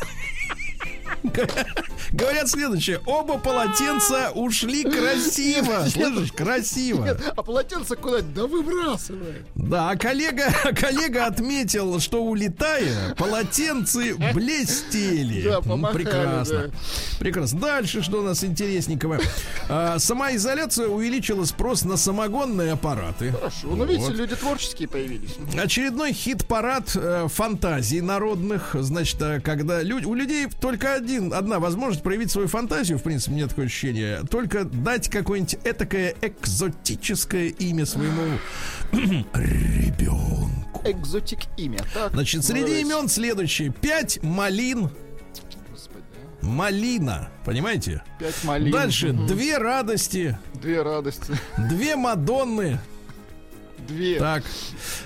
Говорят 2.12 2.50
следующее. 2.50 3.00
Оба 3.06 3.38
полотенца 3.38 4.32
ушли 4.34 4.84
красиво. 4.84 5.86
Слышишь, 5.90 6.32
красиво. 6.32 7.04
Нет, 7.06 7.22
а 7.36 7.44
полотенце 7.44 7.96
куда 7.96 8.22
Да 8.22 8.46
выбрасывай. 8.48 9.44
Да, 9.56 9.90
а 9.90 9.96
коллега, 9.98 10.52
коллега 10.76 11.26
отметил, 11.26 12.00
что 12.00 12.24
улетая, 12.24 13.14
полотенцы 13.16 14.16
блестели. 14.34 15.42
Да, 15.44 15.62
Ну, 15.66 15.88
Прекрасно. 15.88 16.68
да. 16.68 16.72
Прекрасно. 17.20 17.60
Дальше 17.60 18.02
что 18.04 18.20
у 18.20 18.24
нас 18.24 18.44
интересненького? 18.44 19.20
А, 19.70 19.98
самоизоляция 20.00 20.88
увеличила 20.88 21.46
спрос 21.46 21.84
на 21.84 21.98
самогонные 21.98 22.74
аппараты. 22.74 23.32
Хорошо. 23.32 23.68
Ну, 23.76 23.86
видите, 23.86 24.08
Вот. 24.10 24.16
люди 24.16 24.36
творческие 24.36 24.88
появились. 24.88 25.36
Очередной 25.58 26.14
хит-парад 26.14 26.92
э, 26.96 27.28
фантазий 27.28 28.02
народных. 28.02 28.76
Значит, 28.80 29.22
э, 29.22 29.40
когда 29.42 29.82
люди, 29.82 30.06
у 30.06 30.14
людей 30.14 30.48
только 30.62 30.94
один, 30.94 31.34
одна 31.34 31.60
возможность 31.60 32.04
проявить 32.04 32.32
свою 32.32 32.48
фантазию, 32.48 33.00
в 33.00 33.04
принципе, 33.04 33.32
мне 33.34 33.48
такое 33.48 33.66
ощущение, 33.66 34.22
только 34.30 34.64
дать 34.64 35.10
какое-нибудь 35.10 35.58
этакое 35.64 36.14
экзотическое 36.22 37.48
имя 37.50 37.86
своему 37.86 38.38
ребенку. 39.34 40.82
Экзотик 40.86 41.40
имя. 41.58 41.80
Так, 41.94 42.14
Значит, 42.14 42.46
среди 42.46 42.82
имен 42.82 43.08
следующие. 43.10 43.72
Пять 43.72 44.22
малин. 44.24 44.90
Малина. 46.48 47.30
Понимаете? 47.46 48.02
Пять 48.20 48.44
малин. 48.44 48.72
Дальше. 48.72 49.14
Мгм. 49.14 49.28
Две 49.28 49.58
радости. 49.58 50.38
Две 50.56 50.82
радости. 50.82 51.34
Две 51.70 51.96
Мадонны. 51.96 52.80
Две. 53.88 54.20
Так. 54.20 54.44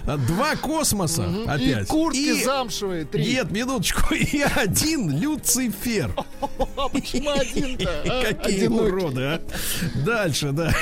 а, 0.08 0.18
Два 0.18 0.56
космоса. 0.56 1.22
Мгм. 1.24 1.48
Опять. 1.48 1.84
И 1.84 1.86
куртки 1.86 2.18
И- 2.40 2.44
замшевые. 2.44 3.06
Три. 3.06 3.26
Нет, 3.26 3.52
минуточку. 3.52 4.16
И 4.16 4.42
один 4.42 5.20
Люцифер. 5.20 6.16
А 6.78 6.90
почему 6.90 7.30
один-то? 7.30 7.90
а? 8.06 8.34
Какие 8.34 8.68
уроды, 8.68 9.22
а? 9.22 9.42
Дальше, 10.04 10.52
да. 10.52 10.74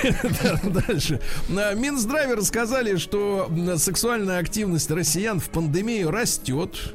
Да, 0.42 0.62
Дальше. 0.88 1.20
На 1.50 1.74
Минздраве 1.74 2.36
рассказали, 2.36 2.96
что 2.96 3.52
сексуальная 3.78 4.40
активность 4.40 4.90
россиян 4.92 5.42
в 5.42 5.50
пандемию 5.50 6.10
растет. 6.12 6.94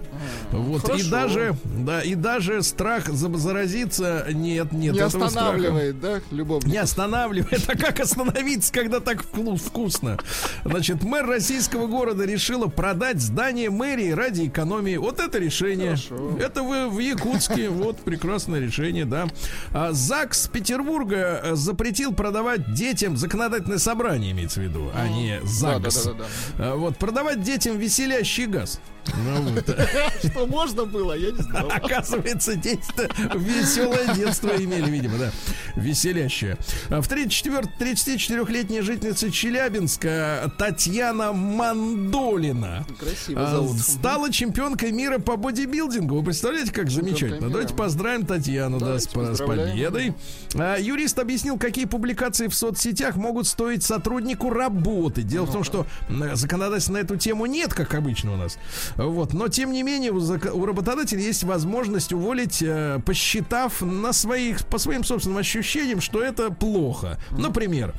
Вот. 0.52 0.84
И 0.84 0.86
хорошо. 0.86 1.10
даже, 1.10 1.56
да, 1.78 2.02
и 2.02 2.14
даже 2.14 2.62
страх 2.62 3.08
за- 3.08 3.34
заразиться 3.36 4.26
нет, 4.30 4.72
нет. 4.72 4.92
Не 4.94 4.98
этого 5.00 5.08
страха. 5.08 5.26
останавливает, 5.26 6.00
да, 6.00 6.20
любовь? 6.30 6.64
Не 6.64 6.78
останавливает. 6.78 7.62
А 7.68 7.76
как 7.76 8.00
остановиться, 8.00 8.72
когда 8.72 9.00
так 9.00 9.22
вкус- 9.24 9.58
вкусно? 9.60 10.18
Значит, 10.64 11.02
мэр 11.02 11.26
российского 11.26 11.86
города 11.86 12.24
решила 12.24 12.66
продать 12.66 13.20
здание 13.20 13.70
мэрии 13.70 14.10
ради 14.12 14.46
экономии. 14.48 14.96
Вот 14.96 15.20
это 15.20 15.38
решение. 15.38 15.96
Хорошо. 15.96 16.38
Это 16.38 16.62
вы 16.62 16.88
в 16.88 16.98
Якутске. 16.98 17.68
Вот 17.84 17.98
прекрасное 17.98 18.60
решение, 18.60 19.04
да. 19.04 19.26
А 19.72 19.92
ЗАГС 19.92 20.48
Петербурга 20.48 21.40
э, 21.42 21.54
запретил 21.54 22.12
продавать 22.14 22.72
детям 22.72 23.16
законодательное 23.16 23.78
собрание, 23.78 24.32
имеется 24.32 24.60
в 24.60 24.62
виду, 24.62 24.90
а 24.94 25.08
не 25.08 25.40
ЗАГС. 25.44 26.04
Да-да-да-да. 26.04 26.64
А, 26.72 26.76
Вот, 26.76 26.96
продавать 26.96 27.42
детям 27.42 27.78
веселящий 27.78 28.46
газ. 28.46 28.80
Ну, 29.24 29.42
вот. 29.54 29.64
Что 30.22 30.46
можно 30.46 30.84
было, 30.84 31.14
я 31.14 31.30
не 31.30 31.42
знал. 31.42 31.68
Оказывается, 31.70 32.54
дети-то 32.56 33.08
веселое 33.34 34.14
детство 34.14 34.50
имели, 34.56 34.90
видимо, 34.90 35.18
да. 35.18 35.30
Веселящее. 35.76 36.56
А 36.90 37.00
В 37.00 37.08
34 37.08 37.64
34-летняя 37.78 38.82
жительница 38.82 39.30
Челябинска 39.30 40.52
Татьяна 40.58 41.32
Мандолина 41.32 42.86
а, 43.34 43.66
стала 43.78 44.32
чемпионкой 44.32 44.92
мира 44.92 45.18
по 45.18 45.36
бодибилдингу. 45.36 46.16
Вы 46.16 46.24
представляете, 46.24 46.72
как 46.72 46.90
замечательно? 46.90 47.46
мира. 47.46 47.48
Давайте 47.50 47.74
поздравим 47.74 48.26
Татьяну 48.26 48.78
да, 48.78 48.98
с, 48.98 49.06
победой. 49.06 50.14
А, 50.54 50.78
юрист 50.78 51.18
объяснил, 51.18 51.58
какие 51.58 51.84
публикации 51.84 52.48
в 52.48 52.54
соцсетях 52.54 53.16
могут 53.16 53.46
стоить 53.46 53.82
сотруднику 53.82 54.50
работы. 54.50 55.22
Дело 55.22 55.46
в 55.46 55.52
том, 55.52 55.64
что 55.64 55.86
законодательства 56.34 56.94
на 56.94 56.98
эту 56.98 57.16
тему 57.16 57.46
нет, 57.46 57.74
как 57.74 57.94
обычно 57.94 58.34
у 58.34 58.36
нас. 58.36 58.58
Вот. 58.96 59.32
Но, 59.32 59.48
тем 59.48 59.72
не 59.72 59.82
менее, 59.82 59.93
у, 60.10 60.18
зак- 60.18 60.50
у 60.50 60.64
работодателя 60.66 61.20
есть 61.20 61.44
возможность 61.44 62.12
уволить, 62.12 62.62
э, 62.62 63.00
посчитав 63.04 63.82
на 63.82 64.12
своих, 64.12 64.64
по 64.66 64.78
своим 64.78 65.04
собственным 65.04 65.38
ощущениям, 65.38 66.00
что 66.00 66.22
это 66.22 66.50
плохо. 66.50 67.18
Например, 67.30 67.94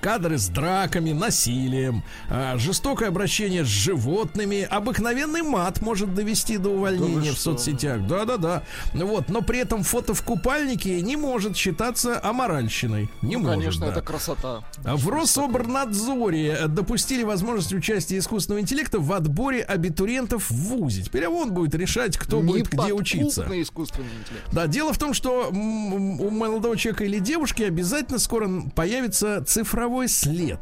кадры 0.00 0.38
с 0.38 0.48
драками, 0.48 1.12
насилием, 1.12 2.02
а, 2.28 2.56
жестокое 2.58 3.08
обращение 3.08 3.64
с 3.64 3.68
животными, 3.68 4.62
обыкновенный 4.62 5.42
мат 5.42 5.80
может 5.80 6.14
довести 6.14 6.58
до 6.58 6.70
увольнения 6.70 7.30
Да 7.30 7.36
в 7.36 7.38
соцсетях. 7.38 8.06
Да-да-да. 8.06 8.64
Вот, 8.92 9.28
но 9.28 9.42
при 9.42 9.60
этом 9.60 9.82
фото 9.82 10.14
в 10.14 10.22
купальнике 10.22 11.00
не 11.00 11.16
может 11.16 11.56
считаться 11.56 12.20
аморальщиной. 12.22 13.08
Не 13.22 13.36
Ну, 13.36 13.42
может. 13.42 13.54
конечно, 13.58 13.86
да. 13.86 13.92
это 13.92 14.02
красота. 14.02 14.64
А 14.84 14.96
В 14.96 15.08
Рособорнадзоре 15.08 16.48
э, 16.48 16.66
допустили 16.68 17.22
возможность 17.22 17.72
участия 17.72 18.18
искусственного 18.18 18.60
интеллекта 18.60 18.98
в 18.98 19.12
отборе 19.12 19.62
абитуриентов 19.62 20.50
в 20.50 20.54
ВУЗе. 20.54 21.02
Теперь 21.02 21.26
он 21.28 21.52
будет 21.52 21.74
решать, 21.74 22.16
кто 22.16 22.40
будет 22.40 22.68
где 22.68 22.92
учиться. 22.92 23.46
Искусственный 23.52 24.08
интеллект. 24.08 24.46
Да, 24.52 24.66
дело 24.66 24.92
в 24.92 24.98
том, 24.98 25.14
что 25.14 25.48
у 25.50 26.30
молодого 26.30 26.76
человека 26.76 27.04
или 27.04 27.18
девушки 27.18 27.62
обязательно 27.62 28.18
скоро 28.18 28.48
появится 28.74 29.44
цифровой 29.52 30.08
след. 30.08 30.58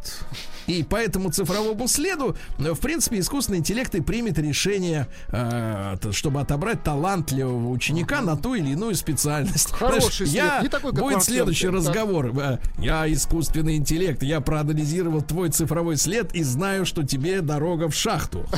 И 0.66 0.82
по 0.82 0.96
этому 0.96 1.30
цифровому 1.30 1.88
следу, 1.88 2.36
э, 2.58 2.72
в 2.72 2.78
принципе, 2.80 3.18
искусственный 3.18 3.58
интеллект 3.58 3.94
и 3.94 4.00
примет 4.00 4.38
решение, 4.38 5.08
э, 5.28 5.96
чтобы 6.12 6.40
отобрать 6.40 6.82
талантливого 6.84 7.68
ученика 7.70 8.20
на 8.20 8.36
ту 8.36 8.54
или 8.54 8.70
иную 8.70 8.94
специальность. 8.94 9.72
Хороший 9.72 10.26
след, 10.26 10.34
я 10.34 10.60
не 10.62 10.68
такой, 10.68 10.92
как 10.92 11.00
будет 11.00 11.22
следующий 11.22 11.68
да. 11.68 11.72
разговор. 11.72 12.32
Э, 12.38 12.58
Я 12.78 13.12
искусственный 13.12 13.76
интеллект, 13.76 14.22
я 14.22 14.40
проанализировал 14.40 15.22
твой 15.22 15.50
цифровой 15.50 15.96
след 15.96 16.34
и 16.34 16.42
знаю, 16.42 16.86
что 16.86 17.02
тебе 17.04 17.40
дорога 17.40 17.88
в 17.88 17.94
шахту. 17.94 18.46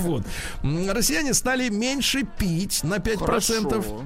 Вот. 0.00 0.24
Россияне 0.62 1.34
стали 1.34 1.68
меньше 1.68 2.22
пить 2.38 2.82
на 2.84 2.96
5%. 2.96 3.18
Хорошо. 3.18 4.02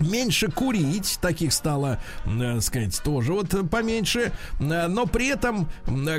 Меньше 0.00 0.50
курить, 0.50 1.18
таких 1.20 1.52
стало, 1.52 2.00
э, 2.24 2.60
сказать, 2.60 3.00
тоже 3.02 3.32
вот 3.32 3.70
поменьше. 3.70 4.32
Э, 4.60 4.86
Но 4.88 5.06
при 5.06 5.28
этом 5.28 5.68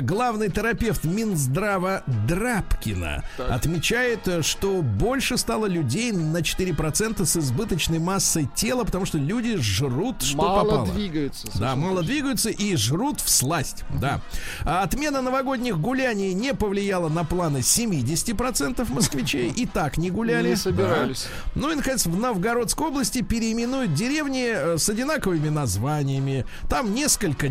главный 0.02 0.50
терапевт 0.50 1.04
Минздрава 1.04 2.02
Драбкина 2.28 3.24
Так. 3.36 3.50
отмечает, 3.50 4.26
э, 4.28 4.42
что 4.42 4.82
больше 4.82 5.36
стало 5.38 5.66
людей 5.66 6.12
на 6.12 6.42
4% 6.42 7.24
с 7.26 7.36
избыточной 7.36 7.98
массой 7.98 8.48
тела, 8.54 8.84
потому 8.84 9.06
что 9.06 9.18
люди 9.18 9.56
жрут, 9.56 10.22
что 10.22 10.36
Мало 10.36 10.64
попало. 10.64 10.86
двигаются. 10.86 11.48
Да, 11.58 11.74
мало 11.76 11.96
точно. 11.98 12.12
двигаются 12.12 12.50
и 12.50 12.76
жрут 12.76 13.20
в 13.20 13.28
сласть. 13.30 13.84
Да. 14.00 14.20
А 14.64 14.82
отмена 14.82 15.22
новогодних 15.22 15.78
гуляний 15.78 16.32
не 16.34 16.54
повлияла 16.54 17.08
на 17.08 17.24
планы 17.24 17.58
70% 17.58 18.90
москвичей. 18.92 19.50
И 19.50 19.66
так 19.66 19.96
не 19.96 20.10
гуляли. 20.10 20.50
Не 20.50 20.56
собирались. 20.56 21.26
Да. 21.54 21.60
Ну 21.60 21.70
и, 21.72 21.74
наконец, 21.74 22.06
в 22.06 22.16
Новгородской 22.16 22.88
области 22.88 23.22
переименуют 23.22 23.94
деревни 23.94 24.46
э, 24.48 24.78
с 24.78 24.88
одинаковыми 24.88 25.48
названиями. 25.48 26.44
Там 26.68 26.94
несколько 26.94 27.48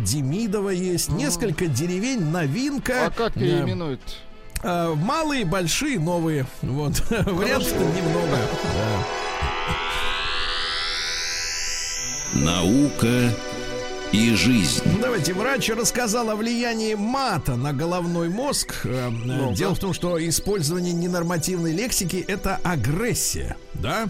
Демидова 0.64 0.70
есть, 0.70 1.10
несколько 1.10 1.66
деревень 1.66 2.24
Новинка. 2.30 3.06
А 3.06 3.10
как 3.10 3.34
переименуют? 3.34 4.00
э, 4.62 4.94
Малые, 4.94 5.44
большие, 5.44 5.98
новые. 5.98 6.46
Вот. 6.62 7.00
Вариантов 7.10 7.72
немного. 7.72 8.38
Наука 12.32 13.30
и 14.14 14.32
жизнь. 14.36 14.80
Ну, 14.84 14.98
Давайте, 15.00 15.34
врач 15.34 15.68
рассказал 15.70 16.30
о 16.30 16.36
влиянии 16.36 16.94
мата 16.94 17.56
на 17.56 17.72
головной 17.72 18.28
мозг. 18.28 18.82
Э, 18.84 19.10
Дело 19.54 19.74
в 19.74 19.78
том, 19.80 19.92
что 19.92 20.24
использование 20.28 20.92
ненормативной 20.92 21.72
лексики 21.72 22.24
это 22.28 22.60
агрессия, 22.62 23.56
да? 23.74 24.06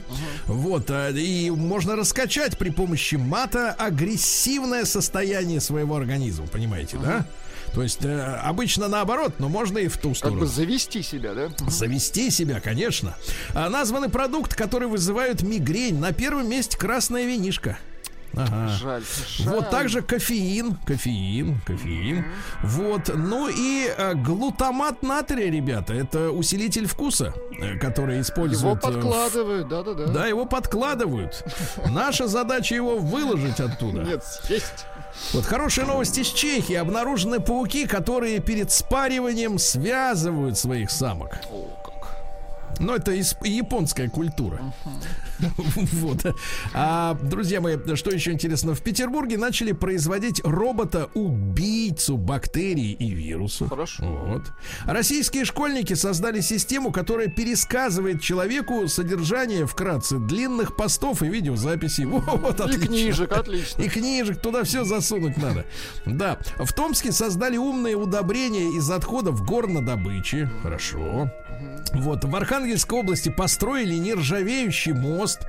Вот, 0.47 0.91
э, 0.91 1.13
и 1.13 1.51
можно 1.51 1.97
раскачать 1.97 2.59
при 2.59 2.69
помощи 2.69 3.15
мата 3.15 3.71
агрессивное 3.73 4.85
состояние 4.85 5.61
своего 5.61 5.97
организма, 5.97 6.47
понимаете, 6.49 6.99
да? 6.99 7.25
То 7.73 7.83
есть 7.83 8.05
э, 8.05 8.21
обычно 8.43 8.89
наоборот, 8.89 9.37
но 9.39 9.49
можно 9.49 9.79
и 9.79 9.89
в 9.89 9.97
ту 9.97 10.11
Как 10.11 10.19
сторону. 10.19 10.41
бы 10.41 10.47
завести 10.47 11.01
себя, 11.03 11.33
да? 11.33 11.49
Завести 11.71 12.31
себя, 12.31 12.61
конечно. 12.61 13.17
А, 13.55 13.71
названы 13.71 14.11
продукты, 14.11 14.55
которые 14.55 14.91
вызывают 14.91 15.41
мигрень. 15.43 15.99
На 15.99 16.13
первом 16.13 16.47
месте 16.49 16.77
красная 16.77 17.25
винишка. 17.25 17.79
Ага. 18.37 18.69
Жаль. 18.69 19.03
жаль. 19.39 19.49
Вот 19.55 19.71
также 19.71 20.03
кофеин, 20.03 20.77
кофеин, 20.87 21.61
кофеин. 21.67 22.25
Вот, 22.63 23.11
ну 23.15 23.49
и 23.49 23.87
э, 23.97 24.15
глутамат 24.15 25.03
натрия, 25.03 25.51
ребята, 25.51 25.95
это 25.95 26.31
усилитель 26.31 26.87
вкуса, 26.87 27.33
э, 27.61 27.77
который 27.79 28.15
Его 28.15 28.23
используют. 28.23 28.83
э, 28.85 28.89
в- 28.89 28.93
подкладывают, 28.93 29.69
да-да-да. 29.69 30.07
Да, 30.07 30.27
его 30.27 30.47
подкладывают. 30.47 31.45
Наша 31.91 32.27
задача 32.29 32.75
его 32.75 32.99
выложить 32.99 33.61
оттуда. 33.61 34.03
Нет, 34.03 34.25
есть. 34.49 34.87
Вот 35.33 35.45
хорошая 35.47 35.87
новость 35.87 36.19
из 36.19 36.27
Чехии. 36.29 36.75
Обнаружены 36.75 37.39
пауки, 37.39 37.87
которые 37.87 38.41
перед 38.41 38.73
спариванием 38.73 39.59
связывают 39.59 40.59
своих 40.59 40.91
самок. 40.91 41.39
О, 41.53 41.69
как. 41.85 42.17
Ну, 42.81 42.95
это 42.97 43.13
японская 43.13 44.09
культура. 44.09 44.61
Вот. 45.93 46.25
А, 46.75 47.15
друзья 47.23 47.61
мои, 47.61 47.77
что 47.95 48.11
еще 48.11 48.33
интересно? 48.33 48.75
В 48.75 48.83
Петербурге 48.83 49.39
начали 49.39 49.73
производить 49.73 50.41
робота-убийцу 50.45 52.17
бактерий 52.17 52.93
и 52.93 53.11
вирусов. 53.11 53.69
Хорошо. 53.69 54.05
Вот. 54.05 54.53
Российские 54.87 55.45
школьники 55.45 55.95
создали 55.95 56.41
систему, 56.41 56.93
которая 56.93 57.29
пересказывает 57.29 58.21
человеку 58.21 58.87
содержание 58.89 59.67
вкратце 59.67 60.19
длинных 60.19 60.77
постов 60.77 61.23
и 61.23 61.29
видеозаписей. 61.29 62.05
Во, 62.15 62.21
Вот, 62.21 62.61
И 62.61 62.63
отлично. 62.63 62.87
книжек, 62.87 63.33
отлично. 63.33 63.83
И 63.83 63.89
книжек 63.89 64.41
туда 64.41 64.65
все 64.65 64.85
засунуть 64.85 65.37
надо. 65.37 65.65
Да. 66.07 66.39
В 66.59 66.73
Томске 66.73 67.13
создали 67.13 67.57
умные 67.57 67.97
удобрения 67.97 68.77
из 68.77 68.91
отходов 68.91 69.45
горнодобычи. 69.45 70.49
Хорошо. 70.63 71.31
Вот. 71.95 72.25
В 72.25 72.35
Архангельской 72.37 72.99
области 72.99 73.29
построили 73.29 73.95
нержавеющий 73.95 74.93
мост. 74.93 75.24
almost 75.25 75.47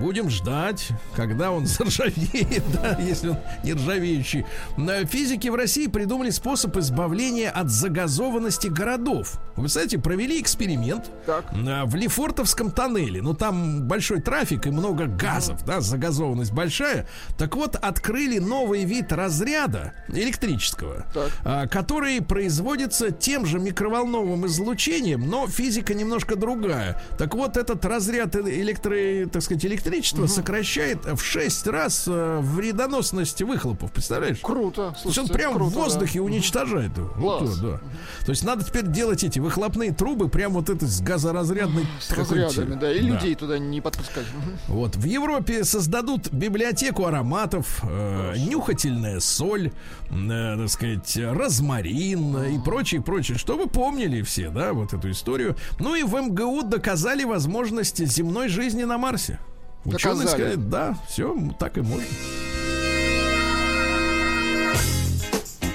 Будем 0.00 0.30
ждать, 0.30 0.88
когда 1.14 1.50
он 1.52 1.66
заржавеет, 1.66 2.62
да, 2.72 2.96
если 2.98 3.28
он 3.30 3.36
нержавеющий. 3.62 4.46
На- 4.76 5.04
Физики 5.04 5.48
в 5.48 5.54
России 5.54 5.86
придумали 5.88 6.30
способ 6.30 6.76
избавления 6.78 7.50
от 7.50 7.70
загазованности 7.70 8.68
городов. 8.68 9.38
Вы 9.56 9.68
знаете, 9.68 9.98
провели 9.98 10.40
эксперимент 10.40 11.10
Так. 11.26 11.44
а, 11.52 11.84
в 11.84 11.94
Лефортовском 11.94 12.70
тоннеле. 12.70 13.20
Ну, 13.20 13.34
там 13.34 13.82
большой 13.82 14.20
трафик 14.22 14.66
и 14.66 14.70
много 14.70 15.04
газов, 15.06 15.64
да, 15.66 15.80
загазованность 15.80 16.52
большая. 16.52 17.06
Так 17.36 17.54
вот, 17.56 17.76
открыли 17.76 18.38
новый 18.38 18.84
вид 18.84 19.12
разряда 19.12 19.92
электрического, 20.08 21.04
Так. 21.12 21.30
а, 21.44 21.66
который 21.66 22.22
производится 22.22 23.10
тем 23.10 23.44
же 23.44 23.58
микроволновым 23.58 24.46
излучением, 24.46 25.28
но 25.28 25.46
физика 25.46 25.92
немножко 25.92 26.36
другая. 26.36 27.02
Так 27.18 27.34
вот, 27.34 27.56
этот 27.58 27.84
разряд 27.84 28.34
э- 28.36 28.60
электро, 28.60 29.28
так 29.30 29.42
сказать, 29.42 29.64
электричества 29.90 30.26
сокращает 30.26 31.04
в 31.04 31.20
6 31.20 31.66
раз 31.66 32.04
э, 32.06 32.38
вредоносность 32.42 33.42
выхлопов. 33.42 33.92
Представляешь? 33.92 34.38
Круто. 34.42 34.90
То 34.90 34.90
есть 34.90 35.06
он 35.06 35.12
Слушайте, 35.12 35.34
прям 35.34 35.54
круто, 35.54 35.70
в 35.70 35.74
да. 35.74 35.80
воздухе 35.80 36.20
уничтожает 36.20 36.96
его. 36.96 37.10
Вот 37.16 37.38
Класс. 37.40 37.58
то, 37.58 37.72
да. 37.72 37.80
То 38.24 38.30
есть 38.30 38.44
надо 38.44 38.64
теперь 38.64 38.86
делать 38.86 39.24
эти 39.24 39.38
выхлопные 39.38 39.92
трубы 39.92 40.28
прям 40.28 40.52
вот 40.52 40.70
это 40.70 40.86
с 40.86 41.00
газоразрядной 41.00 41.86
С 42.00 42.10
разрядами, 42.12 42.74
да, 42.74 42.92
и 42.92 43.00
людей 43.00 43.34
туда 43.34 43.58
не 43.58 43.80
подпускать. 43.80 44.26
Мгм. 44.34 44.58
Вот 44.68 44.96
в 44.96 45.04
Европе 45.04 45.64
создадут 45.64 46.32
библиотеку 46.32 47.06
ароматов, 47.06 47.80
э, 47.82 48.34
нюхательная 48.38 49.20
соль, 49.20 49.72
э, 50.10 50.56
так 50.56 50.68
сказать, 50.68 51.16
розмарин 51.16 52.36
э, 52.36 52.52
и 52.54 52.58
прочее, 52.58 53.02
прочее, 53.02 53.38
чтобы 53.38 53.66
помнили 53.66 54.22
все, 54.22 54.50
да, 54.50 54.72
вот 54.72 54.92
эту 54.92 55.10
историю. 55.10 55.56
Ну 55.78 55.94
и 55.94 56.02
в 56.02 56.14
МГУ 56.14 56.62
доказали 56.62 57.24
возможности 57.24 58.04
земной 58.04 58.48
жизни 58.48 58.84
на 58.84 58.98
Марсе. 58.98 59.38
Ученые 59.84 60.24
Доказали. 60.24 60.26
сказали, 60.26 60.54
да, 60.56 60.98
все, 61.08 61.36
так 61.58 61.78
и 61.78 61.80
можно. 61.80 62.04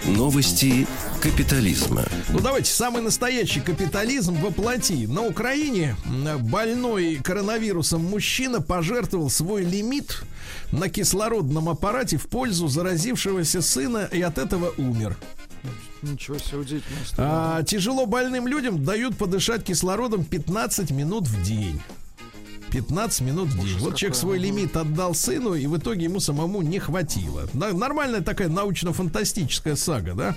Новости 0.06 0.86
капитализма. 1.20 2.04
Ну 2.30 2.40
давайте, 2.40 2.72
самый 2.72 3.02
настоящий 3.02 3.60
капитализм 3.60 4.36
воплоти. 4.36 5.08
На 5.08 5.24
Украине 5.24 5.96
больной 6.42 7.16
коронавирусом 7.24 8.04
мужчина 8.04 8.62
пожертвовал 8.62 9.32
свой 9.32 9.64
лимит 9.64 10.24
на 10.72 10.90
кислородном 10.90 11.70
аппарате 11.70 12.18
в 12.18 12.28
пользу 12.28 12.68
заразившегося 12.68 13.64
сына 13.64 14.08
и 14.12 14.22
от 14.22 14.38
этого 14.38 14.72
умер. 14.78 15.18
Ничего 16.04 16.38
себе, 16.38 16.60
удивительно. 16.60 17.00
А, 17.18 17.64
тяжело 17.64 18.06
больным 18.06 18.48
людям 18.48 18.84
дают 18.84 19.18
подышать 19.18 19.64
кислородом 19.64 20.24
15 20.24 20.92
минут 20.92 21.28
в 21.28 21.44
день. 21.44 21.82
15 22.76 23.22
минут 23.22 23.48
в 23.50 23.60
день. 23.60 23.78
Вот 23.80 23.96
человек 23.96 24.18
свой 24.18 24.38
лимит 24.38 24.76
отдал 24.76 25.16
сыну, 25.16 25.54
и 25.54 25.66
в 25.66 25.78
итоге 25.78 26.04
ему 26.06 26.20
самому 26.20 26.62
не 26.62 26.80
хватило. 26.80 27.48
Нормальная 27.54 28.22
такая 28.22 28.50
научно-фантастическая 28.50 29.76
сага, 29.78 30.14
да? 30.14 30.36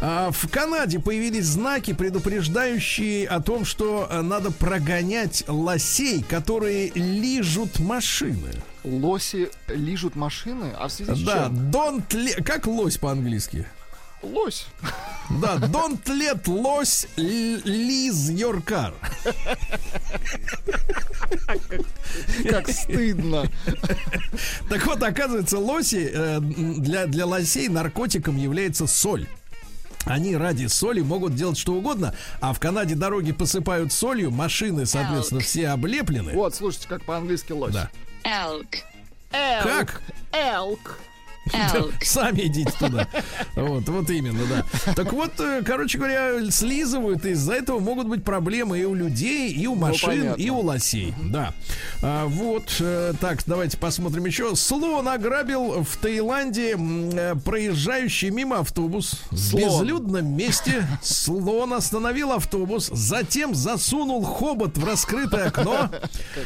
А, 0.00 0.30
в 0.30 0.48
Канаде 0.48 0.98
появились 1.00 1.44
знаки, 1.44 1.92
предупреждающие 1.92 3.26
о 3.28 3.40
том, 3.42 3.66
что 3.66 4.06
э, 4.10 4.22
надо 4.22 4.50
прогонять 4.50 5.44
лосей, 5.46 6.22
которые 6.22 6.90
лижут 6.94 7.78
машины. 7.80 8.50
Лоси 8.82 9.50
лижут 9.68 10.16
машины, 10.16 10.72
а 10.78 10.88
в 10.88 10.92
связи 10.92 11.14
с 11.22 11.26
Да, 11.26 11.44
чем? 11.44 11.70
don't 11.70 12.08
le- 12.14 12.42
Как 12.42 12.66
лось 12.66 12.96
по-английски? 12.96 13.66
Лось. 14.22 14.66
Да, 15.40 15.56
don't 15.56 16.04
let 16.06 16.46
лось 16.46 17.06
л- 17.16 17.24
lease 17.24 18.30
your 18.34 18.62
car. 18.64 18.92
Как 22.48 22.68
стыдно. 22.68 23.44
Так 24.68 24.86
вот, 24.86 25.02
оказывается, 25.02 25.58
лоси 25.58 26.10
э, 26.12 26.40
для, 26.40 27.06
для 27.06 27.26
лосей 27.26 27.68
наркотиком 27.68 28.36
является 28.36 28.86
соль. 28.86 29.26
Они 30.04 30.34
ради 30.36 30.66
соли 30.66 31.00
могут 31.00 31.34
делать 31.34 31.58
что 31.58 31.74
угодно, 31.74 32.14
а 32.40 32.52
в 32.52 32.60
Канаде 32.60 32.94
дороги 32.94 33.32
посыпают 33.32 33.92
солью, 33.92 34.30
машины, 34.30 34.86
соответственно, 34.86 35.40
все 35.40 35.68
облеплены. 35.68 36.32
Вот, 36.32 36.54
слушайте, 36.54 36.88
как 36.88 37.04
по-английски 37.04 37.52
лось. 37.52 37.74
Да. 37.74 37.90
Elk. 38.24 38.76
Элк. 39.32 39.62
Как? 39.62 40.02
Элк. 40.32 40.78
Elk. 40.80 40.90
Сами 42.02 42.42
идите 42.42 42.72
туда. 42.78 43.08
Вот, 43.54 43.88
вот 43.88 44.10
именно, 44.10 44.42
да. 44.46 44.94
Так 44.94 45.12
вот, 45.12 45.38
э, 45.40 45.62
короче 45.64 45.98
говоря, 45.98 46.50
слизывают, 46.50 47.24
и 47.26 47.30
из-за 47.30 47.54
этого 47.54 47.78
могут 47.78 48.08
быть 48.08 48.24
проблемы 48.24 48.78
и 48.78 48.84
у 48.84 48.94
людей, 48.94 49.52
и 49.52 49.66
у 49.66 49.74
машин, 49.74 50.08
понятно. 50.08 50.42
и 50.42 50.50
у 50.50 50.60
лосей. 50.60 51.14
Да. 51.24 51.54
А, 52.02 52.26
вот, 52.26 52.76
э, 52.80 53.14
так, 53.20 53.42
давайте 53.46 53.76
посмотрим 53.76 54.24
еще. 54.24 54.54
Слон 54.56 55.08
ограбил 55.08 55.84
в 55.84 55.96
Таиланде 55.96 56.76
э, 56.76 57.34
проезжающий 57.44 58.30
мимо 58.30 58.60
автобус. 58.60 59.20
В 59.30 59.38
Слон. 59.38 59.62
безлюдном 59.62 60.26
месте 60.36 60.86
слон 61.02 61.74
остановил 61.74 62.32
автобус, 62.32 62.90
затем 62.92 63.54
засунул 63.54 64.22
хобот 64.22 64.76
в 64.78 64.84
раскрытое 64.84 65.48
окно, 65.48 65.90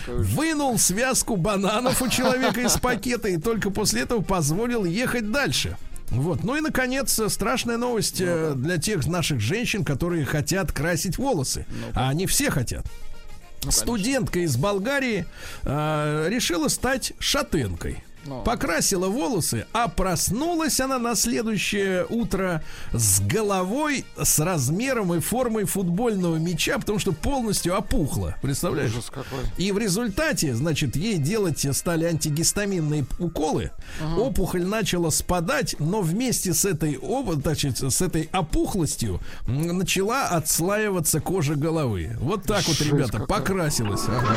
вынул 0.09 0.79
связку 0.79 1.37
бананов 1.37 2.03
у 2.03 2.09
человека 2.09 2.61
из 2.61 2.77
пакета 2.79 3.29
и 3.29 3.37
только 3.37 3.71
после 3.71 4.03
этого 4.03 4.23
позволил 4.23 4.85
ехать 4.95 5.31
дальше. 5.31 5.77
Вот. 6.11 6.45
Ну 6.45 6.57
и, 6.57 6.61
наконец, 6.61 7.21
страшная 7.29 7.77
новость 7.77 8.21
э, 8.21 8.53
для 8.55 8.79
тех 8.79 9.07
наших 9.07 9.41
женщин, 9.41 9.85
которые 9.85 10.25
хотят 10.25 10.73
красить 10.73 11.19
волосы. 11.19 11.67
А 11.95 12.09
они 12.09 12.27
все 12.27 12.51
хотят. 12.51 12.87
Студентка 13.69 14.41
из 14.41 14.57
Болгарии 14.57 15.27
э, 15.63 16.27
решила 16.29 16.69
стать 16.69 17.15
шатенкой. 17.19 18.05
Ну. 18.27 18.43
Покрасила 18.43 19.09
волосы, 19.09 19.67
а 19.73 19.89
проснулась 19.89 20.81
она 20.81 20.99
на 20.99 21.15
следующее 21.15 22.07
утро 22.09 22.63
с 22.93 23.21
головой, 23.21 24.05
с 24.21 24.39
размером 24.39 25.15
и 25.15 25.21
формой 25.21 25.65
футбольного 25.65 26.37
мяча, 26.37 26.79
потому 26.79 26.99
что 26.99 27.13
полностью 27.13 27.77
опухла. 27.77 28.37
Представляешь? 28.43 28.93
Ужас 28.93 29.07
какой. 29.07 29.41
И 29.59 29.73
в 29.73 29.79
результате, 29.79 30.55
значит, 30.55 30.97
ей 30.97 31.19
делать 31.19 31.67
стали 31.73 32.05
антигистаминные 32.05 33.05
уколы. 33.19 33.71
Опухоль 34.17 34.65
начала 34.65 35.11
спадать, 35.11 35.77
но 35.79 36.01
вместе 36.01 36.55
с 36.55 36.65
этой, 36.65 36.99
значит, 37.43 37.79
с 37.79 38.01
этой 38.03 38.29
опухлостью 38.33 39.21
начала 39.47 40.29
отслаиваться 40.29 41.21
кожа 41.21 41.55
головы. 41.55 42.17
Вот 42.21 42.45
так 42.45 42.67
вот, 42.67 42.77
Жесть 42.77 42.91
ребята, 42.91 43.13
какая. 43.19 43.27
покрасилась. 43.27 44.03
Ага. 44.09 44.37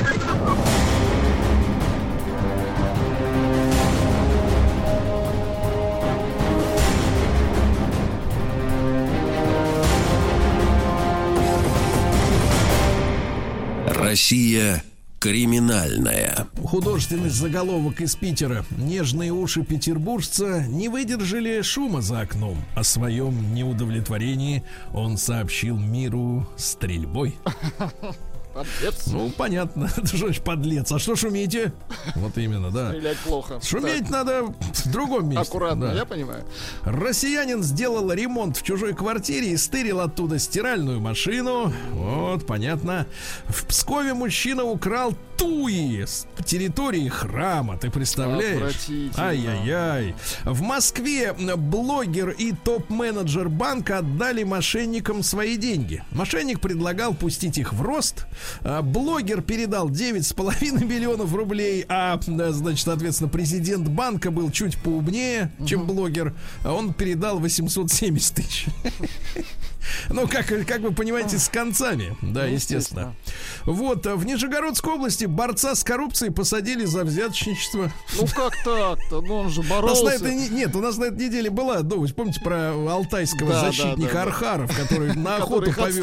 Россия 14.07 14.81
криминальная. 15.19 16.47
Художественный 16.63 17.29
заголовок 17.29 17.99
из 17.99 18.15
Питера. 18.15 18.63
Нежные 18.77 19.33
уши 19.33 19.63
петербуржца 19.63 20.65
не 20.65 20.87
выдержали 20.87 21.61
шума 21.61 22.01
за 22.01 22.21
окном. 22.21 22.57
О 22.73 22.85
своем 22.85 23.53
неудовлетворении 23.53 24.63
он 24.93 25.17
сообщил 25.17 25.77
миру 25.77 26.47
стрельбой. 26.55 27.35
Подлец. 28.57 29.07
Ну, 29.07 29.29
понятно. 29.29 29.89
Это 29.97 30.07
что 30.07 30.17
значит 30.17 30.43
подлец. 30.43 30.91
А 30.91 30.99
что 30.99 31.15
шумите? 31.15 31.73
Вот 32.15 32.37
именно, 32.37 32.71
да. 32.71 32.89
Стрелять 32.89 33.17
плохо. 33.19 33.59
Шуметь 33.61 34.09
надо 34.09 34.43
в 34.45 34.91
другом 34.91 35.29
Так, 35.29 35.37
месте. 35.37 35.49
Аккуратно, 35.51 35.87
да. 35.87 35.93
я 35.93 36.05
понимаю. 36.05 36.43
Россиянин 36.83 37.63
сделал 37.63 38.11
ремонт 38.11 38.57
в 38.57 38.63
чужой 38.63 38.93
квартире 38.93 39.51
и 39.51 39.57
стырил 39.57 39.99
оттуда 39.99 40.39
стиральную 40.39 40.99
машину. 40.99 41.71
Вот, 41.91 42.45
понятно. 42.47 43.05
В 43.47 43.65
Пскове 43.65 44.13
мужчина 44.13 44.63
украл 44.63 45.13
статуи 45.37 46.03
с 46.03 46.25
территории 46.45 47.07
храма. 47.09 47.77
Ты 47.77 47.91
представляешь? 47.91 48.87
Ай-яй-яй. 49.17 50.15
В 50.45 50.61
Москве 50.61 51.33
блогер 51.33 52.29
и 52.29 52.53
топ-менеджер 52.53 53.49
банка 53.49 53.99
отдали 53.99 54.43
мошенникам 54.43 55.21
свои 55.23 55.57
деньги. 55.57 56.03
Мошенник 56.11 56.59
предлагал 56.59 57.13
пустить 57.13 57.57
их 57.57 57.73
в 57.73 57.81
рост. 57.81 58.25
А 58.61 58.81
Блогер 58.81 59.41
передал 59.41 59.89
9,5 59.89 60.85
миллионов 60.85 61.33
рублей, 61.33 61.85
а, 61.87 62.19
значит, 62.25 62.85
соответственно, 62.85 63.29
президент 63.29 63.87
банка 63.87 64.31
был 64.31 64.49
чуть 64.51 64.77
поумнее, 64.77 65.51
чем 65.65 65.85
блогер. 65.85 66.33
А 66.63 66.73
он 66.73 66.93
передал 66.93 67.39
870 67.39 68.35
тысяч. 68.35 68.65
Ну, 70.09 70.27
как, 70.27 70.47
как 70.65 70.79
вы 70.81 70.91
понимаете, 70.91 71.37
с 71.37 71.49
концами. 71.49 72.15
Да, 72.21 72.45
естественно. 72.45 73.15
Вот, 73.65 74.05
а 74.07 74.15
в 74.15 74.25
Нижегородской 74.25 74.93
области 74.93 75.25
борца 75.25 75.75
с 75.75 75.83
коррупцией 75.83 76.31
посадили 76.31 76.85
за 76.85 77.03
взяточничество. 77.03 77.91
Ну 78.19 78.27
как 78.27 78.53
так-то? 78.63 79.21
Ну 79.21 79.35
он 79.35 79.49
же 79.49 79.61
У 79.61 79.63
нас 79.63 79.69
на 79.69 79.75
боролся. 79.81 80.09
этой 80.11 80.35
не- 80.35 80.49
нет, 80.49 80.75
у 80.75 80.79
нас 80.81 80.97
на 80.97 81.05
этой 81.05 81.27
неделе 81.27 81.49
была 81.49 81.79
новость. 81.81 82.15
Помните 82.15 82.39
про 82.41 82.71
алтайского 82.73 83.49
Да, 83.51 83.61
защитника 83.61 84.13
да, 84.13 84.13
да. 84.13 84.23
Архаров, 84.23 84.75
который 84.77 85.13
на 85.15 85.37
охоту 85.37 85.71
повез 85.73 85.97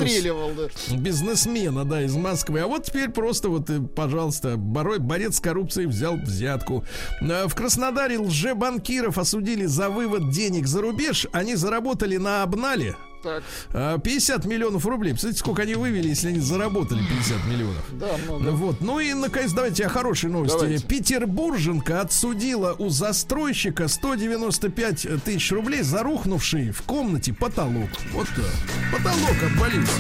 бизнесмена, 0.93 1.85
да, 1.85 2.03
из 2.03 2.15
Москвы. 2.17 2.61
А 2.61 2.67
вот 2.67 2.85
теперь 2.85 3.09
просто 3.11 3.49
вот, 3.49 3.69
э, 3.71 3.81
пожалуйста, 3.81 4.57
борец 4.57 5.37
с 5.37 5.41
коррупцией 5.41 5.87
взял 5.87 6.17
взятку. 6.17 6.85
Э, 7.21 7.47
В 7.47 7.55
Краснодаре 7.55 8.19
лжебанкиров 8.19 9.19
осудили 9.19 9.67
за 9.67 9.91
вывод 9.91 10.31
денег 10.31 10.67
за 10.67 10.81
рубеж. 10.81 11.27
Они 11.33 11.55
заработали 11.55 12.17
на 12.17 12.43
обнале 12.43 12.97
Так, 13.25 13.43
э, 13.73 13.99
50 14.05 14.45
миллионов 14.45 14.85
рублей. 14.87 15.11
Представляете, 15.13 15.41
сколько 15.41 15.63
они 15.63 15.75
вывели, 15.75 16.09
если 16.09 16.29
они 16.29 16.41
заработали 16.41 17.01
50 17.01 17.47
миллионов? 17.47 17.85
да, 17.93 18.17
много. 18.25 18.51
Вот. 18.51 18.81
Ну 18.81 19.01
и, 19.01 19.15
наконец, 19.15 19.53
давайте 19.53 19.87
о 19.87 19.89
хорошей 19.89 20.31
новости. 20.31 20.59
Давайте. 20.59 20.87
Петербурженка 20.87 22.03
отсудила 22.03 22.75
у 22.79 22.91
застройщика 22.91 23.89
195 23.89 25.25
тысяч 25.25 25.51
рублей 25.53 25.83
за 25.83 26.03
рухнувший 26.03 26.71
в 26.71 26.83
комнате 26.83 27.33
потолок. 27.33 27.89
Вот 28.13 28.29
так. 28.29 28.45
Потолок 28.93 29.53
обвалился. 29.53 29.93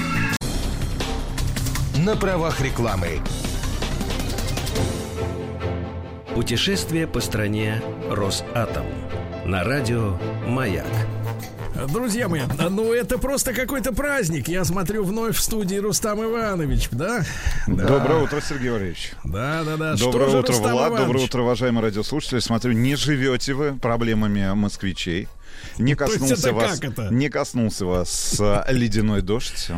На 2.05 2.17
правах 2.17 2.61
рекламы. 2.61 3.21
Путешествие 6.35 7.07
по 7.07 7.21
стране 7.21 7.81
Росатом. 8.11 8.85
На 9.47 9.63
радио 9.65 10.19
«Маяк». 10.47 10.85
Друзья 11.75 12.29
мои, 12.29 12.43
ну 12.71 12.93
это 12.93 13.19
просто 13.19 13.53
какой-то 13.53 13.93
праздник. 13.93 14.47
Я 14.49 14.65
смотрю 14.65 15.05
вновь 15.05 15.37
в 15.37 15.41
студии 15.41 15.77
Рустам 15.77 16.23
Иванович, 16.23 16.89
да? 16.93 17.25
Доброе 17.67 18.23
утро, 18.23 18.41
Сергей 18.41 18.71
Валерьевич. 18.71 19.13
Да, 19.25 19.65
да, 19.65 19.77
да. 19.77 19.97
Доброе 19.97 20.29
Что 20.29 20.39
утро, 20.39 20.53
Рустам 20.53 20.73
Влад. 20.73 20.89
Иванович? 20.91 21.07
Доброе 21.07 21.25
утро, 21.25 21.43
уважаемые 21.43 21.83
радиослушатели. 21.83 22.39
Смотрю, 22.39 22.73
не 22.73 22.95
живете 22.95 23.55
вы 23.55 23.75
проблемами 23.75 24.55
москвичей. 24.55 25.29
Не 25.79 25.95
коснулся 25.97 26.53
вас, 26.53 26.81
не 27.11 27.29
коснулся 27.29 27.87
вас 27.87 28.37
а, 28.41 28.65
ледяной 28.71 29.23
дождь. 29.23 29.71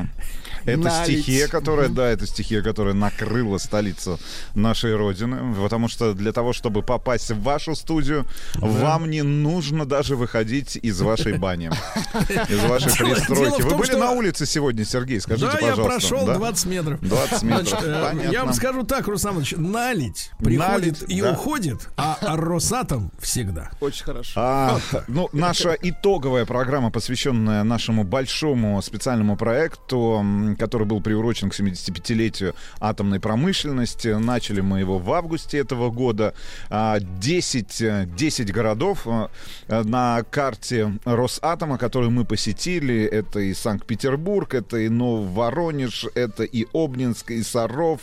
Это 0.67 0.79
Налить. 0.79 1.21
стихия, 1.21 1.49
которая, 1.49 1.89
да, 1.89 2.09
это 2.09 2.27
стихия, 2.27 2.63
которая 2.63 2.95
накрыла 2.95 3.59
столицу 3.59 4.19
нашей 4.55 4.97
родины. 4.97 5.55
Потому 5.55 5.89
что 5.89 6.13
для 6.13 6.33
того, 6.33 6.53
чтобы 6.53 6.83
попасть 6.83 7.31
в 7.31 7.41
вашу 7.43 7.75
студию, 7.75 8.27
вам 8.57 9.09
не 9.09 9.23
нужно 9.23 9.87
даже 9.87 10.17
выходить 10.17 10.77
из 10.77 11.01
вашей 11.01 11.39
бани, 11.39 11.67
из 12.49 12.65
вашей 12.65 12.93
пристройки. 12.93 13.63
Вы 13.63 13.77
были 13.77 13.95
на 13.95 14.11
улице 14.11 14.47
сегодня, 14.47 14.85
Сергей? 14.85 15.21
Скажите, 15.21 15.53
да, 15.53 15.59
я 15.59 15.71
пожалуйста. 15.77 15.85
прошел 15.85 16.27
да? 16.27 16.35
20 16.35 16.67
метров. 16.67 17.01
20 17.01 17.43
метров. 17.43 17.83
Э, 17.83 18.29
я 18.33 18.45
вам 18.45 18.53
скажу 18.53 18.83
так, 18.83 19.09
Иванович, 19.09 19.55
налить 19.57 20.31
приходит 20.39 21.03
и 21.03 21.21
да. 21.21 21.33
уходит, 21.33 21.89
а 21.97 22.37
Росатом 22.37 23.11
всегда. 23.19 23.71
Очень 23.81 24.05
хорошо. 24.05 24.33
А, 24.37 24.81
ну, 25.09 25.29
наша 25.33 25.77
итоговая 25.81 26.47
программа, 26.47 26.91
посвященная 26.91 27.65
нашему 27.65 28.05
большому 28.05 28.81
специальному 28.83 29.37
проекту, 29.37 30.25
который 30.57 30.87
был 30.87 31.01
приурочен 31.01 31.51
к 31.51 31.55
75-летию 31.59 32.55
атомной 32.81 33.21
промышленности. 33.21 34.09
Начали 34.09 34.61
мы 34.61 34.81
его 34.81 34.99
в 34.99 35.13
августе 35.13 35.59
этого 35.59 35.91
года. 35.91 36.35
А, 36.71 36.99
10, 37.01 37.81
э, 37.83 38.07
10 38.17 38.53
городов 38.53 39.07
э, 39.07 39.29
э, 39.69 39.83
на 39.83 40.23
карте 40.31 40.99
Росатома, 41.05 41.79
которые 41.79 42.11
мы 42.11 42.25
посетили. 42.25 43.05
Это 43.05 43.41
и 43.41 43.55
Санкт-Петербург, 43.55 44.55
это 44.55 44.79
и 44.79 44.89
Нововоронеж, 44.89 46.07
это 46.15 46.45
и 46.45 46.67
Обнинск, 46.73 47.31
и 47.31 47.43
Саров, 47.43 48.01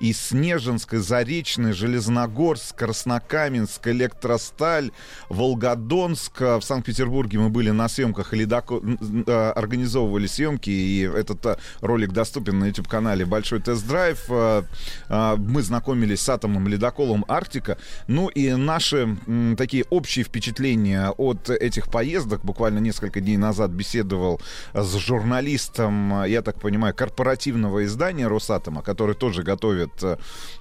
и 0.00 0.12
Снежинск, 0.12 0.94
и 0.94 0.98
Заречный, 0.98 1.72
Железногорск, 1.72 2.76
Краснокаменск, 2.76 3.86
Электросталь, 3.88 4.90
Волгодонск. 5.28 6.40
В 6.40 6.60
Санкт-Петербурге 6.62 7.38
мы 7.38 7.48
были 7.50 7.70
на 7.70 7.88
съемках, 7.88 8.32
ледоко- 8.32 8.80
н- 8.82 9.24
э, 9.26 9.50
организовывали 9.50 10.26
съемки, 10.26 10.70
и 10.70 11.00
этот 11.02 11.44
э, 11.46 11.56
ролик 11.96 12.12
доступен 12.12 12.58
на 12.58 12.66
YouTube-канале 12.66 13.24
«Большой 13.24 13.60
тест-драйв». 13.60 14.18
Э, 14.28 14.62
э, 15.08 15.36
Мы 15.38 15.62
знакомились 15.62 16.20
с 16.20 16.28
атомным 16.28 16.68
ледоколом 16.68 17.24
«Арктика». 17.26 17.78
Ну 18.06 18.28
и 18.28 18.50
наши 18.52 19.16
такие 19.56 19.84
общие 19.88 20.24
впечатления 20.26 21.08
от 21.16 21.48
этих 21.48 21.90
поездок. 21.90 22.44
Буквально 22.44 22.80
несколько 22.80 23.20
дней 23.22 23.38
назад 23.38 23.70
беседовал 23.70 24.42
с 24.74 24.94
журналистом, 24.96 26.24
э, 26.24 26.28
я 26.28 26.42
так 26.42 26.60
понимаю, 26.60 26.94
корпоративного 26.94 27.86
издания 27.86 28.28
«Росатома», 28.28 28.82
который 28.82 29.14
тоже 29.14 29.42
готовит 29.42 29.92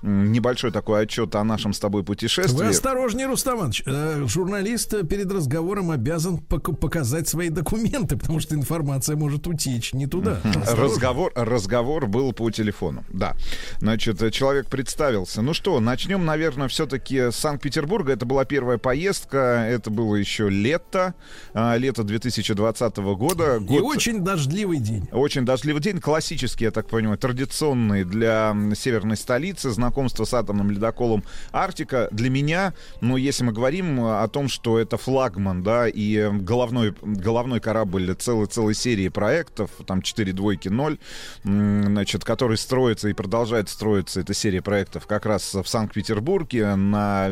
небольшой 0.01 0.71
такой 0.71 1.01
отчет 1.03 1.35
о 1.35 1.43
нашем 1.43 1.73
с 1.73 1.79
тобой 1.79 2.03
путешествии. 2.05 2.63
Вы 2.63 2.69
осторожнее, 2.69 3.27
Рустам 3.27 3.57
Иванович. 3.57 3.83
Журналист 4.29 5.07
перед 5.09 5.29
разговором 5.29 5.91
обязан 5.91 6.37
пок- 6.37 6.75
показать 6.77 7.27
свои 7.27 7.49
документы, 7.49 8.15
потому 8.15 8.39
что 8.39 8.55
информация 8.55 9.17
может 9.17 9.47
утечь 9.47 9.91
не 9.93 10.07
туда. 10.07 10.39
Осторожно. 10.45 10.75
Разговор, 11.15 11.31
разговор 11.35 12.07
был 12.07 12.33
по 12.33 12.51
телефону, 12.51 13.05
да. 13.09 13.35
Значит, 13.79 14.21
э, 14.21 14.31
человек 14.31 14.67
представился. 14.67 15.41
Ну 15.41 15.53
что, 15.53 15.79
начнем, 15.79 16.25
наверное, 16.25 16.67
все-таки 16.67 17.31
с 17.31 17.35
Санкт-Петербурга. 17.37 18.11
Это 18.11 18.25
была 18.25 18.43
первая 18.43 18.77
поездка, 18.77 19.65
это 19.69 19.89
было 19.89 20.15
еще 20.15 20.49
лето, 20.49 21.13
а, 21.53 21.77
лето 21.77 22.03
2020 22.03 23.15
года. 23.15 23.55
И 23.57 23.59
Год- 23.59 23.83
очень 23.83 24.25
дождливый 24.25 24.79
день. 24.79 25.07
Очень 25.13 25.45
дождливый 25.45 25.81
день, 25.81 25.99
классический, 26.01 26.65
я 26.65 26.71
так 26.71 26.89
понимаю, 26.89 27.17
традиционный 27.17 28.03
для 28.03 28.53
северной 28.75 29.15
столицы, 29.15 29.69
знакомство 29.69 30.25
с 30.25 30.33
атомным 30.33 30.69
ледоколом 30.69 31.23
Арктика. 31.53 32.09
Для 32.11 32.29
меня, 32.29 32.73
ну, 32.99 33.15
если 33.15 33.45
мы 33.45 33.53
говорим 33.53 34.01
о 34.03 34.27
том, 34.27 34.49
что 34.49 34.79
это 34.79 34.97
флагман, 34.97 35.63
да, 35.63 35.87
и 35.87 36.29
головной, 36.29 36.93
головной 37.01 37.61
корабль 37.61 38.13
целой, 38.19 38.47
целой 38.47 38.73
серии 38.73 39.07
проектов, 39.07 39.69
там 39.87 40.01
4 40.01 40.33
двойки 40.33 40.67
0, 40.67 40.93
м, 40.93 40.99
значит, 41.43 42.23
который 42.23 42.57
строится 42.57 43.09
и 43.09 43.13
продолжает 43.13 43.69
строиться, 43.69 44.21
эта 44.21 44.33
серия 44.33 44.61
проектов 44.61 45.07
как 45.07 45.25
раз 45.25 45.53
в 45.53 45.65
Санкт-Петербурге 45.65 46.75
на 46.75 47.29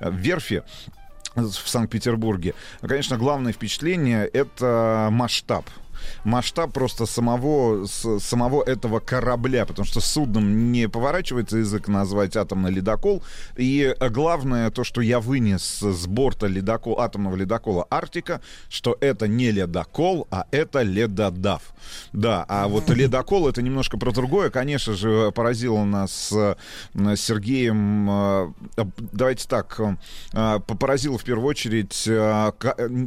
э, 0.00 0.10
верфи 0.10 0.62
в 1.34 1.68
Санкт-Петербурге. 1.68 2.54
Конечно, 2.80 3.18
главное 3.18 3.52
впечатление— 3.52 4.26
это 4.32 5.08
масштаб 5.10 5.66
масштаб 6.24 6.72
просто 6.72 7.06
самого, 7.06 7.86
с- 7.86 8.18
самого 8.20 8.62
этого 8.62 9.00
корабля, 9.00 9.64
потому 9.66 9.86
что 9.86 10.00
судном 10.00 10.72
не 10.72 10.88
поворачивается 10.88 11.58
язык 11.58 11.88
назвать 11.88 12.36
атомный 12.36 12.70
ледокол. 12.70 13.22
И 13.56 13.94
э, 13.98 14.08
главное 14.08 14.70
то, 14.70 14.84
что 14.84 15.00
я 15.00 15.20
вынес 15.20 15.80
с 15.82 16.06
борта 16.06 16.46
ледокол, 16.46 17.00
атомного 17.00 17.36
ледокола 17.36 17.86
Арктика, 17.90 18.40
что 18.68 18.96
это 19.00 19.28
не 19.28 19.50
ледокол, 19.50 20.26
а 20.30 20.46
это 20.50 20.82
ледодав. 20.82 21.62
Да, 22.12 22.44
а 22.48 22.68
вот 22.68 22.88
ледокол 22.90 23.48
это 23.48 23.62
немножко 23.62 23.98
про 23.98 24.12
другое. 24.12 24.50
Конечно 24.50 24.94
же, 24.94 25.30
поразило 25.32 25.84
нас 25.84 26.32
э, 26.32 26.56
с 26.94 27.20
Сергеем, 27.20 28.08
э, 28.10 28.52
давайте 29.12 29.46
так, 29.48 29.80
поразило 30.78 31.18
в 31.18 31.24
первую 31.24 31.46
очередь 31.48 32.08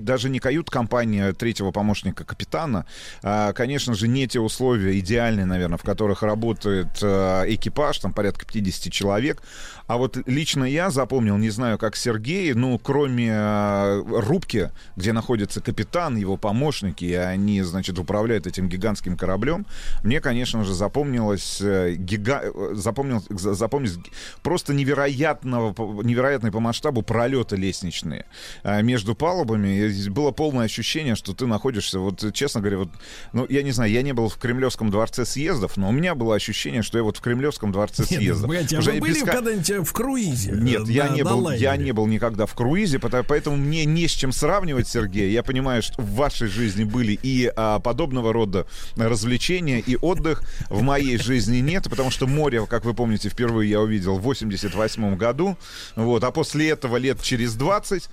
даже 0.10 0.30
не 0.30 0.40
кают-компания 0.40 1.34
третьего 1.34 1.72
помощника 1.72 2.24
капитана, 2.24 2.79
а, 3.24 3.54
конечно 3.54 3.94
же, 3.94 4.08
не 4.08 4.28
те 4.28 4.40
условия 4.40 4.98
идеальные, 5.00 5.46
наверное, 5.46 5.78
в 5.78 5.84
которых 5.84 6.24
работает 6.24 6.88
э, 7.02 7.46
экипаж, 7.48 8.00
там 8.00 8.14
порядка 8.14 8.46
50 8.46 8.92
человек. 8.92 9.42
А 9.90 9.98
вот 9.98 10.18
лично 10.28 10.66
я 10.66 10.92
запомнил, 10.92 11.36
не 11.38 11.50
знаю, 11.50 11.80
как 11.80 11.96
Сергей, 11.96 12.54
ну, 12.54 12.78
кроме 12.78 13.30
э, 13.32 14.04
рубки, 14.22 14.70
где 14.96 15.14
находится 15.14 15.62
капитан, 15.62 16.16
его 16.16 16.38
помощники, 16.38 17.06
и 17.06 17.14
они, 17.16 17.64
значит, 17.64 17.98
управляют 17.98 18.46
этим 18.46 18.70
гигантским 18.70 19.18
кораблем, 19.18 19.66
мне, 20.04 20.22
конечно 20.22 20.64
же, 20.64 20.76
запомнилось, 20.76 21.60
э, 21.60 21.96
гига... 21.96 22.42
э, 22.44 22.70
запомнил... 22.76 23.24
за- 23.30 23.56
запомнилось 23.56 23.98
просто 24.44 24.76
невероятного, 24.76 25.74
невероятные 26.04 26.52
по 26.52 26.60
масштабу 26.60 27.02
пролеты 27.02 27.56
лестничные 27.56 28.28
э, 28.62 28.84
между 28.84 29.16
палубами. 29.16 29.70
И 29.90 30.10
было 30.10 30.30
полное 30.30 30.66
ощущение, 30.66 31.16
что 31.16 31.34
ты 31.34 31.48
находишься, 31.48 31.98
вот, 31.98 32.24
честно 32.36 32.62
говоря, 32.62 32.78
вот, 32.78 32.90
ну, 33.34 33.48
я 33.50 33.64
не 33.64 33.72
знаю, 33.72 33.92
я 33.92 34.04
не 34.04 34.14
был 34.14 34.30
в 34.30 34.38
Кремлевском 34.38 34.92
дворце 34.92 35.26
съездов, 35.26 35.78
но 35.78 35.90
у 35.90 35.92
меня 35.92 36.14
было 36.14 36.36
ощущение, 36.36 36.84
что 36.84 37.00
я 37.00 37.04
вот 37.04 37.18
в 37.18 37.22
Кремлевском 37.22 37.72
дворце 37.72 38.04
Нет, 38.08 38.20
съездов. 38.20 38.48
погодите, 38.50 38.76
а 38.76 38.80
Уже 38.82 38.92
вы 38.92 39.00
были 39.00 39.20
беска- 39.24 39.32
когда-нибудь 39.32 39.79
в 39.84 39.94
круизе? 39.94 40.52
Нет, 40.54 40.88
Э, 40.88 40.92
я 40.92 41.06
на- 41.08 41.16
не 41.16 41.24
на 41.24 41.30
был, 41.36 41.52
я 41.52 41.76
не 41.78 41.92
был 41.92 42.08
никогда 42.08 42.46
в 42.46 42.54
круизе, 42.54 42.98
пото- 42.98 43.24
поэтому 43.28 43.58
мне 43.58 43.86
не 43.86 44.08
с 44.08 44.12
чем 44.12 44.32
сравнивать, 44.32 44.88
Сергей. 44.88 45.32
Я 45.32 45.44
понимаю, 45.44 45.82
что 45.82 46.02
в 46.02 46.12
вашей 46.16 46.48
жизни 46.48 46.84
были 46.84 47.18
и 47.22 47.52
а, 47.56 47.80
подобного 47.80 48.34
рода 48.34 48.66
развлечения, 48.96 49.80
и 49.80 49.96
отдых. 49.96 50.44
В 50.70 50.82
моей 50.82 51.18
жизни 51.18 51.58
нет, 51.58 51.88
потому 51.90 52.12
что 52.12 52.28
море, 52.28 52.66
как 52.66 52.86
вы 52.86 52.94
помните, 52.94 53.30
впервые 53.30 53.70
я 53.70 53.82
увидел 53.82 54.18
в 54.18 54.22
88 54.22 55.16
году. 55.16 55.58
Вот, 55.96 56.24
а 56.24 56.32
после 56.32 56.70
этого 56.70 56.98
лет 56.98 57.22
через 57.22 57.56
20, 57.56 58.10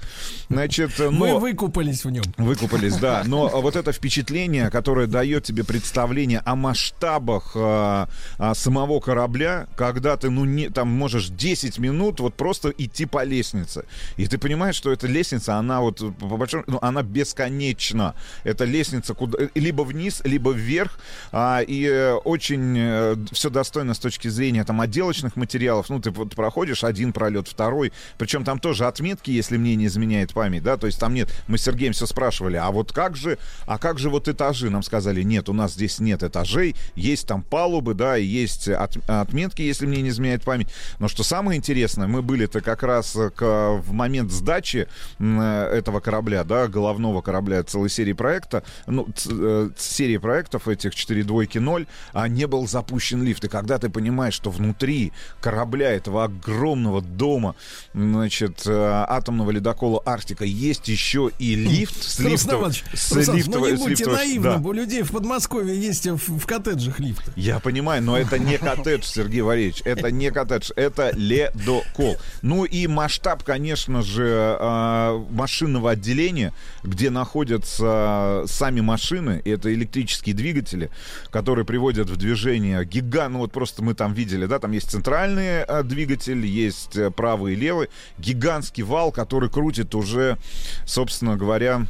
значит, 0.48 0.98
Мы 0.98 1.28
но... 1.28 1.38
выкупались 1.38 2.04
в 2.04 2.10
нем. 2.10 2.24
Выкупались, 2.36 2.96
да. 2.96 3.22
Но 3.26 3.48
вот 3.60 3.76
это 3.76 3.92
впечатление, 3.92 4.70
которое 4.70 5.06
дает 5.06 5.44
тебе 5.44 5.64
представление 5.64 6.40
о 6.44 6.54
масштабах 6.56 7.52
а, 7.54 8.08
а, 8.38 8.54
самого 8.54 9.00
корабля, 9.00 9.66
когда 9.76 10.16
ты, 10.16 10.30
ну, 10.30 10.44
не, 10.44 10.68
там 10.68 10.88
можешь 10.88 11.28
10 11.28 11.55
минут 11.78 12.20
вот 12.20 12.34
просто 12.34 12.70
идти 12.76 13.06
по 13.06 13.24
лестнице. 13.24 13.84
И 14.16 14.26
ты 14.26 14.38
понимаешь, 14.38 14.76
что 14.76 14.92
эта 14.92 15.06
лестница, 15.06 15.56
она 15.56 15.80
вот, 15.80 15.98
по 16.18 16.36
большому, 16.36 16.64
ну, 16.66 16.78
она 16.82 17.02
бесконечна. 17.02 18.14
Это 18.44 18.64
лестница 18.64 19.14
куда, 19.14 19.38
либо 19.54 19.82
вниз, 19.82 20.22
либо 20.24 20.52
вверх. 20.52 20.98
А, 21.32 21.60
и 21.60 21.84
э, 21.84 22.14
очень 22.14 23.26
все 23.32 23.50
достойно 23.50 23.94
с 23.94 23.98
точки 23.98 24.28
зрения 24.28 24.64
там 24.64 24.80
отделочных 24.80 25.36
материалов. 25.36 25.88
Ну, 25.88 26.00
ты 26.00 26.10
вот 26.10 26.34
проходишь 26.34 26.84
один 26.84 27.12
пролет, 27.12 27.48
второй. 27.48 27.92
Причем 28.18 28.44
там 28.44 28.58
тоже 28.58 28.86
отметки, 28.86 29.30
если 29.30 29.56
мне 29.56 29.76
не 29.76 29.86
изменяет 29.86 30.32
память, 30.32 30.62
да, 30.62 30.76
то 30.76 30.86
есть 30.86 30.98
там 30.98 31.14
нет. 31.14 31.28
Мы 31.46 31.58
с 31.58 31.62
Сергеем 31.62 31.92
все 31.92 32.06
спрашивали, 32.06 32.56
а 32.56 32.70
вот 32.70 32.92
как 32.92 33.16
же, 33.16 33.38
а 33.66 33.78
как 33.78 33.98
же 33.98 34.10
вот 34.10 34.28
этажи? 34.28 34.70
Нам 34.70 34.82
сказали, 34.82 35.22
нет, 35.22 35.48
у 35.48 35.52
нас 35.52 35.74
здесь 35.74 35.98
нет 35.98 36.22
этажей, 36.22 36.74
есть 36.94 37.26
там 37.26 37.42
палубы, 37.42 37.94
да, 37.94 38.18
и 38.18 38.24
есть 38.24 38.68
от- 38.68 38.98
отметки, 39.08 39.62
если 39.62 39.86
мне 39.86 40.02
не 40.02 40.10
изменяет 40.10 40.42
память. 40.42 40.68
Но 40.98 41.08
что 41.08 41.22
самое 41.22 41.45
интересное, 41.54 42.08
мы 42.08 42.22
были-то 42.22 42.60
как 42.60 42.82
раз 42.82 43.14
э, 43.14 43.30
к- 43.30 43.76
в 43.80 43.92
момент 43.92 44.32
сдачи 44.32 44.88
э, 45.18 45.70
этого 45.72 46.00
корабля, 46.00 46.42
да, 46.44 46.66
головного 46.66 47.20
корабля 47.22 47.62
целой 47.62 47.88
серии 47.90 48.12
проекта, 48.14 48.64
ну, 48.86 49.06
ц- 49.14 49.30
э, 49.32 49.70
серии 49.76 50.16
проектов 50.16 50.66
этих 50.66 50.94
4 50.94 51.22
двойки 51.22 51.58
0, 51.58 51.86
а 52.12 52.26
не 52.28 52.46
был 52.46 52.66
запущен 52.66 53.22
лифт. 53.22 53.44
И 53.44 53.48
когда 53.48 53.78
ты 53.78 53.88
понимаешь, 53.90 54.34
что 54.34 54.50
внутри 54.50 55.12
корабля 55.40 55.90
этого 55.92 56.24
огромного 56.24 57.00
дома, 57.02 57.54
значит, 57.94 58.66
атомного 58.66 59.50
ледокола 59.50 60.02
Арктика 60.04 60.44
есть 60.44 60.88
еще 60.88 61.30
и 61.38 61.54
лифт 61.54 62.02
с 62.02 62.18
лифтов- 62.18 62.60
Иванович, 62.60 62.84
с 62.94 63.10
ну 63.12 63.20
лифтовой- 63.34 63.70
не 63.72 63.76
с 63.76 63.80
будьте 63.80 64.04
лифтовой- 64.04 64.16
наивным, 64.16 64.62
да. 64.62 64.68
у 64.68 64.72
людей 64.72 65.02
в 65.02 65.12
Подмосковье 65.12 65.78
есть 65.78 66.06
в, 66.06 66.38
в 66.38 66.46
коттеджах 66.46 66.98
лифты. 67.00 67.30
Я 67.36 67.58
понимаю, 67.60 68.02
но 68.02 68.16
это 68.18 68.38
не 68.38 68.58
коттедж, 68.58 69.04
Сергей 69.04 69.40
Валерьевич. 69.42 69.82
Это 69.84 70.10
не 70.10 70.30
коттедж, 70.30 70.70
это 70.76 71.10
ледокол. 71.26 72.16
Ну 72.42 72.64
и 72.64 72.86
масштаб, 72.86 73.42
конечно 73.42 74.02
же, 74.02 74.56
э, 74.58 75.24
машинного 75.30 75.92
отделения, 75.92 76.52
где 76.82 77.10
находятся 77.10 78.44
сами 78.46 78.80
машины, 78.80 79.42
это 79.44 79.72
электрические 79.72 80.34
двигатели, 80.34 80.90
которые 81.30 81.64
приводят 81.64 82.08
в 82.08 82.16
движение 82.16 82.84
гигант. 82.84 83.32
Ну 83.34 83.38
вот 83.40 83.52
просто 83.52 83.82
мы 83.82 83.94
там 83.94 84.12
видели, 84.12 84.46
да, 84.46 84.58
там 84.58 84.72
есть 84.72 84.90
центральный 84.90 85.64
э, 85.66 85.82
двигатель, 85.82 86.44
есть 86.44 86.96
э, 86.96 87.10
правый 87.10 87.54
и 87.54 87.56
левый, 87.56 87.88
гигантский 88.18 88.82
вал, 88.82 89.12
который 89.12 89.50
крутит 89.50 89.94
уже, 89.94 90.38
собственно 90.84 91.36
говоря, 91.36 91.86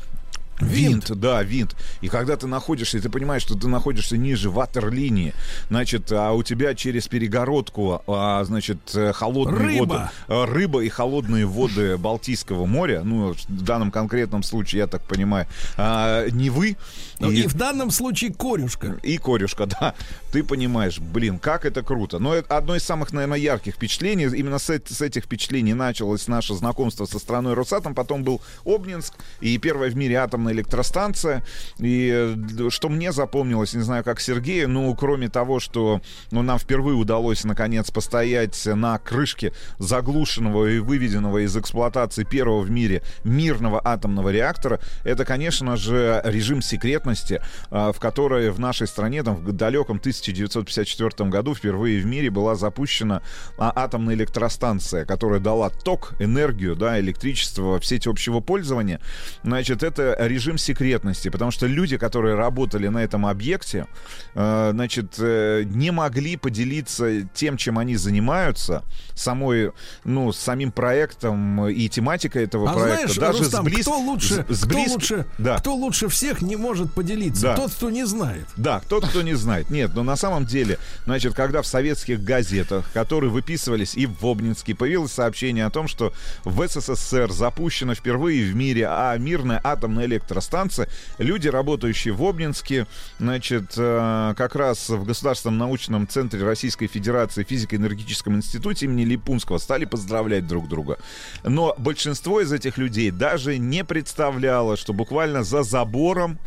Винт, 0.61 1.11
да, 1.19 1.43
винт. 1.43 1.77
И 2.01 2.09
когда 2.09 2.37
ты 2.37 2.47
находишься, 2.47 2.99
и 2.99 3.01
ты 3.01 3.09
понимаешь, 3.11 3.43
что 3.43 3.55
ты 3.57 3.69
находишься 3.69 4.17
ниже 4.17 4.51
ватерлинии, 4.51 5.35
значит, 5.69 6.11
а 6.13 6.33
у 6.33 6.43
тебя 6.43 6.75
через 6.75 7.09
перегородку, 7.09 8.03
а, 8.07 8.43
значит, 8.45 8.79
э, 8.95 9.13
холодные 9.13 9.81
Рыба. 9.81 9.93
воды, 9.95 10.09
э, 10.29 10.45
рыба 10.53 10.81
и 10.81 10.89
холодные 10.89 11.47
воды 11.47 11.97
Балтийского 11.99 12.67
моря, 12.67 13.03
ну, 13.05 13.35
в 13.35 13.63
данном 13.63 13.91
конкретном 13.91 14.43
случае, 14.43 14.81
я 14.81 14.87
так 14.87 15.03
понимаю, 15.03 15.47
а, 15.77 16.27
Невы, 16.31 16.77
Ну, 17.21 17.31
и- 17.31 17.43
и 17.43 17.47
в 17.47 17.55
данном 17.55 17.91
случае 17.91 18.33
корюшка. 18.33 18.99
и 19.03 19.19
корюшка, 19.19 19.67
да. 19.81 19.95
Ты 20.37 20.45
понимаешь, 20.45 20.99
блин, 20.99 21.39
как 21.39 21.65
это 21.65 21.83
круто. 21.83 22.19
Но 22.19 22.35
это 22.35 22.59
одно 22.59 22.77
из 22.77 22.83
самых, 22.83 23.11
наверное, 23.11 23.39
ярких 23.39 23.77
впечатлений. 23.77 24.25
Именно 24.25 24.59
с, 24.59 24.69
с 24.69 25.01
этих 25.01 25.25
впечатлений 25.25 25.73
началось 25.73 26.29
наше 26.29 26.53
знакомство 26.53 27.07
со 27.07 27.19
страной 27.19 27.55
Росатом. 27.55 27.95
Потом 27.95 28.23
был 28.23 28.43
Обнинск 28.67 29.15
и 29.41 29.57
первая 29.57 29.89
в 29.89 29.97
мире 29.97 30.17
атомная 30.17 30.53
электростанция. 30.53 31.43
И 31.79 32.11
э, 32.13 32.69
что 32.69 32.91
мне 32.91 33.13
запомнилось, 33.13 33.73
не 33.73 33.81
знаю, 33.81 34.05
как 34.05 34.21
Сергею, 34.21 34.69
ну, 34.69 34.95
кроме 34.95 35.31
того, 35.31 35.59
что 35.59 36.03
ну, 36.31 36.43
нам 36.43 36.59
впервые 36.59 36.97
удалось, 36.97 37.45
наконец, 37.45 37.91
постоять 37.91 38.67
на 38.67 38.99
крышке 38.99 39.55
заглушенного 39.79 40.67
и 40.67 40.81
выведенного 40.81 41.47
из 41.47 41.57
эксплуатации 41.57 42.25
первого 42.25 42.61
в 42.61 42.71
мире 42.71 43.03
мирного 43.25 43.81
атомного 43.83 44.29
реактора, 44.29 44.81
это, 45.03 45.25
конечно 45.25 45.79
же, 45.79 46.21
режим 46.25 46.61
секретности, 46.61 47.41
а, 47.71 47.93
в 47.93 48.01
который 48.01 48.51
в 48.51 48.61
нашей 48.61 48.87
стране 48.87 49.23
там, 49.23 49.37
в 49.37 49.53
далеком 49.53 49.99
1954 50.33 51.29
году 51.31 51.55
впервые 51.55 52.01
в 52.01 52.07
мире 52.07 52.31
была 52.31 52.55
запущена 52.55 53.23
а, 53.59 53.73
атомная 53.75 54.15
электростанция, 54.15 55.05
которая 55.05 55.41
дала 55.41 55.71
ток, 55.71 56.15
энергию, 56.19 56.77
да, 56.77 56.99
электричество 57.01 57.79
в 57.81 57.87
сеть 57.87 58.07
общего 58.07 58.41
пользования. 58.41 59.01
Значит, 59.43 59.83
это 59.83 60.17
режим 60.21 60.59
секретности, 60.59 61.29
потому 61.29 61.51
что 61.51 61.67
люди, 61.67 61.97
которые 61.97 62.35
работали 62.35 62.89
на 62.89 62.99
этом 63.03 63.27
объекте, 63.27 63.87
э, 64.35 64.71
значит, 64.73 65.15
э, 65.19 65.65
не 65.67 65.91
могли 65.91 66.37
поделиться 66.37 67.23
тем, 67.35 67.57
чем 67.57 67.79
они 67.79 67.97
занимаются, 67.97 68.83
самой, 69.15 69.73
ну, 70.05 70.33
с 70.33 70.39
самим 70.39 70.73
проектом 70.73 71.67
и 71.69 71.89
тематикой 71.89 72.45
этого 72.45 72.71
А 72.71 72.75
проекта. 72.75 72.97
знаешь, 72.97 73.17
даже 73.17 73.39
Рустам, 73.45 73.65
с 73.65 73.69
близ- 73.69 73.83
кто 73.83 73.99
лучше, 73.99 74.47
с- 74.49 74.57
с 74.57 74.65
кто 74.65 74.69
близ- 74.75 74.89
лучше, 74.91 75.27
да. 75.39 75.59
кто 75.59 75.75
лучше 75.75 76.09
всех 76.09 76.43
не 76.43 76.57
может 76.57 76.93
поделиться? 76.93 77.43
Да. 77.43 77.57
Тот, 77.57 77.73
кто 77.73 77.91
не 77.91 78.05
знает. 78.07 78.47
Да, 78.57 78.81
тот, 78.89 79.07
кто 79.07 79.23
не 79.23 79.35
знает. 79.35 79.71
Нет, 79.71 79.93
но 79.95 80.03
на 80.03 80.16
самом 80.17 80.47
деле, 80.47 80.79
значит, 81.05 81.35
когда 81.35 81.63
в 81.63 81.67
советских 81.67 82.23
газетах, 82.23 82.91
которые 82.93 83.31
выписывались 83.31 83.95
и 83.95 84.07
в 84.07 84.25
Обнинске, 84.25 84.75
появилось 84.75 85.13
сообщение 85.13 85.67
о 85.67 85.71
том, 85.71 85.89
что 85.89 86.13
в 86.45 86.67
СССР 86.67 87.33
запущена 87.33 87.95
впервые 87.95 88.51
в 88.51 88.55
мире 88.55 88.87
а, 88.89 89.17
мирная 89.17 89.61
атомная 89.63 90.07
электростанция, 90.07 90.89
люди, 91.19 91.49
работающие 91.49 92.13
в 92.15 92.23
Обнинске, 92.25 92.87
значит, 93.19 93.75
э, 93.77 94.35
как 94.37 94.55
раз 94.55 94.89
в 94.89 95.05
Государственном 95.05 95.59
научном 95.59 96.09
центре 96.09 96.43
Российской 96.45 96.87
Федерации 96.87 97.45
физико-энергетическом 97.45 98.37
институте 98.37 98.87
имени 98.87 99.05
Липунского 99.05 99.59
стали 99.59 99.85
поздравлять 99.85 100.47
друг 100.47 100.69
друга. 100.69 100.99
Но 101.45 101.75
большинство 101.79 102.41
из 102.41 102.53
этих 102.53 102.79
людей 102.79 103.11
даже 103.11 103.59
не 103.59 103.85
представляло, 103.85 104.77
что 104.77 104.93
буквально 104.93 105.43
за 105.43 105.63
забором 105.63 106.39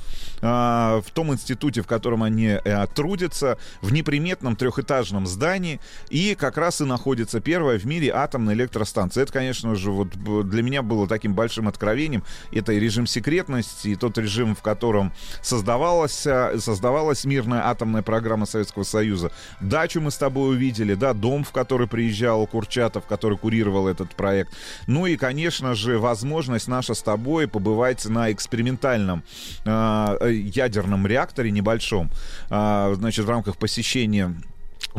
а, 0.41 1.01
в 1.05 1.11
том 1.11 1.33
институте, 1.33 1.81
в 1.81 1.87
котором 1.87 2.23
они 2.23 2.47
э, 2.47 2.59
трудятся, 3.49 3.57
в 3.81 3.93
неприметном 3.93 4.55
трехэтажном 4.55 5.25
здании, 5.27 5.79
и 6.09 6.35
как 6.35 6.57
раз 6.57 6.81
и 6.81 6.85
находится 6.85 7.39
первая 7.39 7.79
в 7.79 7.85
мире 7.85 8.11
атомная 8.13 8.53
электростанция. 8.53 9.23
Это, 9.23 9.33
конечно 9.33 9.75
же, 9.75 9.91
вот 9.91 10.09
для 10.49 10.63
меня 10.63 10.81
было 10.81 11.07
таким 11.07 11.33
большим 11.33 11.67
откровением. 11.67 12.23
Это 12.51 12.73
и 12.73 12.79
режим 12.79 13.07
секретности, 13.07 13.89
и 13.89 13.95
тот 13.95 14.17
режим, 14.17 14.55
в 14.55 14.61
котором 14.61 15.13
создавалась, 15.41 16.27
создавалась 16.57 17.25
мирная 17.25 17.67
атомная 17.67 18.01
программа 18.01 18.45
Советского 18.45 18.83
Союза. 18.83 19.31
Дачу 19.61 20.01
мы 20.01 20.11
с 20.11 20.17
тобой 20.17 20.49
увидели, 20.55 20.93
да, 20.95 21.13
дом, 21.13 21.43
в 21.43 21.51
который 21.51 21.87
приезжал 21.87 22.45
Курчатов, 22.47 23.05
который 23.05 23.37
курировал 23.37 23.87
этот 23.87 24.15
проект. 24.15 24.53
Ну 24.87 25.05
и, 25.05 25.15
конечно 25.17 25.75
же, 25.75 25.97
возможность 25.99 26.67
наша 26.67 26.93
с 26.93 27.01
тобой 27.01 27.47
побывать 27.47 28.05
на 28.05 28.31
экспериментальном 28.31 29.23
а, 29.65 30.17
э, 30.19 30.33
ядерном 30.33 31.07
реакторе 31.07 31.51
небольшом, 31.51 32.09
а, 32.49 32.93
значит, 32.95 33.25
в 33.25 33.27
рамках 33.39 33.57
посещения 33.57 34.35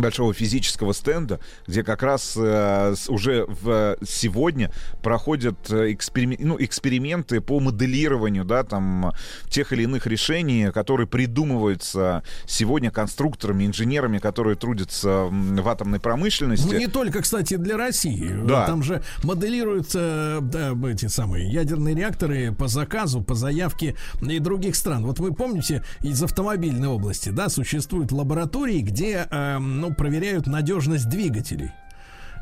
большого 0.01 0.35
физического 0.35 0.93
стенда, 0.93 1.41
где 1.67 1.83
как 1.83 2.03
раз 2.03 2.35
э, 2.37 2.95
уже 3.09 3.45
в, 3.47 3.97
сегодня 4.07 4.73
проходят 5.03 5.71
э, 5.71 5.93
эксперимен- 5.93 6.39
ну, 6.41 6.57
эксперименты 6.59 7.41
по 7.41 7.61
моделированию 7.61 8.45
да, 8.45 8.63
там, 8.63 9.13
тех 9.49 9.73
или 9.73 9.85
иных 9.85 10.07
решений, 10.07 10.71
которые 10.73 11.07
придумываются 11.07 12.23
сегодня 12.47 12.91
конструкторами, 12.91 13.67
инженерами, 13.67 14.19
которые 14.19 14.57
трудятся 14.57 15.29
в 15.31 15.69
атомной 15.69 16.01
промышленности. 16.01 16.67
Ну, 16.67 16.79
не 16.79 16.87
только, 16.87 17.23
кстати, 17.23 17.57
для 17.57 17.77
России. 17.77 18.31
Да. 18.45 18.67
Там 18.67 18.83
же 18.83 19.03
моделируются 19.23 20.39
да, 20.41 20.73
эти 20.89 21.07
самые 21.07 21.51
ядерные 21.51 21.95
реакторы 21.95 22.53
по 22.53 22.69
заказу, 22.69 23.23
по 23.23 23.35
заявке 23.35 23.97
и 24.23 24.39
других 24.39 24.77
стран. 24.77 25.05
Вот 25.05 25.19
вы 25.19 25.33
помните, 25.35 25.85
из 26.01 26.23
автомобильной 26.23 26.89
области, 26.89 27.31
да, 27.31 27.49
существуют 27.49 28.13
лаборатории, 28.13 28.81
где, 28.81 29.27
эм, 29.31 29.81
ну, 29.81 29.90
проверяют 29.97 30.47
надежность 30.47 31.09
двигателей. 31.09 31.73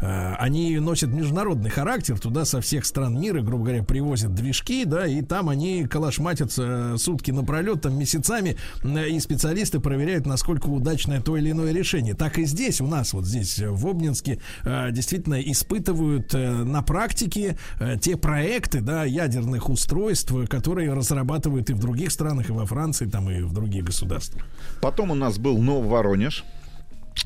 э, 0.00 0.34
они 0.38 0.78
носят 0.78 1.10
международный 1.10 1.70
характер. 1.70 2.18
Туда 2.18 2.44
со 2.44 2.60
всех 2.60 2.84
стран 2.84 3.20
мира, 3.20 3.42
грубо 3.42 3.64
говоря, 3.64 3.82
привозят 3.82 4.34
движки, 4.34 4.84
да, 4.84 5.06
и 5.06 5.22
там 5.22 5.48
они 5.48 5.84
калашматятся 5.84 6.96
сутки 6.98 7.30
напролет, 7.30 7.82
там 7.82 7.98
месяцами, 7.98 8.56
э, 8.82 9.08
и 9.08 9.20
специалисты 9.20 9.80
проверяют, 9.80 10.26
насколько 10.26 10.66
удачное 10.66 11.20
то 11.20 11.36
или 11.36 11.50
иное 11.50 11.72
решение. 11.72 12.14
Так 12.14 12.38
и 12.38 12.44
здесь 12.44 12.80
у 12.80 12.86
нас, 12.86 13.12
вот 13.12 13.24
здесь 13.24 13.58
в 13.58 13.86
Обнинске, 13.86 14.40
э, 14.64 14.90
действительно 14.92 15.40
испытывают 15.40 16.34
э, 16.34 16.64
на 16.64 16.82
практике 16.82 17.58
э, 17.80 17.96
те 18.00 18.16
проекты, 18.16 18.80
да, 18.80 19.04
ядерных 19.04 19.68
устройств, 19.68 20.32
которые 20.48 20.92
разрабатывают 20.92 21.70
и 21.70 21.74
в 21.74 21.80
других 21.80 22.10
странах, 22.12 22.50
и 22.50 22.52
во 22.52 22.66
Франции, 22.66 23.06
там, 23.06 23.30
и 23.30 23.42
в 23.42 23.52
других 23.52 23.84
государствах. 23.84 24.44
Потом 24.80 25.10
у 25.10 25.14
нас 25.14 25.38
был 25.38 25.58
Нововоронеж. 25.58 26.44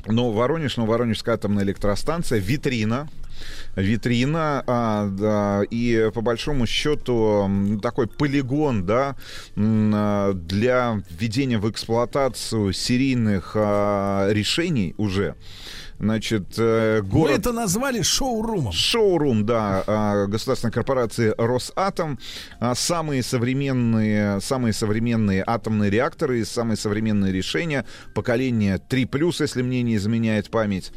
Нововоронеж, 0.05 0.77
Нововоронежская 0.77 1.35
атомная 1.35 1.63
электростанция, 1.63 2.39
витрина, 2.39 3.07
витрина, 3.75 4.63
а, 4.67 5.07
да, 5.07 5.63
и 5.69 6.09
по 6.13 6.21
большому 6.21 6.65
счету 6.67 7.43
м, 7.45 7.79
такой 7.79 8.07
полигон, 8.07 8.85
да, 8.85 9.15
а, 9.55 10.33
для 10.33 11.01
введения 11.09 11.57
в 11.57 11.69
эксплуатацию 11.69 12.73
серийных 12.73 13.53
а, 13.55 14.29
решений 14.31 14.93
уже. 14.97 15.35
Значит, 16.03 16.55
э, 16.57 17.01
Мы 17.01 17.07
город... 17.09 17.39
это 17.39 17.53
назвали 17.53 18.01
шоурумом. 18.01 18.73
Шоурум, 18.73 19.45
да, 19.45 19.83
а, 19.87 20.25
государственной 20.27 20.71
корпорации 20.71 21.33
Росатом. 21.37 22.19
А, 22.59 22.75
Самые 22.75 23.23
современные, 23.23 24.41
самые 24.41 24.73
современные 24.73 25.43
атомные 25.47 25.89
реакторы 25.89 26.39
и 26.41 26.43
самые 26.43 26.75
современные 26.75 27.31
решения. 27.31 27.85
Поколение 28.13 28.81
3+, 28.89 29.33
если 29.39 29.61
мне 29.61 29.81
не 29.81 29.95
изменяет 29.95 30.49
память. 30.49 30.91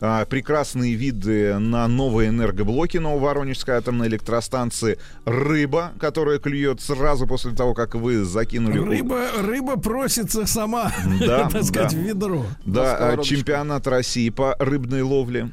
А, 0.00 0.24
Прекрасные 0.24 0.94
виды 0.94 1.58
на 1.58 1.88
новые 1.88 2.28
энергоблоки 2.28 2.98
Нововоронежской 2.98 3.74
атомной 3.74 4.06
электростанции. 4.06 4.98
Рыба, 5.24 5.92
которая 5.98 6.38
клюет 6.38 6.80
сразу 6.80 7.26
после 7.26 7.52
того, 7.52 7.74
как 7.74 7.96
вы 7.96 8.22
закинули... 8.24 8.78
Рыба, 8.78 9.20
рыба 9.38 9.76
просится 9.80 10.46
сама, 10.46 10.92
Да, 11.20 11.48
так 11.52 11.64
сказать, 11.64 11.92
да. 11.92 11.98
в 11.98 12.00
ведро. 12.00 12.46
Да, 12.64 13.16
чемпионат 13.24 13.88
России 13.88 14.28
по 14.30 14.43
рыбной 14.58 15.02
ловле 15.02 15.50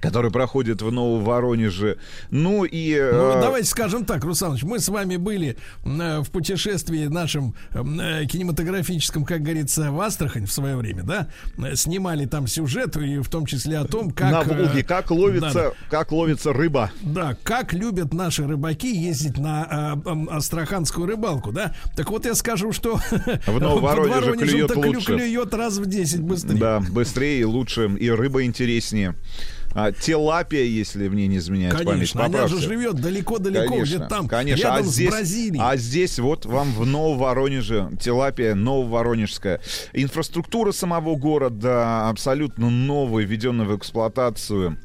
который 0.00 0.30
проходит 0.30 0.82
в 0.82 0.90
Нововоронеже. 0.90 1.98
Ну 2.30 2.64
и... 2.64 2.94
Ну, 2.94 3.38
э, 3.38 3.40
давайте 3.40 3.68
скажем 3.68 4.04
так, 4.04 4.24
Русланович, 4.24 4.62
мы 4.64 4.78
с 4.78 4.88
вами 4.88 5.16
были 5.16 5.56
э, 5.84 6.20
в 6.20 6.30
путешествии 6.30 7.06
нашем 7.06 7.54
э, 7.72 8.26
кинематографическом, 8.26 9.24
как 9.24 9.42
говорится, 9.42 9.90
в 9.90 10.00
Астрахань 10.00 10.46
в 10.46 10.52
свое 10.52 10.76
время, 10.76 11.02
да? 11.02 11.28
Снимали 11.74 12.26
там 12.26 12.46
сюжет, 12.46 12.96
и 12.96 13.18
в 13.18 13.28
том 13.28 13.46
числе 13.46 13.78
о 13.78 13.84
том, 13.84 14.10
как... 14.10 14.30
на 14.30 14.42
Волге, 14.42 14.82
как 14.82 15.10
ловится, 15.10 15.52
да, 15.52 15.72
как 15.90 16.12
ловится 16.12 16.52
рыба. 16.52 16.90
Да, 17.02 17.36
как 17.42 17.72
любят 17.72 18.12
наши 18.12 18.46
рыбаки 18.46 18.94
ездить 18.94 19.38
на 19.38 20.00
астраханскую 20.30 21.06
рыбалку, 21.06 21.52
да? 21.52 21.74
Так 21.96 22.10
вот 22.10 22.26
я 22.26 22.34
скажу, 22.34 22.72
что 22.72 22.96
В 23.46 23.60
Нововоронеже 23.60 24.36
клюет 24.36 24.76
лучше. 24.76 25.16
клюет 25.16 25.54
раз 25.54 25.78
в 25.78 25.86
10 25.86 26.20
быстрее. 26.20 26.58
Да, 26.58 26.80
быстрее 26.80 27.40
и 27.40 27.44
лучше, 27.44 27.90
и 27.98 28.10
рыба 28.10 28.44
интереснее. 28.44 29.14
А, 29.76 29.92
тилапия, 29.92 30.64
если 30.64 31.06
мне 31.08 31.26
не 31.26 31.36
изменяет 31.36 31.74
Конечно, 31.74 32.22
память, 32.22 32.34
она 32.34 32.48
же 32.48 32.54
поправьте. 32.54 32.66
живет 32.66 32.94
далеко-далеко, 32.94 33.82
где-то 33.82 34.06
там, 34.06 34.26
конечно. 34.26 34.62
рядом 34.62 34.86
а 34.86 34.90
здесь, 34.90 35.08
с 35.08 35.12
Бразилией. 35.12 35.62
А 35.62 35.76
здесь 35.76 36.18
вот 36.18 36.46
вам 36.46 36.72
в 36.72 36.86
Нововоронеже 36.86 37.90
тилапия 38.00 38.54
Нововоронежская. 38.54 39.60
Инфраструктура 39.92 40.72
самого 40.72 41.16
города 41.16 42.08
абсолютно 42.08 42.70
новая, 42.70 43.24
введенная 43.24 43.66
в 43.66 43.76
эксплуатацию 43.76 44.78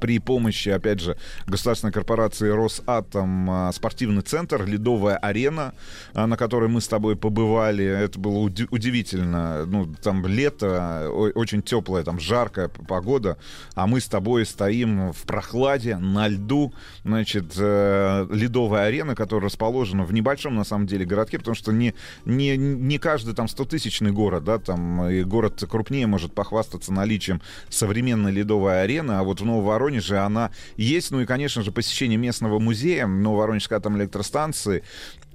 при 0.00 0.18
помощи, 0.18 0.68
опять 0.68 1.00
же, 1.00 1.16
государственной 1.46 1.92
корпорации 1.92 2.48
Росатом 2.48 3.50
а, 3.50 3.72
спортивный 3.72 4.22
центр, 4.22 4.64
ледовая 4.64 5.16
арена, 5.16 5.74
а, 6.14 6.26
на 6.26 6.36
которой 6.36 6.68
мы 6.68 6.80
с 6.80 6.88
тобой 6.88 7.16
побывали. 7.16 7.84
Это 7.84 8.18
было 8.18 8.38
уди- 8.38 8.68
удивительно. 8.70 9.64
Ну, 9.66 9.92
там 10.02 10.26
лето, 10.26 11.08
очень 11.10 11.62
теплая, 11.62 12.04
там 12.04 12.20
жаркая 12.20 12.68
погода, 12.68 13.36
а 13.74 13.86
мы 13.86 14.00
с 14.00 14.06
тобой 14.06 14.46
стоим 14.46 15.12
в 15.12 15.22
прохладе, 15.22 15.96
на 15.96 16.28
льду. 16.28 16.72
Значит, 17.04 17.54
э, 17.56 18.26
ледовая 18.30 18.86
арена, 18.86 19.14
которая 19.14 19.46
расположена 19.46 20.04
в 20.04 20.12
небольшом, 20.12 20.54
на 20.54 20.64
самом 20.64 20.86
деле, 20.86 21.04
городке, 21.04 21.38
потому 21.38 21.54
что 21.54 21.72
не, 21.72 21.94
не, 22.24 22.56
не 22.56 22.98
каждый 22.98 23.34
там 23.34 23.46
100-тысячный 23.46 24.12
город, 24.12 24.44
да, 24.44 24.58
там 24.58 25.08
и 25.08 25.22
город 25.22 25.62
крупнее 25.68 26.06
может 26.06 26.34
похвастаться 26.34 26.92
наличием 26.92 27.40
современной 27.68 28.32
ледовой 28.32 28.82
арены, 28.82 29.12
а 29.12 29.22
вот 29.22 29.40
в 29.40 29.44
Нововоронеже 29.62 30.18
она 30.18 30.50
есть. 30.76 31.10
Ну 31.12 31.20
и, 31.20 31.26
конечно 31.26 31.62
же, 31.62 31.70
посещение 31.70 32.18
местного 32.18 32.58
музея 32.58 33.06
Нововоронежской 33.06 33.78
атомной 33.78 34.04
электростанции. 34.04 34.82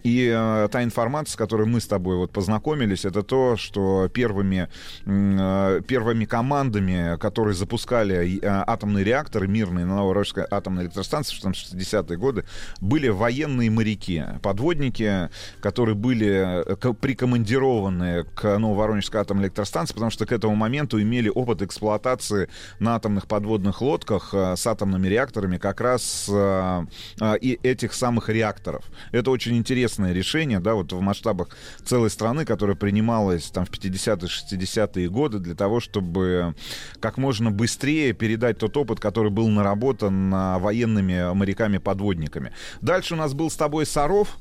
И 0.03 0.32
э, 0.34 0.68
та 0.72 0.84
информация, 0.84 1.34
с 1.34 1.36
которой 1.36 1.68
мы 1.68 1.82
с 1.82 1.88
тобой 1.88 2.18
вот 2.18 2.32
познакомились, 2.32 3.06
это 3.06 3.24
то, 3.24 3.57
что 3.57 4.10
первыми, 4.14 4.69
э, 5.06 5.82
первыми 5.88 6.26
командами, 6.26 7.18
которые 7.18 7.53
запускали 7.53 8.40
э, 8.40 8.64
атомные 8.68 9.03
реакторы 9.03 9.48
мирные 9.48 9.86
на 9.86 9.95
Новорожской 9.95 10.45
атомной 10.49 10.84
электростанции 10.84 11.36
в 11.36 11.45
60-е 11.45 12.18
годы, 12.18 12.45
были 12.82 13.10
военные 13.10 13.69
моряки, 13.69 14.24
подводники, 14.41 15.30
которые 15.61 15.95
были 15.95 16.64
э, 16.65 16.94
прикомандированы 16.94 18.26
к 18.36 18.57
Новоронежской 18.57 19.22
атомной 19.22 19.45
электростанции, 19.45 19.94
потому 19.94 20.11
что 20.11 20.26
к 20.26 20.32
этому 20.32 20.56
моменту 20.56 21.02
имели 21.02 21.30
опыт 21.30 21.61
эксплуатации 21.61 22.49
на 22.80 22.95
атомных 22.95 23.28
подводных 23.28 23.82
лодках 23.82 24.34
э, 24.34 24.56
с 24.56 24.68
атомными 24.68 25.07
реакторами 25.07 25.57
как 25.57 25.82
раз 25.82 26.28
э, 26.30 26.86
э, 27.22 27.38
и 27.40 27.60
этих 27.64 27.94
самых 27.94 28.30
реакторов. 28.30 28.84
Это 29.11 29.32
очень 29.32 29.57
интересное 29.88 30.11
решение, 30.14 30.59
да, 30.59 30.73
вот 30.73 30.91
в 30.91 30.99
масштабах 31.01 31.49
целой 31.85 32.09
страны, 32.09 32.45
которое 32.45 32.76
принималось 32.76 33.49
там 33.49 33.65
в 33.65 33.72
50-е, 33.72 34.27
60-е 34.27 35.09
годы 35.09 35.39
для 35.39 35.55
того, 35.55 35.80
чтобы 35.80 36.55
как 36.99 37.18
можно 37.18 37.51
быстрее 37.51 38.14
передать 38.14 38.57
тот 38.57 38.76
опыт, 38.76 38.99
который 38.99 39.31
был 39.31 39.47
наработан 39.47 40.34
а, 40.34 40.59
военными 40.59 41.34
моряками-подводниками. 41.34 42.51
Дальше 42.81 43.14
у 43.14 43.18
нас 43.18 43.34
был 43.34 43.49
с 43.49 43.55
тобой 43.55 43.85
Саров, 43.85 44.38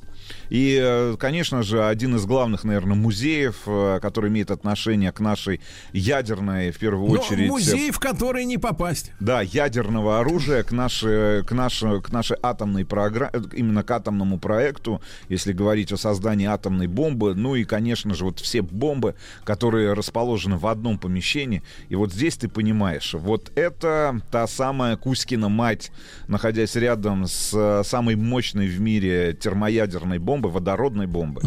и, 0.49 0.79
э, 0.81 1.15
конечно 1.19 1.63
же, 1.63 1.85
один 1.85 2.15
из 2.15 2.25
главных, 2.25 2.63
наверное, 2.63 2.95
музеев, 2.95 3.63
э, 3.65 3.99
который 4.01 4.29
имеет 4.29 4.51
отношение 4.51 5.11
к 5.11 5.19
нашей 5.19 5.61
ядерной, 5.93 6.71
в 6.71 6.79
первую 6.79 7.11
Но 7.11 7.19
очередь... 7.19 7.47
э, 7.47 7.49
музей, 7.49 7.91
в 7.91 7.99
который 7.99 8.45
не 8.45 8.57
попасть. 8.57 9.11
Да, 9.19 9.41
ядерного 9.41 10.19
оружия 10.19 10.63
к 10.63 10.71
нашей, 10.71 11.43
к 11.43 11.51
нашей, 11.51 12.01
к 12.01 12.11
нашей 12.11 12.37
атомной 12.41 12.85
программе, 12.85 13.31
именно 13.53 13.83
к 13.83 13.91
атомному 13.91 14.39
проекту, 14.39 15.01
если 15.29 15.53
говорить 15.53 15.91
о 15.91 15.97
создании 15.97 16.47
атомной 16.47 16.87
бомбы, 16.87 17.35
ну 17.35 17.55
и, 17.55 17.63
конечно 17.63 18.13
же, 18.13 18.25
вот 18.25 18.39
все 18.39 18.61
бомбы, 18.61 19.15
которые 19.43 19.93
расположены 19.93 20.57
в 20.57 20.67
одном 20.67 20.97
помещении. 20.97 21.63
И 21.89 21.95
вот 21.95 22.13
здесь 22.13 22.37
ты 22.37 22.47
понимаешь, 22.47 23.13
вот 23.13 23.51
это 23.55 24.21
та 24.31 24.47
самая 24.47 24.97
Кузькина 24.97 25.49
мать, 25.49 25.91
находясь 26.27 26.75
рядом 26.75 27.25
с 27.27 27.51
э, 27.53 27.83
самой 27.83 28.15
мощной 28.15 28.67
в 28.67 28.79
мире 28.79 29.33
термоядерной 29.33 30.16
бомбой, 30.19 30.51
водородной 30.51 31.07
бомбой, 31.07 31.43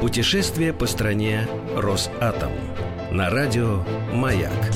Путешествие 0.00 0.72
по 0.72 0.86
стране 0.86 1.46
Росатом. 1.76 2.50
На 3.12 3.28
радио 3.28 3.82
«Маяк». 4.12 4.70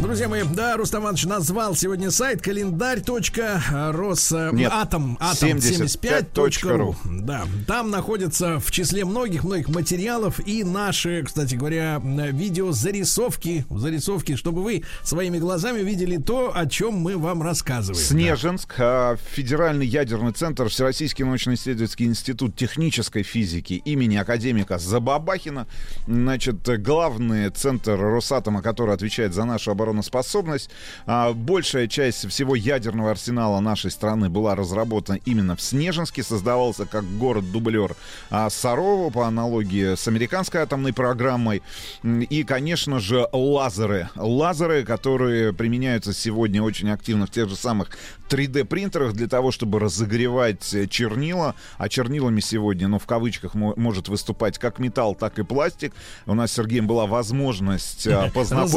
Друзья 0.00 0.28
мои, 0.28 0.44
да, 0.44 0.76
Рустам 0.76 1.02
Иванович 1.02 1.24
назвал 1.24 1.74
сегодня 1.74 2.12
сайт 2.12 2.40
календарь.росатом 2.40 4.56
Нет, 4.56 4.70
атом 4.72 5.18
75.ру. 5.20 6.94
Да, 7.04 7.42
там 7.66 7.90
находится 7.90 8.60
в 8.60 8.70
числе 8.70 9.04
многих-многих 9.04 9.68
материалов 9.68 10.38
и 10.46 10.62
наши, 10.62 11.24
кстати 11.24 11.56
говоря, 11.56 12.00
видео 12.00 12.70
зарисовки, 12.70 13.64
зарисовки, 13.68 14.36
чтобы 14.36 14.62
вы 14.62 14.84
своими 15.02 15.38
глазами 15.38 15.80
видели 15.80 16.16
то, 16.16 16.52
о 16.54 16.66
чем 16.66 16.94
мы 16.94 17.18
вам 17.18 17.42
рассказываем. 17.42 18.04
Снежинск, 18.04 18.76
а, 18.78 19.16
Федеральный 19.32 19.86
ядерный 19.86 20.30
центр, 20.30 20.68
Всероссийский 20.68 21.24
научно-исследовательский 21.24 22.06
институт 22.06 22.54
технической 22.54 23.24
физики 23.24 23.82
имени 23.84 24.14
академика 24.16 24.78
Забабахина. 24.78 25.66
Значит, 26.06 26.62
главный 26.80 27.50
центр 27.78 28.00
Росатома, 28.00 28.62
который 28.62 28.94
отвечает 28.94 29.34
за 29.34 29.44
нашу 29.44 29.70
обороноспособность. 29.70 30.70
А, 31.06 31.32
Большая 31.32 31.86
часть 31.86 32.28
всего 32.28 32.54
ядерного 32.54 33.10
арсенала 33.10 33.60
нашей 33.60 33.90
страны 33.90 34.28
была 34.28 34.54
разработана 34.54 35.18
именно 35.24 35.54
в 35.56 35.60
Снежинске. 35.60 36.22
Создавался 36.22 36.86
как 36.86 37.04
город-дублер 37.18 37.94
а, 38.30 38.50
Сарова 38.50 39.10
по 39.10 39.26
аналогии 39.26 39.94
с 39.94 40.08
американской 40.08 40.60
атомной 40.60 40.92
программой. 40.92 41.62
И, 42.02 42.42
конечно 42.42 42.98
же, 42.98 43.28
лазеры. 43.32 44.08
Лазеры, 44.16 44.84
которые 44.84 45.52
применяются 45.52 46.12
сегодня 46.12 46.62
очень 46.62 46.90
активно 46.90 47.26
в 47.26 47.30
тех 47.30 47.48
же 47.48 47.56
самых 47.56 47.90
3D-принтерах 48.28 49.12
для 49.12 49.26
того, 49.28 49.50
чтобы 49.50 49.78
разогревать 49.80 50.72
э, 50.74 50.86
чернила. 50.86 51.54
А 51.76 51.88
чернилами 51.88 52.40
сегодня, 52.40 52.88
ну, 52.88 52.98
в 52.98 53.06
кавычках, 53.06 53.54
мо- 53.54 53.74
может 53.76 54.08
выступать 54.08 54.58
как 54.58 54.78
металл, 54.78 55.14
так 55.14 55.38
и 55.38 55.44
пластик. 55.44 55.92
У 56.26 56.34
нас 56.34 56.50
с 56.52 56.54
Сергеем 56.54 56.86
была 56.86 57.06
возможность 57.06 58.06
а, 58.06 58.30
познакомиться. 58.34 58.72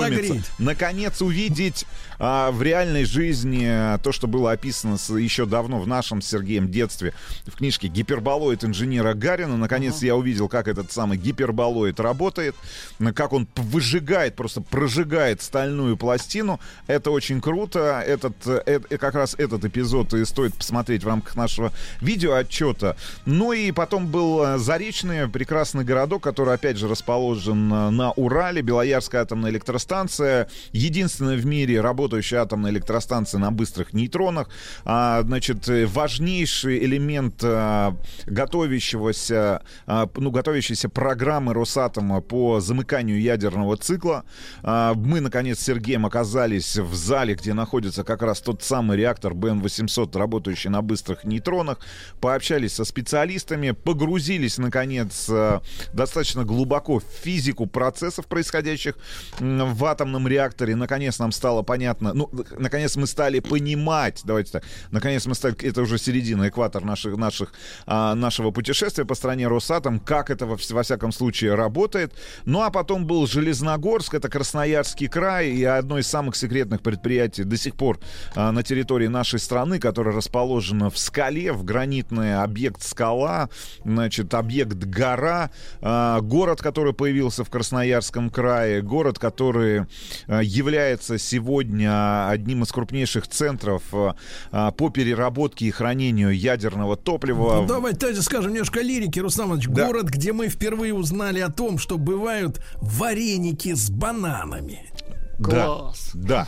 Наконец 0.60 1.22
увидеть 1.22 1.86
а, 2.20 2.52
в 2.52 2.62
реальной 2.62 3.06
жизни 3.06 3.66
а, 3.68 3.98
то, 3.98 4.12
что 4.12 4.28
было 4.28 4.52
описано 4.52 4.98
с- 4.98 5.16
еще 5.18 5.46
давно 5.46 5.80
в 5.80 5.88
нашем 5.88 6.22
с 6.22 6.28
Сергеем 6.28 6.70
детстве 6.70 7.14
в 7.46 7.58
книжке 7.58 7.88
«Гиперболоид 7.88 8.64
инженера 8.64 9.14
Гарина». 9.14 9.58
Наконец 9.58 10.02
я 10.02 10.16
увидел, 10.16 10.48
как 10.48 10.68
этот 10.68 10.92
самый 10.92 11.18
гиперболоид 11.18 12.00
работает, 12.00 12.56
как 13.16 13.34
он 13.34 13.48
выжигает, 13.56 14.36
просто 14.36 14.62
прожигает 14.62 15.42
стальную 15.42 15.98
пластину. 15.98 16.60
Это 16.88 17.12
очень 17.12 17.42
круто. 17.42 18.04
Этот, 18.06 18.36
э, 18.46 18.80
э, 18.90 18.98
как 18.98 19.16
раз 19.16 19.36
этот 19.42 19.66
эпизод 19.66 20.14
и 20.14 20.26
стоит 20.26 20.54
посмотреть 20.56 21.04
в 21.04 21.08
рамках 21.08 21.36
нашего 21.36 21.72
видеоотчета. 22.02 22.96
Ну 23.26 23.54
и 23.54 23.72
потом 23.72 24.08
был 24.08 24.44
э, 24.44 24.58
Заречный, 24.58 25.28
прекрасный 25.28 25.84
городок, 25.84 26.24
который, 26.24 26.54
опять 26.54 26.78
же, 26.78 26.88
расположен 26.88 27.72
э, 27.72 27.90
на 27.90 28.12
Урале. 28.12 28.62
Белоярская 28.62 29.22
атомная 29.22 29.52
электростанция. 29.52 30.48
Единственная 30.72 31.38
в 31.38 31.46
мире 31.46 31.82
работающая 31.82 32.40
атомная 32.40 32.72
электростанция 32.72 33.40
на 33.40 33.52
быстрых 33.52 33.94
нейтронах. 33.94 34.50
А, 34.86 35.22
значит, 35.24 35.68
э, 35.70 35.86
важнейший 35.86 36.84
элемент 36.86 37.42
а, 37.44 37.96
готовящегося, 38.26 39.62
а, 39.86 40.10
ну, 40.16 40.32
готовящейся 40.32 40.90
программы 40.90 41.54
Росатома 41.54 42.22
по 42.22 42.60
замыканию 42.60 43.20
ядерного 43.22 43.78
цикла. 43.78 44.24
А, 44.64 44.94
мы, 44.94 45.20
наконец, 45.20 45.60
с 45.60 45.64
Сергеем 45.64 46.06
оказались 46.06 46.78
в 46.78 46.94
зале, 46.96 47.36
где 47.36 47.54
находится 47.54 48.04
как 48.04 48.22
раз 48.22 48.42
тот 48.42 48.64
самый 48.64 48.98
реактор 48.98 49.31
БН-800, 49.34 50.18
работающий 50.18 50.70
на 50.70 50.82
быстрых 50.82 51.24
нейтронах. 51.24 51.80
Пообщались 52.20 52.74
со 52.74 52.86
специалистами, 52.86 53.72
погрузились, 53.72 54.58
наконец, 54.58 55.28
а, 55.30 55.62
достаточно 55.94 56.44
глубоко 56.44 57.00
в 57.00 57.04
физику 57.04 57.68
процессов, 57.68 58.28
происходящих 58.28 58.96
в 59.40 59.86
атомном 59.86 60.28
реакторе. 60.28 60.76
Наконец 60.76 61.20
нам 61.20 61.32
стало 61.32 61.64
понятно, 61.64 62.14
ну, 62.14 62.30
наконец 62.58 62.96
мы 62.96 63.08
стали 63.08 63.40
понимать, 63.40 64.22
давайте 64.24 64.52
так, 64.52 64.64
наконец 64.92 65.26
мы 65.26 65.36
стали, 65.36 65.56
это 65.64 65.82
уже 65.82 65.98
середина, 65.98 66.48
экватор 66.48 66.84
наших, 66.84 67.18
наших, 67.18 67.54
а, 67.86 68.16
нашего 68.16 68.52
путешествия 68.52 69.06
по 69.06 69.16
стране 69.16 69.48
Росатом, 69.48 70.00
как 70.00 70.30
это 70.30 70.46
во, 70.46 70.58
во 70.70 70.84
всяком 70.84 71.12
случае 71.12 71.56
работает. 71.56 72.14
Ну, 72.46 72.62
а 72.62 72.70
потом 72.70 73.06
был 73.06 73.28
Железногорск, 73.28 74.14
это 74.14 74.30
Красноярский 74.30 75.08
край, 75.08 75.50
и 75.50 75.64
одно 75.64 76.00
из 76.00 76.08
самых 76.08 76.36
секретных 76.36 76.82
предприятий 76.82 77.44
до 77.44 77.58
сих 77.58 77.76
пор 77.76 78.00
а, 78.36 78.52
на 78.52 78.64
территории 78.64 79.08
нашей 79.08 79.21
страны, 79.24 79.80
которое 79.80 80.16
расположено 80.16 80.90
в 80.90 80.98
скале, 80.98 81.52
в 81.52 81.64
гранитный 81.64 82.42
объект 82.42 82.84
скала, 82.84 83.50
значит, 83.84 84.34
объект 84.34 84.78
гора, 84.78 85.52
а, 85.82 86.22
город, 86.22 86.62
который 86.62 86.94
появился 86.94 87.44
в 87.44 87.50
Красноярском 87.50 88.30
крае, 88.30 88.82
город, 88.82 89.20
который 89.20 89.86
а, 90.28 90.42
является 90.42 91.18
сегодня 91.18 92.30
одним 92.30 92.64
из 92.64 92.72
крупнейших 92.72 93.28
центров 93.28 93.84
а, 93.94 94.72
по 94.72 94.90
переработке 94.90 95.66
и 95.66 95.72
хранению 95.72 96.32
ядерного 96.32 96.98
топлива. 96.98 97.62
Ну, 97.62 97.68
давайте, 97.68 98.00
давайте 98.00 98.22
скажем 98.22 98.52
немножко 98.52 98.82
лирики, 98.82 99.20
Рустам 99.20 99.48
Иванович. 99.48 99.68
Да. 99.70 99.88
Город, 99.88 100.06
где 100.06 100.34
мы 100.34 100.48
впервые 100.50 100.94
узнали 100.94 101.40
о 101.40 101.50
том, 101.50 101.78
что 101.78 101.98
бывают 101.98 102.62
вареники 102.78 103.74
с 103.74 103.90
бананами. 103.90 104.92
Класс. 105.44 106.12
Да. 106.14 106.48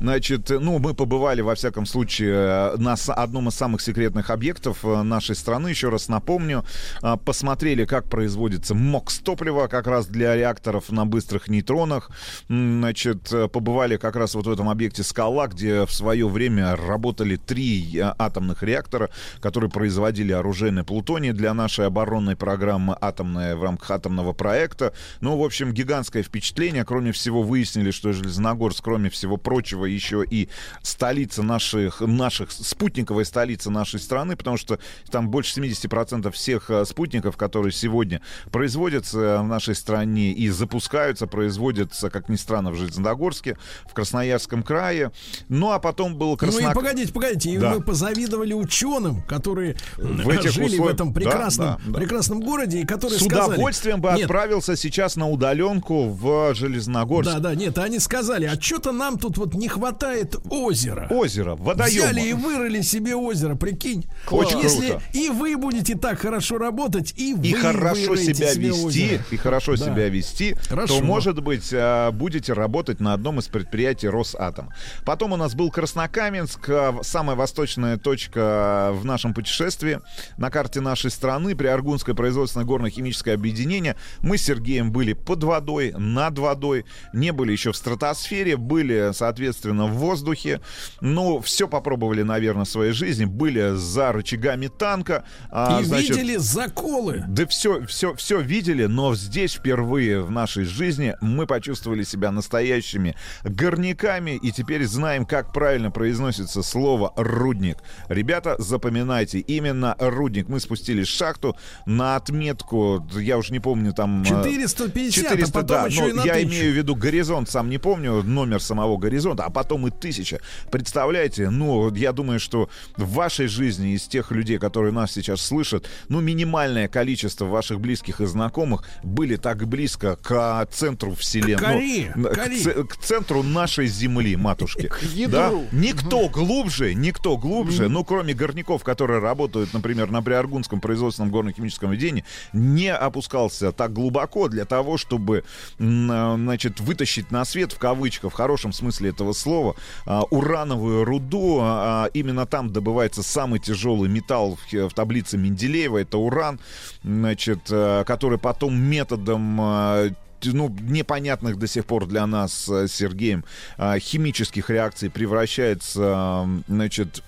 значит, 0.00 0.50
ну, 0.50 0.78
мы 0.78 0.94
побывали, 0.94 1.40
во 1.40 1.54
всяком 1.54 1.86
случае, 1.86 2.32
э, 2.32 2.76
на 2.76 2.94
одном 2.94 3.48
из 3.48 3.54
самых 3.54 3.80
секретных 3.80 4.30
объектов 4.30 4.84
э, 4.84 5.02
нашей 5.02 5.34
страны, 5.34 5.68
еще 5.68 5.88
раз 5.88 6.08
напомню, 6.08 6.64
А, 7.02 7.16
посмотрели, 7.16 7.84
как 7.84 8.08
производится 8.08 8.74
МОКС 8.74 9.18
топлива, 9.18 9.66
как 9.68 9.86
раз 9.86 10.06
для 10.06 10.36
реакторов 10.36 10.90
на 10.90 11.06
быстрых 11.06 11.48
нейтронах, 11.48 12.10
значит, 12.48 13.32
э, 13.32 13.48
побывали 13.48 13.96
как 13.96 14.16
раз 14.16 14.34
вот 14.34 14.46
в 14.46 14.50
этом 14.50 14.68
объекте 14.68 15.02
«Скала», 15.02 15.48
где 15.48 15.86
в 15.86 15.92
свое 15.92 16.28
время 16.28 16.76
работали 16.76 17.36
три 17.36 17.96
э, 17.96 18.12
атомных 18.18 18.62
реактора, 18.62 19.10
которые 19.40 19.70
производили 19.70 20.32
оружейный 20.32 20.84
плутоний 20.84 21.32
для 21.32 21.54
нашей 21.54 21.86
оборонной 21.86 22.36
программы 22.36 22.96
«Атомная» 23.00 23.56
в 23.56 23.62
рамках 23.62 23.90
атомного 23.90 24.32
проекта. 24.32 24.92
Ну, 25.20 25.36
в 25.36 25.44
общем, 25.44 25.72
гигантское 25.72 26.22
впечатление. 26.22 26.84
Кроме 26.84 27.12
всего, 27.12 27.42
выяснили, 27.42 27.90
что 27.90 28.12
Железногорск, 28.12 28.84
кроме 28.84 29.10
всего 29.10 29.19
прочего, 29.36 29.84
еще 29.84 30.24
и 30.28 30.48
столица 30.82 31.42
наших, 31.42 32.00
наших 32.00 32.50
спутниковая 32.52 33.24
столица 33.24 33.70
нашей 33.70 34.00
страны, 34.00 34.36
потому 34.36 34.56
что 34.56 34.78
там 35.10 35.28
больше 35.30 35.60
70% 35.60 36.30
всех 36.32 36.70
э, 36.70 36.84
спутников, 36.84 37.36
которые 37.36 37.72
сегодня 37.72 38.20
производятся 38.50 39.40
в 39.42 39.46
нашей 39.46 39.74
стране 39.74 40.32
и 40.32 40.48
запускаются, 40.48 41.26
производятся, 41.26 42.10
как 42.10 42.28
ни 42.28 42.36
странно, 42.36 42.70
в 42.70 42.76
Железногорске, 42.76 43.56
в 43.88 43.94
Красноярском 43.94 44.62
крае. 44.62 45.12
Ну, 45.48 45.70
а 45.72 45.78
потом 45.78 46.16
был 46.16 46.38
Ну 46.40 46.58
и 46.58 46.74
погодите, 46.74 47.12
погодите, 47.12 47.50
и 47.50 47.58
Да. 47.58 47.74
мы 47.74 47.80
позавидовали 47.82 48.52
ученым, 48.52 49.22
которые 49.22 49.76
В 49.96 50.28
этих 50.28 50.50
жили 50.52 50.64
в 50.68 50.72
условиях- 50.72 50.94
этом 50.94 51.12
Да, 51.12 51.20
прекрасном, 51.20 51.66
да, 51.66 51.80
да. 51.86 51.98
прекрасном 51.98 52.40
городе, 52.40 52.80
и 52.80 52.86
которые 52.86 53.18
С 53.18 53.24
сказали... 53.24 53.54
удовольствием 53.54 54.00
бы 54.00 54.10
Нет, 54.12 54.22
отправился 54.22 54.76
сейчас 54.76 55.16
на 55.16 55.28
удаленку 55.28 56.08
в 56.08 56.54
Железногорск. 56.54 57.30
Да, 57.30 57.38
да, 57.38 57.54
нет, 57.54 57.78
они 57.78 57.98
сказали, 57.98 58.46
а 58.46 58.60
что-то 58.60 58.92
нам 58.92 59.09
тут 59.18 59.38
вот 59.38 59.54
не 59.54 59.68
хватает 59.68 60.36
озера. 60.50 61.06
Озеро, 61.10 61.54
водоема. 61.56 62.06
Взяли 62.06 62.20
и 62.28 62.32
вырыли 62.32 62.80
себе 62.82 63.14
озеро, 63.16 63.54
прикинь. 63.54 64.04
Очень 64.30 64.54
Вот 64.56 64.62
Если 64.64 64.90
круто. 64.90 65.02
и 65.12 65.28
вы 65.30 65.56
будете 65.56 65.96
так 65.96 66.20
хорошо 66.20 66.58
работать, 66.58 67.14
и 67.16 67.34
вы 67.34 67.46
и 67.48 67.52
хорошо 67.52 68.16
себя 68.16 68.52
себе 68.52 68.68
вести, 68.68 68.84
озеро. 68.84 69.22
и 69.30 69.36
хорошо 69.36 69.76
Да. 69.76 69.84
себя 69.86 70.08
вести, 70.08 70.54
Хорошо. 70.68 70.98
то, 70.98 71.04
может 71.04 71.42
быть, 71.42 71.70
а, 71.72 72.10
будете 72.12 72.52
работать 72.52 73.00
на 73.00 73.12
одном 73.14 73.38
из 73.38 73.48
предприятий 73.48 74.08
Росатом. 74.08 74.70
Потом 75.04 75.32
у 75.32 75.36
нас 75.36 75.54
был 75.54 75.70
Краснокаменск, 75.70 76.68
а, 76.68 76.98
самая 77.02 77.36
восточная 77.36 77.96
точка 77.96 78.90
в 78.94 79.04
нашем 79.04 79.34
путешествии 79.34 80.00
на 80.36 80.50
карте 80.50 80.80
нашей 80.80 81.10
страны, 81.10 81.54
Приаргунское 81.54 82.14
производственное 82.14 82.66
горно-химическое 82.66 83.34
объединение. 83.34 83.96
Мы 84.20 84.36
с 84.38 84.42
Сергеем 84.42 84.92
были 84.92 85.12
под 85.12 85.44
водой, 85.44 85.92
над 85.96 86.38
водой, 86.38 86.84
не 87.12 87.32
были 87.32 87.52
еще 87.52 87.72
в 87.72 87.76
стратосфере, 87.76 88.56
были, 88.56 88.99
соответственно, 89.12 89.86
в 89.86 89.92
воздухе. 89.94 90.60
Ну, 91.00 91.40
все 91.40 91.68
попробовали, 91.68 92.22
наверное, 92.22 92.64
в 92.64 92.68
своей 92.68 92.92
жизни. 92.92 93.24
Были 93.24 93.74
за 93.74 94.12
рычагами 94.12 94.68
танка. 94.68 95.24
а, 95.50 95.80
И 95.80 95.84
значит, 95.84 96.10
видели 96.10 96.36
заколы. 96.36 97.24
да 97.28 97.46
все, 97.46 97.84
все, 97.86 98.14
все 98.14 98.40
видели, 98.40 98.86
но 98.86 99.14
здесь 99.14 99.54
впервые 99.54 100.20
в 100.20 100.30
нашей 100.30 100.64
жизни 100.64 101.14
мы 101.20 101.46
почувствовали 101.46 102.02
себя 102.04 102.30
настоящими 102.30 103.14
горняками 103.44 104.38
и 104.42 104.52
теперь 104.52 104.84
знаем, 104.86 105.24
как 105.26 105.52
правильно 105.52 105.90
произносится 105.90 106.62
слово 106.62 107.12
«рудник». 107.16 107.78
Ребята, 108.08 108.56
запоминайте, 108.58 109.38
именно 109.40 109.94
«рудник». 109.98 110.48
Мы 110.48 110.60
спустились 110.60 111.08
в 111.08 111.16
шахту 111.16 111.56
на 111.86 112.16
отметку, 112.16 113.06
я 113.16 113.38
уж 113.38 113.50
не 113.50 113.60
помню 113.60 113.92
там... 113.92 114.22
э, 114.22 114.26
450, 114.26 115.24
400, 115.30 115.58
а 115.58 115.62
потом 115.62 115.76
да, 115.82 115.86
еще 115.86 116.02
но 116.02 116.08
и 116.08 116.12
на 116.12 116.22
я 116.24 116.34
тысячу. 116.34 116.48
имею 116.48 116.72
в 116.72 116.76
виду 116.76 116.94
горизонт, 116.96 117.50
сам 117.50 117.68
не 117.70 117.78
помню 117.78 118.22
номер 118.22 118.60
самого 118.80 118.96
горизонта, 118.96 119.44
а 119.44 119.50
потом 119.50 119.86
и 119.86 119.90
тысяча. 119.90 120.40
Представляете, 120.70 121.50
ну, 121.50 121.92
я 121.94 122.12
думаю, 122.12 122.40
что 122.40 122.68
в 122.96 123.12
вашей 123.12 123.46
жизни 123.46 123.94
из 123.94 124.04
тех 124.04 124.30
людей, 124.30 124.58
которые 124.58 124.92
нас 124.92 125.12
сейчас 125.12 125.42
слышат, 125.42 125.86
ну, 126.08 126.20
минимальное 126.20 126.88
количество 126.88 127.44
ваших 127.44 127.80
близких 127.80 128.20
и 128.20 128.26
знакомых 128.26 128.84
были 129.02 129.36
так 129.36 129.66
близко 129.68 130.16
к 130.16 130.66
центру 130.70 131.14
Вселенной. 131.14 131.56
К 131.56 131.72
коре, 131.72 132.12
ну, 132.16 132.28
к, 132.28 132.34
коре. 132.34 132.58
ц- 132.58 132.84
к 132.84 132.96
центру 132.96 133.42
нашей 133.42 133.86
Земли, 133.86 134.36
матушки. 134.36 134.88
К 134.88 135.02
ядру. 135.02 135.64
Да? 135.70 135.76
Никто 135.76 136.28
глубже, 136.28 136.94
никто 136.94 137.36
глубже, 137.36 137.88
ну, 137.88 138.04
кроме 138.04 138.32
горняков, 138.32 138.82
которые 138.82 139.20
работают, 139.20 139.74
например, 139.74 140.10
на 140.10 140.22
Приаргунском 140.22 140.80
производственном 140.80 141.30
горно-химическом 141.30 141.90
ведении, 141.90 142.24
не 142.54 142.92
опускался 142.92 143.72
так 143.72 143.92
глубоко 143.92 144.48
для 144.48 144.64
того, 144.64 144.96
чтобы, 144.96 145.44
а, 145.78 146.36
значит, 146.36 146.80
вытащить 146.80 147.30
на 147.30 147.44
свет, 147.44 147.72
в 147.72 147.78
кавычках, 147.78 148.32
в 148.32 148.34
хорошем 148.34 148.69
смысле 148.72 149.10
этого 149.10 149.32
слова, 149.32 149.74
а, 150.06 150.22
урановую 150.30 151.04
руду. 151.04 151.58
А, 151.62 152.08
Именно 152.14 152.46
там 152.46 152.72
добывается 152.72 153.22
самый 153.22 153.60
тяжелый 153.60 154.08
металл 154.08 154.56
в, 154.56 154.88
в 154.88 154.94
таблице 154.94 155.36
Менделеева, 155.36 155.98
это 155.98 156.18
уран, 156.18 156.60
значит, 157.02 157.60
а, 157.70 158.04
который 158.04 158.38
потом 158.38 158.80
методом 158.80 159.60
а, 159.60 160.08
ну, 160.44 160.74
непонятных 160.80 161.58
до 161.58 161.66
сих 161.66 161.86
пор 161.86 162.06
для 162.06 162.26
нас 162.26 162.68
э, 162.68 162.88
с 162.88 162.92
Сергеем 162.92 163.44
а, 163.76 163.98
химических 163.98 164.70
реакций 164.70 165.10
превращается, 165.10 166.00
а, 166.02 166.48
значит, 166.68 167.22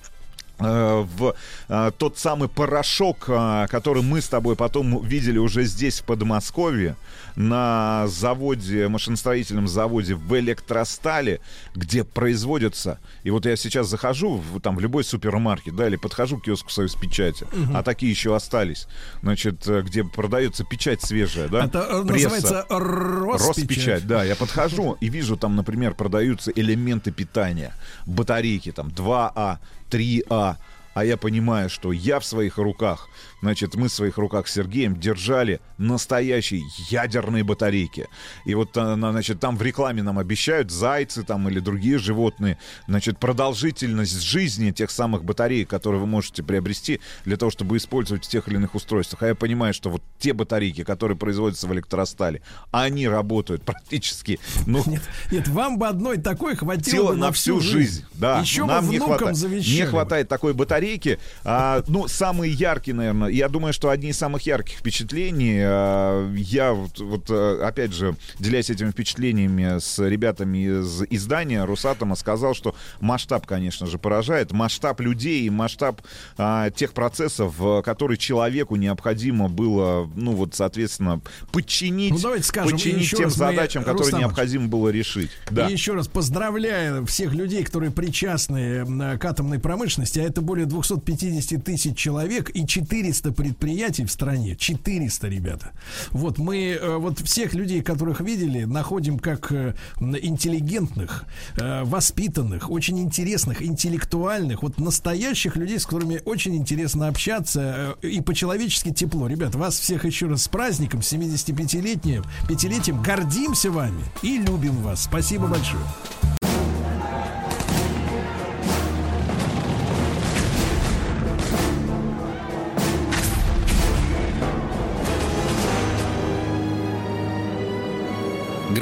э, 0.59 1.07
в 1.17 1.35
э, 1.69 1.91
тот 1.99 2.19
самый 2.19 2.49
порошок, 2.49 3.25
э, 3.29 3.67
который 3.71 4.03
мы 4.03 4.21
с 4.21 4.29
тобой 4.29 4.57
потом 4.57 5.05
видели 5.05 5.39
уже 5.39 5.65
здесь, 5.65 6.01
в 6.01 6.05
Подмосковье, 6.05 6.97
на 7.37 8.07
заводе, 8.09 8.89
машиностроительном 8.89 9.69
заводе 9.69 10.15
в 10.15 10.39
Электростале, 10.39 11.41
где 11.75 12.05
производятся. 12.05 12.99
И 13.23 13.31
вот 13.31 13.47
я 13.47 13.57
сейчас 13.57 13.89
захожу 13.89 14.37
в, 14.37 14.61
там, 14.61 14.77
в 14.77 14.81
любой 14.81 15.05
супермаркет, 15.05 15.75
да, 15.77 15.87
или 15.87 15.97
подхожу 15.97 16.39
к 16.39 16.45
киоску 16.45 16.71
Союз 16.71 16.95
печати, 16.95 17.47
а 17.75 17.83
такие 17.83 18.11
еще 18.11 18.35
остались, 18.35 18.87
значит, 19.23 19.67
э, 19.69 19.83
где 19.83 20.05
продается 20.05 20.65
печать 20.65 21.03
свежая, 21.03 21.49
да, 21.49 21.65
Это 21.65 21.79
э, 21.81 22.07
пресса. 22.07 22.31
называется 22.31 22.67
Роспечать. 22.69 23.49
Роспечать, 23.49 24.07
да. 24.07 24.25
Я 24.25 24.37
подхожу 24.37 24.97
и 25.01 25.09
вижу 25.09 25.37
там, 25.37 25.57
например, 25.57 25.95
продаются 25.95 26.51
элементы 26.51 27.11
питания. 27.13 27.75
Батарейки 28.07 28.73
там 28.73 28.89
2А, 28.89 29.59
3А. 29.91 30.57
А 30.95 31.05
я 31.07 31.17
понимаю, 31.17 31.71
что 31.71 31.91
я 31.91 32.21
в 32.21 32.25
своих 32.25 32.59
руках, 32.59 33.09
значит, 33.43 33.75
мы 33.75 33.89
в 33.89 33.93
своих 33.93 34.17
руках 34.17 34.49
с 34.49 34.53
Сергеем 34.55 34.99
держали 34.99 35.61
настоящие 35.77 36.63
ядерные 36.89 37.45
батарейки. 37.45 38.07
И 38.47 38.55
вот, 38.55 38.75
на- 38.77 38.97
значит, 39.13 39.41
там 39.41 39.57
в 39.57 39.63
рекламе 39.63 40.03
нам 40.03 40.19
обещают 40.19 40.71
зайцы 40.71 41.23
там 41.25 41.49
или 41.49 41.59
другие 41.61 41.99
животные, 41.99 42.57
значит, 42.89 43.19
продолжительность 43.19 44.21
жизни 44.23 44.71
тех 44.71 44.91
самых 44.91 45.25
батареек, 45.25 45.69
которые 45.69 46.01
вы 46.01 46.07
можете 46.07 46.43
приобрести 46.43 47.01
для 47.25 47.37
того, 47.37 47.51
чтобы 47.51 47.77
использовать 47.77 48.25
в 48.25 48.29
тех 48.29 48.49
или 48.49 48.57
иных 48.57 48.75
устройствах. 48.75 49.23
А 49.23 49.27
я 49.27 49.35
понимаю, 49.35 49.75
что 49.75 49.91
вот 49.91 50.03
те 50.19 50.33
батарейки, 50.33 50.85
которые 50.85 51.19
производятся 51.19 51.67
в 51.67 51.73
электростале, 51.75 52.43
они 52.71 53.09
работают 53.09 53.65
практически, 53.65 54.39
ну, 54.67 54.83
Нет, 54.87 55.03
нет, 55.31 55.49
вам 55.49 55.79
бы 55.79 55.89
одной 55.89 56.19
такой 56.19 56.55
хватило 56.57 57.13
на 57.13 57.33
всю 57.33 57.61
жизнь. 57.61 58.05
Да, 58.15 58.39
Еще 58.41 58.65
нам 58.65 58.89
не 58.89 58.99
хватает, 58.99 59.37
не 59.37 59.85
хватает 59.87 60.29
такой 60.29 60.55
батарейки. 60.55 61.19
А, 61.45 61.83
ну, 61.89 62.07
самые 62.07 62.53
яркие, 62.53 62.95
наверное. 62.95 63.32
Я 63.33 63.49
думаю, 63.49 63.73
что 63.73 63.89
одни 63.89 64.11
из 64.11 64.19
самых 64.19 64.43
ярких 64.43 64.79
впечатлений. 64.79 65.59
а, 65.63 66.31
я 66.35 66.73
вот, 66.73 66.99
вот, 66.99 67.27
а, 67.31 67.67
опять 67.67 67.93
же, 67.93 68.15
делясь 68.39 68.69
этими 68.69 68.91
впечатлениями 68.91 69.79
с 69.79 69.99
ребятами 69.99 70.81
из 70.81 71.03
издания 71.11 71.65
Росатома, 71.65 72.15
сказал, 72.15 72.55
что 72.55 72.75
масштаб, 73.01 73.47
конечно 73.47 73.87
же, 73.87 73.99
поражает. 73.99 74.53
Масштаб 74.53 75.01
людей 75.01 75.49
масштаб 75.49 76.03
а, 76.37 76.71
тех 76.71 76.93
процессов, 76.93 77.55
а, 77.61 77.83
которые 77.83 78.19
человеку 78.19 78.77
необходимо 78.77 79.49
было, 79.49 80.11
ну 80.15 80.33
вот, 80.33 80.55
соответственно, 80.55 81.21
подчинить, 81.53 82.13
Ну, 82.13 82.19
давайте 82.19 82.45
скажем, 82.45 82.73
подчинить 82.73 83.11
тем 83.11 83.25
раз 83.25 83.33
мы, 83.35 83.39
задачам, 83.39 83.83
которые 83.83 84.03
Рустам 84.03 84.21
Иванович, 84.21 84.29
необходимо 84.29 84.69
было 84.69 84.89
решить. 84.91 85.31
Да. 85.51 85.69
И 85.69 85.73
еще 85.73 85.95
раз 85.95 86.09
поздравляю 86.09 87.07
всех 87.07 87.33
людей, 87.33 87.65
которые 87.65 87.91
причастны 87.91 88.59
э, 88.59 89.19
к 89.19 89.25
атомной 89.25 89.59
промышленности, 89.59 90.19
а 90.19 90.23
это 90.23 90.43
более 90.43 90.67
250 90.67 91.65
тысяч 91.65 91.97
человек 91.97 92.51
и 92.55 92.67
400 92.67 93.22
предприятий 93.31 94.05
в 94.05 94.11
стране. 94.11 94.57
400, 94.57 95.29
ребята. 95.29 95.73
Вот 96.11 96.39
мы 96.39 96.73
э, 96.73 96.97
вот 96.97 97.21
всех 97.21 97.55
людей, 97.55 97.83
которых 97.83 98.21
видели, 98.21 98.65
находим 98.65 99.19
как 99.19 99.53
э, 99.53 99.75
интеллигентных, 100.01 101.25
э, 101.57 101.85
воспитанных, 101.85 102.71
очень 102.71 102.99
интересных, 102.99 103.63
интеллектуальных, 103.63 104.63
вот 104.63 104.79
настоящих 104.79 105.57
людей, 105.57 105.79
с 105.79 105.87
которыми 105.87 106.21
очень 106.25 106.57
интересно 106.57 107.09
общаться 107.09 107.97
и 108.03 108.21
по-человечески 108.21 108.93
тепло. 108.93 109.29
Ребят, 109.29 109.55
вас 109.55 109.79
всех 109.79 110.05
еще 110.05 110.27
раз 110.27 110.45
с 110.45 110.49
праздником, 110.49 111.01
75-летним, 111.01 112.25
пятилетием. 112.49 113.03
Гордимся 113.03 113.71
вами 113.71 114.03
и 114.23 114.39
любим 114.39 114.75
вас. 114.83 115.05
Спасибо 115.05 115.47
большое. 115.47 116.42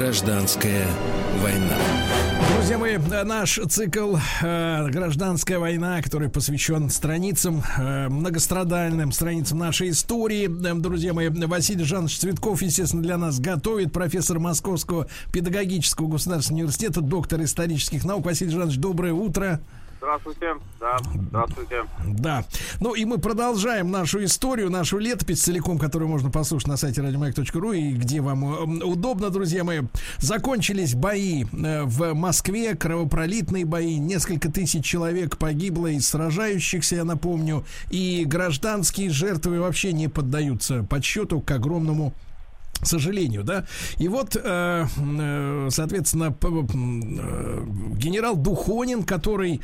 Гражданская 0.01 0.87
война. 1.43 1.77
Друзья 2.55 2.79
мои, 2.79 2.97
наш 2.97 3.59
цикл 3.69 4.15
э, 4.41 4.89
«Гражданская 4.89 5.59
война», 5.59 6.01
который 6.01 6.27
посвящен 6.27 6.89
страницам, 6.89 7.61
э, 7.77 8.09
многострадальным 8.09 9.11
страницам 9.11 9.59
нашей 9.59 9.91
истории. 9.91 10.49
Э, 10.49 10.73
Друзья 10.73 11.13
мои, 11.13 11.29
Василий 11.29 11.83
Жанович 11.83 12.17
Цветков, 12.17 12.63
естественно, 12.63 13.03
для 13.03 13.19
нас 13.19 13.39
готовит. 13.39 13.93
Профессор 13.93 14.39
Московского 14.39 15.05
педагогического 15.31 16.07
государственного 16.07 16.63
университета, 16.63 17.01
доктор 17.01 17.43
исторических 17.43 18.03
наук. 18.03 18.25
Василий 18.25 18.49
Жанович, 18.49 18.77
доброе 18.77 19.13
утро. 19.13 19.61
Здравствуйте, 20.01 20.55
да, 20.79 20.97
здравствуйте. 21.27 21.83
Да. 22.07 22.43
Ну 22.79 22.95
и 22.95 23.05
мы 23.05 23.19
продолжаем 23.19 23.91
нашу 23.91 24.23
историю, 24.23 24.71
нашу 24.71 24.97
летопись 24.97 25.43
целиком, 25.43 25.77
которую 25.77 26.09
можно 26.09 26.31
послушать 26.31 26.67
на 26.67 26.75
сайте 26.75 27.03
радиомаяк.ру 27.03 27.71
и 27.71 27.91
где 27.91 28.19
вам 28.19 28.81
э, 28.81 28.83
удобно, 28.83 29.29
друзья 29.29 29.63
мои. 29.63 29.81
Закончились 30.17 30.95
бои 30.95 31.43
э, 31.43 31.83
в 31.83 32.15
Москве, 32.15 32.73
кровопролитные 32.75 33.63
бои. 33.63 33.97
Несколько 33.97 34.51
тысяч 34.51 34.83
человек 34.83 35.37
погибло 35.37 35.85
из 35.85 36.07
сражающихся, 36.07 36.95
я 36.95 37.03
напомню. 37.03 37.63
И 37.91 38.23
гражданские 38.25 39.11
жертвы 39.11 39.59
вообще 39.59 39.93
не 39.93 40.07
поддаются 40.07 40.81
подсчету 40.81 41.41
к 41.41 41.51
огромному 41.51 42.15
к 42.81 42.85
сожалению, 42.85 43.43
да. 43.43 43.65
И 43.97 44.07
вот, 44.07 44.35
э, 44.35 44.85
э, 44.97 45.67
соответственно, 45.69 46.35
э, 46.41 47.65
генерал 47.95 48.35
Духонин, 48.35 49.03
который 49.03 49.61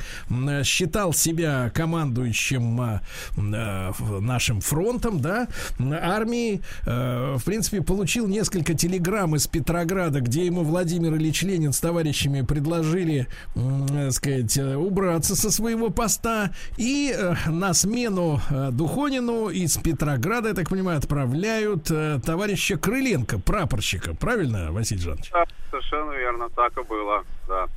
считал 0.63 1.13
себя 1.13 1.71
командующим 1.73 3.01
нашим 3.35 4.61
фронтом, 4.61 5.19
да, 5.21 5.47
армии, 5.79 6.61
в 6.85 7.41
принципе, 7.45 7.81
получил 7.81 8.27
несколько 8.27 8.73
телеграмм 8.73 9.35
из 9.35 9.47
Петрограда, 9.47 10.21
где 10.21 10.45
ему 10.45 10.63
Владимир 10.63 11.15
Ильич 11.15 11.43
Ленин 11.43 11.73
с 11.73 11.79
товарищами 11.79 12.41
предложили, 12.41 13.27
э, 13.55 14.11
сказать, 14.11 14.57
убраться 14.57 15.35
со 15.35 15.51
своего 15.51 15.89
поста 15.89 16.51
и 16.77 17.15
на 17.47 17.73
смену 17.73 18.41
Духонину 18.71 19.49
из 19.49 19.77
Петрограда, 19.77 20.49
я 20.49 20.53
так 20.53 20.69
понимаю, 20.69 20.99
отправляют 20.99 21.85
товарища 22.23 22.77
Крыленко, 23.07 23.39
прапорщика. 23.39 24.13
Правильно, 24.15 24.73
Василий 24.73 24.99
Жанович? 24.99 25.29
Да, 25.31 25.45
совершенно 25.71 26.11
верно, 26.11 26.49
так 26.49 26.77
и 26.77 26.83
было, 26.83 27.23
да. 27.47 27.67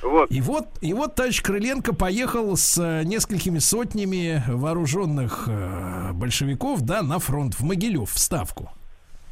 Вот, 0.00 0.30
И 0.30 0.40
вот, 0.40 0.68
и 0.80 0.94
вот 0.94 1.16
товарищ 1.16 1.42
Крыленко 1.42 1.94
поехал 1.94 2.56
с 2.56 2.78
э, 2.78 3.02
несколькими 3.04 3.58
сотнями 3.58 4.42
вооруженных 4.48 5.48
э, 5.48 6.12
большевиков, 6.12 6.80
да, 6.80 7.02
на 7.02 7.18
фронт, 7.18 7.54
в 7.56 7.64
Могилев, 7.64 8.10
в 8.10 8.18
Ставку. 8.18 8.70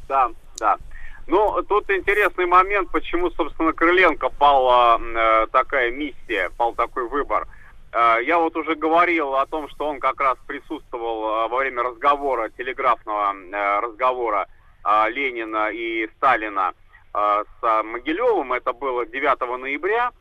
да, 0.07 0.29
да. 0.59 0.77
Ну, 1.25 1.63
тут 1.63 1.89
интересный 1.89 2.45
момент, 2.45 2.89
почему, 2.91 3.31
собственно, 3.31 3.73
Крыленко 3.73 4.29
пала 4.29 4.99
э, 5.01 5.47
такая 5.51 5.89
миссия, 5.89 6.51
пал 6.57 6.73
такой 6.75 7.09
выбор. 7.09 7.47
Э, 7.91 8.17
я 8.23 8.37
вот 8.37 8.55
уже 8.55 8.75
говорил 8.75 9.33
о 9.35 9.47
том, 9.47 9.67
что 9.69 9.87
он 9.87 9.99
как 9.99 10.19
раз 10.21 10.37
присутствовал 10.45 11.45
э, 11.45 11.47
во 11.47 11.57
время 11.57 11.81
разговора, 11.81 12.49
телеграфного 12.49 13.33
э, 13.33 13.79
разговора 13.79 14.47
Ленина 15.09 15.69
и 15.69 16.07
Сталина 16.17 16.73
э, 17.13 17.43
с 17.61 17.83
Могилевым. 17.83 18.53
Это 18.53 18.73
было 18.73 19.05
9 19.05 19.59
ноября 19.59 20.11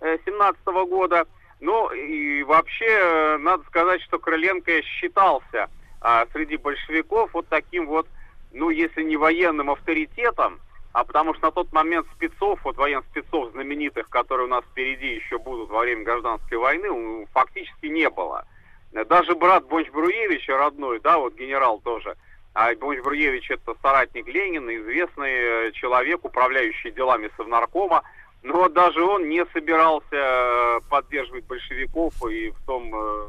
17 0.00 0.64
года. 0.88 1.26
Ну 1.60 1.90
и 1.92 2.42
вообще 2.42 2.86
э, 2.88 3.36
надо 3.38 3.64
сказать, 3.64 4.02
что 4.02 4.18
Крыленко 4.18 4.82
считался 4.82 5.68
а, 6.00 6.26
среди 6.32 6.56
большевиков 6.58 7.30
вот 7.32 7.48
таким 7.48 7.86
вот, 7.86 8.06
ну 8.52 8.68
если 8.68 9.02
не 9.02 9.16
военным 9.16 9.70
авторитетом, 9.70 10.60
а 10.92 11.04
потому 11.04 11.32
что 11.34 11.46
на 11.46 11.52
тот 11.52 11.72
момент 11.72 12.06
спецов, 12.14 12.60
вот 12.64 12.76
военных 12.76 13.06
спецов 13.06 13.52
знаменитых, 13.52 14.08
которые 14.10 14.46
у 14.46 14.50
нас 14.50 14.64
впереди 14.66 15.14
еще 15.14 15.38
будут 15.38 15.70
во 15.70 15.80
время 15.80 16.04
гражданской 16.04 16.58
войны, 16.58 17.26
фактически 17.32 17.86
не 17.86 18.10
было. 18.10 18.46
Даже 18.92 19.34
брат 19.34 19.66
Бонч 19.66 19.90
Бруевича 19.90 20.56
родной, 20.56 21.00
да, 21.00 21.18
вот 21.18 21.34
генерал 21.34 21.80
тоже, 21.80 22.16
а 22.54 22.72
Бонч 22.76 23.00
Бруевич 23.00 23.50
это 23.50 23.74
соратник 23.82 24.28
Ленина, 24.28 24.74
известный 24.76 25.32
э, 25.68 25.72
человек, 25.72 26.24
управляющий 26.24 26.92
делами 26.92 27.28
Совнаркома, 27.36 28.02
но 28.42 28.68
даже 28.68 29.02
он 29.02 29.28
не 29.28 29.44
собирался 29.46 30.06
э, 30.12 30.80
поддерживать 30.88 31.46
большевиков 31.46 32.14
и 32.30 32.50
в 32.50 32.64
том 32.64 32.94
э, 32.94 33.26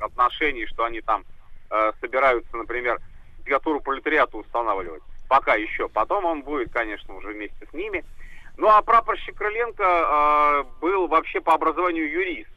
отношении, 0.00 0.64
что 0.66 0.84
они 0.84 1.00
там 1.00 1.24
собираются, 2.00 2.56
например, 2.56 2.98
диктатуру 3.44 3.82
пролетариата 3.82 4.38
устанавливать. 4.38 5.02
Пока 5.28 5.54
еще. 5.54 5.86
Потом 5.86 6.24
он 6.24 6.40
будет, 6.42 6.72
конечно, 6.72 7.14
уже 7.14 7.28
вместе 7.28 7.66
с 7.70 7.74
ними. 7.74 8.02
Ну 8.56 8.68
а 8.68 8.80
прапорщик 8.80 9.36
Крыленко 9.36 10.64
был 10.80 11.08
вообще 11.08 11.42
по 11.42 11.52
образованию 11.52 12.10
юрист. 12.10 12.48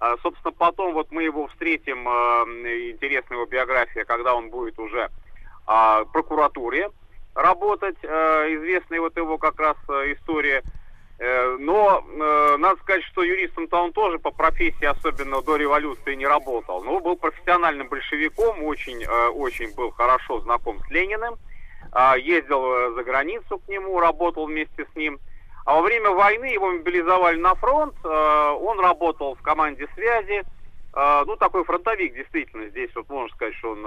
Э, 0.00 0.14
собственно, 0.22 0.52
потом 0.52 0.94
вот 0.94 1.10
мы 1.10 1.24
его 1.24 1.46
встретим, 1.48 2.06
интересная 2.06 3.36
его 3.36 3.46
биография, 3.46 4.04
когда 4.04 4.34
он 4.34 4.48
будет 4.48 4.78
уже 4.78 5.10
э, 5.66 6.04
прокуратуре 6.12 6.90
работать. 7.34 7.96
Э, 8.02 8.54
известная 8.54 9.00
вот 9.00 9.16
его 9.16 9.38
как 9.38 9.58
раз 9.58 9.76
э, 9.88 10.14
история. 10.14 10.62
Э, 11.18 11.56
но 11.60 12.04
э, 12.06 12.56
надо 12.58 12.80
сказать, 12.80 13.04
что 13.04 13.22
юристом-то 13.22 13.76
он 13.76 13.92
тоже 13.92 14.18
по 14.18 14.30
профессии, 14.30 14.84
особенно 14.84 15.42
до 15.42 15.56
революции, 15.56 16.14
не 16.14 16.26
работал. 16.26 16.82
Но 16.82 17.00
был 17.00 17.16
профессиональным 17.16 17.88
большевиком, 17.88 18.62
очень, 18.64 19.02
э, 19.02 19.28
очень 19.28 19.74
был 19.74 19.90
хорошо 19.92 20.40
знаком 20.40 20.78
с 20.80 20.90
Лениным. 20.90 21.36
Э, 21.92 22.14
ездил 22.18 22.94
за 22.94 23.04
границу 23.04 23.58
к 23.58 23.68
нему, 23.68 24.00
работал 24.00 24.46
вместе 24.46 24.86
с 24.92 24.96
ним. 24.96 25.18
А 25.64 25.76
во 25.76 25.82
время 25.82 26.10
войны 26.10 26.46
его 26.46 26.70
мобилизовали 26.72 27.38
на 27.38 27.54
фронт. 27.54 27.94
Э, 28.04 28.50
он 28.50 28.80
работал 28.80 29.34
в 29.34 29.42
команде 29.42 29.86
связи. 29.94 30.42
Э, 30.94 31.22
ну, 31.26 31.36
такой 31.36 31.64
фронтовик, 31.64 32.14
действительно. 32.14 32.68
Здесь 32.68 32.90
вот 32.94 33.08
можно 33.08 33.34
сказать, 33.34 33.54
что 33.54 33.70
он 33.70 33.86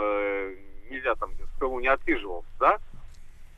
нельзя 0.90 1.16
там 1.16 1.32
в 1.32 1.60
тылу 1.60 1.80
не 1.80 1.88
отсиживался, 1.88 2.50
да? 2.60 2.80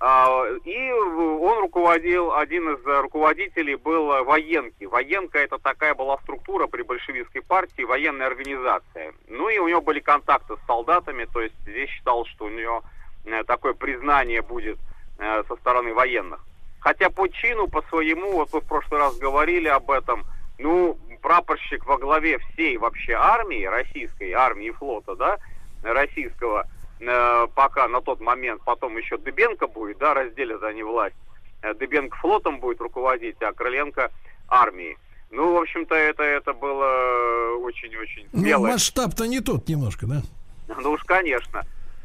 А, 0.01 0.45
И 0.63 0.91
он 0.91 1.59
руководил, 1.59 2.33
один 2.33 2.69
из 2.69 2.85
руководителей 2.85 3.75
был 3.75 4.23
военки. 4.23 4.85
Военка 4.85 5.39
это 5.39 5.57
такая 5.57 5.93
была 5.93 6.17
структура 6.19 6.67
при 6.67 6.83
большевистской 6.83 7.41
партии, 7.41 7.81
военная 7.81 8.27
организация. 8.27 9.13
Ну 9.27 9.49
и 9.49 9.57
у 9.57 9.67
него 9.67 9.81
были 9.81 9.99
контакты 9.99 10.55
с 10.55 10.65
солдатами, 10.67 11.25
то 11.25 11.41
есть 11.41 11.55
здесь 11.63 11.89
считал, 11.89 12.25
что 12.25 12.45
у 12.45 12.49
него 12.49 12.83
э, 13.25 13.43
такое 13.43 13.73
признание 13.73 14.41
будет 14.41 14.77
э, 15.17 15.43
со 15.47 15.55
стороны 15.57 15.93
военных. 15.93 16.45
Хотя 16.79 17.09
по 17.09 17.27
чину, 17.27 17.67
по 17.67 17.81
своему, 17.83 18.31
вот 18.33 18.53
вы 18.53 18.61
в 18.61 18.65
прошлый 18.65 19.01
раз 19.01 19.17
говорили 19.17 19.67
об 19.67 19.91
этом, 19.91 20.23
ну, 20.57 20.97
прапорщик 21.21 21.85
во 21.85 21.97
главе 21.97 22.37
всей 22.37 22.77
вообще 22.77 23.13
армии, 23.13 23.65
российской 23.65 24.31
армии 24.31 24.67
и 24.67 24.71
флота, 24.71 25.15
да, 25.15 25.39
российского, 25.83 26.67
э, 26.99 27.47
пока 27.55 27.87
на 27.87 28.01
тот 28.01 28.19
момент, 28.19 28.61
потом 28.65 28.97
еще 28.97 29.17
Дыбенко 29.17 29.67
будет, 29.67 29.97
да, 29.97 30.13
разделят 30.13 30.63
они 30.63 30.83
власть. 30.83 31.15
Э, 31.61 31.73
Дыбенко 31.73 32.17
флотом 32.17 32.59
будет 32.59 32.81
руководить, 32.81 33.41
а 33.41 33.53
Крыленко 33.53 34.11
армией. 34.47 34.97
Ну, 35.31 35.53
в 35.53 35.61
общем-то, 35.61 35.93
это, 35.95 36.23
это 36.23 36.53
было 36.53 37.55
очень-очень 37.57 38.27
Ну, 38.31 38.59
масштаб-то 38.61 39.25
не 39.25 39.41
тот 39.41 39.67
немножко, 39.67 40.07
да? 40.07 40.21
Ну 40.81 40.91
уж, 40.91 41.03
конечно. 41.03 41.63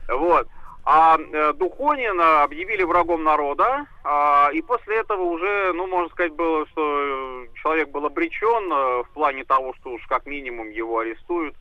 Вот. 0.08 0.48
А 0.86 1.16
э, 1.18 1.52
Духонина 1.54 2.42
объявили 2.42 2.82
врагом 2.82 3.24
народа, 3.24 3.86
а, 4.04 4.50
и 4.52 4.60
после 4.60 4.96
этого 4.96 5.22
уже, 5.22 5.72
ну, 5.72 5.86
можно 5.86 6.10
сказать, 6.10 6.34
было, 6.34 6.66
что 6.66 7.46
человек 7.54 7.88
был 7.88 8.04
обречен 8.04 8.70
э, 8.70 9.02
в 9.04 9.08
плане 9.14 9.44
того, 9.44 9.72
что 9.80 9.92
уж 9.92 10.06
как 10.06 10.26
минимум 10.26 10.68
его 10.68 10.98
арестуют, 10.98 11.54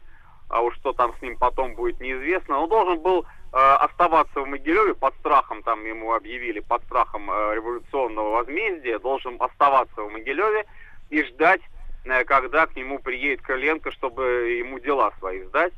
а 0.54 0.62
уж 0.62 0.76
что 0.76 0.94
там 0.94 1.14
с 1.18 1.22
ним 1.22 1.38
потом 1.38 1.74
будет 1.76 2.00
неизвестно. 2.00 2.60
Он 2.60 2.70
должен 2.70 3.00
был 3.00 3.26
э, 3.52 3.58
оставаться 3.58 4.42
в 4.42 4.48
Могилеве 4.48 4.94
под 4.94 5.14
страхом, 5.16 5.64
там 5.64 5.84
ему 5.86 6.14
объявили, 6.14 6.60
под 6.60 6.84
страхом 6.84 7.30
э, 7.32 7.56
революционного 7.56 8.30
возмездия, 8.32 9.00
должен 9.00 9.36
оставаться 9.40 10.02
в 10.02 10.12
Могилеве 10.12 10.66
и 11.10 11.24
ждать, 11.24 11.62
э, 12.06 12.24
когда 12.26 12.68
к 12.68 12.76
нему 12.76 13.00
приедет 13.00 13.42
Крыленко, 13.42 13.92
чтобы 13.92 14.24
ему 14.60 14.80
дела 14.80 15.12
свои 15.20 15.42
сдать. 15.44 15.74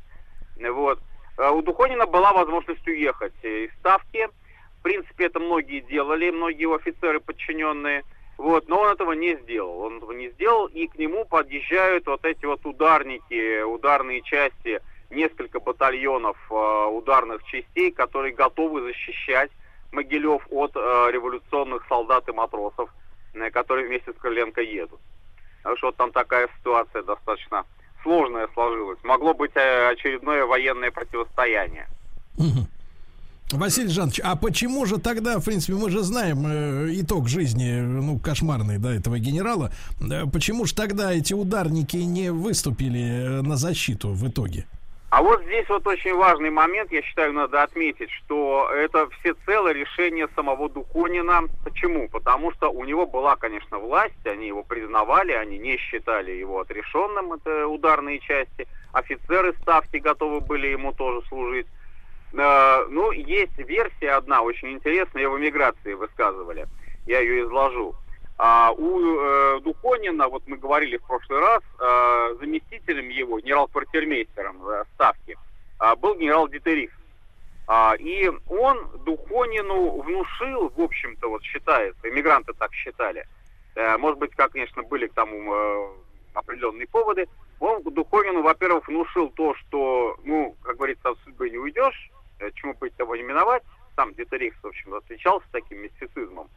Вот. 0.60 1.00
Э, 1.38 1.50
У 1.50 1.62
Духонина 1.62 2.06
была 2.06 2.32
возможность 2.32 2.86
уехать 2.86 3.34
э, 3.42 3.64
из 3.64 3.72
Ставки. 3.80 4.28
В 4.78 4.82
принципе, 4.82 5.26
это 5.26 5.40
многие 5.40 5.80
делали, 5.80 6.30
многие 6.30 6.72
офицеры 6.72 7.20
подчиненные. 7.20 8.04
Вот, 8.38 8.68
но 8.68 8.80
он 8.80 8.92
этого 8.92 9.12
не 9.12 9.36
сделал. 9.36 9.80
Он 9.80 9.98
этого 9.98 10.12
не 10.12 10.28
сделал, 10.30 10.66
и 10.66 10.86
к 10.86 10.96
нему 10.98 11.24
подъезжают 11.24 12.06
вот 12.06 12.24
эти 12.24 12.44
вот 12.44 12.64
ударники, 12.66 13.62
ударные 13.62 14.20
части, 14.22 14.80
несколько 15.10 15.60
батальонов 15.60 16.36
э, 16.50 16.54
ударных 16.92 17.42
частей, 17.44 17.90
которые 17.92 18.34
готовы 18.34 18.82
защищать 18.82 19.50
Могилев 19.92 20.46
от 20.50 20.72
э, 20.74 20.78
революционных 21.12 21.86
солдат 21.88 22.28
и 22.28 22.32
матросов, 22.32 22.90
э, 23.34 23.50
которые 23.50 23.86
вместе 23.86 24.12
с 24.12 24.16
Крыленко 24.16 24.60
едут. 24.60 25.00
Так 25.62 25.78
что 25.78 25.88
вот 25.88 25.96
там 25.96 26.12
такая 26.12 26.48
ситуация 26.58 27.02
достаточно 27.02 27.64
сложная 28.02 28.48
сложилась. 28.54 28.98
Могло 29.02 29.32
быть 29.32 29.52
э, 29.54 29.88
очередное 29.88 30.44
военное 30.44 30.90
противостояние. 30.90 31.88
Мгм. 32.36 32.66
Василий 33.52 33.90
Жанович, 33.90 34.20
а 34.24 34.34
почему 34.34 34.86
же 34.86 34.98
тогда, 34.98 35.38
в 35.38 35.44
принципе, 35.44 35.74
мы 35.74 35.88
же 35.88 36.02
знаем 36.02 36.46
э, 36.46 36.88
итог 37.00 37.28
жизни, 37.28 37.80
ну, 37.80 38.18
кошмарный, 38.18 38.78
да, 38.78 38.92
этого 38.92 39.18
генерала, 39.18 39.70
Э, 40.00 40.24
почему 40.32 40.64
же 40.66 40.74
тогда 40.74 41.12
эти 41.12 41.34
ударники 41.34 41.96
не 41.96 42.30
выступили 42.30 43.38
э, 43.38 43.42
на 43.42 43.56
защиту 43.56 44.08
в 44.08 44.28
итоге? 44.28 44.66
А 45.10 45.22
вот 45.22 45.42
здесь 45.44 45.68
вот 45.68 45.86
очень 45.86 46.14
важный 46.14 46.50
момент, 46.50 46.90
я 46.92 47.00
считаю, 47.02 47.32
надо 47.32 47.62
отметить, 47.62 48.10
что 48.10 48.68
это 48.74 49.08
всецело 49.20 49.72
решение 49.72 50.28
самого 50.34 50.68
Духонина. 50.68 51.44
Почему? 51.64 52.08
Потому 52.08 52.52
что 52.52 52.68
у 52.70 52.84
него 52.84 53.06
была, 53.06 53.36
конечно, 53.36 53.78
власть, 53.78 54.26
они 54.26 54.48
его 54.48 54.64
признавали, 54.64 55.32
они 55.32 55.58
не 55.58 55.76
считали 55.78 56.32
его 56.32 56.60
отрешенным, 56.60 57.32
это 57.32 57.68
ударные 57.68 58.18
части. 58.18 58.66
Офицеры 58.92 59.54
ставки 59.62 59.98
готовы 59.98 60.40
были 60.40 60.66
ему 60.66 60.92
тоже 60.92 61.26
служить. 61.28 61.66
Э, 62.32 62.84
Ну, 62.88 63.10
есть 63.12 63.56
версия 63.58 64.12
одна, 64.12 64.42
очень 64.42 64.72
интересная, 64.72 65.22
ее 65.22 65.28
в 65.30 65.38
эмиграции 65.38 65.94
высказывали. 65.94 66.66
Я 67.06 67.20
ее 67.20 67.44
изложу. 67.44 67.94
А 68.38 68.72
у 68.72 69.00
э, 69.00 69.60
Духонина, 69.60 70.28
вот 70.28 70.42
мы 70.46 70.56
говорили 70.58 70.98
в 70.98 71.06
прошлый 71.06 71.40
раз, 71.40 71.62
э, 71.80 72.36
заместителем 72.40 73.08
его, 73.08 73.40
генерал-квартирмейстером 73.40 74.68
э, 74.68 74.84
ставки, 74.94 75.38
а, 75.78 75.96
был 75.96 76.16
генерал 76.16 76.48
Дитерих. 76.48 76.90
А, 77.66 77.94
и 77.98 78.30
он 78.48 78.88
Духонину 79.04 80.02
внушил, 80.02 80.68
в 80.68 80.80
общем-то, 80.80 81.28
вот 81.28 81.42
считается, 81.42 82.08
иммигранты 82.08 82.52
так 82.52 82.72
считали, 82.74 83.26
э, 83.74 83.96
может 83.96 84.18
быть, 84.18 84.34
как, 84.36 84.52
конечно, 84.52 84.82
были 84.82 85.06
к 85.06 85.14
тому 85.14 85.54
э, 85.54 85.88
определенные 86.34 86.86
поводы, 86.86 87.26
он 87.58 87.82
Духонину, 87.82 88.42
во-первых, 88.42 88.86
внушил 88.86 89.30
то, 89.30 89.54
что, 89.54 90.16
ну, 90.24 90.54
как 90.62 90.76
говорится, 90.76 91.08
от 91.10 91.18
судьбы 91.24 91.48
не 91.48 91.56
уйдешь, 91.56 92.10
э, 92.10 92.15
чему 92.54 92.74
быть 92.74 92.94
того 92.96 93.16
не 93.16 93.22
миновать. 93.22 93.62
Сам 93.96 94.14
Дитерих, 94.14 94.54
в 94.62 94.66
общем, 94.66 94.94
отличался 94.94 95.46
таким 95.52 95.78
мистицизмом. 95.78 96.48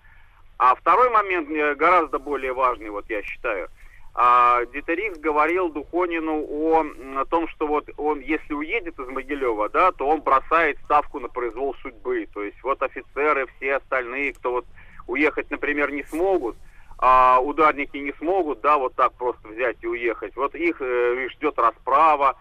А 0.57 0.75
второй 0.75 1.09
момент 1.09 1.49
э, 1.49 1.75
гораздо 1.75 2.19
более 2.19 2.53
важный, 2.53 2.89
вот 2.89 3.09
я 3.09 3.23
считаю. 3.23 3.69
А, 4.13 4.65
Дитерикс 4.65 5.17
говорил 5.17 5.69
Духонину 5.69 6.43
о, 6.43 6.83
о 7.15 7.25
том, 7.25 7.47
что 7.47 7.67
вот 7.67 7.89
он, 7.95 8.19
если 8.19 8.53
уедет 8.53 8.99
из 8.99 9.07
Могилева, 9.07 9.69
да, 9.69 9.91
то 9.93 10.07
он 10.07 10.21
бросает 10.21 10.77
ставку 10.83 11.19
на 11.19 11.29
произвол 11.29 11.75
судьбы. 11.81 12.27
То 12.33 12.43
есть 12.43 12.61
вот 12.63 12.81
офицеры, 12.81 13.47
все 13.55 13.77
остальные, 13.77 14.33
кто 14.33 14.51
вот 14.51 14.65
уехать, 15.07 15.49
например, 15.49 15.91
не 15.91 16.03
смогут, 16.03 16.57
а 16.97 17.39
ударники 17.39 17.95
не 17.97 18.11
смогут, 18.13 18.59
да, 18.61 18.77
вот 18.77 18.93
так 18.95 19.13
просто 19.13 19.47
взять 19.47 19.77
и 19.81 19.87
уехать. 19.87 20.35
Вот 20.35 20.53
их 20.55 20.81
э, 20.81 21.29
ждет 21.31 21.57
расправа. 21.57 22.37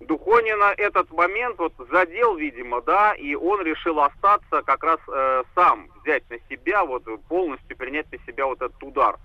Духонина 0.00 0.72
этот 0.76 1.10
момент 1.12 1.58
вот 1.58 1.74
задел, 1.90 2.36
видимо, 2.36 2.80
да, 2.80 3.12
и 3.14 3.34
он 3.34 3.62
решил 3.62 4.00
остаться 4.00 4.62
как 4.62 4.82
раз 4.82 4.98
э, 5.06 5.42
сам, 5.54 5.88
взять 6.02 6.28
на 6.30 6.38
себя, 6.48 6.84
вот 6.84 7.04
полностью 7.28 7.76
принять 7.76 8.10
на 8.10 8.18
себя 8.26 8.46
вот 8.46 8.62
этот 8.62 8.82
удар 8.82 9.16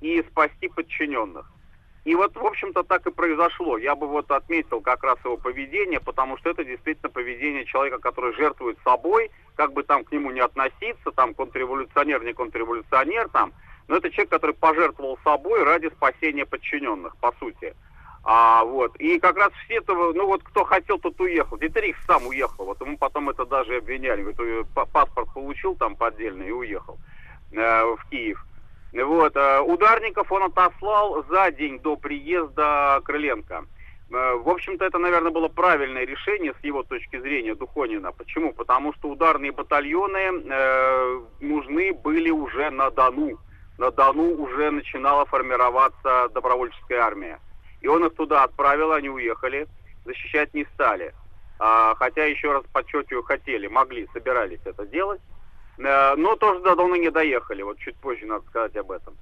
и 0.00 0.22
спасти 0.30 0.68
подчиненных. 0.68 1.46
И 2.04 2.14
вот, 2.14 2.34
в 2.34 2.44
общем-то, 2.44 2.84
так 2.84 3.06
и 3.06 3.10
произошло. 3.10 3.76
Я 3.76 3.94
бы 3.94 4.06
вот 4.06 4.30
отметил 4.30 4.80
как 4.80 5.02
раз 5.02 5.18
его 5.22 5.36
поведение, 5.36 6.00
потому 6.00 6.38
что 6.38 6.50
это 6.50 6.64
действительно 6.64 7.10
поведение 7.10 7.66
человека, 7.66 7.98
который 7.98 8.34
жертвует 8.34 8.78
собой, 8.84 9.30
как 9.56 9.72
бы 9.74 9.82
там 9.82 10.04
к 10.04 10.12
нему 10.12 10.30
не 10.30 10.40
относиться, 10.40 11.10
там 11.14 11.34
контрреволюционер, 11.34 12.24
не 12.24 12.32
контрреволюционер, 12.32 13.28
там, 13.28 13.52
но 13.88 13.96
это 13.96 14.10
человек, 14.10 14.30
который 14.30 14.54
пожертвовал 14.54 15.18
собой 15.24 15.62
ради 15.64 15.88
спасения 15.88 16.46
подчиненных, 16.46 17.16
по 17.18 17.32
сути. 17.38 17.74
А, 18.22 18.64
вот. 18.64 18.96
И 18.96 19.18
как 19.18 19.36
раз 19.36 19.50
все 19.64 19.76
этого, 19.76 20.12
ну 20.12 20.26
вот 20.26 20.42
кто 20.42 20.64
хотел, 20.64 20.98
тот 20.98 21.18
уехал. 21.20 21.56
Дитерих 21.56 21.96
сам 22.06 22.26
уехал. 22.26 22.66
Вот 22.66 22.80
ему 22.80 22.98
потом 22.98 23.30
это 23.30 23.46
даже 23.46 23.76
обвиняли. 23.76 24.20
Говорит, 24.22 24.40
«Ой, 24.40 24.64
па- 24.74 24.84
паспорт 24.86 25.32
получил 25.32 25.74
там 25.76 25.96
поддельный 25.96 26.48
и 26.48 26.52
уехал. 26.52 26.98
э, 27.52 27.82
в 27.84 27.98
Киев. 28.10 28.44
Вот, 28.92 29.34
э, 29.36 29.60
ударников 29.60 30.30
он 30.30 30.44
отослал 30.44 31.24
за 31.28 31.50
день 31.50 31.78
до 31.80 31.96
приезда 31.96 33.00
Крыленко. 33.04 33.64
Э, 34.12 34.34
В 34.34 34.48
общем-то, 34.48 34.84
это, 34.84 34.98
наверное, 34.98 35.32
было 35.32 35.48
правильное 35.48 36.04
решение 36.04 36.52
с 36.60 36.64
его 36.64 36.82
точки 36.82 37.18
зрения 37.20 37.54
Духонина. 37.54 38.12
Почему? 38.12 38.52
Потому 38.52 38.92
что 38.94 39.08
ударные 39.08 39.50
батальоны 39.52 40.18
э, 40.18 41.20
нужны 41.40 41.92
были 41.92 42.30
уже 42.30 42.70
на 42.70 42.90
Дону. 42.90 43.38
На 43.78 43.90
Дону 43.90 44.34
уже 44.42 44.70
начинала 44.70 45.24
формироваться 45.26 46.28
добровольческая 46.34 47.00
армия. 47.00 47.38
И 47.80 47.88
он 47.88 48.04
их 48.04 48.14
туда 48.14 48.44
отправил, 48.44 48.92
они 48.92 49.08
уехали, 49.08 49.66
защищать 50.04 50.52
не 50.54 50.64
стали. 50.74 51.14
А, 51.58 51.94
хотя, 51.96 52.24
еще 52.24 52.52
раз 52.52 52.64
подчеркиваю, 52.72 53.22
хотели, 53.22 53.66
могли, 53.66 54.08
собирались 54.12 54.60
это 54.64 54.86
делать. 54.86 55.20
Э, 55.78 56.14
но 56.16 56.36
тоже 56.36 56.60
до 56.60 56.74
Дона 56.74 56.96
не 56.96 57.10
доехали, 57.10 57.62
вот 57.62 57.78
чуть 57.78 57.96
позже 57.96 58.26
надо 58.26 58.46
сказать 58.46 58.76
об 58.76 58.90
этом. 58.90 59.14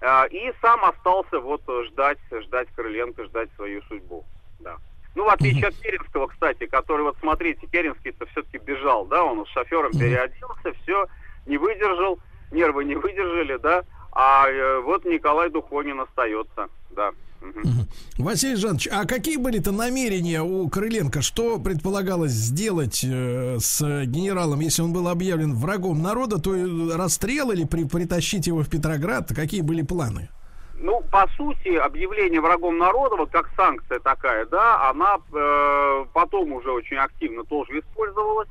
А, 0.00 0.26
И 0.26 0.52
сам 0.60 0.84
остался 0.84 1.38
вот 1.38 1.62
ждать, 1.86 2.18
ждать 2.30 2.68
Крыленко, 2.74 3.24
ждать 3.24 3.50
свою 3.56 3.82
судьбу. 3.82 4.24
Да. 4.60 4.76
Ну, 5.14 5.24
в 5.24 5.28
отличие 5.28 5.68
от 5.68 5.74
Керенского, 5.74 6.28
кстати, 6.28 6.66
который, 6.66 7.02
вот 7.02 7.16
смотрите, 7.20 7.66
Керенский-то 7.66 8.26
все-таки 8.26 8.58
бежал, 8.58 9.04
да, 9.06 9.22
он 9.24 9.44
с 9.44 9.48
шофером 9.50 9.92
переоделся, 9.92 10.72
все, 10.82 11.06
не 11.46 11.58
выдержал, 11.58 12.18
нервы 12.50 12.84
не 12.84 12.94
выдержали, 12.94 13.56
да, 13.58 13.84
а 14.12 14.48
э, 14.48 14.80
вот 14.80 15.04
Николай 15.04 15.50
Духонин 15.50 16.00
остается, 16.00 16.68
да. 16.90 17.12
Мгм. 17.42 17.86
Василий 18.18 18.56
Жанович, 18.56 18.88
а 18.90 19.04
какие 19.04 19.36
были-то 19.36 19.72
намерения 19.72 20.42
у 20.42 20.68
Крыленко? 20.68 21.22
Что 21.22 21.58
предполагалось 21.58 22.30
сделать 22.30 23.04
э, 23.04 23.58
с 23.58 24.04
генералом, 24.06 24.60
если 24.60 24.82
он 24.82 24.92
был 24.92 25.08
объявлен 25.08 25.54
врагом 25.54 26.02
народа, 26.02 26.40
то 26.40 26.54
и 26.54 26.92
расстрел 26.92 27.50
или 27.50 27.64
при, 27.64 27.84
притащить 27.84 28.46
его 28.46 28.62
в 28.62 28.70
Петроград? 28.70 29.32
Какие 29.34 29.62
были 29.62 29.82
планы? 29.82 30.28
Ну, 30.74 31.02
по 31.12 31.28
сути, 31.36 31.76
объявление 31.76 32.40
врагом 32.40 32.78
народа, 32.78 33.16
вот 33.16 33.30
как 33.30 33.48
санкция 33.56 34.00
такая, 34.00 34.46
да, 34.46 34.90
она 34.90 35.18
э, 35.32 36.04
потом 36.12 36.52
уже 36.52 36.70
очень 36.70 36.96
активно 36.96 37.44
тоже 37.44 37.80
использовалась 37.80 38.48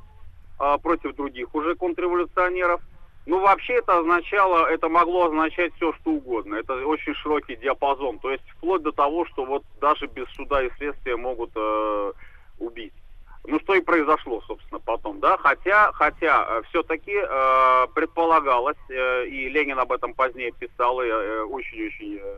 э, 0.59 0.77
против 0.81 1.15
других 1.15 1.53
уже 1.53 1.75
контрреволюционеров. 1.75 2.81
Ну, 3.31 3.39
вообще 3.39 3.75
это 3.75 3.97
означало, 3.97 4.65
это 4.65 4.89
могло 4.89 5.27
означать 5.27 5.73
все, 5.75 5.93
что 5.93 6.11
угодно. 6.11 6.55
Это 6.55 6.73
очень 6.85 7.15
широкий 7.15 7.55
диапазон. 7.55 8.19
То 8.19 8.29
есть 8.29 8.43
вплоть 8.57 8.81
до 8.81 8.91
того, 8.91 9.25
что 9.27 9.45
вот 9.45 9.63
даже 9.79 10.07
без 10.07 10.27
суда 10.31 10.61
и 10.61 10.69
следствия 10.71 11.15
могут 11.15 11.51
э, 11.55 12.11
убить. 12.59 12.91
Ну, 13.45 13.57
что 13.61 13.75
и 13.75 13.79
произошло, 13.79 14.41
собственно, 14.41 14.81
потом, 14.81 15.21
да. 15.21 15.37
Хотя, 15.37 15.93
хотя 15.93 16.61
все-таки 16.63 17.13
предполагалось, 17.95 18.75
э, 18.89 19.27
и 19.27 19.47
Ленин 19.47 19.79
об 19.79 19.93
этом 19.93 20.13
позднее 20.13 20.51
писал, 20.51 21.01
и 21.01 21.07
э, 21.07 21.43
очень-очень 21.43 22.19
э, 22.21 22.35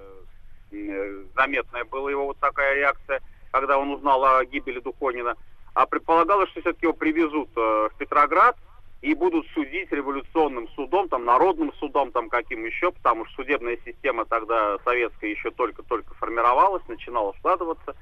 э, 0.74 1.24
заметная 1.36 1.86
была 1.86 2.12
его 2.12 2.28
вот 2.28 2.38
такая 2.38 2.76
реакция, 2.76 3.20
когда 3.50 3.80
он 3.80 3.90
узнал 3.94 4.24
о 4.24 4.46
гибели 4.46 4.80
Духонина. 4.80 5.38
А 5.74 5.88
предполагалось, 5.88 6.52
что 6.52 6.62
все-таки 6.62 6.86
его 6.86 6.94
привезут 6.94 7.50
э, 7.56 7.90
в 7.92 7.98
Петроград 7.98 8.56
и 9.04 9.14
будут 9.16 9.46
судить 9.54 9.92
революционным 9.92 10.70
судом, 10.70 11.10
там, 11.10 11.26
народным 11.26 11.74
судом, 11.74 12.14
там, 12.14 12.30
каким 12.30 12.64
еще, 12.64 12.90
потому 12.90 13.26
что 13.26 13.44
судебная 13.44 13.78
система 13.86 14.24
тогда 14.24 14.78
советская 14.86 15.30
еще 15.30 15.52
только-только 15.52 16.14
формировалась, 16.14 16.88
начинала 16.88 17.34
складываться. 17.40 17.98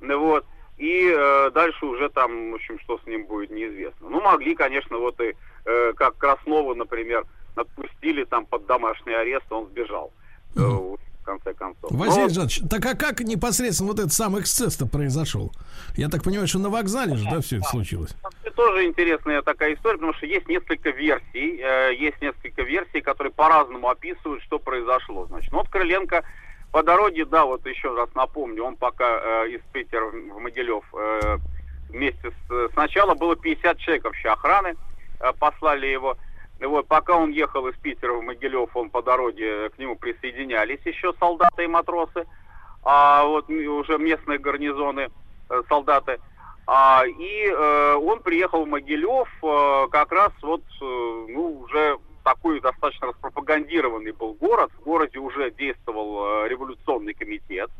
Ну, 0.00 0.16
вот. 0.20 0.46
И 0.78 1.12
э, 1.12 1.50
дальше 1.50 1.84
уже 1.84 2.08
там, 2.08 2.52
в 2.52 2.54
общем, 2.54 2.78
что 2.78 2.98
с 2.98 3.06
ним 3.06 3.26
будет, 3.26 3.50
неизвестно. 3.50 4.08
Ну, 4.08 4.20
могли, 4.20 4.54
конечно, 4.54 4.96
вот 4.98 5.20
и 5.20 5.34
э, 5.64 5.92
как 5.96 6.16
Краснова, 6.18 6.74
например, 6.74 7.24
отпустили 7.56 8.22
там 8.22 8.46
под 8.46 8.66
домашний 8.66 9.12
арест, 9.14 9.50
он 9.50 9.66
сбежал. 9.66 10.12
Вот, 10.54 11.00
в 11.24 11.26
конце 11.26 11.54
концов. 11.54 11.90
Василий 11.90 12.24
Но- 12.24 12.28
Жанович, 12.28 12.60
так 12.68 12.84
а 12.84 12.94
как 12.94 13.20
непосредственно 13.20 13.90
вот 13.90 13.98
этот 13.98 14.12
сам 14.12 14.38
эксцесс-то 14.38 14.86
произошел? 14.86 15.52
Я 15.96 16.08
так 16.08 16.22
понимаю, 16.22 16.46
что 16.46 16.58
на 16.58 16.68
вокзале 16.68 17.16
же, 17.16 17.24
да, 17.30 17.40
все 17.40 17.56
это 17.56 17.66
случилось? 17.68 18.10
Это 18.42 18.54
тоже 18.54 18.84
интересная 18.84 19.40
такая 19.42 19.74
история, 19.74 19.96
потому 19.96 20.12
что 20.14 20.26
есть 20.26 20.46
несколько 20.48 20.90
версий, 20.90 21.60
э, 21.60 21.94
есть 21.94 22.20
несколько 22.20 22.62
версий, 22.62 23.00
которые 23.00 23.32
по-разному 23.32 23.88
описывают, 23.88 24.42
что 24.42 24.58
произошло. 24.58 25.26
Значит, 25.26 25.50
ну 25.50 25.58
вот 25.58 25.68
Крыленко 25.68 26.24
по 26.70 26.82
дороге, 26.82 27.24
да, 27.24 27.46
вот 27.46 27.64
еще 27.66 27.94
раз 27.94 28.10
напомню, 28.14 28.64
он 28.64 28.76
пока 28.76 29.44
э, 29.44 29.48
из 29.50 29.60
Питера 29.72 30.06
в 30.10 30.38
Могилев 30.40 30.84
э, 30.92 31.38
вместе 31.88 32.30
с... 32.30 32.72
Сначала 32.72 33.14
было 33.14 33.34
50 33.34 33.78
человек 33.78 34.04
вообще 34.04 34.28
охраны, 34.28 34.74
э, 35.20 35.32
послали 35.38 35.86
его. 35.86 36.18
Вот, 36.66 36.86
пока 36.86 37.16
он 37.16 37.30
ехал 37.30 37.66
из 37.68 37.76
Питера 37.76 38.12
в 38.14 38.22
Могилев, 38.22 38.76
он 38.76 38.90
по 38.90 39.02
дороге 39.02 39.68
к 39.70 39.78
нему 39.78 39.96
присоединялись 39.96 40.80
еще 40.84 41.12
солдаты 41.18 41.64
и 41.64 41.68
матросы, 41.68 42.26
а 42.82 43.24
вот 43.24 43.48
уже 43.48 43.98
местные 43.98 44.38
гарнизоны, 44.38 45.08
э, 45.50 45.62
солдаты. 45.68 46.20
А, 46.66 47.02
и 47.06 47.46
э, 47.46 47.94
он 47.94 48.20
приехал 48.20 48.64
в 48.64 48.68
Могилев 48.68 49.28
э, 49.42 49.86
как 49.90 50.12
раз 50.12 50.32
вот, 50.42 50.62
э, 50.80 51.26
ну, 51.28 51.60
уже 51.60 51.98
такой 52.24 52.60
достаточно 52.60 53.08
распропагандированный 53.08 54.12
был 54.12 54.34
город. 54.34 54.70
В 54.78 54.84
городе 54.84 55.18
уже 55.18 55.50
действовал 55.50 56.44
э, 56.44 56.48
революционный 56.48 57.14
комитет. 57.14 57.70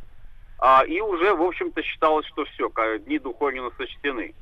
А, 0.59 0.85
и 0.86 1.01
уже, 1.01 1.35
в 1.35 1.43
общем-то, 1.43 1.82
считалось, 1.82 2.27
что 2.27 2.44
все, 2.44 2.70
дни 2.98 3.19
Духонина 3.19 3.70
сочтены. 3.77 4.35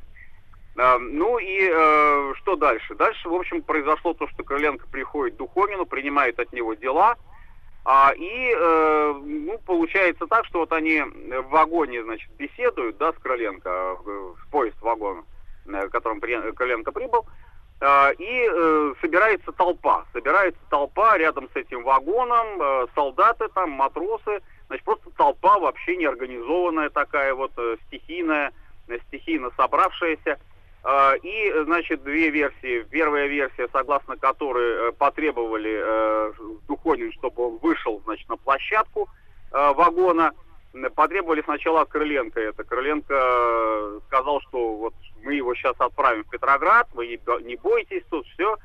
А, 0.77 0.99
ну 0.99 1.39
и 1.39 1.69
э, 1.70 2.32
что 2.36 2.57
дальше? 2.57 2.94
Дальше, 2.94 3.28
в 3.28 3.35
общем, 3.35 3.62
произошло 3.62 4.15
то, 4.15 4.27
что 4.28 4.43
Крыленко 4.43 4.86
приходит 4.89 5.35
к 5.35 5.39
Духонину, 5.39 5.86
принимает 5.86 6.39
от 6.39 6.53
него 6.53 6.74
дела. 6.74 7.16
А, 7.85 8.12
и, 8.16 8.55
э, 8.57 9.15
ну, 9.24 9.59
получается 9.66 10.27
так, 10.28 10.47
что 10.47 10.61
вот 10.61 10.73
они 10.73 11.03
в 11.03 11.49
вагоне, 11.51 12.03
значит, 12.05 12.31
беседуют, 12.39 12.97
да, 12.99 13.12
с 13.12 13.16
Крыленко, 13.16 13.69
э, 13.69 13.94
в 14.05 14.51
поезд 14.51 14.81
вагон, 14.81 15.24
э, 15.66 15.86
в 15.86 15.90
котором 15.90 16.20
при- 16.20 16.53
Крыленко 16.53 16.93
прибыл, 16.93 17.27
а, 17.81 18.12
и 18.16 18.49
э, 18.49 18.94
собирается 19.01 19.51
толпа. 19.51 20.05
Собирается 20.12 20.61
толпа 20.70 21.19
рядом 21.19 21.49
с 21.53 21.57
этим 21.57 21.82
вагоном, 21.82 22.62
э, 22.62 22.86
солдаты 22.94 23.49
там, 23.49 23.70
матросы, 23.70 24.40
значит, 24.69 24.85
просто 24.85 25.11
толпа 25.16 25.59
вообще 25.59 25.97
неорганизованная 25.97 26.90
такая 26.90 27.35
вот, 27.35 27.51
э, 27.57 27.77
стихийная, 27.89 28.53
э, 28.86 28.99
стихийно 29.09 29.51
собравшаяся. 29.57 30.39
А, 30.84 31.14
И, 31.22 31.52
значит, 31.64 32.02
две 32.02 32.30
версии. 32.30 32.82
Первая 32.90 33.26
версия, 33.26 33.68
согласно 33.72 34.16
которой 34.16 34.88
э, 34.88 34.92
потребовали 34.92 35.80
э, 35.80 36.32
Духонин, 36.66 37.12
чтобы 37.12 37.46
он 37.48 37.59
вышел, 37.59 38.00
значит, 38.04 38.28
на 38.28 38.36
площадку 38.36 39.09
э, 39.52 39.72
вагона. 39.74 40.32
Потребовали 40.94 41.42
сначала 41.42 41.82
от 41.82 41.90
Крыленко 41.90 42.40
это. 42.40 42.64
Крыленко 42.64 44.00
сказал, 44.06 44.40
что 44.40 44.74
вот 44.76 44.94
мы 45.22 45.34
его 45.34 45.54
сейчас 45.54 45.76
отправим 45.78 46.24
в 46.24 46.30
Петроград, 46.30 46.88
вы 46.94 47.09
не 47.09 47.16
бо- 47.18 47.40
не 47.40 47.56
бойтесь 47.56 48.02
тут, 48.10 48.26
все. 48.28 48.56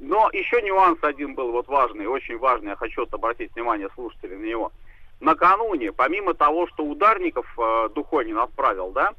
Но 0.00 0.30
еще 0.32 0.62
нюанс 0.62 0.98
один 1.02 1.34
был 1.34 1.52
вот 1.52 1.68
важный, 1.68 2.06
очень 2.06 2.38
важный, 2.38 2.70
я 2.70 2.76
хочу 2.76 3.06
обратить 3.08 3.54
внимание 3.54 3.88
слушателей 3.94 4.36
на 4.36 4.44
него. 4.46 4.72
Накануне, 5.20 5.92
помимо 5.92 6.34
того, 6.34 6.66
что 6.68 6.84
ударников 6.84 7.46
э, 7.56 7.88
Духонин 7.94 8.38
отправил, 8.38 8.90
да, 8.90 9.10
э, 9.10 9.14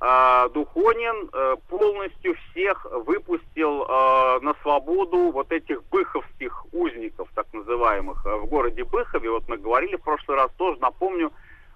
Духонин 0.00 1.28
э, 1.32 1.56
полностью 1.68 2.36
всех 2.36 2.84
выпустил 2.84 3.82
э, 3.82 4.38
на 4.42 4.54
свободу 4.62 5.32
вот 5.32 5.50
этих 5.50 5.82
быховских 5.88 6.66
узников, 6.72 7.28
так 7.34 7.46
называемых, 7.52 8.24
э, 8.24 8.36
в 8.36 8.46
городе 8.46 8.84
Быхове. 8.84 9.28
Вот 9.28 9.48
мы 9.48 9.56
говорили 9.56 9.96
в 9.96 10.02
прошлый 10.02 10.36
раз, 10.36 10.52
тоже 10.56 10.78
напомню, 10.80 11.32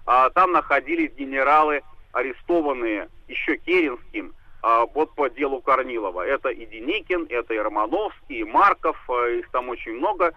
э, 0.07 0.29
там 0.33 0.53
находились 0.53 1.11
генералы, 1.13 1.81
арестованные 2.13 3.09
еще 3.27 3.57
Керенским, 3.57 4.33
э, 4.63 4.85
вот 4.93 5.13
по 5.15 5.29
делу 5.29 5.59
Корнилова. 5.59 6.25
Это 6.25 6.47
и 6.47 6.65
Деникин, 6.65 7.27
это 7.29 7.53
и 7.53 7.57
Романовский, 7.57 8.39
и 8.39 8.43
Марков, 8.45 8.97
их 9.09 9.49
там 9.51 9.67
очень 9.67 9.97
много, 9.97 10.33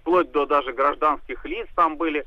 вплоть 0.00 0.30
до 0.32 0.44
даже 0.44 0.74
гражданских 0.74 1.46
лиц 1.46 1.66
там 1.74 1.96
были 1.96 2.26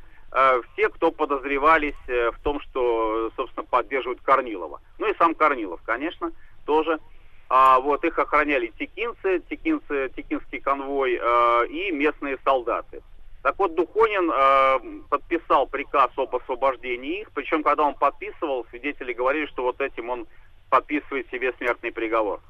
все, 0.74 0.90
кто 0.90 1.12
подозревались 1.12 1.96
э, 2.08 2.32
в 2.32 2.40
том, 2.40 2.60
что, 2.60 3.32
собственно, 3.36 3.66
поддерживают 3.66 4.22
Корнилова. 4.22 4.82
Ну 5.00 5.10
и 5.10 5.18
сам 5.18 5.34
Корнилов, 5.34 5.82
конечно, 5.86 6.32
тоже. 6.66 7.00
А, 7.48 7.80
вот 7.80 8.04
их 8.04 8.18
охраняли 8.18 8.74
текинцы, 8.78 9.42
текинцы, 9.50 10.12
текинский 10.16 10.60
конвой 10.60 11.20
э, 11.22 11.68
и 11.68 11.92
местные 11.92 12.38
солдаты. 12.44 13.02
Так 13.44 13.60
вот, 13.60 13.76
Духонин 13.76 14.32
э, 14.34 14.80
подписал 15.10 15.68
приказ 15.68 16.10
об 16.18 16.36
освобождении 16.36 17.22
их, 17.22 17.32
причем, 17.32 17.62
когда 17.62 17.84
он 17.84 17.94
подписывал, 17.94 18.66
свидетели 18.72 19.14
говорили, 19.14 19.46
что 19.46 19.62
вот 19.62 19.80
этим 19.80 20.10
он 20.10 20.28
подписывает 20.72 21.30
себе 21.30 21.54
смертный 21.60 21.92
приговор. 21.92 22.42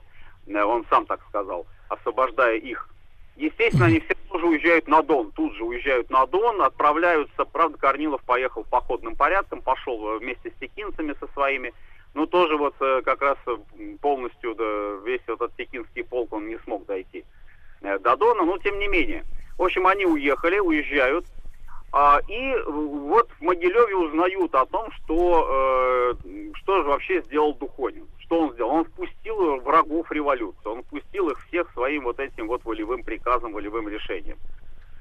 Э, 0.48 0.64
Он 0.64 0.86
сам 0.90 1.06
так 1.06 1.20
сказал, 1.28 1.68
освобождая 1.90 2.56
их. 2.56 2.90
Естественно, 3.36 3.88
они 3.88 4.00
все 4.00 4.16
тоже 4.30 4.46
уезжают 4.48 4.88
на 4.88 5.02
Дон, 5.02 5.32
тут 5.34 5.54
же 5.56 5.66
уезжают 5.66 6.10
на 6.10 6.26
Дон, 6.26 6.62
отправляются, 6.62 7.44
правда, 7.46 7.78
Корнилов 7.78 8.22
поехал 8.24 8.64
походным 8.64 9.16
порядком, 9.16 9.62
пошел 9.62 10.08
э, 10.08 10.20
вместе 10.20 10.52
с 10.52 10.60
текинцами 10.60 11.16
со 11.20 11.28
своими, 11.34 11.74
но 12.14 12.26
тоже 12.26 12.56
вот 12.56 12.76
э, 12.80 13.02
как 13.04 13.22
раз 13.22 13.38
э, 13.48 13.58
полностью 14.02 14.56
да, 14.56 15.00
весь 15.06 15.22
этот 15.28 15.54
текинский 15.58 16.06
полк 16.06 16.32
он 16.32 16.48
не 16.48 16.58
смог 16.60 16.86
дойти 16.86 17.26
до 17.82 18.16
Дона, 18.16 18.46
но 18.46 18.58
тем 18.58 18.80
не 18.80 18.88
менее. 18.88 19.26
В 19.58 19.64
общем, 19.64 19.86
они 19.86 20.06
уехали, 20.06 20.58
уезжают. 20.58 21.26
А, 21.92 22.20
и 22.28 22.56
вот 22.66 23.30
в 23.40 23.42
Могилеве 23.42 23.96
узнают 23.96 24.56
о 24.56 24.66
том, 24.66 24.92
что, 24.92 26.15
что 26.66 26.82
же 26.82 26.90
вообще 26.90 27.22
сделал 27.22 27.54
Духонин. 27.54 28.08
Что 28.18 28.42
он 28.42 28.54
сделал? 28.54 28.72
Он 28.72 28.86
впустил 28.86 29.62
врагов 29.62 30.12
революции. 30.12 30.68
Он 30.68 30.82
впустил 30.82 31.30
их 31.30 31.40
всех 31.46 31.72
своим 31.74 32.06
вот 32.06 32.20
этим 32.20 32.48
вот 32.48 32.66
волевым 32.66 33.04
приказом, 33.04 33.54
волевым 33.54 33.88
решением. 33.88 34.38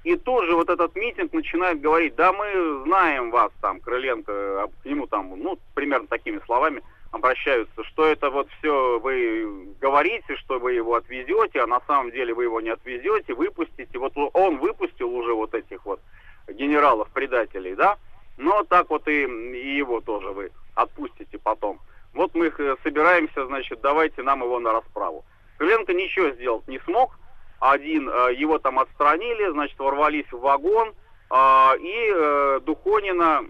И 0.04 0.14
тут 0.16 0.44
же 0.44 0.54
вот 0.54 0.68
этот 0.68 0.94
митинг 0.94 1.32
начинает 1.32 1.80
говорить, 1.80 2.14
да 2.16 2.34
мы 2.34 2.82
знаем 2.84 3.30
вас 3.30 3.50
там, 3.62 3.80
Крыленко, 3.80 4.68
к 4.82 4.84
нему 4.84 5.06
там, 5.06 5.40
ну, 5.40 5.58
примерно 5.74 6.06
такими 6.06 6.38
словами 6.44 6.82
обращаются, 7.12 7.82
что 7.84 8.04
это 8.04 8.28
вот 8.28 8.46
все 8.58 8.98
вы 8.98 9.74
говорите, 9.80 10.36
что 10.36 10.58
вы 10.58 10.74
его 10.74 10.96
отвезете, 10.96 11.62
а 11.62 11.66
на 11.66 11.80
самом 11.86 12.10
деле 12.10 12.34
вы 12.34 12.44
его 12.44 12.60
не 12.60 12.68
отвезете, 12.68 13.32
выпустите. 13.32 13.98
Вот 13.98 14.12
он 14.34 14.58
выпустил 14.58 15.14
уже 15.14 15.32
вот 15.32 15.54
этих 15.54 15.86
вот 15.86 16.00
генералов-предателей, 16.46 17.74
да, 17.74 17.96
но 18.36 18.64
так 18.64 18.90
вот 18.90 19.08
и, 19.08 19.22
и 19.22 19.76
его 19.78 20.02
тоже 20.02 20.28
вы 20.28 20.50
отпустите 20.74 21.38
потом. 21.38 21.80
Вот 22.12 22.34
мы 22.34 22.46
их 22.46 22.60
э, 22.60 22.76
собираемся, 22.82 23.46
значит, 23.46 23.80
давайте 23.80 24.22
нам 24.22 24.42
его 24.42 24.60
на 24.60 24.72
расправу. 24.72 25.24
Крыленко 25.58 25.92
ничего 25.92 26.30
сделать 26.30 26.66
не 26.68 26.78
смог, 26.80 27.18
один, 27.60 28.08
э, 28.08 28.34
его 28.34 28.58
там 28.58 28.78
отстранили, 28.78 29.50
значит, 29.50 29.78
ворвались 29.78 30.30
в 30.30 30.38
вагон, 30.38 30.92
э, 31.30 31.78
и 31.80 32.12
э, 32.14 32.60
Духонина 32.64 33.42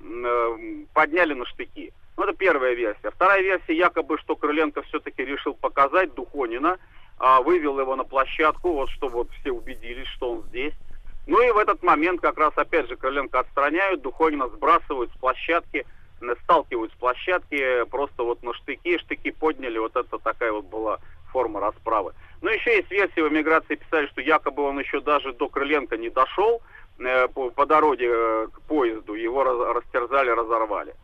подняли 0.92 1.34
на 1.34 1.44
штыки. 1.46 1.92
Ну, 2.16 2.24
это 2.24 2.32
первая 2.32 2.74
версия. 2.74 3.10
Вторая 3.10 3.42
версия, 3.42 3.76
якобы, 3.76 4.18
что 4.18 4.36
Крыленко 4.36 4.82
все-таки 4.82 5.24
решил 5.24 5.55
показать 5.55 6.14
Духонина, 6.14 6.78
вывел 7.40 7.80
его 7.80 7.96
на 7.96 8.05
площадку, 8.05 8.72
вот 8.72 8.88
чтобы 8.90 9.14
вот 9.14 9.30
все 9.40 9.51
убедились, 9.51 10.06
что 10.06 10.32
он 10.32 10.42
здесь. 10.42 10.74
Ну 11.26 11.40
и 11.42 11.51
в 11.51 11.59
этот 11.59 11.82
момент 11.82 12.20
как 12.20 12.38
раз 12.38 12.52
опять 12.56 12.88
же 12.88 12.96
Крыленко 12.96 13.40
отстраняют, 13.40 14.02
Духонина 14.02 14.48
сбрасывают 14.48 15.10
с 15.12 15.18
площадки, 15.18 15.84
сталкивают 16.44 16.92
с 16.92 16.96
площадки, 16.96 17.84
просто 17.84 18.22
вот 18.22 18.42
на 18.42 18.52
штыки, 18.55 18.98
штыки 18.98 19.30
подняли, 19.30 19.78
вот 19.78 19.96
это 19.96 20.18
такая 20.18 20.52
вот 20.52 20.64
была 20.66 20.98
форма 21.32 21.60
расправы. 21.60 22.12
Но 22.42 22.51
ну, 22.51 22.56
еще 22.56 22.76
есть 22.76 22.90
версия 22.90 23.22
в 23.22 23.28
эмиграции 23.28 23.74
писали, 23.76 24.06
что 24.09 24.20
якобы 24.20 24.62
он 24.62 24.78
еще 24.78 25.01
даже 25.01 25.32
до 25.32 25.48
Крыленко 25.48 25.96
не 25.96 26.10
дошел 26.10 26.60
э, 26.98 27.28
по, 27.28 27.51
по 27.51 27.66
дороге 27.66 28.09
э, 28.10 28.46
к 28.52 28.60
поезду, 28.62 29.14
его 29.14 29.42
раз, 29.44 29.76
растерзали, 29.76 30.30
разорвали. 30.30 30.94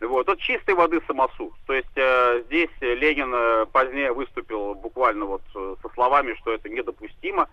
Вот, 0.00 0.28
это 0.28 0.40
чистой 0.40 0.74
воды 0.74 1.00
самосуд. 1.06 1.52
То 1.66 1.72
есть 1.72 1.96
э, 1.96 2.42
здесь 2.46 2.70
Ленин 2.80 3.32
э, 3.34 3.66
позднее 3.72 4.12
выступил 4.12 4.74
буквально 4.74 5.24
вот 5.24 5.42
э, 5.54 5.74
со 5.82 5.88
словами, 5.94 6.34
что 6.34 6.52
это 6.52 6.68
недопустимо. 6.68 7.48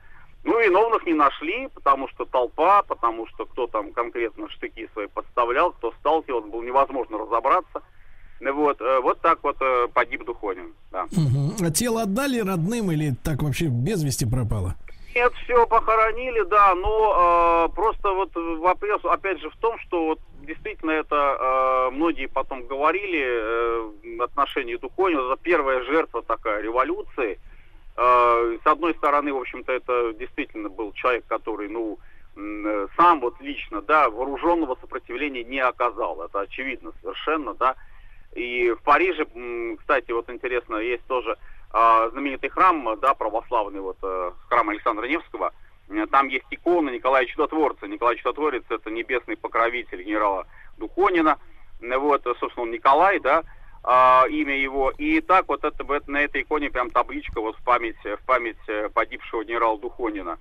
Ну, 0.46 0.60
виновных 0.60 1.06
не 1.08 1.14
нашли, 1.14 1.68
потому 1.74 2.08
что 2.08 2.24
толпа, 2.26 2.84
потому 2.84 3.26
что 3.28 3.46
кто 3.46 3.66
там 3.66 3.92
конкретно 3.92 4.48
штыки 4.50 4.88
свои 4.94 5.08
подставлял, 5.08 5.72
кто 5.72 5.92
сталкивался, 6.00 6.48
было 6.48 6.62
невозможно 6.62 7.18
разобраться. 7.18 7.82
Вот, 8.40 8.80
э, 8.80 9.00
вот 9.02 9.20
так 9.22 9.40
вот 9.42 9.58
э, 9.60 9.88
погиб 9.92 10.24
Духонин. 10.24 10.74
Да. 10.92 11.06
Угу. 11.06 11.66
А 11.66 11.72
тело 11.72 12.04
отдали 12.04 12.40
родным 12.40 12.92
или 12.92 13.16
так 13.24 13.42
вообще 13.42 13.66
без 13.66 14.04
вести 14.04 14.26
пропало? 14.26 14.76
Нет, 15.16 15.34
все 15.46 15.66
похоронили, 15.66 16.44
да, 16.44 16.76
но 16.76 17.68
э, 17.68 17.74
просто 17.74 18.12
вот 18.14 18.30
вопрос, 18.36 19.02
опять 19.06 19.40
же, 19.40 19.50
в 19.50 19.56
том, 19.58 19.80
что 19.80 20.08
вот 20.08 20.20
действительно 20.46 20.92
это 20.92 21.16
э, 21.16 21.90
многие 21.92 22.28
потом 22.28 22.68
говорили 22.68 23.24
э, 23.26 24.18
в 24.18 24.22
отношении 24.22 24.76
Духонина, 24.76 25.22
это 25.22 25.42
первая 25.42 25.84
жертва 25.86 26.22
такая 26.22 26.62
революции. 26.62 27.40
Э, 27.98 28.58
с 28.64 28.68
одной 28.68 28.94
стороны, 28.96 29.34
в 29.34 29.38
общем-то, 29.38 29.72
это 29.72 30.14
действительно 30.14 30.70
был 30.70 30.92
человек, 30.94 31.26
который, 31.28 31.70
ну, 31.70 31.98
э, 32.36 32.88
сам 32.98 33.22
вот 33.22 33.40
лично, 33.40 33.82
да, 33.82 34.10
вооруженного 34.10 34.78
сопротивления 34.82 35.44
не 35.44 35.60
оказал, 35.60 36.22
это 36.22 36.42
очевидно 36.42 36.92
совершенно, 37.02 37.54
да, 37.54 37.76
и 38.34 38.70
в 38.72 38.84
Париже, 38.84 39.26
кстати, 39.80 40.12
вот 40.12 40.30
интересно, 40.30 40.76
есть 40.76 41.06
тоже 41.06 41.38
э, 41.74 42.10
знаменитый 42.12 42.50
храм, 42.50 43.00
да, 43.00 43.14
православный, 43.14 43.80
вот 43.80 43.98
э, 44.04 44.32
храм 44.50 44.70
Александра 44.70 45.06
Невского. 45.08 45.54
Там 46.10 46.30
есть 46.30 46.46
икона 46.50 46.90
Николая 46.90 47.28
Чудотворца. 47.28 47.88
Николай 47.88 48.16
Чудотворец– 48.16 48.64
это 48.70 48.90
небесный 48.90 49.38
покровитель 49.38 50.02
генерала 50.02 50.48
Духонина. 50.78 51.38
Вот, 51.80 52.24
собственно, 52.24 52.64
он 52.64 52.72
Николай, 52.72 53.20
да, 53.20 53.44
э, 53.86 54.30
имя 54.30 54.58
его. 54.58 54.92
И 54.98 55.22
так 55.22 55.48
вот 55.48 55.64
это, 55.64 55.84
на 56.08 56.22
этой 56.22 56.42
иконе 56.42 56.70
прям 56.70 56.90
табличка 56.90 57.42
вот 57.42 57.56
в 57.58 57.64
память, 57.64 58.04
в 58.04 58.26
память 58.26 58.58
э, 58.68 58.90
погибшего 58.90 59.44
генерала 59.44 59.80
Духонина. 59.80 60.38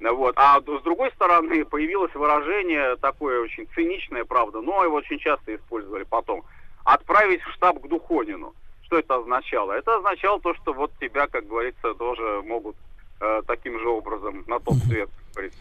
Вот. 0.00 0.34
А 0.36 0.60
с 0.60 0.82
другой 0.82 1.10
стороны, 1.12 1.64
появилось 1.64 2.14
выражение 2.14 2.96
такое 2.96 3.40
очень 3.40 3.66
циничное, 3.74 4.24
правда, 4.24 4.60
но 4.60 4.84
его 4.84 4.96
очень 4.96 5.18
часто 5.18 5.54
использовали 5.54 6.04
потом– 6.04 6.44
отправить 6.88 7.42
в 7.42 7.52
штаб 7.52 7.80
к 7.80 7.88
Духонину. 7.88 8.54
Что 8.82 8.98
это 8.98 9.16
означало? 9.16 9.72
Это 9.72 9.96
означало 9.96 10.40
то, 10.40 10.54
что 10.54 10.72
вот 10.72 10.90
тебя, 10.98 11.26
как 11.26 11.46
говорится, 11.46 11.94
тоже 11.94 12.42
могут 12.42 12.76
э, 13.20 13.42
таким 13.46 13.78
же 13.80 13.88
образом 13.88 14.44
на 14.46 14.58
тот 14.60 14.76
свет 14.78 15.08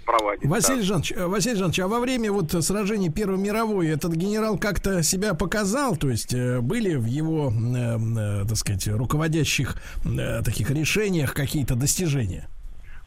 проводить. 0.05 0.49
Василий 0.49 0.79
да. 0.79 0.85
Жанович, 0.85 1.11
э, 1.13 1.27
Василий 1.27 1.55
Жанович, 1.55 1.79
а 1.79 1.87
во 1.87 1.99
время 1.99 2.31
вот 2.31 2.51
сражений 2.51 3.11
Первой 3.11 3.37
мировой 3.37 3.89
этот 3.89 4.13
генерал 4.13 4.57
как-то 4.57 5.03
себя 5.03 5.33
показал? 5.33 5.95
То 5.95 6.09
есть 6.09 6.33
э, 6.33 6.59
были 6.61 6.95
в 6.95 7.05
его, 7.05 7.51
э, 7.51 7.97
э, 7.97 8.45
так 8.47 8.57
сказать, 8.57 8.87
руководящих 8.87 9.75
э, 10.05 10.41
таких 10.43 10.69
решениях 10.71 11.33
какие-то 11.33 11.75
достижения? 11.75 12.47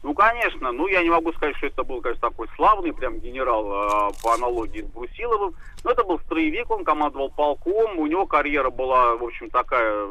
Ну, 0.03 0.15
конечно, 0.15 0.71
ну, 0.71 0.87
я 0.87 1.03
не 1.03 1.11
могу 1.11 1.31
сказать, 1.33 1.55
что 1.57 1.67
это 1.67 1.83
был, 1.83 2.01
конечно, 2.01 2.29
такой 2.29 2.47
славный 2.55 2.91
прям 2.91 3.19
генерал 3.19 4.09
э, 4.09 4.13
по 4.23 4.33
аналогии 4.33 4.81
с 4.81 4.85
Брусиловым, 4.85 5.53
но 5.83 5.91
это 5.91 6.03
был 6.03 6.19
строевик, 6.21 6.71
он 6.71 6.83
командовал 6.83 7.29
полком, 7.29 7.99
у 7.99 8.07
него 8.07 8.25
карьера 8.25 8.71
была, 8.71 9.15
в 9.15 9.23
общем, 9.23 9.49
такая 9.51 10.07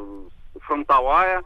фронтовая, 0.60 1.42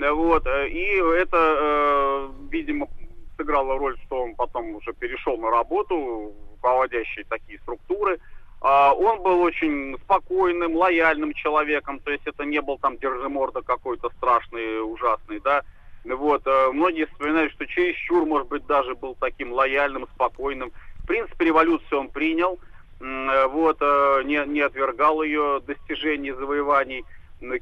вот, 0.00 0.46
э, 0.46 0.68
и 0.68 0.84
это, 1.22 1.36
э, 1.36 2.28
видимо, 2.50 2.88
сыграло 3.36 3.78
роль, 3.78 3.98
что 4.06 4.22
он 4.22 4.34
потом 4.34 4.74
уже 4.76 4.92
перешел 4.92 5.36
на 5.36 5.50
работу, 5.50 6.32
руководящие 6.52 7.24
такие 7.28 7.58
структуры, 7.60 8.18
Uh, 8.62 8.92
он 8.92 9.22
был 9.22 9.40
очень 9.40 9.96
спокойным, 10.04 10.76
лояльным 10.76 11.32
человеком, 11.32 11.98
то 11.98 12.10
есть 12.10 12.26
это 12.26 12.44
не 12.44 12.60
был 12.60 12.76
там 12.76 12.98
держиморда 12.98 13.62
какой-то 13.62 14.10
страшный, 14.18 14.82
ужасный, 14.82 15.40
да, 15.40 15.62
вот, 16.04 16.42
э, 16.44 16.70
многие 16.70 17.06
вспоминают, 17.06 17.52
что 17.52 17.66
чересчур, 17.66 18.26
может 18.26 18.48
быть, 18.48 18.66
даже 18.66 18.94
был 18.94 19.16
таким 19.18 19.52
лояльным, 19.52 20.06
спокойным. 20.14 20.72
В 21.04 21.06
принципе, 21.06 21.46
революцию 21.46 22.00
он 22.00 22.08
принял, 22.08 22.60
вот, 23.00 23.80
не, 23.80 24.46
не 24.46 24.60
отвергал 24.60 25.22
ее 25.22 25.62
достижений, 25.66 26.32
завоеваний. 26.32 27.06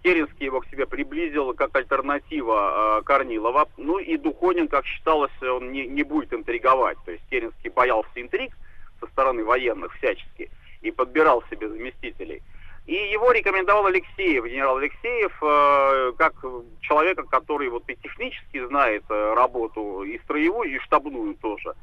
Керенский 0.03 0.47
его 0.47 0.61
к 0.61 0.67
себе 0.67 0.87
приблизил 0.87 1.55
как 1.55 1.75
альтернатива 1.77 3.03
Корнилова. 3.05 3.69
Ну 3.77 3.99
и 3.99 4.17
Духонин, 4.17 4.69
как 4.69 4.85
считалось, 4.85 5.33
он 5.43 5.73
не, 5.73 5.87
не 5.87 6.03
будет 6.03 6.33
интриговать. 6.33 6.99
То 7.05 7.13
есть 7.13 7.25
Керенский 7.31 7.71
боялся 7.71 8.11
интриг 8.17 8.53
со 9.01 9.07
стороны 9.07 9.45
военных 9.45 9.95
всячески 9.95 10.51
и 10.83 10.91
подбирал 10.91 11.45
себе 11.51 11.69
заместителей. 11.69 12.43
И 12.87 12.95
его 12.95 13.31
рекомендовал 13.33 13.87
Алексеев, 13.87 14.47
генерал 14.47 14.79
Алексеев, 14.79 15.37
э, 15.43 16.13
как 16.17 16.35
человека, 16.81 17.23
который 17.25 17.69
вот 17.69 17.85
и 17.89 17.95
технически 17.97 18.67
знает 18.67 19.05
э, 19.11 19.35
работу 19.35 20.05
и 20.05 20.19
строевую, 20.21 20.75
и 20.75 20.79
штабную 20.79 21.35
тоже. 21.35 21.75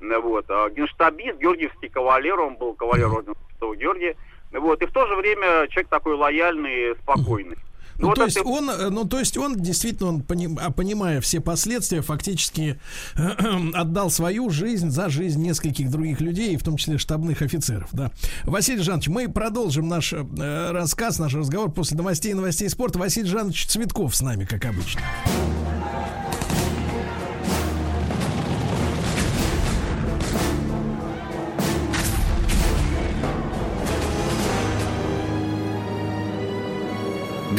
Вот. 0.00 0.46
Генштабист, 0.48 1.38
георгиевский 1.38 1.88
кавалер, 1.88 2.40
он 2.40 2.56
был 2.56 2.74
кавалер 2.74 3.12
ордена 3.12 3.34
Святого 3.50 3.76
Георгия. 3.76 4.16
Вот. 4.52 4.82
И 4.82 4.86
в 4.86 4.92
то 4.92 5.06
же 5.06 5.16
время 5.16 5.66
человек 5.68 5.88
такой 5.88 6.14
лояльный, 6.14 6.94
спокойный. 7.02 7.56
Ну, 7.98 8.08
вот 8.08 8.16
то 8.16 8.24
есть 8.24 8.38
он, 8.44 8.68
э, 8.68 8.88
ну, 8.90 9.04
то 9.04 9.18
есть 9.18 9.36
он 9.36 9.56
действительно, 9.56 10.08
он, 10.08 10.22
поним, 10.22 10.58
а, 10.60 10.70
понимая 10.70 11.20
все 11.20 11.40
последствия, 11.40 12.02
фактически 12.02 12.80
отдал 13.74 14.10
свою 14.10 14.50
жизнь 14.50 14.90
за 14.90 15.08
жизнь 15.08 15.40
нескольких 15.40 15.90
других 15.90 16.20
людей, 16.20 16.56
в 16.56 16.64
том 16.64 16.76
числе 16.76 16.98
штабных 16.98 17.42
офицеров, 17.42 17.88
да. 17.92 18.10
Василий 18.44 18.82
Жанович, 18.82 19.08
мы 19.08 19.28
продолжим 19.28 19.88
наш 19.88 20.12
э, 20.12 20.70
рассказ, 20.72 21.18
наш 21.18 21.34
разговор 21.34 21.70
после 21.70 21.96
новостей 21.96 22.32
и 22.32 22.34
новостей 22.34 22.68
спорта. 22.68 22.98
Василий 22.98 23.28
Жанович 23.28 23.66
Цветков 23.66 24.16
с 24.16 24.20
нами, 24.20 24.46
как 24.46 24.64
обычно. 24.64 25.02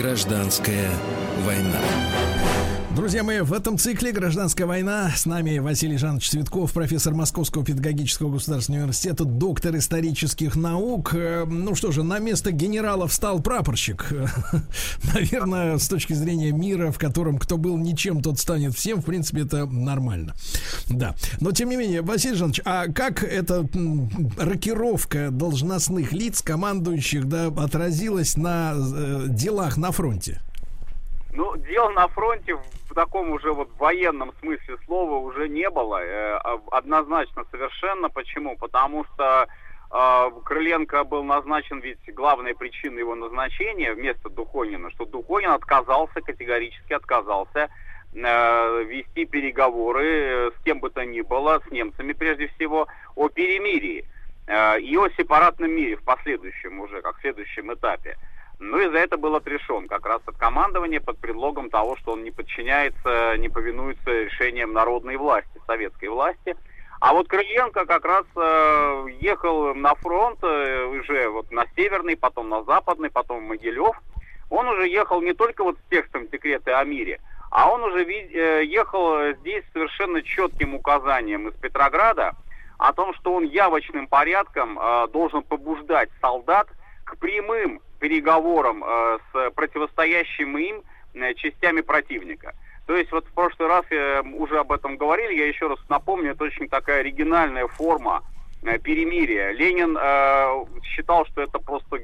Гражданская 0.03 0.91
война. 1.45 1.79
Друзья 2.95 3.23
мои, 3.23 3.41
в 3.41 3.51
этом 3.53 3.79
цикле 3.79 4.11
«Гражданская 4.11 4.67
война» 4.67 5.09
с 5.09 5.25
нами 5.25 5.57
Василий 5.57 5.97
Жанович 5.97 6.29
Цветков, 6.29 6.73
профессор 6.73 7.15
Московского 7.15 7.65
педагогического 7.65 8.29
государственного 8.29 8.83
университета, 8.83 9.25
доктор 9.25 9.75
исторических 9.77 10.55
наук. 10.55 11.15
Э, 11.15 11.43
Ну 11.45 11.73
что 11.73 11.91
же, 11.91 12.03
на 12.03 12.19
место 12.19 12.51
генерала 12.51 13.07
встал 13.07 13.41
прапорщик. 13.41 14.13
Наверное, 15.15 15.79
с 15.79 15.87
точки 15.89 16.13
зрения 16.13 16.51
мира, 16.51 16.91
в 16.91 16.99
котором 16.99 17.39
кто 17.39 17.57
был 17.57 17.79
ничем, 17.79 18.21
тот 18.21 18.37
станет 18.37 18.75
всем, 18.75 19.01
в 19.01 19.05
принципе, 19.05 19.41
это 19.41 19.65
нормально. 19.65 20.35
Да. 20.87 21.15
Но, 21.41 21.51
тем 21.51 21.69
не 21.69 21.77
менее, 21.77 22.03
Василий 22.03 22.35
Жанович, 22.35 22.61
а 22.63 22.89
как 22.89 23.23
эта 23.23 23.67
рокировка 24.37 25.31
должностных 25.31 26.13
лиц, 26.13 26.43
командующих, 26.43 27.27
да, 27.27 27.47
отразилась 27.47 28.37
на 28.37 28.75
э, 28.75 29.25
делах 29.29 29.77
на 29.77 29.91
фронте? 29.91 30.41
Ну, 31.35 31.57
дел 31.57 31.89
на 31.89 32.07
фронте 32.09 32.55
в 32.93 32.95
таком 32.95 33.31
уже 33.31 33.51
вот 33.51 33.69
военном 33.79 34.33
смысле 34.39 34.77
слова 34.85 35.15
уже 35.17 35.49
не 35.49 35.67
было. 35.69 35.99
Э, 36.03 36.37
а- 36.43 36.59
Однозначно 36.71 37.43
совершенно. 37.49 38.09
Почему? 38.09 38.55
Потому 38.55 39.03
что 39.05 39.47
э, 39.91 40.31
Крыленко 40.45 41.03
был 41.03 41.23
назначен, 41.23 41.79
ведь 41.79 41.97
главная 42.13 42.53
причина 42.53 42.99
его 42.99 43.15
назначения 43.15 43.93
вместо 43.93 44.29
Духонина, 44.29 44.91
что 44.91 45.05
Духонин 45.05 45.49
отказался, 45.49 46.21
категорически 46.21 46.93
отказался 46.93 47.69
э, 48.13 48.83
вести 48.83 49.25
переговоры 49.25 50.51
с 50.55 50.63
кем 50.63 50.79
бы 50.79 50.91
то 50.91 51.03
ни 51.03 51.21
было, 51.21 51.61
с 51.67 51.71
немцами 51.71 52.13
прежде 52.13 52.47
всего, 52.49 52.87
о 53.15 53.27
перемирии 53.27 54.05
и 54.81 54.97
о 54.97 55.07
сепаратном 55.17 55.71
мире 55.71 55.95
в 55.95 56.03
последующем 56.03 56.81
уже, 56.81 57.01
как 57.01 57.17
в 57.17 57.21
следующем 57.21 57.73
этапе. 57.73 58.17
Ну 58.63 58.79
и 58.79 58.89
за 58.89 58.99
это 58.99 59.17
был 59.17 59.35
отрешен 59.35 59.89
как 59.89 60.05
раз 60.05 60.21
от 60.25 60.37
командования 60.37 61.01
под 61.01 61.17
предлогом 61.17 61.69
того, 61.69 61.97
что 61.97 62.13
он 62.13 62.23
не 62.23 62.31
подчиняется, 62.31 63.35
не 63.37 63.49
повинуется 63.49 64.09
решениям 64.09 64.71
народной 64.71 65.17
власти, 65.17 65.61
советской 65.67 66.07
власти. 66.07 66.55
А 67.01 67.11
вот 67.11 67.27
Крыленко 67.27 67.85
как 67.85 68.05
раз 68.05 68.25
э, 68.37 69.05
ехал 69.19 69.75
на 69.75 69.95
фронт 69.95 70.39
э, 70.43 70.85
уже 70.85 71.27
вот 71.27 71.51
на 71.51 71.65
северный, 71.75 72.15
потом 72.15 72.47
на 72.47 72.63
западный, 72.63 73.09
потом 73.09 73.39
в 73.39 73.49
Могилев. 73.49 74.01
Он 74.49 74.65
уже 74.69 74.87
ехал 74.87 75.21
не 75.21 75.33
только 75.33 75.65
вот 75.65 75.77
с 75.77 75.89
текстом 75.89 76.29
декрета 76.29 76.79
о 76.79 76.85
мире, 76.85 77.19
а 77.51 77.69
он 77.69 77.83
уже 77.83 78.05
э, 78.05 78.63
ехал 78.63 79.33
здесь 79.41 79.65
совершенно 79.73 80.21
четким 80.21 80.73
указанием 80.73 81.49
из 81.49 81.55
Петрограда 81.55 82.31
о 82.77 82.93
том, 82.93 83.13
что 83.15 83.33
он 83.33 83.43
явочным 83.43 84.07
порядком 84.07 84.79
э, 84.79 85.07
должен 85.09 85.43
побуждать 85.43 86.09
солдат 86.21 86.69
к 87.03 87.17
прямым 87.17 87.81
переговорам 88.03 88.83
э, 88.83 89.17
с 89.31 89.51
противостоящими 89.51 90.61
им 90.61 90.83
э, 91.13 91.33
частями 91.35 91.79
противника. 91.79 92.53
То 92.85 92.97
есть 92.97 93.09
вот 93.13 93.25
в 93.25 93.31
прошлый 93.31 93.69
раз 93.69 93.85
э, 93.91 94.21
уже 94.23 94.59
об 94.59 94.73
этом 94.73 94.97
говорили, 94.97 95.39
я 95.39 95.47
еще 95.47 95.67
раз 95.67 95.79
напомню, 95.87 96.31
это 96.31 96.43
очень 96.43 96.67
такая 96.67 96.99
оригинальная 96.99 97.65
форма 97.67 98.21
э, 98.63 98.77
перемирия. 98.77 99.51
Ленин 99.51 99.97
э, 99.97 100.65
считал, 100.83 101.25
что 101.27 101.43
это 101.43 101.59
просто 101.59 101.99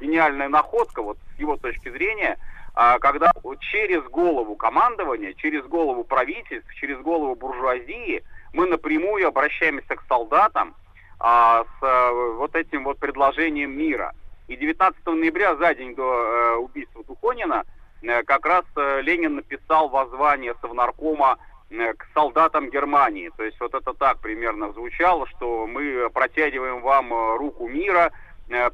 гениальная 0.00 0.48
находка, 0.48 1.02
вот 1.02 1.18
с 1.36 1.38
его 1.38 1.56
точки 1.56 1.88
зрения, 1.88 2.36
а, 2.74 2.98
когда 2.98 3.30
через 3.70 4.02
голову 4.10 4.56
командования, 4.56 5.34
через 5.34 5.64
голову 5.66 6.02
правительств, 6.02 6.74
через 6.74 6.98
голову 6.98 7.36
буржуазии 7.36 8.24
мы 8.52 8.66
напрямую 8.66 9.28
обращаемся 9.28 9.94
к 9.94 10.02
солдатам 10.08 10.74
а, 11.20 11.62
с 11.62 11.84
э, 11.84 12.34
вот 12.38 12.56
этим 12.56 12.82
вот 12.82 12.98
предложением 12.98 13.70
мира. 13.70 14.12
И 14.46 14.56
19 14.56 15.06
ноября, 15.06 15.56
за 15.56 15.74
день 15.74 15.94
до 15.94 16.02
э, 16.02 16.56
убийства 16.56 17.02
Духонина, 17.04 17.64
э, 18.02 18.22
как 18.24 18.44
раз 18.44 18.64
э, 18.76 19.00
Ленин 19.00 19.36
написал 19.36 19.88
воззвание 19.88 20.54
Совнаркома 20.60 21.38
к 21.70 22.06
солдатам 22.12 22.70
Германии. 22.70 23.32
То 23.36 23.42
есть 23.42 23.58
вот 23.58 23.74
это 23.74 23.94
так 23.94 24.18
примерно 24.20 24.70
звучало, 24.72 25.26
что 25.26 25.66
мы 25.66 26.08
протягиваем 26.12 26.82
вам 26.82 27.12
руку 27.36 27.66
мира, 27.66 28.12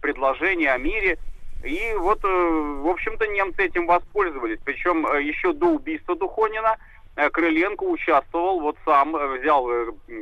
предложение 0.02 0.72
о 0.72 0.78
мире. 0.78 1.16
И 1.64 1.94
вот, 1.96 2.22
в 2.22 2.90
общем-то, 2.90 3.26
немцы 3.28 3.62
этим 3.62 3.86
воспользовались. 3.86 4.58
Причем 4.62 5.06
еще 5.18 5.54
до 5.54 5.66
убийства 5.66 6.14
Духонина 6.14 6.76
Крыленко 7.14 7.84
участвовал, 7.84 8.60
вот 8.60 8.76
сам 8.84 9.12
взял, 9.38 9.66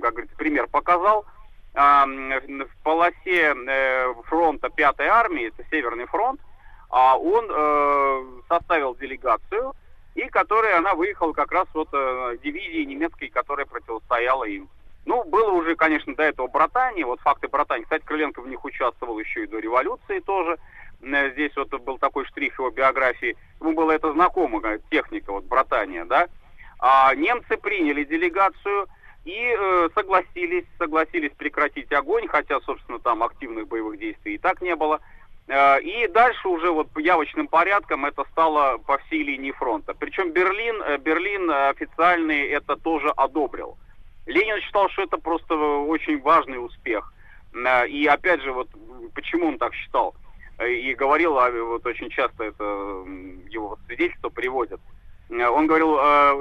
как 0.00 0.12
говорится, 0.12 0.36
пример 0.36 0.68
показал, 0.68 1.24
в 1.74 2.82
полосе 2.82 3.54
э, 3.54 4.14
фронта 4.24 4.68
5-й 4.68 5.06
армии, 5.06 5.48
это 5.48 5.64
Северный 5.70 6.06
фронт, 6.06 6.40
а 6.90 7.16
он 7.16 7.46
э, 7.48 8.24
составил 8.48 8.94
делегацию, 8.96 9.74
и 10.14 10.26
которая 10.28 10.78
она 10.78 10.94
выехала 10.94 11.32
как 11.32 11.52
раз 11.52 11.68
вот 11.74 11.88
э, 11.92 12.38
дивизии 12.42 12.84
немецкой, 12.84 13.28
которая 13.28 13.66
противостояла 13.66 14.44
им. 14.44 14.68
Ну, 15.06 15.24
было 15.24 15.52
уже, 15.52 15.76
конечно, 15.76 16.14
до 16.14 16.24
этого 16.24 16.48
братание, 16.48 17.06
вот 17.06 17.20
факты 17.20 17.48
братания. 17.48 17.84
Кстати, 17.84 18.04
Крыленко 18.04 18.42
в 18.42 18.48
них 18.48 18.64
участвовал 18.64 19.18
еще 19.18 19.44
и 19.44 19.46
до 19.46 19.58
революции 19.58 20.18
тоже. 20.20 20.58
Здесь 21.00 21.56
вот 21.56 21.70
был 21.80 21.96
такой 21.98 22.26
штрих 22.26 22.58
его 22.58 22.70
биографии. 22.70 23.36
Ему 23.60 23.72
было 23.72 23.92
это 23.92 24.12
знакомо, 24.12 24.60
техника 24.90 25.32
вот 25.32 25.44
братания, 25.44 26.04
да. 26.04 26.28
А 26.80 27.14
немцы 27.14 27.56
приняли 27.56 28.04
делегацию 28.04 28.86
и 29.28 29.54
э, 29.58 29.88
согласились, 29.94 30.64
согласились 30.78 31.32
прекратить 31.36 31.92
огонь, 31.92 32.26
хотя, 32.28 32.60
собственно, 32.60 32.98
там 32.98 33.22
активных 33.22 33.68
боевых 33.68 33.98
действий 33.98 34.34
и 34.36 34.38
так 34.38 34.62
не 34.62 34.74
было. 34.74 35.00
Э, 35.48 35.80
И 35.82 36.08
дальше 36.08 36.48
уже 36.48 36.70
вот 36.70 36.88
явочным 36.96 37.46
порядком 37.46 38.06
это 38.06 38.24
стало 38.32 38.78
по 38.78 38.96
всей 38.98 39.22
линии 39.22 39.52
фронта. 39.52 39.92
Причем 39.92 40.32
Берлин, 40.32 40.82
э, 40.82 40.96
Берлин 40.96 41.50
официальный 41.50 42.48
это 42.48 42.76
тоже 42.76 43.10
одобрил. 43.16 43.76
Ленин 44.26 44.60
считал, 44.62 44.88
что 44.90 45.02
это 45.02 45.18
просто 45.18 45.54
очень 45.54 46.20
важный 46.22 46.64
успех. 46.64 47.12
Э, 47.52 47.86
И 47.86 48.06
опять 48.06 48.40
же, 48.42 48.52
вот 48.52 48.68
почему 49.14 49.48
он 49.48 49.58
так 49.58 49.74
считал? 49.74 50.14
Э, 50.58 50.72
И 50.72 50.94
говорил, 50.94 51.38
а 51.38 51.50
вот 51.50 51.84
очень 51.86 52.08
часто 52.08 52.44
это 52.44 52.64
его 53.50 53.78
свидетельство 53.86 54.30
приводят. 54.30 54.80
Э, 55.28 55.48
Он 55.48 55.66
говорил, 55.66 55.96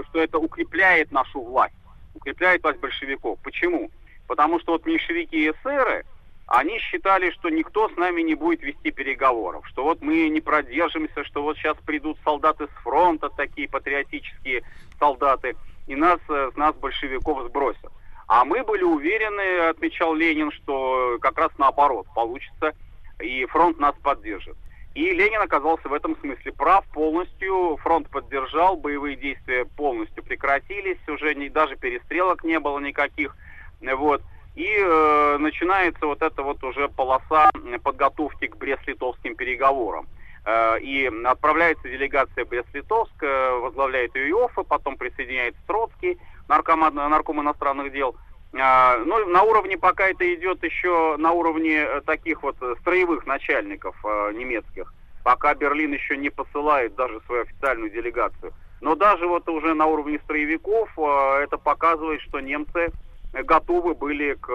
что 0.06 0.20
это 0.22 0.40
укрепляет 0.40 1.12
нашу 1.12 1.42
власть, 1.42 1.76
укрепляет 2.18 2.64
власть 2.64 2.80
большевиков. 2.80 3.40
Почему? 3.44 3.90
Потому 4.28 4.60
что 4.60 4.74
вот 4.74 4.86
меньшевики 4.86 5.46
и 5.46 5.52
эсеры, 5.52 6.06
они 6.48 6.80
считали, 6.80 7.32
что 7.32 7.50
никто 7.50 7.90
с 7.90 7.96
нами 7.98 8.22
не 8.22 8.36
будет 8.36 8.62
вести 8.62 8.92
переговоров, 8.92 9.68
что 9.68 9.84
вот 9.84 10.02
мы 10.02 10.30
не 10.30 10.40
продержимся, 10.42 11.24
что 11.26 11.44
вот 11.44 11.58
сейчас 11.58 11.78
придут 11.86 12.18
солдаты 12.24 12.68
с 12.68 12.84
фронта, 12.84 13.30
такие 13.30 13.68
патриотические 13.68 14.64
солдаты, 14.98 15.56
и 15.88 15.96
нас, 15.96 16.20
э, 16.30 16.52
с 16.54 16.58
нас 16.58 16.76
большевиков 16.76 17.48
сбросят. 17.48 17.92
А 18.28 18.44
мы 18.46 18.64
были 18.64 18.84
уверены, 18.84 19.70
отмечал 19.70 20.14
Ленин, 20.14 20.52
что 20.52 21.18
как 21.22 21.38
раз 21.38 21.52
наоборот 21.58 22.08
получится, 22.14 22.74
и 23.20 23.46
фронт 23.46 23.80
нас 23.80 23.96
поддержит. 24.02 24.56
И 24.98 25.14
Ленин 25.14 25.44
оказался 25.44 25.88
в 25.90 25.94
этом 25.94 26.18
смысле 26.22 26.52
прав 26.54 26.84
полностью. 26.88 27.78
Фронт 27.84 28.10
поддержал, 28.10 28.78
боевые 28.78 29.16
действия 29.16 29.64
полностью 29.64 30.24
прекратились, 30.24 30.98
уже 31.08 31.36
не, 31.36 31.50
даже 31.50 31.76
перестрелок 31.76 32.44
не 32.44 32.60
было 32.60 32.80
никаких. 32.80 33.38
Вот. 33.80 34.24
И 34.56 34.66
э, 34.68 35.38
начинается 35.38 36.08
вот 36.08 36.24
эта 36.24 36.42
вот 36.42 36.64
уже 36.64 36.90
полоса 36.90 37.52
подготовки 37.84 38.48
к 38.48 38.58
Брест-Литовским 38.58 39.36
переговорам. 39.36 40.08
Э, 40.46 40.80
и 40.80 41.06
отправляется 41.26 41.88
делегация 41.88 42.46
Брест-Литовск, 42.46 43.22
э, 43.22 43.52
возглавляет 43.60 44.16
ее 44.16 44.30
Иоффе, 44.30 44.64
потом 44.64 44.98
присоединяется 44.98 45.62
Троцкий, 45.68 46.18
нарком, 46.48 46.80
нарком 46.96 47.40
иностранных 47.40 47.92
дел. 47.92 48.16
А, 48.54 48.98
Ну, 49.06 49.26
на 49.28 49.44
уровне 49.44 49.78
пока 49.78 50.08
это 50.08 50.34
идет 50.34 50.64
еще 50.64 51.16
на 51.18 51.32
уровне 51.32 51.78
э, 51.78 52.02
таких 52.02 52.44
вот 52.44 52.56
э, 52.62 52.76
строевых 52.82 53.26
начальников 53.26 53.96
э, 54.04 54.32
немецких. 54.34 54.94
Пока 55.24 55.54
Берлин 55.54 55.94
еще 55.94 56.16
не 56.18 56.30
посылает 56.30 56.96
даже 56.96 57.20
свою 57.26 57.44
официальную 57.44 57.92
делегацию. 57.92 58.54
Но 58.80 58.96
даже 58.96 59.28
вот 59.28 59.48
уже 59.50 59.74
на 59.74 59.86
уровне 59.88 60.20
строевиков 60.24 60.90
это 60.98 61.58
показывает, 61.58 62.22
что 62.22 62.40
немцы 62.40 62.92
готовы 63.34 63.96
были 63.96 64.36
к 64.36 64.50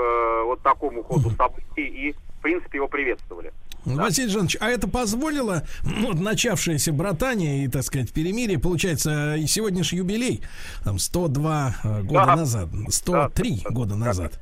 вот 0.44 0.62
такому 0.62 1.02
ходу 1.02 1.28
событий 1.30 1.84
и, 1.84 2.12
в 2.12 2.42
принципе, 2.42 2.78
его 2.78 2.88
приветствовали. 2.88 3.52
Василий 3.84 4.28
Жанович, 4.28 4.56
а 4.60 4.68
это 4.68 4.88
позволило 4.88 5.64
ну, 5.84 6.08
вот 6.08 6.20
начавшееся 6.20 6.92
братание 6.92 7.64
и, 7.64 7.68
так 7.68 7.82
сказать, 7.82 8.12
перемирие, 8.12 8.58
получается, 8.58 9.36
и 9.36 9.46
сегодня 9.46 9.82
же 9.84 9.96
юбилей, 9.96 10.42
там, 10.84 10.98
102 10.98 11.76
э, 11.82 12.02
года 12.02 12.26
Да. 12.26 12.36
назад, 12.36 12.68
103 12.88 13.64
года 13.70 13.96
назад. 13.96 14.40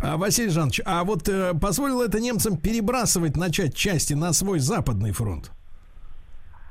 А, 0.00 0.16
Василий 0.16 0.50
Жанович, 0.50 0.80
а 0.84 1.04
вот 1.04 1.28
э, 1.28 1.54
позволило 1.54 2.04
это 2.04 2.20
немцам 2.20 2.56
перебрасывать, 2.56 3.36
начать 3.36 3.74
части 3.74 4.14
на 4.14 4.32
свой 4.32 4.58
западный 4.60 5.12
фронт? 5.12 5.50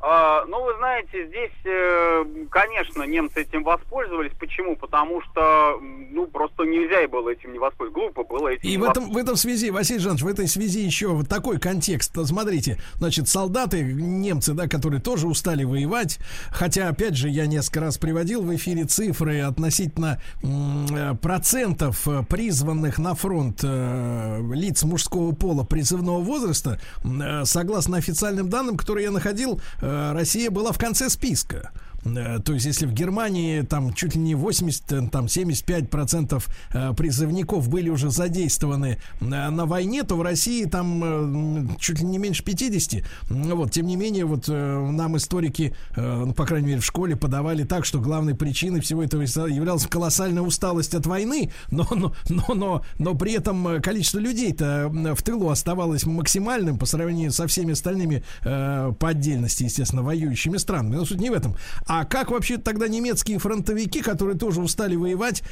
А, 0.05 0.43
ну, 0.47 0.61
вы 0.65 0.73
знаете, 0.79 1.27
здесь, 1.27 1.53
э, 1.63 2.25
конечно, 2.49 3.03
немцы 3.03 3.43
этим 3.43 3.63
воспользовались. 3.63 4.33
Почему? 4.37 4.75
Потому 4.75 5.21
что, 5.21 5.79
ну, 5.79 6.27
просто 6.27 6.63
нельзя 6.63 7.07
было 7.07 7.29
этим 7.29 7.53
не 7.53 7.59
воспользоваться. 7.59 8.01
Глупо 8.01 8.23
было 8.25 8.49
этим 8.49 8.67
И 8.67 8.75
в 8.75 8.83
этом, 8.83 9.09
в 9.11 9.15
этом 9.15 9.37
связи, 9.37 9.69
Василий 9.69 9.99
Жанович, 9.99 10.23
в 10.23 10.27
этой 10.27 10.49
связи 10.49 10.81
еще 10.81 11.07
вот 11.07 11.29
такой 11.29 11.57
контекст. 11.57 12.17
Смотрите, 12.25 12.79
значит, 12.95 13.29
солдаты, 13.29 13.81
немцы, 13.81 14.53
да, 14.53 14.67
которые 14.67 14.99
тоже 14.99 15.25
устали 15.25 15.63
воевать, 15.63 16.19
хотя, 16.51 16.89
опять 16.89 17.15
же, 17.15 17.29
я 17.29 17.45
несколько 17.45 17.79
раз 17.79 17.97
приводил 17.97 18.41
в 18.41 18.53
эфире 18.57 18.83
цифры 18.83 19.39
относительно 19.39 20.21
э, 20.43 21.15
процентов 21.21 22.05
э, 22.09 22.23
призванных 22.29 22.97
на 22.97 23.15
фронт 23.15 23.61
э, 23.63 24.41
лиц 24.53 24.83
мужского 24.83 25.31
пола 25.31 25.63
призывного 25.63 26.19
возраста, 26.19 26.81
э, 27.05 27.45
согласно 27.45 27.95
официальным 27.95 28.49
данным, 28.49 28.75
которые 28.75 29.05
я 29.05 29.11
находил, 29.11 29.61
э, 29.81 29.92
Россия 30.13 30.49
была 30.51 30.71
в 30.71 30.77
конце 30.77 31.09
списка. 31.09 31.71
Э, 32.05 32.39
То 32.39 32.53
есть, 32.53 32.65
если 32.65 32.85
в 32.85 32.93
Германии 32.93 33.61
там 33.61 33.93
чуть 33.93 34.15
ли 34.15 34.21
не 34.21 34.35
80, 34.35 34.91
э, 34.91 35.09
там 35.09 35.27
75 35.27 35.89
процентов 35.89 36.47
э, 36.73 36.93
призывников 36.93 37.69
были 37.69 37.89
уже 37.89 38.09
задействованы 38.09 38.97
на 39.19 39.65
войне, 39.65 40.03
то 40.03 40.15
в 40.15 40.21
России 40.21 40.65
там 40.65 41.77
чуть 41.79 41.99
ли 41.99 42.05
не 42.05 42.17
меньше 42.17 42.43
50. 42.43 43.03
Ну 43.29 43.55
Вот, 43.55 43.71
тем 43.71 43.87
не 43.87 43.95
менее, 43.95 44.25
вот 44.25 44.47
нам 44.47 45.17
историки, 45.17 45.75
ну, 45.95 46.33
по 46.33 46.45
крайней 46.45 46.67
мере, 46.67 46.81
в 46.81 46.85
школе 46.85 47.15
подавали 47.15 47.63
так, 47.63 47.85
что 47.85 47.99
главной 47.99 48.35
причиной 48.35 48.81
всего 48.81 49.03
этого 49.03 49.21
являлась 49.21 49.87
колоссальная 49.87 50.41
усталость 50.41 50.93
от 50.95 51.05
войны, 51.05 51.51
но, 51.71 51.87
но, 51.91 52.13
но, 52.29 52.53
но, 52.53 52.85
но 52.97 53.15
при 53.15 53.33
этом 53.33 53.81
количество 53.81 54.19
людей-то 54.19 54.89
в 54.89 55.21
тылу 55.23 55.49
оставалось 55.49 56.05
максимальным 56.05 56.77
по 56.77 56.85
сравнению 56.85 57.31
со 57.31 57.47
всеми 57.47 57.73
остальными 57.73 58.23
по 58.41 59.09
отдельности, 59.09 59.63
естественно, 59.63 60.03
воюющими 60.03 60.57
странами. 60.57 60.95
Но 60.95 61.05
суть 61.05 61.21
не 61.21 61.29
в 61.29 61.33
этом. 61.33 61.55
А 61.95 62.05
как 62.05 62.31
вообще 62.31 62.57
тогда 62.57 62.87
немецкие 62.87 63.37
фронтовики, 63.37 64.01
которые 64.01 64.35
тоже 64.35 64.61
устали 64.61 64.95
воевать, 64.95 65.43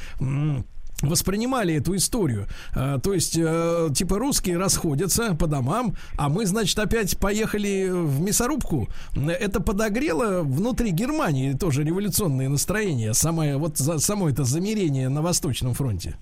воспринимали 1.00 1.74
эту 1.74 1.94
историю. 1.94 2.48
А, 2.74 2.98
то 2.98 3.14
есть, 3.14 3.38
э, 3.38 3.90
типа, 3.94 4.18
русские 4.18 4.58
расходятся 4.58 5.36
по 5.36 5.46
домам, 5.46 5.94
а 6.16 6.28
мы, 6.28 6.44
значит, 6.46 6.76
опять 6.80 7.16
поехали 7.16 7.88
в 7.92 8.20
мясорубку. 8.20 8.88
Это 9.14 9.60
подогрело 9.60 10.42
внутри 10.42 10.90
Германии 10.90 11.52
тоже 11.52 11.84
революционные 11.84 12.48
настроения, 12.48 13.14
самое, 13.14 13.56
вот 13.56 13.78
за, 13.78 14.00
само 14.00 14.28
это 14.28 14.42
замерение 14.42 15.08
на 15.08 15.22
Восточном 15.22 15.74
фронте. 15.74 16.16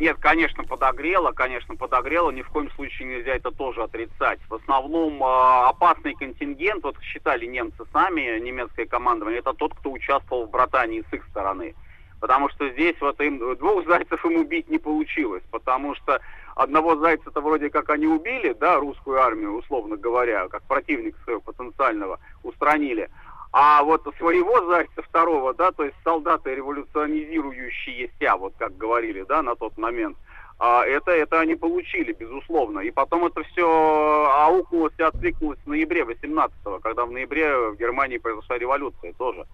Нет, 0.00 0.16
конечно, 0.18 0.64
подогрело, 0.64 1.32
конечно, 1.32 1.76
подогрело. 1.76 2.30
Ни 2.30 2.40
в 2.40 2.48
коем 2.48 2.70
случае 2.70 3.06
нельзя 3.06 3.34
это 3.36 3.50
тоже 3.50 3.82
отрицать. 3.82 4.40
В 4.48 4.54
основном 4.54 5.22
э, 5.22 5.26
опасный 5.68 6.14
контингент, 6.14 6.84
вот 6.84 6.96
считали 7.02 7.44
немцы 7.44 7.84
сами, 7.92 8.40
немецкое 8.40 8.86
командование, 8.86 9.40
это 9.40 9.52
тот, 9.52 9.74
кто 9.74 9.92
участвовал 9.92 10.46
в 10.46 10.50
братании 10.50 11.04
с 11.10 11.12
их 11.12 11.22
стороны. 11.26 11.74
Потому 12.18 12.48
что 12.48 12.70
здесь 12.70 12.96
вот 13.02 13.20
им 13.20 13.40
двух 13.56 13.86
зайцев 13.86 14.24
им 14.24 14.36
убить 14.36 14.70
не 14.70 14.78
получилось. 14.78 15.42
Потому 15.50 15.94
что 15.96 16.18
одного 16.56 16.96
зайца-то 16.96 17.42
вроде 17.42 17.68
как 17.68 17.90
они 17.90 18.06
убили, 18.06 18.54
да, 18.54 18.76
русскую 18.76 19.20
армию, 19.20 19.58
условно 19.58 19.98
говоря, 19.98 20.48
как 20.48 20.62
противника 20.62 21.20
своего 21.24 21.42
потенциального 21.42 22.18
устранили. 22.42 23.10
А 23.52 23.82
вот 23.82 24.02
своего 24.16 24.64
зайца 24.66 25.02
второго, 25.02 25.54
да, 25.54 25.72
то 25.72 25.82
есть 25.84 25.96
солдаты 26.04 26.54
революционизирующиеся, 26.54 28.36
вот 28.36 28.54
как 28.58 28.76
говорили, 28.76 29.22
да, 29.22 29.42
на 29.42 29.56
тот 29.56 29.76
момент, 29.76 30.16
а 30.60 30.84
это, 30.84 31.10
это 31.10 31.40
они 31.40 31.56
получили, 31.56 32.12
безусловно. 32.12 32.80
И 32.80 32.90
потом 32.90 33.24
это 33.24 33.42
все 33.44 33.66
аукнулось 34.30 34.92
и 34.98 35.02
откликнулось 35.02 35.58
в 35.64 35.68
ноябре 35.68 36.02
18-го, 36.02 36.80
когда 36.80 37.06
в 37.06 37.10
ноябре 37.10 37.70
в 37.70 37.76
Германии 37.76 38.18
произошла 38.18 38.58
революция 38.58 39.14
тоже. 39.14 39.46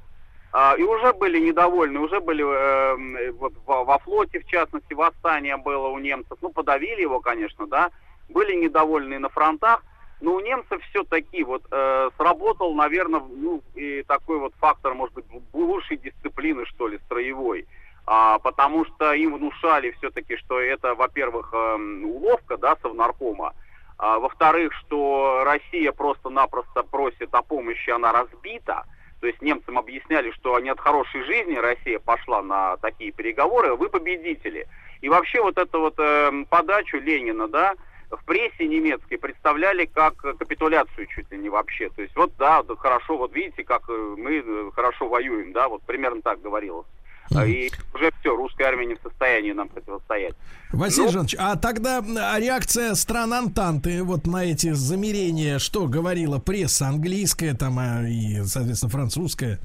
А, 0.52 0.74
и 0.76 0.82
уже 0.82 1.12
были 1.12 1.38
недовольны, 1.38 2.00
уже 2.00 2.18
были 2.18 2.44
э, 2.44 3.30
вот 3.32 3.52
во, 3.66 3.84
во 3.84 3.98
флоте, 4.00 4.40
в 4.40 4.46
частности, 4.46 4.94
восстание 4.94 5.56
было 5.56 5.88
у 5.88 5.98
немцев. 5.98 6.38
Ну, 6.40 6.50
подавили 6.50 7.02
его, 7.02 7.20
конечно, 7.20 7.68
да. 7.68 7.90
Были 8.28 8.54
недовольны 8.54 9.20
на 9.20 9.28
фронтах. 9.28 9.84
Но 10.20 10.34
у 10.34 10.40
немцев 10.40 10.82
все-таки 10.90 11.44
вот 11.44 11.62
э, 11.70 12.10
сработал, 12.16 12.74
наверное, 12.74 13.20
ну, 13.20 13.62
и 13.74 14.02
такой 14.02 14.38
вот 14.38 14.54
фактор, 14.58 14.94
может 14.94 15.14
быть, 15.14 15.26
лучшей 15.52 15.98
дисциплины, 15.98 16.64
что 16.66 16.88
ли, 16.88 16.98
строевой. 17.04 17.66
А, 18.06 18.38
потому 18.38 18.84
что 18.84 19.12
им 19.12 19.34
внушали 19.34 19.90
все-таки, 19.98 20.36
что 20.36 20.60
это, 20.60 20.94
во-первых, 20.94 21.50
э, 21.52 21.76
уловка, 22.04 22.56
да, 22.56 22.76
совнаркома. 22.80 23.52
А, 23.98 24.18
во-вторых, 24.18 24.72
что 24.74 25.42
Россия 25.44 25.92
просто-напросто 25.92 26.82
просит 26.82 27.34
о 27.34 27.42
помощи, 27.42 27.90
она 27.90 28.12
разбита. 28.12 28.84
То 29.20 29.26
есть 29.26 29.42
немцам 29.42 29.78
объясняли, 29.78 30.30
что 30.32 30.58
не 30.60 30.68
от 30.68 30.78
хорошей 30.78 31.22
жизни 31.24 31.56
Россия 31.56 31.98
пошла 31.98 32.42
на 32.42 32.76
такие 32.76 33.12
переговоры, 33.12 33.74
вы 33.74 33.88
победители. 33.88 34.68
И 35.00 35.08
вообще 35.08 35.42
вот 35.42 35.58
эту 35.58 35.80
вот 35.80 35.94
э, 35.98 36.44
подачу 36.48 36.98
Ленина, 36.98 37.48
да, 37.48 37.74
в 38.10 38.24
прессе 38.24 38.66
немецкой 38.66 39.16
представляли 39.16 39.86
как 39.86 40.16
капитуляцию 40.16 41.06
чуть 41.06 41.30
ли 41.30 41.38
не 41.38 41.48
вообще. 41.48 41.88
То 41.90 42.02
есть 42.02 42.14
вот 42.16 42.32
да, 42.38 42.62
хорошо, 42.78 43.18
вот 43.18 43.34
видите, 43.34 43.64
как 43.64 43.82
э, 43.88 44.14
мы 44.18 44.42
э, 44.44 44.70
хорошо 44.74 45.08
воюем, 45.08 45.52
да, 45.52 45.68
вот 45.68 45.82
примерно 45.82 46.22
так 46.22 46.40
говорилось. 46.40 46.86
А, 47.34 47.44
И 47.44 47.70
уже 47.94 48.10
все, 48.20 48.36
русская 48.36 48.64
армия 48.64 48.86
не 48.86 48.94
в 48.94 49.00
состоянии 49.02 49.52
нам 49.52 49.68
противостоять. 49.68 50.34
Василий 50.72 51.06
Ну, 51.06 51.12
Жанович, 51.12 51.36
а 51.38 51.56
тогда 51.56 51.98
а, 51.98 52.38
реакция 52.38 52.94
стран 52.94 53.32
Антанты 53.32 54.02
вот 54.02 54.26
на 54.26 54.44
эти 54.44 54.72
замерения, 54.72 55.58
что 55.58 55.86
говорила 55.86 56.38
пресса 56.38 56.86
английская 56.86 57.54
там 57.54 57.78
а, 57.78 58.02
и, 58.08 58.42
соответственно, 58.44 58.90
французская? 58.90 59.58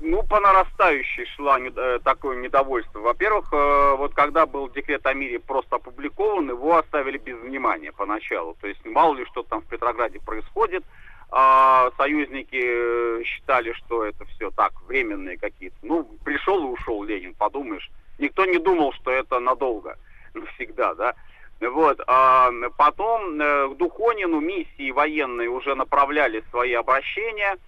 Ну, 0.00 0.22
по 0.22 0.38
нарастающей 0.38 1.26
шла 1.36 1.58
не- 1.58 1.72
э, 1.74 1.98
такое 2.04 2.36
недовольство. 2.36 3.00
Во-первых, 3.00 3.52
э, 3.52 3.94
вот 3.96 4.14
когда 4.14 4.46
был 4.46 4.68
декрет 4.68 5.04
о 5.06 5.12
мире 5.12 5.40
просто 5.40 5.76
опубликован, 5.76 6.48
его 6.50 6.76
оставили 6.76 7.18
без 7.18 7.36
внимания 7.38 7.90
поначалу. 7.92 8.56
То 8.60 8.68
есть 8.68 8.84
мало 8.84 9.14
ли 9.16 9.24
что 9.26 9.42
там 9.42 9.60
в 9.60 9.66
Петрограде 9.66 10.20
происходит. 10.20 10.84
А 11.30 11.90
союзники 11.98 12.60
э, 12.60 13.22
считали, 13.24 13.72
что 13.72 14.04
это 14.04 14.24
все 14.26 14.50
так, 14.50 14.72
временные 14.86 15.36
какие-то. 15.36 15.76
Ну, 15.82 16.04
пришел 16.24 16.62
и 16.62 16.72
ушел 16.72 17.02
Ленин, 17.02 17.34
подумаешь. 17.34 17.90
Никто 18.18 18.46
не 18.46 18.58
думал, 18.58 18.92
что 18.92 19.10
это 19.10 19.38
надолго, 19.38 19.98
навсегда, 20.32 20.94
да. 20.94 21.14
Вот, 21.60 22.00
а 22.06 22.50
потом 22.76 23.40
э, 23.40 23.68
к 23.68 23.76
Духонину 23.76 24.40
миссии 24.40 24.90
военные 24.90 25.48
уже 25.48 25.74
направляли 25.74 26.42
свои 26.50 26.72
обращения, 26.72 27.58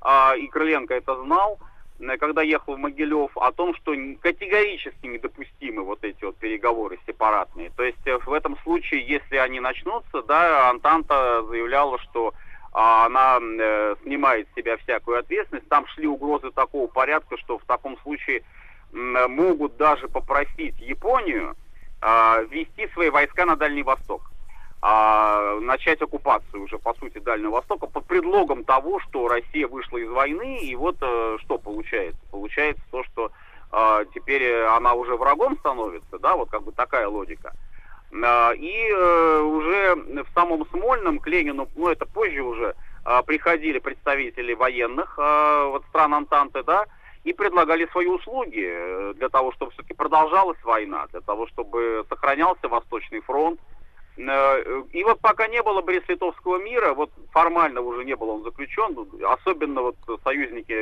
а, 0.00 0.34
и 0.36 0.46
Крыленко 0.46 0.94
это 0.94 1.16
знал, 1.16 1.58
когда 2.18 2.42
ехал 2.42 2.76
в 2.76 2.78
Могилев, 2.78 3.36
о 3.36 3.52
том, 3.52 3.74
что 3.74 3.94
категорически 4.20 5.06
недопустимы 5.06 5.82
вот 5.82 6.02
эти 6.04 6.24
вот 6.24 6.36
переговоры 6.36 6.98
сепаратные. 7.06 7.70
То 7.76 7.82
есть 7.82 8.06
э, 8.06 8.18
в 8.18 8.32
этом 8.32 8.56
случае, 8.62 9.06
если 9.06 9.36
они 9.36 9.60
начнутся, 9.60 10.22
да, 10.22 10.70
Антанта 10.70 11.42
заявляла, 11.48 11.98
что 11.98 12.32
а, 12.72 13.06
она 13.06 13.38
э, 13.40 13.96
снимает 14.02 14.48
с 14.48 14.54
себя 14.54 14.76
всякую 14.78 15.18
ответственность. 15.18 15.68
Там 15.68 15.86
шли 15.88 16.06
угрозы 16.06 16.50
такого 16.52 16.86
порядка, 16.86 17.36
что 17.36 17.58
в 17.58 17.64
таком 17.64 17.98
случае 17.98 18.42
м, 18.92 19.30
могут 19.32 19.76
даже 19.76 20.08
попросить 20.08 20.78
Японию 20.80 21.56
а, 22.00 22.42
ввести 22.50 22.88
свои 22.94 23.10
войска 23.10 23.44
на 23.44 23.56
Дальний 23.56 23.82
Восток 23.82 24.29
а, 24.82 25.58
начать 25.60 26.00
оккупацию 26.00 26.62
уже, 26.62 26.78
по 26.78 26.94
сути, 26.94 27.18
Дальнего 27.18 27.52
Востока 27.52 27.86
под 27.86 28.06
предлогом 28.06 28.64
того, 28.64 28.98
что 29.00 29.28
Россия 29.28 29.68
вышла 29.68 29.98
из 29.98 30.08
войны, 30.08 30.58
и 30.58 30.74
вот 30.74 30.96
э, 31.00 31.36
что 31.40 31.58
получается? 31.58 32.20
Получается 32.30 32.82
то, 32.90 33.04
что 33.04 33.30
э, 33.72 34.04
теперь 34.14 34.42
э, 34.42 34.66
она 34.68 34.94
уже 34.94 35.16
врагом 35.16 35.58
становится, 35.58 36.18
да, 36.18 36.34
вот 36.36 36.50
как 36.50 36.62
бы 36.62 36.72
такая 36.72 37.08
логика. 37.08 37.52
А, 38.24 38.52
И 38.52 38.88
э, 38.90 39.40
уже 39.40 39.94
в 39.96 40.34
самом 40.34 40.66
Смольном 40.68 41.18
к 41.18 41.26
Ленину, 41.26 41.68
ну 41.76 41.88
это 41.88 42.06
позже 42.06 42.42
уже, 42.42 42.74
а, 43.04 43.22
приходили 43.22 43.78
представители 43.78 44.52
военных 44.54 45.14
а, 45.18 45.66
вот 45.66 45.84
стран 45.88 46.14
Антанты, 46.14 46.62
да, 46.62 46.86
и 47.24 47.32
предлагали 47.32 47.86
свои 47.92 48.06
услуги 48.06 48.64
э, 48.66 49.14
для 49.16 49.28
того, 49.28 49.52
чтобы 49.52 49.72
все-таки 49.72 49.94
продолжалась 49.94 50.62
война, 50.64 51.06
для 51.10 51.20
того, 51.20 51.46
чтобы 51.48 52.04
сохранялся 52.08 52.68
Восточный 52.68 53.20
фронт. 53.20 53.60
Э, 54.28 54.82
И 54.92 55.04
вот 55.04 55.20
пока 55.20 55.48
не 55.48 55.62
было 55.62 55.80
Брест-Литовского 55.80 56.58
мира, 56.58 56.94
вот 56.94 57.10
формально 57.32 57.80
уже 57.80 58.04
не 58.04 58.16
был 58.16 58.30
он 58.30 58.42
заключен, 58.42 58.96
особенно 59.24 59.82
вот 59.82 59.96
союзники 60.24 60.74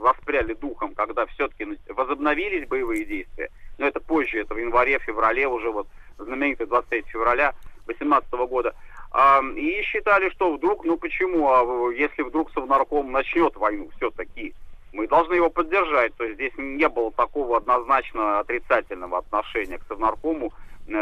воспряли 0.00 0.54
духом, 0.54 0.94
когда 0.94 1.26
все-таки 1.26 1.78
возобновились 1.88 2.66
боевые 2.68 3.04
действия, 3.04 3.50
но 3.78 3.86
это 3.86 4.00
позже, 4.00 4.40
это 4.40 4.54
в 4.54 4.58
январе, 4.58 4.98
феврале 4.98 5.46
уже 5.46 5.70
вот 5.70 5.86
знаменитый 6.18 6.66
23 6.66 7.02
февраля 7.02 7.54
2018 7.86 8.32
года, 8.48 8.74
А, 9.12 9.42
и 9.56 9.82
считали, 9.82 10.30
что 10.30 10.54
вдруг, 10.54 10.84
ну 10.84 10.96
почему, 10.96 11.50
а 11.50 11.92
если 11.92 12.22
вдруг 12.22 12.50
Совнарком 12.52 13.12
начнет 13.12 13.54
войну 13.56 13.90
все-таки, 13.96 14.54
мы 14.92 15.06
должны 15.08 15.34
его 15.34 15.50
поддержать. 15.50 16.14
То 16.16 16.24
есть 16.24 16.36
здесь 16.36 16.52
не 16.56 16.88
было 16.88 17.10
такого 17.12 17.56
однозначно 17.56 18.40
отрицательного 18.40 19.18
отношения 19.18 19.78
к 19.78 19.86
Совнаркому, 19.88 20.52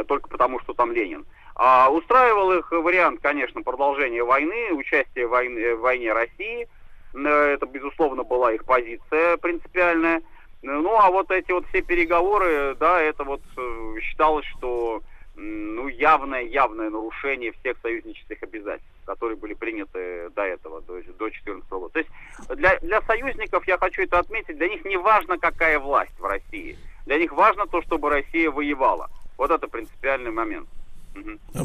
только 0.07 0.29
потому, 0.29 0.61
что 0.61 0.75
там 0.75 0.93
Ленин. 0.93 1.25
А 1.55 1.91
устраивал 1.91 2.53
их 2.53 2.71
вариант, 2.73 3.21
конечно, 3.23 3.63
продолжения 3.63 4.23
войны, 4.23 4.73
участия 4.73 5.27
в 5.27 5.31
войне, 5.31 5.75
в 5.75 5.81
войне 5.81 6.13
России. 6.13 6.69
Э, 7.15 7.55
Это, 7.55 7.67
безусловно, 7.67 8.23
была 8.23 8.53
их 8.53 8.65
позиция 8.65 9.37
принципиальная. 9.37 10.23
Ну, 10.63 10.95
а 10.99 11.11
вот 11.11 11.31
эти 11.31 11.53
вот 11.53 11.67
все 11.69 11.83
переговоры, 11.83 12.77
да, 12.79 13.01
это 13.01 13.25
вот 13.25 13.41
э, 13.57 14.01
считалось, 14.01 14.47
что 14.47 15.03
ну, 15.37 15.89
явное, 15.89 16.43
явное 16.43 16.91
нарушение 16.91 17.53
всех 17.53 17.79
союзнических 17.83 18.43
обязательств, 18.43 18.93
которые 19.07 19.37
были 19.37 19.55
приняты 19.55 20.31
до 20.31 20.43
этого, 20.43 20.83
до, 20.83 21.03
до 21.03 21.13
2014 21.13 21.71
года. 21.71 21.93
То 21.93 21.99
есть 22.01 22.11
для, 22.57 22.79
для 22.81 23.01
союзников, 23.03 23.67
я 23.67 23.79
хочу 23.79 24.03
это 24.03 24.19
отметить, 24.19 24.57
для 24.59 24.69
них 24.69 24.85
не 24.85 24.97
важно, 24.97 25.39
какая 25.39 25.79
власть 25.79 26.19
в 26.19 26.25
России. 26.25 26.77
Для 27.07 27.19
них 27.19 27.33
важно 27.33 27.67
то, 27.67 27.81
чтобы 27.83 28.11
Россия 28.11 28.51
воевала. 28.51 29.09
Вот 29.41 29.51
это 29.51 29.69
принципиальный 29.69 30.31
момент. 30.31 30.69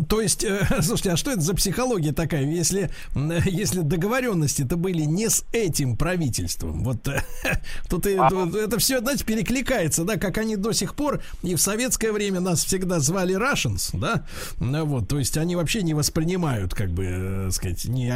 То 0.10 0.22
есть, 0.22 0.44
э, 0.44 0.66
слушайте, 0.82 1.12
а 1.12 1.18
что 1.18 1.32
это 1.32 1.42
за 1.42 1.54
психология 1.54 2.12
такая? 2.12 2.44
Если, 2.46 2.90
если 3.46 3.82
договоренности-то 3.82 4.76
были 4.78 5.04
не 5.04 5.30
с 5.30 5.46
этим 5.52 5.96
правительством, 5.98 6.84
вот 6.84 7.08
э, 7.08 7.22
тут 7.90 8.08
и- 8.08 8.16
А. 8.16 8.30
это 8.58 8.80
все, 8.80 9.00
знаете, 9.00 9.24
перекликается, 9.24 10.04
да, 10.04 10.18
как 10.18 10.38
они 10.38 10.56
до 10.56 10.72
сих 10.74 10.96
пор 10.96 11.22
и 11.44 11.56
в 11.56 11.62
советское 11.62 12.12
время 12.12 12.40
нас 12.40 12.64
всегда 12.66 13.00
звали 13.00 13.36
Russians, 13.36 13.90
да, 13.94 14.26
Ну 14.60 14.86
вот, 14.86 15.08
то 15.08 15.20
есть 15.20 15.38
они 15.38 15.56
вообще 15.56 15.84
не 15.84 15.94
воспринимают, 15.94 16.74
как 16.74 16.90
бы, 16.90 17.06
э, 17.06 17.52
сказать, 17.52 17.86
не, 17.86 18.12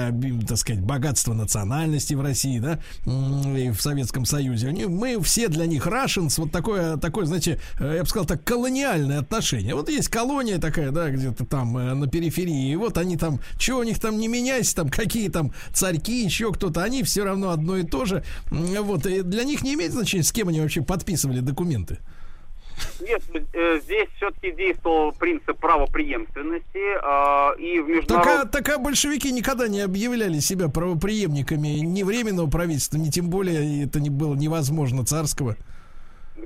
так 0.47 0.57
сказать, 0.57 0.81
богатство 0.81 1.33
национальности 1.33 2.15
в 2.15 2.21
России, 2.21 2.59
да, 2.59 2.79
и 3.05 3.69
в 3.71 3.81
Советском 3.81 4.25
Союзе. 4.25 4.67
Они, 4.69 4.85
мы 4.85 5.21
все 5.21 5.47
для 5.47 5.65
них 5.67 5.85
Russians, 5.85 6.33
вот 6.37 6.51
такое, 6.51 6.97
такое, 6.97 7.25
знаете, 7.25 7.59
я 7.79 8.01
бы 8.01 8.05
сказал 8.09 8.25
так, 8.25 8.43
колониальное 8.43 9.19
отношение. 9.19 9.75
Вот 9.75 9.89
есть 9.89 10.07
колония 10.09 10.57
такая, 10.57 10.91
да, 10.91 11.09
где-то 11.19 11.45
там 11.45 11.77
э, 11.77 11.93
на 11.93 12.07
периферии, 12.07 12.71
и 12.71 12.75
вот 12.75 12.97
они 12.97 13.17
там, 13.17 13.39
что 13.57 13.77
у 13.77 13.83
них 13.83 13.99
там 13.99 14.17
не 14.17 14.27
меняйся, 14.27 14.75
там 14.77 14.89
какие 14.89 15.29
там 15.29 15.51
царьки, 15.73 16.23
еще 16.23 16.51
кто-то, 16.51 16.83
они 16.83 17.03
все 17.03 17.23
равно 17.23 17.51
одно 17.51 17.77
и 17.77 17.83
то 17.83 18.05
же. 18.05 18.23
Вот, 18.49 19.05
и 19.05 19.21
для 19.21 19.43
них 19.43 19.61
не 19.63 19.75
имеет 19.75 19.91
значения, 19.91 20.23
с 20.23 20.31
кем 20.31 20.47
они 20.47 20.61
вообще 20.61 20.81
подписывали 20.81 21.39
документы. 21.39 21.99
Нет, 23.01 23.21
э, 23.53 23.79
здесь 23.83 24.07
все-таки 24.15 24.51
действовал 24.51 25.11
принцип 25.11 25.57
правопреемственности, 25.59 26.77
э, 26.77 27.59
и 27.59 27.79
в 27.79 28.05
Так, 28.07 28.27
а, 28.27 28.45
так 28.45 28.69
а 28.69 28.77
большевики 28.77 29.31
никогда 29.31 29.67
не 29.67 29.81
объявляли 29.81 30.39
себя 30.39 30.69
правоприемниками 30.69 31.79
ни 31.79 32.03
временного 32.03 32.49
правительства, 32.49 32.97
ни 32.97 33.09
тем 33.09 33.29
более 33.29 33.83
это 33.83 33.99
не 33.99 34.09
было 34.09 34.35
невозможно 34.35 35.05
царского. 35.05 35.55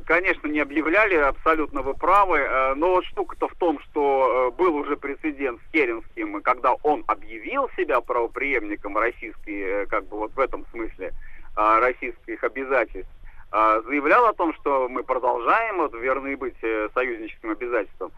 Конечно, 0.06 0.48
не 0.48 0.60
объявляли, 0.60 1.16
абсолютно 1.16 1.82
вы 1.82 1.94
правы. 1.94 2.40
э, 2.40 2.74
Но 2.76 2.90
вот 2.96 3.06
штука-то 3.06 3.48
в 3.48 3.56
том, 3.56 3.80
что 3.80 4.52
э, 4.54 4.58
был 4.58 4.76
уже 4.76 4.98
прецедент 4.98 5.60
с 5.62 5.72
Керенским, 5.72 6.42
когда 6.42 6.74
он 6.84 7.04
объявил 7.08 7.70
себя 7.78 8.02
правопреемником 8.02 8.98
российской, 8.98 9.60
э, 9.62 9.86
как 9.86 10.06
бы 10.08 10.18
вот 10.18 10.34
в 10.34 10.40
этом 10.40 10.66
смысле, 10.72 11.14
российских 11.56 12.44
обязательств, 12.44 13.12
заявлял 13.52 14.26
о 14.26 14.34
том, 14.34 14.56
что 14.56 14.90
мы 14.90 15.04
продолжаем 15.04 15.78
вот, 15.78 15.94
верны 15.94 16.36
быть 16.36 16.56
союзническим 16.96 17.52
обязательствам. 17.52 18.12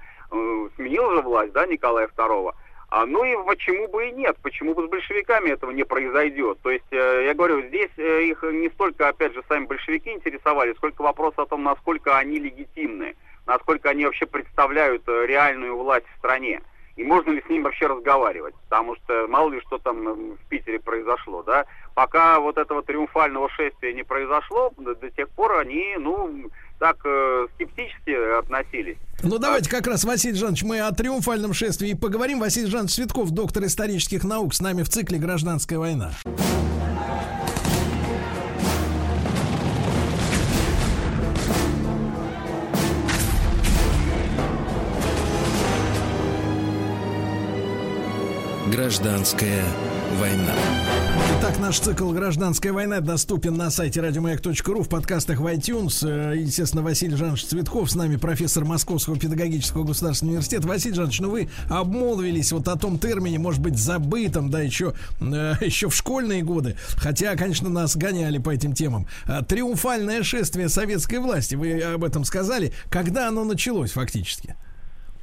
Сменил 0.78 1.12
же 1.12 1.22
власть, 1.22 1.52
да, 1.52 1.66
Николая 1.66 2.08
II. 2.08 2.54
А, 2.96 3.06
ну 3.06 3.26
и 3.26 3.36
почему 3.46 3.90
бы 3.90 4.08
и 4.08 4.12
нет? 4.14 4.38
Почему 4.42 4.74
бы 4.74 4.88
с 4.88 4.90
большевиками 4.90 5.50
этого 5.50 5.72
не 5.72 5.84
произойдет? 5.84 6.60
То 6.62 6.72
есть, 6.72 6.86
э, 6.92 7.26
я 7.26 7.34
говорю, 7.34 7.62
здесь 7.64 7.92
э, 7.98 8.24
их 8.24 8.42
не 8.44 8.70
столько, 8.70 9.10
опять 9.10 9.34
же, 9.34 9.44
сами 9.50 9.66
большевики 9.66 10.14
интересовали, 10.14 10.74
сколько 10.76 11.02
вопрос 11.02 11.34
о 11.36 11.46
том, 11.46 11.64
насколько 11.64 12.18
они 12.18 12.40
легитимны, 12.40 13.18
насколько 13.46 13.90
они 13.90 14.06
вообще 14.06 14.26
представляют 14.26 15.02
э, 15.10 15.26
реальную 15.26 15.76
власть 15.76 16.06
в 16.08 16.18
стране. 16.20 16.62
И 16.96 17.04
можно 17.04 17.32
ли 17.32 17.44
с 17.46 17.50
ним 17.50 17.64
вообще 17.64 17.88
разговаривать? 17.88 18.56
Потому 18.70 18.96
что 18.96 19.28
мало 19.28 19.50
ли 19.50 19.60
что 19.60 19.78
там 19.78 20.36
в 20.36 20.50
Питере 20.50 20.80
произошло, 20.80 21.44
да? 21.44 21.66
Пока 21.96 22.40
вот 22.40 22.58
этого 22.58 22.82
триумфального 22.82 23.50
шествия 23.50 23.92
не 23.92 24.04
произошло, 24.04 24.72
до 24.78 25.12
тех 25.12 25.28
пор 25.32 25.58
они, 25.58 25.98
ну, 26.00 26.50
так 26.80 26.98
э, 27.06 27.48
скептически 27.56 28.40
относились. 28.40 28.98
Ну, 29.24 29.38
давайте 29.38 29.70
как 29.70 29.88
раз, 29.88 30.04
Василий 30.04 30.38
Жанович, 30.38 30.64
мы 30.64 30.82
о 30.82 30.92
триумфальном 30.92 31.54
шествии 31.54 31.90
и 31.90 31.96
поговорим. 31.96 32.40
Василий 32.40 32.70
Жанович 32.70 32.94
Цветков, 32.94 33.32
доктор 33.32 33.66
исторических 33.66 34.24
наук, 34.24 34.54
с 34.54 34.62
нами 34.62 34.84
в 34.84 34.90
цикле 34.90 35.18
«Гражданская 35.18 35.80
война». 35.80 36.12
Гражданская 48.68 49.64
война. 50.20 50.54
Итак, 51.48 51.60
наш 51.60 51.78
цикл 51.78 52.10
«Гражданская 52.10 52.74
война» 52.74 53.02
доступен 53.02 53.54
на 53.54 53.70
сайте 53.70 54.02
радиомаяк.ру, 54.02 54.82
в 54.82 54.90
подкастах 54.90 55.40
в 55.40 55.46
iTunes. 55.46 56.04
Э, 56.04 56.36
Естественно, 56.36 56.82
Василий 56.82 57.16
Жанович 57.16 57.46
Цветков, 57.46 57.92
с 57.92 57.94
нами 57.94 58.16
профессор 58.16 58.66
Московского 58.66 59.16
педагогического 59.16 59.84
государственного 59.84 60.38
университета. 60.38 60.68
Василий 60.68 60.96
Жанович, 60.96 61.20
ну 61.20 61.30
вы 61.30 61.50
обмолвились 61.70 62.52
вот 62.52 62.68
о 62.68 62.76
том 62.78 62.98
термине, 62.98 63.38
может 63.38 63.62
быть, 63.62 63.78
забытом, 63.78 64.50
да, 64.50 64.62
еще, 64.62 64.96
э, 65.22 65.54
еще 65.62 65.88
в 65.90 65.96
школьные 65.96 66.42
годы. 66.42 66.78
Хотя, 66.96 67.36
конечно, 67.36 67.70
нас 67.70 67.96
гоняли 67.96 68.40
по 68.40 68.50
этим 68.50 68.74
темам. 68.74 69.06
Э, 69.28 69.44
Триумфальное 69.48 70.24
шествие 70.24 70.68
советской 70.68 71.20
власти, 71.20 71.54
вы 71.54 71.80
об 71.80 72.04
этом 72.04 72.26
сказали. 72.26 72.74
Когда 72.90 73.28
оно 73.28 73.44
началось 73.44 73.92
фактически? 73.92 74.56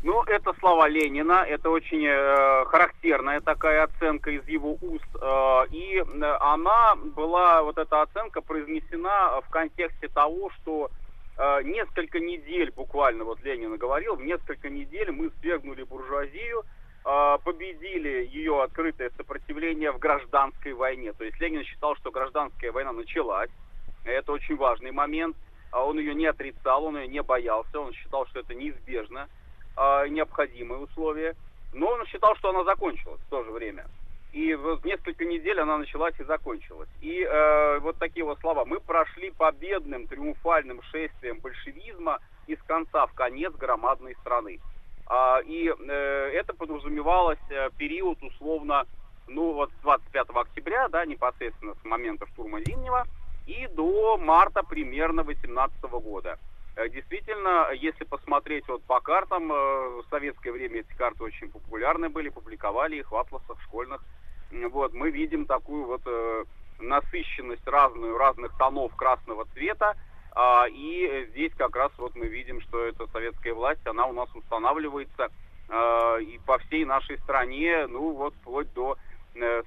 Ну, 0.05 0.21
это 0.25 0.53
слова 0.59 0.89
Ленина, 0.89 1.45
это 1.49 1.71
очень 1.71 2.05
э, 2.05 2.65
характерная 2.65 3.41
такая 3.41 3.85
оценка 3.85 4.33
из 4.33 4.45
его 4.49 4.77
уст, 4.81 5.07
э, 5.15 5.67
и 5.71 5.99
э, 5.99 6.37
она 6.41 6.97
была, 6.97 7.63
вот 7.63 7.79
эта 7.79 8.03
оценка 8.03 8.41
произнесена 8.41 9.41
в 9.43 9.49
контексте 9.49 10.09
того, 10.09 10.51
что 10.51 10.91
э, 11.39 11.63
несколько 11.63 12.19
недель, 12.19 12.73
буквально, 12.73 13.23
вот 13.23 13.45
Ленин 13.45 13.77
говорил, 13.77 14.17
в 14.17 14.25
несколько 14.25 14.69
недель 14.69 15.13
мы 15.13 15.31
свергнули 15.41 15.85
буржуазию, 15.85 16.65
э, 17.05 17.39
победили 17.45 18.29
ее 18.29 18.61
открытое 18.61 19.11
сопротивление 19.17 19.93
в 19.93 20.01
гражданской 20.01 20.73
войне. 20.73 21.13
То 21.13 21.23
есть 21.23 21.39
Ленин 21.39 21.63
считал, 21.63 21.95
что 21.95 22.11
гражданская 22.11 22.73
война 22.73 22.91
началась, 22.91 23.51
это 24.05 24.33
очень 24.33 24.57
важный 24.57 24.91
момент, 24.91 25.37
А 25.71 25.85
он 25.85 25.97
ее 26.01 26.13
не 26.13 26.27
отрицал, 26.27 26.87
он 26.87 26.99
ее 26.99 27.07
не 27.07 27.23
боялся, 27.23 27.79
он 27.79 27.93
считал, 27.93 28.27
что 28.27 28.41
это 28.41 28.53
неизбежно 28.53 29.29
э, 29.77 30.09
необходимые 30.09 30.81
условия. 30.81 31.35
Но 31.73 31.89
он 31.89 32.07
считал, 32.07 32.37
что 32.37 32.51
она 32.51 32.65
закончилась 32.65 33.21
в 33.21 33.31
то 33.31 33.43
же 33.45 33.51
время. 33.51 33.87
И 34.33 34.55
вот 34.55 34.85
несколько 34.85 35.25
недель 35.25 35.61
она 35.61 35.77
началась 35.77 36.19
и 36.19 36.25
закончилась. 36.25 36.89
И 37.01 37.23
э, 37.23 37.79
вот 37.81 37.99
такие 37.99 38.25
вот 38.25 38.41
слова. 38.41 38.65
Мы 38.65 38.81
прошли 38.81 39.31
победным, 39.31 40.07
триумфальным 40.07 40.83
шествием 40.91 41.39
большевизма 41.41 42.19
из 42.47 42.59
конца 42.63 43.07
в 43.07 43.13
конец 43.13 43.53
громадной 43.55 44.15
страны. 44.17 44.59
А, 45.07 45.41
и 45.45 45.69
э, 45.69 46.31
это 46.33 46.55
подразумевалось 46.55 47.39
э, 47.51 47.69
период 47.77 48.23
условно, 48.23 48.87
ну 49.29 49.53
вот 49.53 49.71
с 49.71 49.83
25 49.83 50.31
октября, 50.31 50.89
да, 50.89 51.05
непосредственно 51.05 51.75
с 51.75 51.85
момента 51.85 52.27
штурма 52.29 52.61
Зимнего, 52.65 53.07
и 53.47 53.67
до 53.67 54.17
марта 54.17 54.63
примерно 54.63 55.23
18 55.25 55.83
года. 55.83 56.39
Э, 56.77 56.89
Действительно, 56.89 57.71
если 57.73 58.05
посмотреть 58.05 58.67
вот 58.69 58.83
по 58.85 59.01
картам, 59.01 59.53
э, 59.53 59.55
в 59.55 60.05
советское 60.11 60.53
время 60.53 60.81
эти 60.81 60.97
карты 60.97 61.25
очень 61.25 61.51
популярны 61.51 62.09
были, 62.09 62.31
публиковали 62.31 62.97
их 62.97 63.11
в 63.11 63.17
атласах 63.17 63.61
школьных. 63.63 64.03
Вот, 64.51 64.93
мы 64.93 65.11
видим 65.11 65.47
такую 65.47 65.87
вот 65.87 66.03
э, 66.07 66.45
насыщенность 66.79 67.67
разную, 67.67 68.17
разных 68.17 68.57
тонов 68.59 68.95
красного 68.97 69.47
цвета, 69.55 69.97
а, 70.35 70.67
и 70.69 71.27
здесь 71.31 71.53
как 71.57 71.77
раз 71.77 71.93
вот 71.99 72.15
мы 72.17 72.27
видим, 72.27 72.61
что 72.63 72.85
эта 72.85 73.07
советская 73.09 73.55
власть, 73.55 73.87
она 73.87 74.07
у 74.07 74.13
нас 74.13 74.35
устанавливается 74.35 75.29
и 76.21 76.41
по 76.45 76.59
всей 76.59 76.85
нашей 76.85 77.19
стране, 77.19 77.87
ну 77.87 78.13
вот 78.13 78.35
вплоть 78.35 78.71
до 78.75 78.99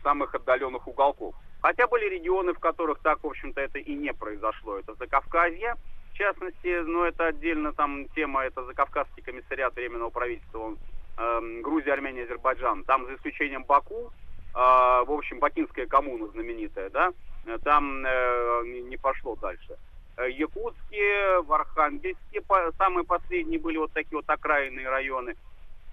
самых 0.03 0.35
отдаленных 0.35 0.87
уголков. 0.87 1.33
Хотя 1.61 1.87
были 1.87 2.07
регионы, 2.09 2.53
в 2.53 2.59
которых 2.59 2.99
так, 2.99 3.23
в 3.23 3.27
общем-то, 3.27 3.59
это 3.59 3.79
и 3.79 3.95
не 3.95 4.13
произошло. 4.13 4.77
Это 4.77 4.93
Закавказье, 4.95 5.75
в 6.15 6.17
частности, 6.17 6.81
ну 6.83 7.03
это 7.03 7.27
отдельно 7.27 7.73
там 7.73 8.07
тема, 8.15 8.45
это 8.45 8.63
Закавказский 8.63 9.21
комиссариат 9.21 9.75
Временного 9.75 10.09
правительства, 10.11 10.59
он, 10.59 10.77
эм, 11.17 11.61
Грузия, 11.61 11.91
Армения, 11.91 12.23
Азербайджан. 12.23 12.85
Там 12.85 13.05
за 13.05 13.15
исключением 13.15 13.65
Баку, 13.65 14.11
э, 14.53 14.57
в 14.57 15.11
общем, 15.11 15.39
Бакинская 15.39 15.87
коммуна 15.87 16.27
знаменитая, 16.27 16.89
да, 16.89 17.11
э, 17.45 17.57
там 17.63 18.05
э, 18.05 18.63
не 18.65 18.95
пошло 18.97 19.35
дальше. 19.35 19.75
Э, 20.15 20.29
Якутске, 20.31 21.41
в 21.41 21.51
Архангельске 21.51 22.41
по- 22.47 22.71
самые 22.77 23.03
последние 23.03 23.59
были 23.59 23.77
вот 23.77 23.91
такие 23.91 24.15
вот 24.15 24.29
окраинные 24.29 24.87
районы. 24.89 25.35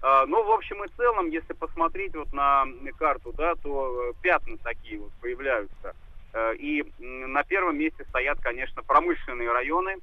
А, 0.01 0.25
Ну, 0.25 0.41
в 0.43 0.51
общем 0.51 0.83
и 0.85 0.87
целом, 0.97 1.29
если 1.29 1.53
посмотреть 1.53 2.15
вот 2.15 2.31
на 2.31 2.65
карту, 2.97 3.33
да, 3.37 3.55
то 3.55 4.09
э, 4.09 4.13
пятна 4.21 4.57
такие 4.63 4.99
вот 4.99 5.11
появляются. 5.19 5.93
Э, 6.33 6.55
И 6.55 6.83
на 6.99 7.43
первом 7.43 7.77
месте 7.77 8.05
стоят, 8.05 8.39
конечно, 8.39 8.83
промышленные 8.83 9.51
районы. 9.51 9.97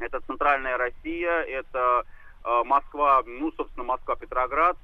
Это 0.00 0.20
центральная 0.20 0.78
Россия, 0.78 1.42
это 1.42 2.04
э, 2.44 2.62
Москва, 2.64 3.22
ну, 3.26 3.52
собственно, 3.52 3.84
Москва-Петроград. 3.84 4.76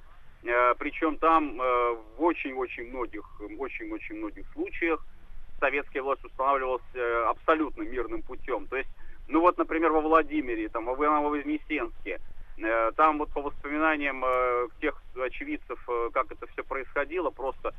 Э, 0.44 0.74
Причем 0.78 1.16
там 1.16 1.60
э, 1.60 1.96
в 2.16 2.22
очень-очень 2.22 2.90
многих, 2.90 3.24
очень-очень 3.58 4.16
многих 4.16 4.46
случаях 4.52 5.04
советская 5.58 6.02
власть 6.02 6.22
устанавливалась 6.22 6.82
абсолютно 7.28 7.82
мирным 7.82 8.20
путем. 8.20 8.66
То 8.66 8.76
есть, 8.76 8.90
ну 9.26 9.40
вот, 9.40 9.56
например, 9.56 9.90
во 9.90 10.02
Владимире, 10.02 10.68
там, 10.68 10.84
в 10.84 11.02
Иваново-Вознесенске, 11.02 12.20
э, 12.58 12.92
там 12.94 13.16
вот 13.16 13.32
по 13.32 13.40
воспоминаниям 13.40 14.22
тех 14.82 15.02
очевидцев, 15.16 15.88
как 16.12 16.30
это 16.30 16.46
все 16.48 16.62
происходило, 16.62 17.30
просто 17.30 17.72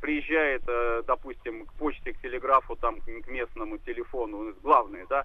приезжает, 0.00 0.62
допустим, 1.06 1.66
к 1.66 1.72
почте, 1.74 2.12
к 2.12 2.20
телеграфу, 2.20 2.76
там, 2.76 3.00
к 3.00 3.28
местному 3.28 3.78
телефону, 3.78 4.54
главные, 4.62 5.04
да, 5.08 5.24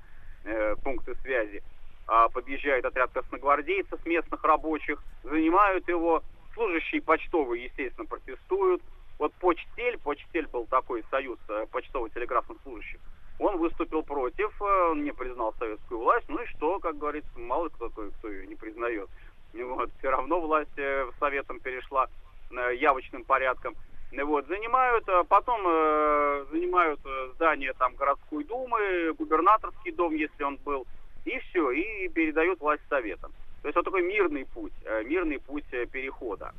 э, 0.49 0.75
пункты 0.83 1.15
связи, 1.21 1.63
а, 2.07 2.27
подъезжает 2.29 2.85
отряд 2.85 3.11
красногвардейцев 3.11 4.03
местных 4.05 4.43
рабочих, 4.43 5.01
занимают 5.23 5.87
его, 5.87 6.23
служащие 6.53 7.01
почтовые, 7.01 7.65
естественно, 7.65 8.07
протестуют. 8.07 8.81
Вот 9.19 9.33
Почтель, 9.35 9.99
Почтель 9.99 10.47
был 10.47 10.65
такой 10.65 11.03
союз 11.11 11.37
э, 11.49 11.65
почтово-телеграфных 11.71 12.57
служащих, 12.63 12.99
он 13.39 13.57
выступил 13.57 14.03
против, 14.03 14.61
э, 14.61 14.89
он 14.91 15.03
не 15.03 15.11
признал 15.11 15.53
советскую 15.57 16.01
власть, 16.01 16.27
ну 16.27 16.41
и 16.41 16.47
что, 16.47 16.79
как 16.79 16.97
говорится, 16.97 17.29
мало 17.39 17.69
кто, 17.69 17.89
кто, 17.89 18.27
ее 18.27 18.45
не 18.47 18.55
признает. 18.55 19.09
Вот, 19.53 19.89
все 19.97 20.09
равно 20.09 20.41
власть 20.41 20.77
э, 20.77 21.09
советом 21.19 21.59
перешла 21.59 22.07
э, 22.51 22.75
явочным 22.75 23.23
порядком. 23.23 23.75
Вот, 24.11 24.47
занимают, 24.47 25.07
э, 25.07 25.23
потом 25.27 25.61
э, 25.67 26.45
занимают 26.51 26.99
э, 27.05 27.31
здание 27.35 27.73
там 27.73 27.93
городской 27.95 28.43
думы, 28.43 29.13
губернаторский 29.13 29.91
дом, 29.91 30.15
если 30.15 30.43
он 30.43 30.57
был, 30.65 30.87
и 31.25 31.37
все, 31.39 31.71
и 31.71 32.07
передают 32.09 32.59
власть 32.59 32.81
советам. 32.89 33.31
То 33.61 33.67
есть 33.67 33.75
вот 33.75 33.85
такой 33.85 34.01
мирный 34.01 34.45
путь, 34.45 34.73
э, 34.83 35.03
мирный 35.03 35.39
путь 35.39 35.65
э, 35.71 35.85
перехода. 35.85 36.53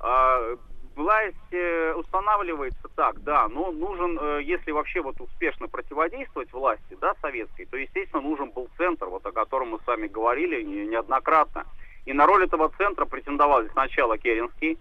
А, 0.00 0.56
власть 0.96 1.36
э, 1.52 1.94
устанавливается 1.94 2.88
так, 2.96 3.22
да, 3.22 3.48
но 3.48 3.70
нужен, 3.70 4.18
э, 4.20 4.42
если 4.42 4.72
вообще 4.72 5.00
вот 5.00 5.20
успешно 5.20 5.68
противодействовать 5.68 6.52
власти, 6.52 6.96
да, 7.00 7.14
советской, 7.22 7.66
то, 7.66 7.76
естественно, 7.76 8.22
нужен 8.22 8.50
был 8.50 8.68
центр, 8.76 9.06
вот 9.06 9.24
о 9.24 9.32
котором 9.32 9.70
мы 9.70 9.78
с 9.78 9.86
вами 9.86 10.08
говорили 10.08 10.62
не- 10.62 10.86
неоднократно. 10.86 11.64
И 12.06 12.12
на 12.12 12.26
роль 12.26 12.44
этого 12.44 12.70
центра 12.76 13.04
претендовали 13.04 13.68
сначала 13.68 14.18
Керенский, 14.18 14.78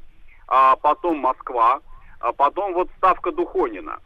а 0.48 0.76
потом 0.78 1.18
Москва, 1.18 1.82
а 2.20 2.34
потом 2.34 2.74
вот 2.74 2.90
ставка 2.98 3.32
Духонина. 3.32 4.00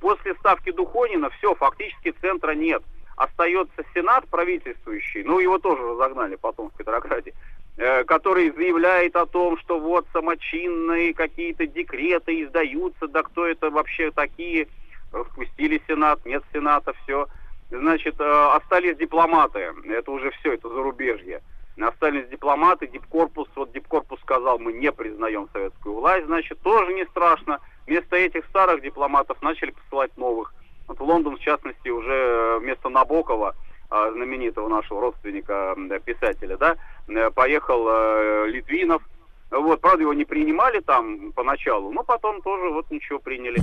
После 0.00 0.34
ставки 0.36 0.72
Духонина 0.72 1.30
все, 1.30 1.54
фактически 1.54 2.14
центра 2.20 2.52
нет. 2.52 2.82
Остается 3.16 3.84
Сенат 3.94 4.26
правительствующий, 4.28 5.22
ну 5.22 5.38
его 5.38 5.58
тоже 5.58 5.82
разогнали 5.82 6.34
потом 6.34 6.70
в 6.70 6.74
Петрограде, 6.76 7.32
э, 7.76 8.02
который 8.04 8.50
заявляет 8.50 9.14
о 9.14 9.26
том, 9.26 9.56
что 9.58 9.78
вот 9.78 10.06
самочинные 10.12 11.14
какие-то 11.14 11.66
декреты 11.66 12.42
издаются, 12.42 13.06
да 13.06 13.22
кто 13.22 13.46
это 13.46 13.70
вообще 13.70 14.10
такие, 14.10 14.66
распустили 15.12 15.80
Сенат, 15.86 16.26
нет 16.26 16.42
Сената, 16.52 16.92
все. 17.04 17.28
Значит, 17.70 18.20
э, 18.20 18.24
остались 18.52 18.96
дипломаты, 18.96 19.72
это 19.86 20.10
уже 20.10 20.32
все, 20.32 20.54
это 20.54 20.68
зарубежье. 20.68 21.40
Остались 21.80 22.28
дипломаты, 22.28 22.86
дипкорпус, 22.86 23.48
вот 23.56 23.72
дипкорпус 23.72 24.20
сказал, 24.20 24.58
мы 24.58 24.72
не 24.72 24.92
признаем 24.92 25.48
советскую 25.52 25.96
власть, 25.96 26.26
значит, 26.26 26.60
тоже 26.60 26.92
не 26.94 27.04
страшно. 27.06 27.58
Вместо 27.86 28.16
этих 28.16 28.44
старых 28.46 28.80
дипломатов 28.82 29.42
начали 29.42 29.70
посылать 29.70 30.16
новых. 30.16 30.54
Вот 30.86 30.98
в 30.98 31.02
Лондон, 31.02 31.36
в 31.36 31.40
частности, 31.40 31.88
уже 31.88 32.12
э, 32.12 32.58
вместо 32.60 32.88
Набокова, 32.88 33.54
э, 33.90 34.10
знаменитого 34.12 34.68
нашего 34.68 35.00
родственника, 35.00 35.76
писателя, 36.04 36.56
да, 36.56 36.76
э, 37.08 37.30
поехал 37.30 38.46
Литвинов. 38.46 39.02
Вот, 39.50 39.80
правда, 39.80 40.02
его 40.02 40.14
не 40.14 40.24
принимали 40.24 40.80
там 40.80 41.32
поначалу, 41.32 41.92
но 41.92 42.02
потом 42.02 42.40
тоже 42.42 42.70
вот 42.70 42.90
ничего 42.90 43.18
приняли. 43.18 43.60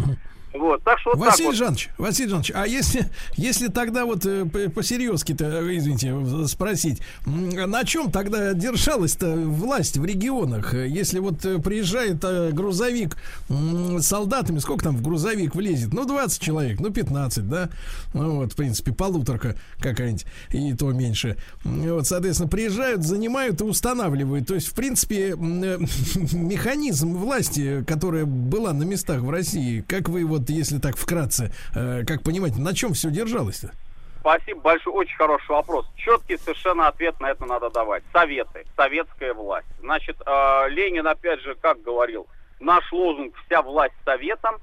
Вот, 0.54 0.84
так 0.84 1.00
что 1.00 1.12
вот 1.12 1.20
Василий 1.20 1.38
так 1.38 1.46
вот. 1.46 1.56
Жанович, 1.56 1.90
Василий 1.98 2.30
Жанович, 2.30 2.52
а 2.54 2.68
если, 2.68 3.10
если 3.38 3.68
тогда 3.68 4.06
вот 4.06 4.26
э, 4.26 4.46
по-серьезки-то, 4.46 5.46
э, 5.46 5.78
извините, 5.78 6.48
спросить, 6.48 7.02
на 7.26 7.84
чем 7.86 8.12
тогда 8.12 8.54
держалась-то 8.54 9.34
власть 9.36 9.98
в 9.98 10.04
регионах? 10.04 10.74
Если 10.74 11.20
вот 11.20 11.46
э, 11.46 11.60
приезжает 11.60 12.20
грузовик 12.54 13.16
с 13.48 14.06
солдатами, 14.06 14.60
сколько 14.60 14.84
там 14.84 14.98
в 14.98 15.02
грузовик 15.02 15.56
влезет? 15.56 15.94
Ну, 15.94 16.06
20 16.06 16.42
человек, 16.42 16.80
ну, 16.80 16.92
15, 16.92 17.48
да? 17.48 17.70
Ну, 18.14 18.38
вот, 18.38 18.52
в 18.52 18.56
принципе, 18.56 18.92
полуторка 18.92 19.56
какая-нибудь, 19.80 20.26
и 20.50 20.74
то 20.74 20.92
меньше. 20.92 21.38
Вот, 21.64 22.08
соответственно, 22.08 22.50
приезжают, 22.50 23.04
занимают 23.04 23.62
и 23.62 23.64
устанавливают. 23.64 24.48
То 24.48 24.56
есть, 24.56 24.68
в 24.68 24.74
принципе, 24.74 25.34
механизм 25.38 27.16
власти, 27.16 27.86
которая 27.88 28.26
была 28.26 28.74
на 28.74 28.84
местах 28.84 29.22
в 29.22 29.30
России, 29.30 29.86
как 29.88 30.10
вы 30.10 30.26
вот, 30.42 30.50
если 30.50 30.80
так 30.80 30.96
вкратце, 30.98 31.52
э, 31.76 32.04
как 32.06 32.24
понимаете, 32.24 32.60
на 32.60 32.74
чем 32.74 32.94
все 32.94 33.10
держалось-то? 33.10 33.72
Спасибо 34.20 34.62
большое, 34.62 34.96
очень 34.96 35.16
хороший 35.16 35.50
вопрос. 35.50 35.88
Четкий 35.96 36.38
совершенно 36.38 36.88
ответ 36.88 37.20
на 37.20 37.32
это 37.32 37.46
надо 37.46 37.70
давать. 37.72 38.04
Советы, 38.14 38.66
советская 38.76 39.34
власть. 39.34 39.68
Значит, 39.80 40.18
э, 40.26 40.70
Ленин, 40.70 41.08
опять 41.08 41.42
же, 41.42 41.56
как 41.56 41.82
говорил, 41.82 42.28
наш 42.60 42.92
лозунг 42.92 43.36
«Вся 43.46 43.62
власть 43.62 43.96
советом», 44.06 44.56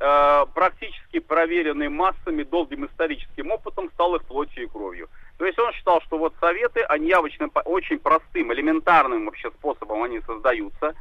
э, 0.00 0.46
практически 0.54 1.18
проверенный 1.20 1.88
массами, 1.88 2.42
долгим 2.42 2.86
историческим 2.86 3.50
опытом, 3.50 3.90
стал 3.94 4.16
их 4.16 4.24
плотью 4.24 4.64
и 4.64 4.66
кровью. 4.66 5.08
То 5.38 5.46
есть 5.46 5.58
он 5.58 5.72
считал, 5.72 6.00
что 6.02 6.18
вот 6.18 6.34
советы, 6.40 6.80
они 6.82 7.08
явочным, 7.08 7.50
очень 7.64 7.98
простым, 7.98 8.52
элементарным 8.52 9.26
вообще 9.26 9.50
способом 9.50 10.02
они 10.02 10.20
создаются 10.20 10.94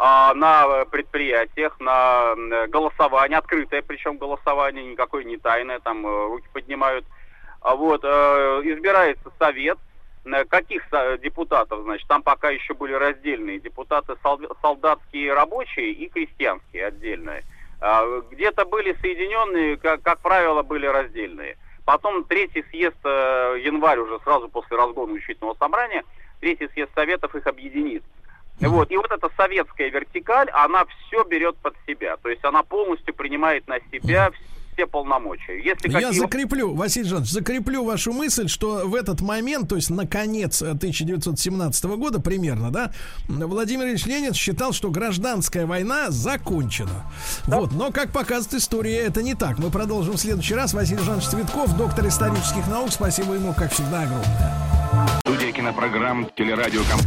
на 0.00 0.64
э, 0.66 0.84
предприятиях, 0.86 1.78
на 1.78 2.34
голосование, 2.68 3.36
открытое 3.36 3.82
причем 3.82 4.16
голосование, 4.16 4.84
никакое 4.84 5.24
не 5.24 5.36
тайное, 5.36 5.78
там 5.78 6.06
э, 6.06 6.26
руки 6.28 6.48
поднимают. 6.52 7.04
А 7.60 7.76
вот, 7.76 8.00
э, 8.02 8.08
избирается 8.64 9.30
совет, 9.38 9.78
каких 10.48 10.82
депутатов, 11.22 11.82
значит, 11.82 12.06
там 12.08 12.22
пока 12.22 12.50
еще 12.50 12.74
были 12.74 12.92
раздельные 12.92 13.58
депутаты, 13.58 14.14
сол- 14.22 14.54
солдатские 14.62 15.34
рабочие 15.34 15.92
и 15.92 16.08
крестьянские 16.08 16.86
отдельные. 16.86 17.42
А, 17.80 18.04
Где-то 18.30 18.64
были 18.66 18.94
соединенные, 19.00 19.76
как, 19.76 20.02
как 20.02 20.20
правило, 20.20 20.62
были 20.62 20.86
раздельные. 20.86 21.56
Потом 21.84 22.24
третий 22.24 22.64
съезд, 22.70 22.98
э, 23.04 23.56
январь 23.62 23.98
уже 23.98 24.18
сразу 24.20 24.48
после 24.48 24.76
разгона 24.76 25.12
учительного 25.14 25.54
собрания, 25.58 26.04
третий 26.40 26.68
съезд 26.68 26.90
советов 26.94 27.34
их 27.34 27.46
объединит. 27.46 28.02
Вот, 28.68 28.90
и 28.90 28.96
вот 28.96 29.10
эта 29.10 29.28
советская 29.36 29.90
вертикаль, 29.90 30.48
она 30.50 30.84
все 30.84 31.24
берет 31.24 31.56
под 31.56 31.74
себя. 31.86 32.16
То 32.18 32.28
есть 32.28 32.44
она 32.44 32.62
полностью 32.62 33.14
принимает 33.14 33.66
на 33.68 33.78
себя 33.92 34.30
все 34.74 34.86
полномочия. 34.86 35.58
Если 35.62 35.90
Я 35.90 36.00
какие- 36.00 36.20
закреплю, 36.20 36.74
Василий 36.74 37.08
Жанович, 37.08 37.30
закреплю 37.30 37.84
вашу 37.84 38.12
мысль, 38.12 38.48
что 38.48 38.86
в 38.86 38.94
этот 38.94 39.20
момент, 39.20 39.68
то 39.68 39.76
есть 39.76 39.90
на 39.90 40.06
конец 40.06 40.62
э, 40.62 40.70
1917 40.70 41.84
года 41.96 42.20
примерно, 42.20 42.70
да, 42.70 42.92
Владимир 43.28 43.86
Ильич 43.88 44.06
Ленин 44.06 44.32
считал, 44.32 44.72
что 44.72 44.90
гражданская 44.90 45.66
война 45.66 46.10
закончена. 46.10 47.10
Вот, 47.46 47.72
но, 47.72 47.90
как 47.90 48.12
показывает 48.12 48.54
история, 48.62 48.98
это 48.98 49.22
не 49.22 49.34
так. 49.34 49.58
Мы 49.58 49.70
продолжим 49.70 50.14
в 50.14 50.18
следующий 50.20 50.54
раз. 50.54 50.72
Василий 50.72 51.02
Жанович 51.02 51.24
Цветков, 51.26 51.76
доктор 51.76 52.06
исторических 52.06 52.66
наук. 52.68 52.90
Спасибо 52.92 53.34
ему, 53.34 53.52
как 53.54 53.72
всегда, 53.72 54.02
огромное. 54.02 55.29
Кинопрограмм 55.60 56.26
«Телерадиоком» 56.38 56.98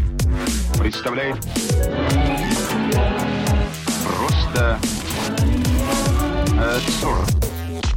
представляет 0.77 1.37
просто 4.05 4.79
э, 6.61 6.79
сорок. 7.01 7.25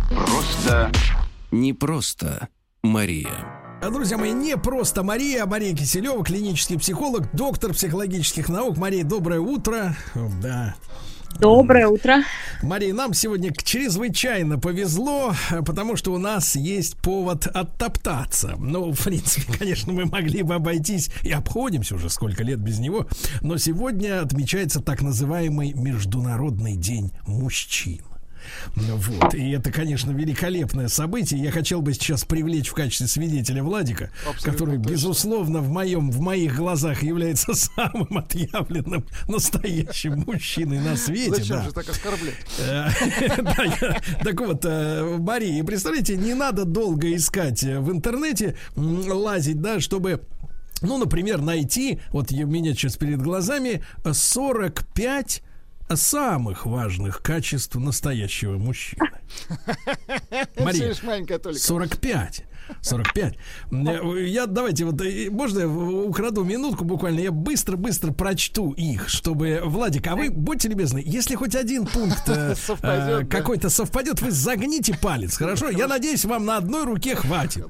Просто 0.09 0.91
Не 1.51 1.75
просто 1.75 2.49
Мария. 2.83 3.29
А, 3.83 3.91
Друзья 3.91 4.17
мои, 4.17 4.33
не 4.33 4.57
просто 4.57 5.03
Мария, 5.03 5.43
а 5.43 5.47
Мария 5.47 5.77
Киселева, 5.77 6.25
клинический 6.25 6.79
психолог, 6.79 7.29
доктор 7.35 7.75
психологических 7.75 8.49
наук. 8.49 8.79
Мария, 8.79 9.05
доброе 9.05 9.41
утро. 9.41 9.95
Да. 10.41 10.75
Доброе 11.39 11.89
утро. 11.89 12.23
Мария, 12.63 12.95
нам 12.95 13.13
сегодня 13.13 13.53
чрезвычайно 13.53 14.59
повезло, 14.59 15.35
потому 15.67 15.97
что 15.97 16.13
у 16.13 16.19
нас 16.19 16.57
есть 16.57 16.97
повод 16.97 17.47
оттоптаться. 17.47 18.55
Ну, 18.59 18.93
в 18.93 19.05
принципе, 19.05 19.53
конечно, 19.59 19.93
мы 19.93 20.07
могли 20.07 20.43
бы 20.43 20.55
обойтись 20.55 21.11
и 21.23 21.31
обходимся 21.33 21.97
уже 21.97 22.09
сколько 22.09 22.43
лет 22.43 22.59
без 22.59 22.79
него, 22.79 23.07
но 23.43 23.59
сегодня 23.59 24.23
отмечается 24.23 24.81
так 24.81 25.03
называемый 25.03 25.73
Международный 25.75 26.77
день 26.77 27.13
мужчин. 27.27 28.01
Вот. 28.75 29.35
И 29.35 29.51
это, 29.51 29.71
конечно, 29.71 30.11
великолепное 30.11 30.89
событие. 30.89 31.41
Я 31.43 31.51
хотел 31.51 31.83
бы 31.83 31.95
сейчас 31.95 32.25
привлечь 32.25 32.69
в 32.69 32.75
качестве 32.75 33.07
свидетеля 33.07 33.63
Владика, 33.63 34.11
Абсолютно 34.27 34.53
который, 34.53 34.77
точно. 34.79 34.91
безусловно, 34.91 35.61
в 35.61 35.71
моем, 35.71 36.11
в 36.11 36.21
моих 36.21 36.57
глазах 36.57 37.03
является 37.03 37.55
самым 37.55 38.19
отъявленным 38.19 39.07
настоящим 39.29 40.25
мужчиной 40.27 40.81
на 40.81 40.97
свете. 40.97 41.37
Зачем 41.37 41.57
да. 41.57 41.63
же 41.65 41.73
так 41.73 41.89
оскорблять? 41.89 42.35
Э, 42.59 42.89
Так 44.25 44.41
вот, 44.41 44.65
э, 44.65 45.17
Мария, 45.19 45.63
представляете, 45.65 46.17
не 46.17 46.35
надо 46.35 46.65
долго 46.65 47.15
искать 47.15 47.63
э, 47.65 47.81
в 47.81 47.91
интернете, 47.91 48.57
лазить, 48.77 49.61
да, 49.61 49.81
чтобы 49.81 50.23
ну, 50.83 50.99
например, 50.99 51.41
найти, 51.41 52.01
вот 52.11 52.31
у 52.33 52.47
меня 52.47 52.73
сейчас 52.73 52.97
перед 52.97 53.23
глазами, 53.23 53.83
э, 54.05 54.13
45 54.13 55.43
самых 55.95 56.67
важных 56.67 57.23
качеств 57.23 57.77
настоящего 57.77 58.59
мужчины. 58.59 59.21
Мария, 60.59 60.95
45. 60.95 62.45
45. 62.81 63.35
Я 64.27 64.47
давайте 64.47 64.85
вот, 64.85 65.01
э, 65.01 65.31
можно 65.31 65.61
я 65.61 65.69
украду 65.69 66.45
минутку 66.45 66.85
буквально, 66.85 67.21
я 67.21 67.33
быстро-быстро 67.33 68.13
прочту 68.13 68.73
их, 68.73 69.09
чтобы, 69.09 69.61
Владик, 69.65 70.07
а 70.07 70.17
вы 70.17 70.31
будьте 70.31 70.69
любезны, 70.69 71.03
если 71.05 71.35
хоть 71.35 71.55
один 71.55 71.87
пункт 71.87 72.29
э, 72.29 72.55
э, 72.83 73.25
какой-то 73.25 73.71
совпадет, 73.71 74.23
вы 74.23 74.31
загните 74.31 74.97
палец, 74.97 75.37
хорошо? 75.37 75.71
Я 75.71 75.89
надеюсь, 75.89 76.25
вам 76.25 76.45
на 76.45 76.57
одной 76.57 76.85
руке 76.85 77.15
хватит. 77.15 77.67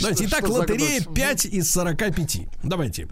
Давайте, 0.00 0.26
итак, 0.26 0.48
лотерея 0.48 1.02
5 1.02 1.46
из 1.46 1.70
45. 1.70 2.40
Давайте. 2.62 3.08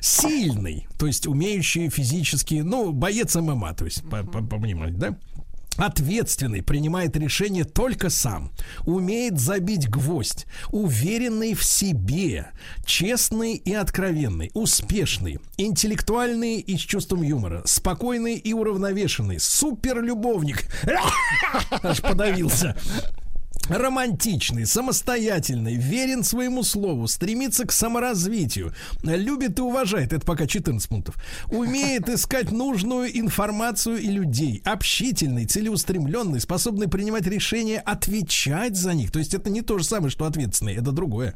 Сильный, 0.00 0.86
то 0.98 1.06
есть 1.06 1.26
умеющий 1.26 1.88
физически, 1.90 2.56
ну, 2.56 2.92
боец 2.92 3.34
ММА, 3.34 3.74
то 3.74 3.84
есть, 3.84 4.02
понимаете, 4.08 4.96
да? 4.96 5.18
Ответственный, 5.76 6.62
принимает 6.62 7.16
решение 7.16 7.64
только 7.64 8.08
сам, 8.08 8.50
умеет 8.84 9.38
забить 9.38 9.88
гвоздь, 9.88 10.46
уверенный 10.70 11.54
в 11.54 11.64
себе, 11.64 12.50
честный 12.84 13.54
и 13.54 13.74
откровенный, 13.74 14.50
успешный, 14.54 15.38
интеллектуальный 15.58 16.60
и 16.60 16.76
с 16.76 16.80
чувством 16.80 17.22
юмора, 17.22 17.62
спокойный 17.66 18.36
и 18.36 18.52
уравновешенный, 18.52 19.38
суперлюбовник. 19.38 20.66
Аж 21.82 22.00
подавился 22.00 22.76
романтичный, 23.68 24.66
самостоятельный, 24.66 25.74
верен 25.74 26.22
своему 26.22 26.62
слову, 26.62 27.08
стремится 27.08 27.66
к 27.66 27.72
саморазвитию, 27.72 28.74
любит 29.02 29.58
и 29.58 29.62
уважает, 29.62 30.12
это 30.12 30.24
пока 30.24 30.46
14 30.46 30.88
пунктов, 30.88 31.16
умеет 31.50 32.08
искать 32.08 32.52
нужную 32.52 33.18
информацию 33.18 33.98
и 33.98 34.08
людей, 34.08 34.62
общительный, 34.64 35.46
целеустремленный, 35.46 36.40
способный 36.40 36.88
принимать 36.88 37.26
решения, 37.26 37.78
отвечать 37.78 38.76
за 38.76 38.94
них, 38.94 39.10
то 39.10 39.18
есть 39.18 39.34
это 39.34 39.50
не 39.50 39.62
то 39.62 39.78
же 39.78 39.84
самое, 39.84 40.10
что 40.10 40.26
ответственный, 40.26 40.74
это 40.74 40.92
другое, 40.92 41.34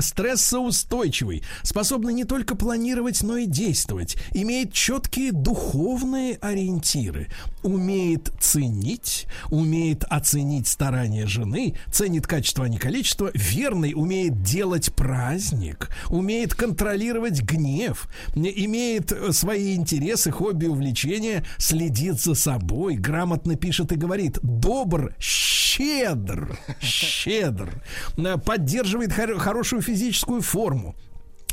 стрессоустойчивый, 0.00 1.42
способный 1.62 2.12
не 2.12 2.24
только 2.24 2.54
планировать, 2.56 3.22
но 3.22 3.36
и 3.36 3.46
действовать, 3.46 4.16
имеет 4.32 4.72
четкие 4.72 5.32
духовные 5.32 6.38
ориентиры, 6.40 7.28
умеет 7.62 8.32
ценить, 8.40 9.26
умеет 9.50 10.04
оценить 10.04 10.68
старания 10.68 11.26
жены, 11.26 11.53
жены, 11.54 11.74
ценит 11.90 12.26
качество, 12.26 12.64
а 12.64 12.68
не 12.68 12.78
количество, 12.78 13.30
верный, 13.34 13.92
умеет 13.94 14.42
делать 14.42 14.92
праздник, 14.94 15.88
умеет 16.08 16.54
контролировать 16.54 17.42
гнев, 17.42 18.08
имеет 18.34 19.12
э, 19.12 19.32
свои 19.32 19.74
интересы, 19.74 20.30
хобби, 20.30 20.66
увлечения, 20.66 21.44
следит 21.58 22.20
за 22.20 22.34
собой, 22.34 22.96
грамотно 22.96 23.56
пишет 23.56 23.92
и 23.92 23.96
говорит, 23.96 24.38
добр, 24.42 25.14
щедр, 25.18 26.58
щедр, 26.80 27.70
э, 28.16 28.36
поддерживает 28.38 29.12
хор- 29.12 29.38
хорошую 29.38 29.82
физическую 29.82 30.42
форму, 30.42 30.94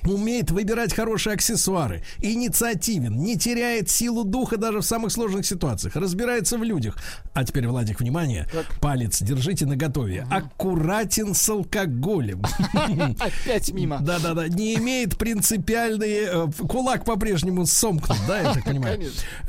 умеет 0.06 0.52
выбирать 0.52 0.94
хорошие 0.94 1.34
аксессуары, 1.34 2.04
инициативен, 2.20 3.18
не 3.18 3.38
теряет 3.38 3.90
силу 3.90 4.24
духа 4.24 4.58
даже 4.58 4.80
в 4.80 4.86
самых 4.86 5.12
сложных 5.12 5.46
ситуациях, 5.46 5.96
разбирается 5.96 6.58
в 6.58 6.64
людях. 6.64 6.98
А 7.34 7.44
теперь, 7.44 7.68
Владик, 7.68 8.00
внимание, 8.00 8.48
так. 8.52 8.66
палец 8.80 9.22
держите 9.22 9.66
на 9.66 9.76
готове. 9.76 10.24
Угу. 10.24 10.34
Аккуратен 10.36 11.34
с 11.34 11.50
алкоголем. 11.50 12.44
Опять 13.20 13.72
мимо. 13.72 14.00
Да-да-да, 14.02 14.48
не 14.48 14.76
имеет 14.76 15.18
принципиальные... 15.18 16.30
Э, 16.32 16.48
кулак 16.68 17.06
по-прежнему 17.06 17.66
сомкнут, 17.66 18.18
да, 18.28 18.40
я 18.40 18.54
так 18.54 18.66
понимаю? 18.66 19.02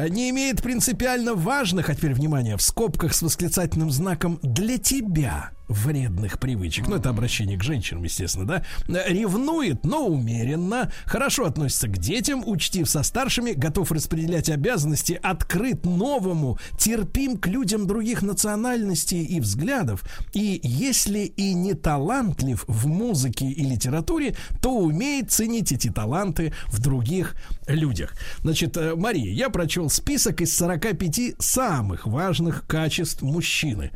Не 0.08 0.30
имеет 0.30 0.62
принципиально 0.62 1.34
важных, 1.34 1.88
а 1.90 1.94
теперь, 1.94 2.14
внимание, 2.14 2.56
в 2.56 2.62
скобках 2.62 3.14
с 3.14 3.22
восклицательным 3.22 3.90
знаком 3.90 4.38
«для 4.42 4.78
тебя» 4.78 5.50
вредных 5.72 6.38
привычек. 6.38 6.86
Ну, 6.88 6.96
это 6.96 7.10
обращение 7.10 7.58
к 7.58 7.62
женщинам, 7.62 8.04
естественно, 8.04 8.46
да. 8.46 8.62
Ревнует, 9.08 9.84
но 9.84 10.06
умеренно. 10.06 10.92
Хорошо 11.04 11.46
относится 11.46 11.88
к 11.88 11.98
детям, 11.98 12.42
учтив 12.46 12.88
со 12.88 13.02
старшими, 13.02 13.52
готов 13.52 13.92
распределять 13.92 14.48
обязанности, 14.48 15.18
открыт 15.22 15.84
новому, 15.84 16.58
терпим 16.78 17.36
к 17.36 17.46
людям 17.46 17.86
других 17.86 18.22
национальностей 18.22 19.24
и 19.24 19.40
взглядов. 19.40 20.04
И 20.32 20.60
если 20.62 21.20
и 21.20 21.54
не 21.54 21.74
талантлив 21.74 22.64
в 22.66 22.86
музыке 22.86 23.46
и 23.46 23.64
литературе, 23.64 24.36
то 24.60 24.76
умеет 24.76 25.30
ценить 25.30 25.72
эти 25.72 25.90
таланты 25.90 26.52
в 26.66 26.80
других 26.80 27.34
людях. 27.66 28.14
Значит, 28.42 28.76
э, 28.76 28.94
Мария, 28.94 29.32
я 29.32 29.50
прочел 29.50 29.88
список 29.90 30.40
из 30.40 30.56
45 30.56 31.34
самых 31.38 32.06
важных 32.06 32.66
качеств 32.66 33.22
мужчины. 33.22 33.90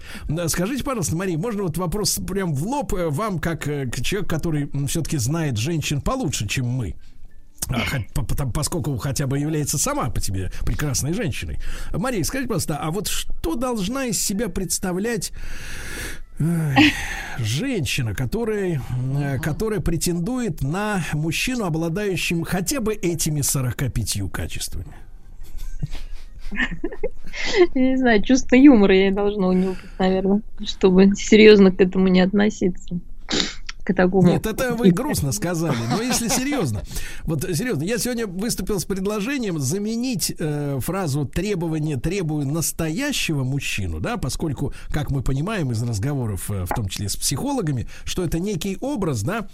Скажите, 0.48 0.84
пожалуйста, 0.84 1.16
Мария, 1.16 1.38
можно 1.38 1.62
вот 1.66 1.78
вопрос 1.78 2.20
прям 2.26 2.54
в 2.54 2.64
лоб 2.64 2.94
э, 2.94 3.08
вам, 3.08 3.40
как 3.40 3.66
э, 3.66 3.90
человек, 4.02 4.30
который 4.30 4.70
все-таки 4.86 5.18
знает 5.18 5.56
женщин 5.56 6.00
получше, 6.00 6.46
чем 6.46 6.66
мы? 6.66 6.94
А, 7.68 8.46
поскольку 8.54 8.96
хотя 8.98 9.26
бы 9.26 9.38
является 9.38 9.76
сама 9.76 10.08
по 10.10 10.20
тебе 10.20 10.52
прекрасной 10.64 11.12
женщиной. 11.12 11.58
Мария, 11.92 12.22
скажите, 12.22 12.48
пожалуйста, 12.48 12.78
а 12.80 12.92
вот 12.92 13.08
что 13.08 13.56
должна 13.56 14.04
из 14.04 14.22
себя 14.22 14.48
представлять 14.48 15.32
женщина, 17.38 18.14
которая, 18.14 18.80
э, 19.18 19.38
которая 19.40 19.80
претендует 19.80 20.62
на 20.62 21.02
мужчину, 21.14 21.64
обладающим 21.64 22.44
хотя 22.44 22.80
бы 22.80 22.94
этими 22.94 23.40
45 23.40 24.30
качествами? 24.30 25.05
Я 27.74 27.90
не 27.90 27.96
знаю, 27.96 28.22
чувство 28.22 28.56
юмора 28.56 28.96
я 28.96 29.12
должна 29.12 29.48
у 29.48 29.52
него 29.52 29.72
быть, 29.72 29.98
наверное, 29.98 30.42
чтобы 30.64 31.14
серьезно 31.14 31.70
к 31.70 31.80
этому 31.80 32.08
не 32.08 32.20
относиться 32.20 32.98
к 33.86 33.94
такому. 33.94 34.28
Нет, 34.28 34.46
это 34.46 34.74
вы 34.74 34.90
грустно 34.90 35.32
сказали. 35.32 35.76
Но 35.90 36.02
если 36.02 36.28
серьезно, 36.28 36.82
вот 37.24 37.42
серьезно, 37.42 37.84
я 37.84 37.98
сегодня 37.98 38.26
выступил 38.26 38.80
с 38.80 38.84
предложением 38.84 39.60
заменить 39.60 40.34
э, 40.36 40.78
фразу 40.80 41.24
требование 41.24 41.96
требую 41.96 42.46
настоящего 42.46 43.44
мужчину, 43.44 44.00
да, 44.00 44.16
поскольку, 44.16 44.74
как 44.88 45.10
мы 45.10 45.22
понимаем 45.22 45.70
из 45.70 45.82
разговоров, 45.82 46.50
э, 46.50 46.64
в 46.64 46.74
том 46.74 46.88
числе 46.88 47.08
с 47.08 47.16
психологами, 47.16 47.86
что 48.04 48.24
это 48.24 48.40
некий 48.40 48.76
образ, 48.80 49.22
да, 49.22 49.46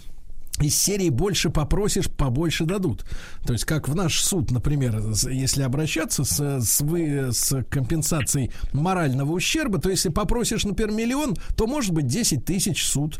из 0.61 0.75
серии 0.75 1.09
больше 1.09 1.49
попросишь, 1.49 2.09
побольше 2.09 2.65
дадут. 2.65 3.05
То 3.45 3.53
есть, 3.53 3.65
как 3.65 3.89
в 3.89 3.95
наш 3.95 4.21
суд, 4.21 4.51
например, 4.51 5.01
если 5.29 5.63
обращаться 5.63 6.23
с, 6.23 6.39
с, 6.39 6.81
вы, 6.81 7.31
с 7.31 7.63
компенсацией 7.69 8.51
морального 8.71 9.31
ущерба, 9.31 9.79
то 9.79 9.89
если 9.89 10.09
попросишь, 10.09 10.63
например, 10.63 10.93
миллион, 10.93 11.35
то, 11.55 11.65
может 11.65 11.91
быть, 11.91 12.05
10 12.05 12.45
тысяч 12.45 12.85
суд, 12.85 13.19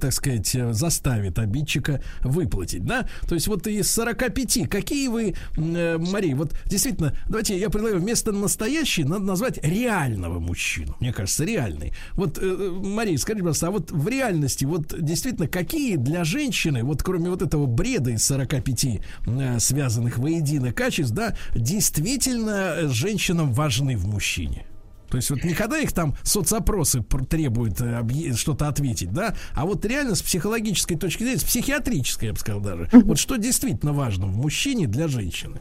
так 0.00 0.12
сказать, 0.12 0.54
заставит 0.72 1.38
обидчика 1.38 2.02
выплатить, 2.20 2.84
да? 2.84 3.08
То 3.26 3.34
есть, 3.34 3.46
вот 3.48 3.66
из 3.66 3.90
45, 3.90 4.68
какие 4.68 5.08
вы, 5.08 5.34
э, 5.56 5.98
Мария, 5.98 6.36
вот 6.36 6.54
действительно, 6.66 7.16
давайте 7.26 7.58
я 7.58 7.70
предлагаю 7.70 8.00
вместо 8.00 8.32
настоящей 8.32 9.04
надо 9.04 9.24
назвать 9.24 9.58
реального 9.64 10.38
мужчину. 10.38 10.94
Мне 11.00 11.12
кажется, 11.12 11.44
реальный. 11.44 11.94
Вот, 12.12 12.38
э, 12.38 12.42
э, 12.42 12.70
Мария, 12.70 13.16
скажите, 13.16 13.42
пожалуйста, 13.42 13.68
а 13.68 13.70
вот 13.70 13.90
в 13.90 14.08
реальности, 14.08 14.66
вот 14.66 14.94
действительно, 15.00 15.48
какие 15.48 15.96
для 15.96 16.22
женщин 16.22 16.49
женщины, 16.50 16.82
вот 16.82 17.02
кроме 17.02 17.30
вот 17.30 17.42
этого 17.42 17.66
бреда 17.66 18.10
из 18.10 18.26
45 18.26 18.84
э, 18.84 19.58
связанных 19.60 20.18
воедино 20.18 20.72
качеств, 20.72 21.14
да, 21.14 21.34
действительно 21.54 22.88
женщинам 22.88 23.52
важны 23.52 23.96
в 23.96 24.06
мужчине. 24.06 24.66
То 25.08 25.16
есть 25.16 25.30
вот 25.30 25.44
никогда 25.44 25.78
их 25.78 25.92
там 25.92 26.14
соцопросы 26.24 27.02
требуют 27.28 27.80
э, 27.80 28.34
что-то 28.34 28.66
ответить, 28.66 29.12
да, 29.12 29.34
а 29.54 29.64
вот 29.64 29.84
реально 29.84 30.16
с 30.16 30.22
психологической 30.22 30.96
точки 30.96 31.22
зрения, 31.22 31.38
с 31.38 31.44
психиатрической, 31.44 32.28
я 32.28 32.34
бы 32.34 32.40
сказал 32.40 32.60
даже, 32.60 32.88
вот 32.92 33.18
что 33.18 33.36
действительно 33.36 33.92
важно 33.92 34.26
в 34.26 34.36
мужчине 34.36 34.88
для 34.88 35.06
женщины? 35.06 35.60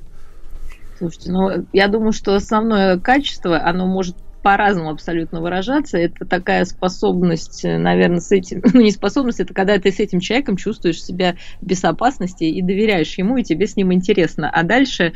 Слушайте, 0.97 1.31
ну, 1.31 1.65
я 1.71 1.87
думаю, 1.87 2.11
что 2.11 2.35
основное 2.35 2.99
качество, 2.99 3.63
оно 3.63 3.85
может 3.85 4.15
по-разному 4.41 4.89
абсолютно 4.91 5.41
выражаться. 5.41 5.97
Это 5.97 6.25
такая 6.25 6.65
способность, 6.65 7.63
э, 7.65 7.77
наверное, 7.77 8.19
с 8.19 8.31
этим, 8.31 8.61
ну 8.73 8.81
не 8.81 8.91
способность, 8.91 9.39
это 9.39 9.53
когда 9.53 9.77
ты 9.77 9.91
с 9.91 9.99
этим 9.99 10.19
человеком 10.19 10.57
чувствуешь 10.57 11.01
себя 11.03 11.35
в 11.61 11.65
безопасности 11.65 12.43
и 12.45 12.61
доверяешь 12.61 13.17
ему, 13.17 13.37
и 13.37 13.43
тебе 13.43 13.67
с 13.67 13.75
ним 13.75 13.93
интересно. 13.93 14.49
А 14.49 14.63
дальше 14.63 15.13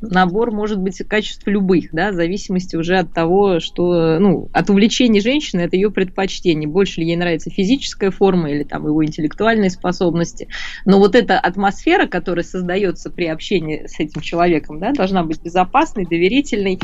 набор 0.00 0.52
может 0.52 0.78
быть 0.78 0.98
качеств 1.08 1.46
любых, 1.46 1.88
да, 1.92 2.10
в 2.10 2.14
зависимости 2.14 2.76
уже 2.76 2.98
от 2.98 3.12
того, 3.12 3.60
что, 3.60 4.18
ну, 4.18 4.48
от 4.52 4.70
увлечений 4.70 5.20
женщины, 5.20 5.62
это 5.62 5.76
ее 5.76 5.90
предпочтение, 5.90 6.68
больше 6.68 7.00
ли 7.00 7.06
ей 7.08 7.16
нравится 7.16 7.50
физическая 7.50 8.10
форма 8.10 8.50
или 8.50 8.64
там 8.64 8.86
его 8.86 9.04
интеллектуальные 9.04 9.70
способности. 9.70 10.48
Но 10.84 10.98
вот 10.98 11.14
эта 11.14 11.38
атмосфера, 11.38 12.06
которая 12.06 12.44
создается 12.44 13.10
при 13.10 13.26
общении 13.26 13.86
с 13.86 13.98
этим 13.98 14.20
человеком, 14.20 14.78
да, 14.78 14.92
должна 14.92 15.22
быть 15.22 15.42
безопасной, 15.42 16.06
доверительной, 16.06 16.78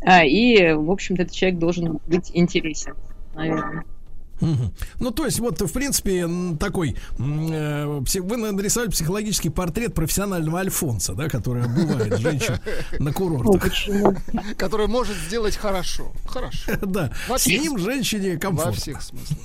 а, 0.00 0.24
и, 0.24 0.72
в 0.72 0.90
общем-то, 0.90 1.22
этот 1.22 1.34
человек 1.34 1.58
должен 1.58 1.98
быть 2.06 2.30
интересен, 2.32 2.94
наверное. 3.34 3.84
Ну, 5.00 5.10
то 5.10 5.24
есть, 5.24 5.40
вот, 5.40 5.60
в 5.60 5.72
принципе, 5.72 6.26
такой, 6.58 6.96
э, 7.18 7.86
вы 8.20 8.36
нарисовали 8.52 8.90
психологический 8.90 9.50
портрет 9.50 9.94
профессионального 9.94 10.60
альфонса, 10.60 11.14
да, 11.14 11.28
который 11.28 11.64
обувает 11.64 12.18
женщин 12.18 12.58
на 12.98 13.06
Ну, 13.06 13.12
курортах. 13.12 13.62
почему? 13.62 14.14
Который 14.56 14.88
может 14.88 15.16
сделать 15.16 15.56
хорошо. 15.56 16.12
Хорошо. 16.26 16.72
Да, 16.82 17.10
Во 17.28 17.38
с 17.38 17.46
ним 17.46 17.78
женщине 17.78 18.34
Во 18.34 18.38
комфортно. 18.40 18.72
всех 18.72 19.02
смыслах. 19.02 19.38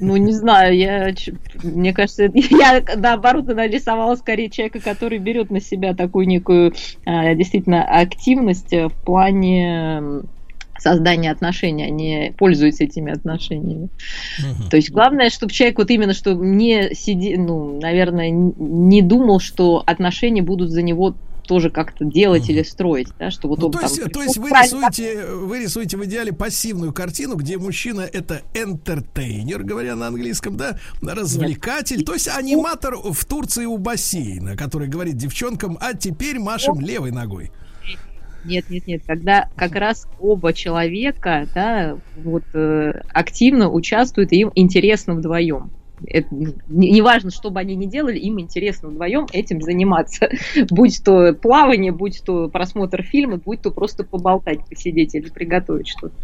Ну, 0.00 0.16
не 0.16 0.32
знаю, 0.32 0.76
я, 0.76 1.14
мне 1.62 1.92
кажется, 1.94 2.24
я 2.34 2.82
наоборот 2.96 3.46
нарисовала 3.46 4.16
скорее 4.16 4.50
человека, 4.50 4.80
который 4.80 5.18
берет 5.18 5.50
на 5.50 5.60
себя 5.60 5.94
такую 5.94 6.26
некую 6.28 6.74
а, 7.06 7.34
действительно 7.34 7.82
активность 7.84 8.72
э, 8.72 8.88
в 8.88 8.92
плане 8.92 10.22
м, 10.78 10.82
создания 10.82 11.30
отношений, 11.30 11.84
а 11.84 11.90
не 11.90 12.34
пользуется 12.38 12.84
этими 12.84 13.12
отношениями. 13.12 13.88
Мгм. 14.38 14.68
То 14.70 14.76
есть 14.76 14.90
главное, 14.90 15.30
чтобы 15.30 15.52
человек 15.52 15.78
вот 15.78 15.90
именно, 15.90 16.14
что 16.14 16.32
не 16.34 16.94
сиди, 16.94 17.36
ну, 17.36 17.80
наверное, 17.80 18.30
не 18.30 19.02
думал, 19.02 19.40
что 19.40 19.82
отношения 19.86 20.42
будут 20.42 20.70
за 20.70 20.82
него 20.82 21.14
тоже 21.48 21.70
как-то 21.70 22.04
делать 22.04 22.42
Мгм. 22.42 22.52
или 22.52 22.62
строить, 22.62 23.08
да, 23.18 23.30
что 23.30 23.48
вот 23.48 23.58
Ну, 23.58 23.66
он 23.66 23.72
то 23.72 23.78
там 23.78 23.88
есть, 23.90 24.12
то 24.12 24.22
есть 24.22 24.36
вы 24.36 24.50
рисуете, 24.50 25.24
вы 25.24 25.60
рисуете 25.60 25.96
в 25.96 26.04
идеале 26.04 26.30
пассивную 26.32 26.92
картину, 26.92 27.36
где 27.36 27.56
мужчина 27.56 28.02
это 28.02 28.42
энтертейнер, 28.54 29.62
говоря 29.62 29.96
на 29.96 30.08
английском, 30.08 30.58
да, 30.58 30.78
развлекатель, 31.00 32.04
то 32.04 32.12
есть 32.12 32.28
аниматор 32.28 32.96
в 32.96 33.24
Турции 33.24 33.64
у 33.64 33.78
бассейна, 33.78 34.56
который 34.56 34.88
говорит 34.88 35.16
девчонкам, 35.16 35.78
а 35.80 35.94
теперь 35.94 36.38
машем 36.38 36.80
левой 36.80 37.12
ногой. 37.12 37.50
Нет, 38.42 38.64
нет, 38.68 38.86
нет. 38.86 39.02
Когда 39.06 39.48
как 39.56 39.74
раз 39.74 40.06
оба 40.16 40.52
человека, 40.52 41.48
да, 41.54 41.98
вот 42.14 42.44
э, 42.54 42.92
активно 43.12 43.68
участвуют, 43.70 44.32
и 44.32 44.36
им 44.40 44.52
интересно 44.54 45.14
вдвоем. 45.14 45.72
Это, 46.06 46.28
не- 46.30 46.92
неважно, 46.92 47.30
что 47.32 47.50
бы 47.50 47.58
они 47.58 47.74
ни 47.74 47.86
делали, 47.86 48.16
им 48.18 48.38
интересно 48.38 48.90
вдвоем 48.90 49.26
этим 49.32 49.60
заниматься. 49.60 50.28
Будь 50.70 51.02
то 51.04 51.32
плавание, 51.34 51.90
будь 51.90 52.22
то 52.24 52.48
просмотр 52.48 53.02
фильма, 53.02 53.38
будь 53.44 53.62
то 53.62 53.72
просто 53.72 54.04
поболтать, 54.04 54.60
посидеть 54.68 55.16
или 55.16 55.28
приготовить 55.28 55.88
что-то. 55.88 56.14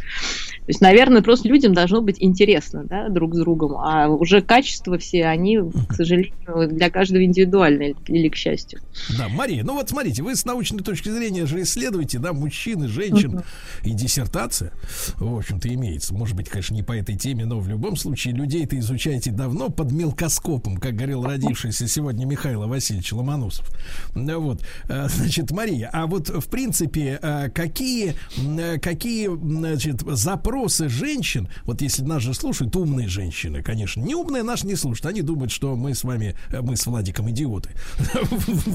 То 0.64 0.70
есть, 0.70 0.80
наверное, 0.80 1.20
просто 1.20 1.46
людям 1.46 1.74
должно 1.74 2.00
быть 2.00 2.16
интересно 2.20 2.84
да, 2.84 3.10
друг 3.10 3.34
с 3.34 3.38
другом, 3.38 3.76
а 3.76 4.08
уже 4.08 4.40
качества 4.40 4.96
все, 4.96 5.26
они, 5.26 5.58
к 5.86 5.92
сожалению, 5.92 6.68
для 6.70 6.88
каждого 6.88 7.22
индивидуальны 7.22 7.94
или 8.06 8.30
к 8.30 8.34
счастью. 8.34 8.80
Да, 9.18 9.28
Мария, 9.28 9.62
ну 9.62 9.74
вот 9.74 9.90
смотрите, 9.90 10.22
вы 10.22 10.34
с 10.34 10.46
научной 10.46 10.82
точки 10.82 11.10
зрения 11.10 11.44
же 11.44 11.60
исследуете, 11.60 12.18
да, 12.18 12.32
мужчин 12.32 12.84
и 12.84 12.86
женщин, 12.86 13.42
и 13.82 13.90
диссертация, 13.90 14.72
в 15.16 15.36
общем-то, 15.36 15.68
имеется. 15.68 16.14
Может 16.14 16.34
быть, 16.34 16.48
конечно, 16.48 16.74
не 16.74 16.82
по 16.82 16.96
этой 16.96 17.16
теме, 17.16 17.44
но 17.44 17.60
в 17.60 17.68
любом 17.68 17.96
случае 17.96 18.32
людей-то 18.32 18.78
изучаете 18.78 19.32
давно 19.32 19.68
под 19.68 19.92
мелкоскопом, 19.92 20.78
как 20.78 20.94
говорил 20.94 21.24
родившийся 21.24 21.86
сегодня 21.88 22.24
Михаил 22.24 22.66
Васильевич 22.66 23.12
Ломоносов. 23.12 23.68
Вот, 24.14 24.62
э, 24.88 25.08
значит, 25.10 25.50
Мария, 25.50 25.90
а 25.92 26.06
вот 26.06 26.30
в 26.30 26.48
принципе, 26.48 27.18
э, 27.20 27.50
какие, 27.50 28.14
э, 28.38 28.78
какие, 28.78 29.28
значит, 29.28 30.00
запросы 30.00 30.53
женщин, 30.88 31.48
вот 31.64 31.82
если 31.82 32.02
нас 32.02 32.22
же 32.22 32.34
слушают 32.34 32.74
умные 32.76 33.08
женщины, 33.08 33.62
конечно, 33.62 34.00
не 34.00 34.14
умные 34.14 34.42
нас 34.42 34.64
не 34.64 34.76
слушают, 34.76 35.06
они 35.06 35.22
думают, 35.22 35.50
что 35.50 35.76
мы 35.76 35.94
с 35.94 36.04
вами, 36.04 36.36
э, 36.50 36.60
мы 36.60 36.76
с 36.76 36.86
Владиком 36.86 37.30
идиоты. 37.30 37.70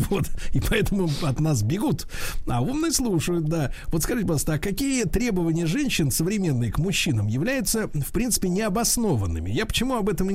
Вот, 0.10 0.26
и 0.54 0.60
поэтому 0.60 1.10
от 1.22 1.40
нас 1.40 1.62
бегут, 1.62 2.08
а 2.48 2.62
умные 2.62 2.92
слушают, 2.92 3.46
да. 3.46 3.72
Вот 3.88 4.04
скажите, 4.04 4.26
пожалуйста, 4.26 4.54
а 4.54 4.60
какие 4.60 5.04
требования 5.04 5.66
женщин 5.66 6.12
современные 6.12 6.72
к 6.72 6.80
мужчинам 6.80 7.28
являются, 7.28 7.88
в 7.88 8.12
принципе, 8.12 8.50
необоснованными? 8.50 9.52
Я 9.52 9.66
почему 9.66 9.96
об 9.96 10.10
этом 10.10 10.30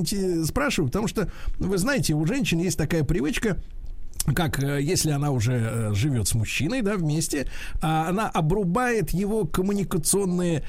спрашиваю? 0.44 0.88
Потому 0.88 1.08
что, 1.08 1.30
вы 1.58 1.78
знаете, 1.78 2.14
у 2.14 2.24
женщин 2.26 2.58
есть 2.58 2.78
такая 2.78 3.04
привычка, 3.04 3.58
как 4.32 4.62
э, 4.62 4.80
если 4.80 5.10
она 5.10 5.30
уже 5.30 5.52
э, 5.52 5.94
живет 5.94 6.28
с 6.28 6.34
мужчиной, 6.34 6.80
да, 6.80 6.96
вместе, 6.96 7.46
а 7.82 8.08
она 8.08 8.28
обрубает 8.28 9.10
его 9.10 9.44
коммуникационные 9.44 10.62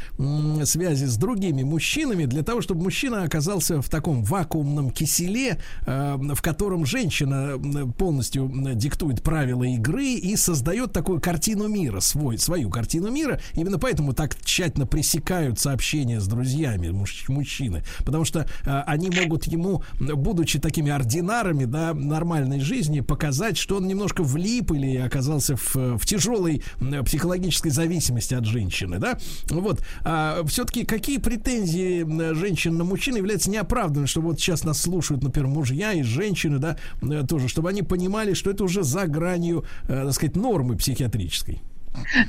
связи 0.63 1.05
с 1.05 1.15
другими 1.15 1.63
мужчинами 1.63 2.25
для 2.25 2.43
того, 2.43 2.61
чтобы 2.61 2.83
мужчина 2.83 3.23
оказался 3.23 3.81
в 3.81 3.89
таком 3.89 4.23
вакуумном 4.23 4.91
киселе, 4.91 5.59
э, 5.85 6.17
в 6.17 6.41
котором 6.41 6.85
женщина 6.85 7.57
полностью 7.97 8.51
диктует 8.75 9.23
правила 9.23 9.63
игры 9.63 10.05
и 10.05 10.35
создает 10.35 10.91
такую 10.91 11.21
картину 11.21 11.67
мира, 11.67 12.01
свой, 12.01 12.37
свою 12.37 12.69
картину 12.69 13.09
мира. 13.09 13.39
Именно 13.53 13.79
поэтому 13.79 14.13
так 14.13 14.35
тщательно 14.43 14.85
пресекают 14.85 15.59
сообщения 15.59 16.19
с 16.19 16.27
друзьями 16.27 16.89
муж- 16.89 17.29
мужчины, 17.29 17.83
потому 18.05 18.25
что 18.25 18.47
они 18.65 19.09
могут 19.09 19.45
ему, 19.45 19.83
будучи 19.99 20.59
такими 20.59 20.91
ординарами, 20.91 21.65
да, 21.65 21.93
нормальной 21.93 22.59
жизни, 22.59 22.99
показать, 22.99 23.44
что 23.53 23.77
он 23.77 23.87
немножко 23.87 24.23
влип 24.23 24.71
или 24.71 24.97
оказался 24.97 25.55
в, 25.55 25.75
в 25.97 26.05
тяжелой 26.05 26.63
психологической 27.05 27.71
зависимости 27.71 28.33
от 28.33 28.45
женщины, 28.45 28.97
да. 28.97 29.17
Вот. 29.49 29.81
А 30.03 30.43
все-таки 30.45 30.85
какие 30.85 31.17
претензии 31.17 32.05
женщин 32.33 32.77
на 32.77 32.83
мужчин 32.83 33.15
являются 33.15 33.49
неоправданными, 33.49 34.07
что 34.07 34.21
вот 34.21 34.39
сейчас 34.39 34.63
нас 34.63 34.81
слушают, 34.81 35.23
например, 35.23 35.47
мужья 35.47 35.93
и 35.93 36.01
женщины, 36.01 36.59
да, 36.59 36.77
э, 37.01 37.23
тоже, 37.27 37.47
чтобы 37.47 37.69
они 37.69 37.83
понимали, 37.83 38.33
что 38.33 38.49
это 38.49 38.63
уже 38.63 38.83
за 38.83 39.07
гранью, 39.07 39.65
э, 39.83 40.03
так 40.05 40.13
сказать, 40.13 40.35
нормы 40.35 40.75
психиатрической. 40.77 41.61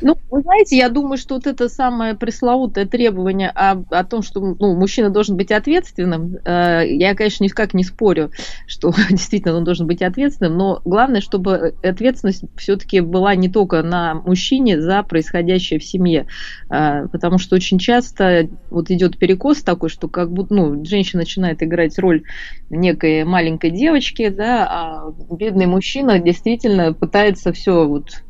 Ну, 0.00 0.16
вы 0.30 0.42
знаете, 0.42 0.76
я 0.76 0.88
думаю, 0.88 1.18
что 1.18 1.34
вот 1.36 1.46
это 1.46 1.68
самое 1.68 2.14
пресловутое 2.14 2.86
требование 2.86 3.50
о, 3.50 3.82
о 3.90 4.04
том, 4.04 4.22
что 4.22 4.40
ну, 4.40 4.76
мужчина 4.76 5.10
должен 5.10 5.36
быть 5.36 5.50
ответственным, 5.50 6.36
э, 6.44 6.84
я, 6.88 7.14
конечно, 7.14 7.44
никак 7.44 7.74
не 7.74 7.84
спорю, 7.84 8.30
что 8.66 8.92
действительно 9.10 9.56
он 9.56 9.64
должен 9.64 9.86
быть 9.86 10.02
ответственным, 10.02 10.56
но 10.56 10.80
главное, 10.84 11.20
чтобы 11.20 11.74
ответственность 11.82 12.44
все-таки 12.56 13.00
была 13.00 13.34
не 13.34 13.48
только 13.48 13.82
на 13.82 14.14
мужчине 14.14 14.80
за 14.80 15.02
происходящее 15.02 15.78
в 15.78 15.84
семье, 15.84 16.26
Э, 16.68 17.06
потому 17.08 17.38
что 17.38 17.56
очень 17.56 17.78
часто 17.78 18.48
вот 18.70 18.90
идет 18.90 19.18
перекос 19.18 19.62
такой, 19.62 19.88
что 19.88 20.08
как 20.08 20.32
будто 20.32 20.54
ну, 20.54 20.84
женщина 20.84 21.22
начинает 21.22 21.62
играть 21.62 21.98
роль 21.98 22.24
некой 22.70 23.24
маленькой 23.24 23.70
девочки, 23.70 24.28
да, 24.28 24.66
а 24.68 25.34
бедный 25.34 25.66
мужчина 25.66 26.18
действительно 26.18 26.92
пытается 26.92 27.52
все 27.52 27.86
вот 27.86 28.22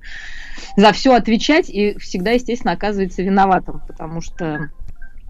за 0.76 0.92
все 0.92 1.14
отвечать 1.14 1.68
и 1.68 1.98
всегда, 1.98 2.32
естественно, 2.32 2.72
оказывается 2.72 3.22
виноватым, 3.22 3.82
потому 3.86 4.20
что 4.20 4.70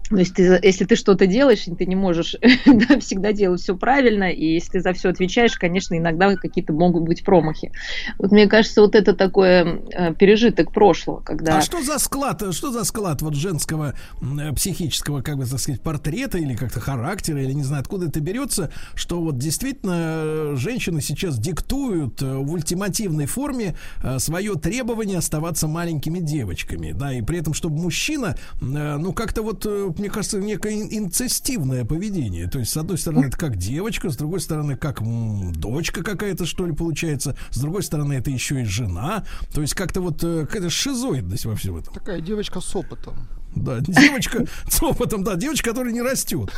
ну, 0.09 0.17
если, 0.17 0.33
ты, 0.33 0.59
если 0.63 0.85
ты 0.85 0.95
что-то 0.95 1.27
делаешь, 1.27 1.65
ты 1.77 1.85
не 1.85 1.95
можешь 1.95 2.35
да, 2.65 2.99
всегда 2.99 3.33
делать 3.33 3.61
все 3.61 3.75
правильно, 3.75 4.31
и 4.31 4.53
если 4.53 4.73
ты 4.73 4.79
за 4.81 4.93
все 4.93 5.09
отвечаешь, 5.09 5.57
конечно, 5.57 5.97
иногда 5.97 6.35
какие-то 6.35 6.73
могут 6.73 7.03
быть 7.03 7.23
промахи. 7.23 7.71
Вот 8.17 8.31
мне 8.31 8.47
кажется, 8.47 8.81
вот 8.81 8.95
это 8.95 9.13
такое 9.13 9.81
э, 9.91 10.13
пережиток 10.13 10.71
прошлого, 10.71 11.21
когда... 11.21 11.57
А 11.57 11.61
что 11.61 11.81
за 11.81 11.99
склад, 11.99 12.43
что 12.53 12.71
за 12.71 12.83
склад 12.83 13.21
вот 13.21 13.35
женского 13.35 13.95
э, 14.21 14.53
психического, 14.53 15.21
как 15.21 15.37
бы 15.37 15.45
так 15.45 15.59
сказать, 15.59 15.81
портрета 15.81 16.37
или 16.37 16.55
как-то 16.55 16.79
характера, 16.79 17.41
или 17.41 17.53
не 17.53 17.63
знаю, 17.63 17.81
откуда 17.81 18.07
это 18.07 18.19
берется, 18.19 18.71
что 18.95 19.21
вот 19.21 19.37
действительно 19.37 19.95
э, 19.97 20.53
женщины 20.57 21.01
сейчас 21.01 21.37
диктуют 21.37 22.21
э, 22.21 22.33
в 22.35 22.51
ультимативной 22.51 23.25
форме 23.25 23.75
э, 24.03 24.19
свое 24.19 24.55
требование 24.55 25.17
оставаться 25.17 25.67
маленькими 25.67 26.19
девочками, 26.19 26.91
да, 26.93 27.13
и 27.13 27.21
при 27.21 27.39
этом, 27.39 27.53
чтобы 27.53 27.77
мужчина, 27.77 28.37
э, 28.61 28.97
ну, 28.97 29.13
как-то 29.13 29.41
вот, 29.41 29.65
мне 29.99 30.09
кажется, 30.09 30.39
некое 30.39 30.73
ин- 30.81 30.89
инцестивное 31.05 31.85
поведение, 31.85 32.47
то 32.47 32.59
есть, 32.59 32.71
с 32.71 32.77
одной 32.77 32.97
стороны, 32.97 33.25
это 33.25 33.37
как 33.37 33.55
девочка, 33.57 34.09
с 34.09 34.17
другой 34.17 34.39
стороны, 34.41 34.75
как 34.77 35.01
м, 35.01 35.51
дочка 35.53 36.03
какая-то, 36.03 36.45
что 36.45 36.65
ли, 36.65 36.73
получается, 36.73 37.35
с 37.51 37.57
другой 37.57 37.83
стороны, 37.83 38.13
это 38.13 38.29
еще 38.29 38.61
и 38.61 38.65
жена, 38.65 39.25
то 39.53 39.61
есть, 39.61 39.73
как-то 39.73 40.01
вот 40.01 40.23
э, 40.23 40.45
какая-то 40.45 40.69
шизоидность 40.69 41.45
во 41.45 41.55
всем 41.55 41.77
этом. 41.77 41.93
Такая 41.93 42.21
девочка 42.21 42.59
с 42.61 42.75
опытом. 42.75 43.27
Да, 43.55 43.79
девочка 43.79 44.45
с 44.69 44.83
опытом, 44.83 45.23
да, 45.23 45.35
девочка, 45.35 45.69
которая 45.71 45.93
не 45.93 46.01
растет. 46.01 46.51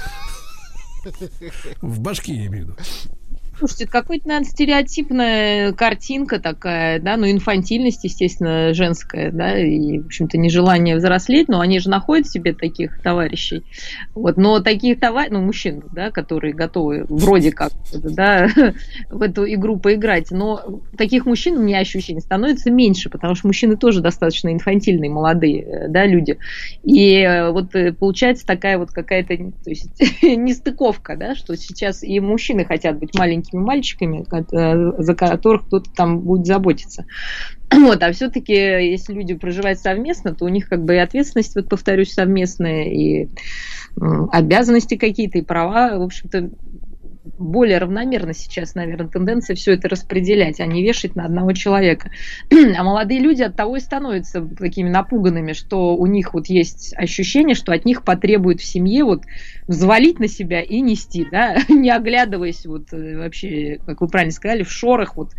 В 1.81 1.99
башке, 1.99 2.33
я 2.33 2.47
имею 2.47 2.65
в 2.65 2.69
виду. 2.69 2.77
Слушайте, 3.59 3.83
это 3.83 3.91
какая-то, 3.91 4.25
наверное, 4.25 4.49
стереотипная 4.49 5.73
картинка 5.73 6.39
такая, 6.39 7.01
да, 7.01 7.17
ну, 7.17 7.29
инфантильность, 7.29 8.05
естественно, 8.05 8.73
женская, 8.73 9.33
да, 9.33 9.59
и, 9.59 9.99
в 9.99 10.05
общем-то, 10.05 10.37
нежелание 10.37 10.95
взрослеть, 10.95 11.49
но 11.49 11.59
они 11.59 11.79
же 11.79 11.89
находят 11.89 12.25
себе 12.25 12.53
таких 12.53 13.01
товарищей. 13.01 13.65
Вот, 14.15 14.37
но 14.37 14.61
таких 14.61 15.01
товарищей, 15.01 15.33
ну, 15.33 15.41
мужчин, 15.41 15.83
да, 15.91 16.09
которые 16.09 16.53
готовы 16.53 17.05
вроде 17.09 17.51
как, 17.51 17.73
да, 17.93 18.47
в 19.09 19.21
эту 19.21 19.45
игру 19.45 19.77
поиграть, 19.77 20.31
но 20.31 20.81
таких 20.97 21.25
мужчин, 21.25 21.57
у 21.57 21.61
меня 21.61 21.79
ощущение, 21.79 22.21
становится 22.21 22.71
меньше, 22.71 23.09
потому 23.09 23.35
что 23.35 23.47
мужчины 23.47 23.75
тоже 23.75 23.99
достаточно 23.99 24.53
инфантильные, 24.53 25.11
молодые, 25.11 25.63
э, 25.63 25.87
да, 25.89 26.05
люди. 26.05 26.37
И 26.83 27.15
э, 27.15 27.51
вот 27.51 27.75
э, 27.75 27.91
получается 27.91 28.47
такая 28.47 28.77
вот 28.77 28.91
какая-то, 28.91 29.35
то 29.35 29.69
есть, 29.69 29.89
нестыковка, 30.23 31.17
да, 31.17 31.35
что 31.35 31.57
сейчас 31.57 32.03
и 32.03 32.21
мужчины 32.21 32.63
хотят 32.63 32.97
быть 32.97 33.13
маленькими 33.17 33.48
маленькими 33.53 33.79
мальчиками, 33.79 34.25
э, 34.51 35.01
за 35.01 35.15
которых 35.15 35.65
кто-то 35.65 35.89
там 35.95 36.19
будет 36.21 36.45
заботиться. 36.45 37.05
Вот, 37.71 38.01
а 38.01 38.11
все-таки, 38.11 38.53
если 38.53 39.13
люди 39.13 39.35
проживают 39.35 39.79
совместно, 39.79 40.33
то 40.33 40.45
у 40.45 40.49
них 40.49 40.67
как 40.67 40.83
бы 40.83 40.95
и 40.95 40.97
ответственность, 40.97 41.55
вот 41.55 41.69
повторюсь, 41.69 42.13
совместная, 42.13 42.85
и 42.85 43.29
обязанности 44.31 44.95
какие-то, 44.95 45.37
и 45.37 45.43
права, 45.43 45.97
в 45.97 46.01
общем-то, 46.01 46.49
более 47.37 47.77
равномерно 47.77 48.33
сейчас, 48.33 48.75
наверное, 48.75 49.07
тенденция 49.07 49.55
все 49.55 49.73
это 49.73 49.89
распределять, 49.89 50.59
а 50.59 50.65
не 50.65 50.83
вешать 50.83 51.15
на 51.15 51.25
одного 51.25 51.53
человека. 51.53 52.11
А 52.79 52.83
молодые 52.83 53.19
люди 53.19 53.41
от 53.41 53.55
того 53.55 53.75
и 53.75 53.79
становятся 53.79 54.41
такими 54.41 54.89
напуганными, 54.89 55.53
что 55.53 55.95
у 55.95 56.05
них 56.05 56.33
вот 56.33 56.47
есть 56.47 56.93
ощущение, 56.95 57.55
что 57.55 57.73
от 57.73 57.85
них 57.85 58.03
потребуют 58.03 58.61
в 58.61 58.65
семье 58.65 59.03
вот 59.03 59.23
взвалить 59.67 60.19
на 60.19 60.27
себя 60.27 60.61
и 60.61 60.79
нести, 60.81 61.27
да, 61.29 61.57
не 61.69 61.89
оглядываясь 61.89 62.65
вот 62.65 62.93
э, 62.93 63.17
вообще, 63.17 63.79
как 63.85 64.01
вы 64.01 64.07
правильно 64.07 64.31
сказали, 64.31 64.63
в 64.63 64.71
шорах 64.71 65.15
вот 65.17 65.31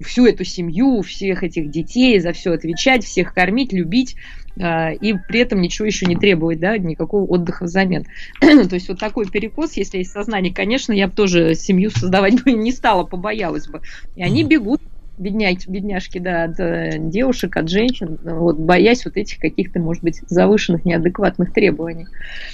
всю 0.00 0.26
эту 0.26 0.44
семью, 0.44 1.02
всех 1.02 1.42
этих 1.42 1.70
детей, 1.70 2.18
за 2.20 2.32
все 2.32 2.52
отвечать, 2.52 3.04
всех 3.04 3.34
кормить, 3.34 3.72
любить. 3.72 4.16
А, 4.60 4.90
и 4.92 5.14
при 5.14 5.40
этом 5.40 5.60
ничего 5.60 5.86
еще 5.86 6.06
не 6.06 6.16
требовать, 6.16 6.60
да, 6.60 6.76
никакого 6.78 7.24
отдыха 7.24 7.64
взамен. 7.64 8.04
То 8.40 8.74
есть 8.74 8.88
вот 8.88 8.98
такой 8.98 9.26
перекос, 9.26 9.76
если 9.76 9.98
есть 9.98 10.12
сознание, 10.12 10.52
конечно, 10.52 10.92
я 10.92 11.06
бы 11.06 11.12
тоже 11.12 11.54
семью 11.54 11.90
создавать 11.90 12.42
бы 12.44 12.52
не 12.52 12.72
стала, 12.72 13.04
побоялась 13.04 13.68
бы. 13.68 13.80
И 14.14 14.22
они 14.22 14.44
бегут 14.44 14.80
бедняки, 15.18 15.70
бедняжки, 15.70 16.18
да, 16.18 16.44
от 16.44 16.60
э, 16.60 16.98
девушек, 16.98 17.56
от 17.56 17.68
женщин, 17.68 18.18
вот, 18.22 18.58
боясь 18.58 19.04
вот 19.04 19.16
этих 19.16 19.38
каких-то, 19.38 19.80
может 19.80 20.02
быть, 20.02 20.20
завышенных, 20.28 20.84
неадекватных 20.84 21.52
требований. 21.52 22.06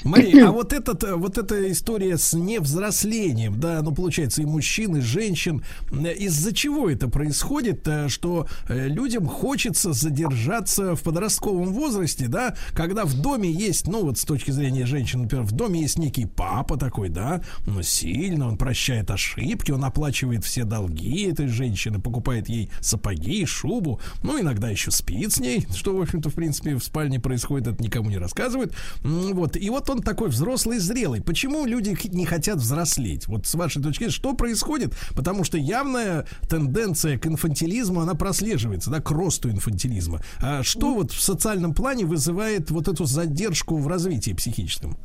Мария, 0.05 0.49
а 0.49 0.53
вот, 0.53 0.73
этот, 0.73 1.05
э, 1.05 1.15
вот 1.15 1.39
эта 1.39 1.71
история 1.71 2.17
с 2.17 2.35
невзрослением, 2.35 3.61
да, 3.61 3.83
ну, 3.83 3.95
получается, 3.95 4.43
и 4.43 4.45
мужчин, 4.45 4.97
и 4.97 5.01
женщин, 5.01 5.63
э, 5.93 6.13
из-за 6.15 6.55
чего 6.55 6.89
это 6.89 7.09
происходит, 7.09 7.87
что 8.09 8.47
людям 8.69 9.27
хочется 9.27 9.93
задержаться 9.93 10.95
в 10.97 11.03
подростковом 11.03 11.73
возрасте, 11.73 12.27
да, 12.29 12.55
когда 12.73 13.05
в 13.05 13.21
доме 13.21 13.51
есть, 13.51 13.87
ну, 13.87 14.05
вот 14.05 14.19
с 14.19 14.25
точки 14.25 14.51
зрения 14.51 14.87
женщин, 14.87 15.23
например, 15.23 15.45
в 15.45 15.53
доме 15.53 15.81
есть 15.83 15.99
некий 15.99 16.27
папа 16.27 16.77
такой, 16.77 17.09
да, 17.09 17.43
ну, 17.67 17.83
сильно, 17.83 18.49
он 18.49 18.57
прощает 18.57 19.11
ошибки, 19.11 19.71
он 19.71 19.85
оплачивает 19.85 20.45
все 20.45 20.65
долги 20.65 21.29
этой 21.29 21.49
женщины, 21.49 22.01
покупает 22.01 22.49
ей 22.55 22.71
сапоги, 22.81 23.45
шубу, 23.47 24.01
ну, 24.23 24.41
иногда 24.41 24.69
еще 24.69 24.91
спит 24.91 25.33
с 25.33 25.41
ней, 25.41 25.67
что, 25.75 25.97
в 25.97 26.01
общем-то, 26.01 26.31
в 26.31 26.35
принципе, 26.35 26.75
в 26.77 26.83
спальне 26.83 27.21
происходит, 27.21 27.69
это 27.69 27.83
никому 27.83 28.11
не 28.11 28.19
рассказывают. 28.19 28.75
Вот, 29.03 29.57
и 29.57 29.71
вот 29.71 29.91
он 29.91 30.03
такой 30.03 30.29
взрослый, 30.29 30.79
зрелый. 30.79 31.21
Почему 31.23 31.67
люди 31.67 31.97
не 32.13 32.27
хотят 32.27 32.59
взрослеть? 32.59 33.27
Вот 33.29 33.47
с 33.47 33.55
вашей 33.55 33.83
точки 33.83 34.01
зрения, 34.01 34.13
что 34.13 34.35
происходит? 34.35 34.95
Потому 35.15 35.45
что 35.45 35.59
явная 35.59 36.27
тенденция 36.49 37.19
к 37.19 37.27
инфантилизму, 37.27 38.01
она 38.01 38.15
прослеживается, 38.15 38.91
да, 38.91 39.01
к 39.01 39.11
росту 39.11 39.51
инфантилизма. 39.51 40.21
А 40.41 40.63
что 40.63 40.95
вот 40.95 41.13
в 41.13 41.21
социальном 41.21 41.75
плане 41.75 42.05
вызывает 42.05 42.71
вот 42.71 42.89
эту 42.89 43.05
задержку 43.05 43.77
в 43.79 43.89
развитии 43.89 44.33
психическом? 44.33 44.97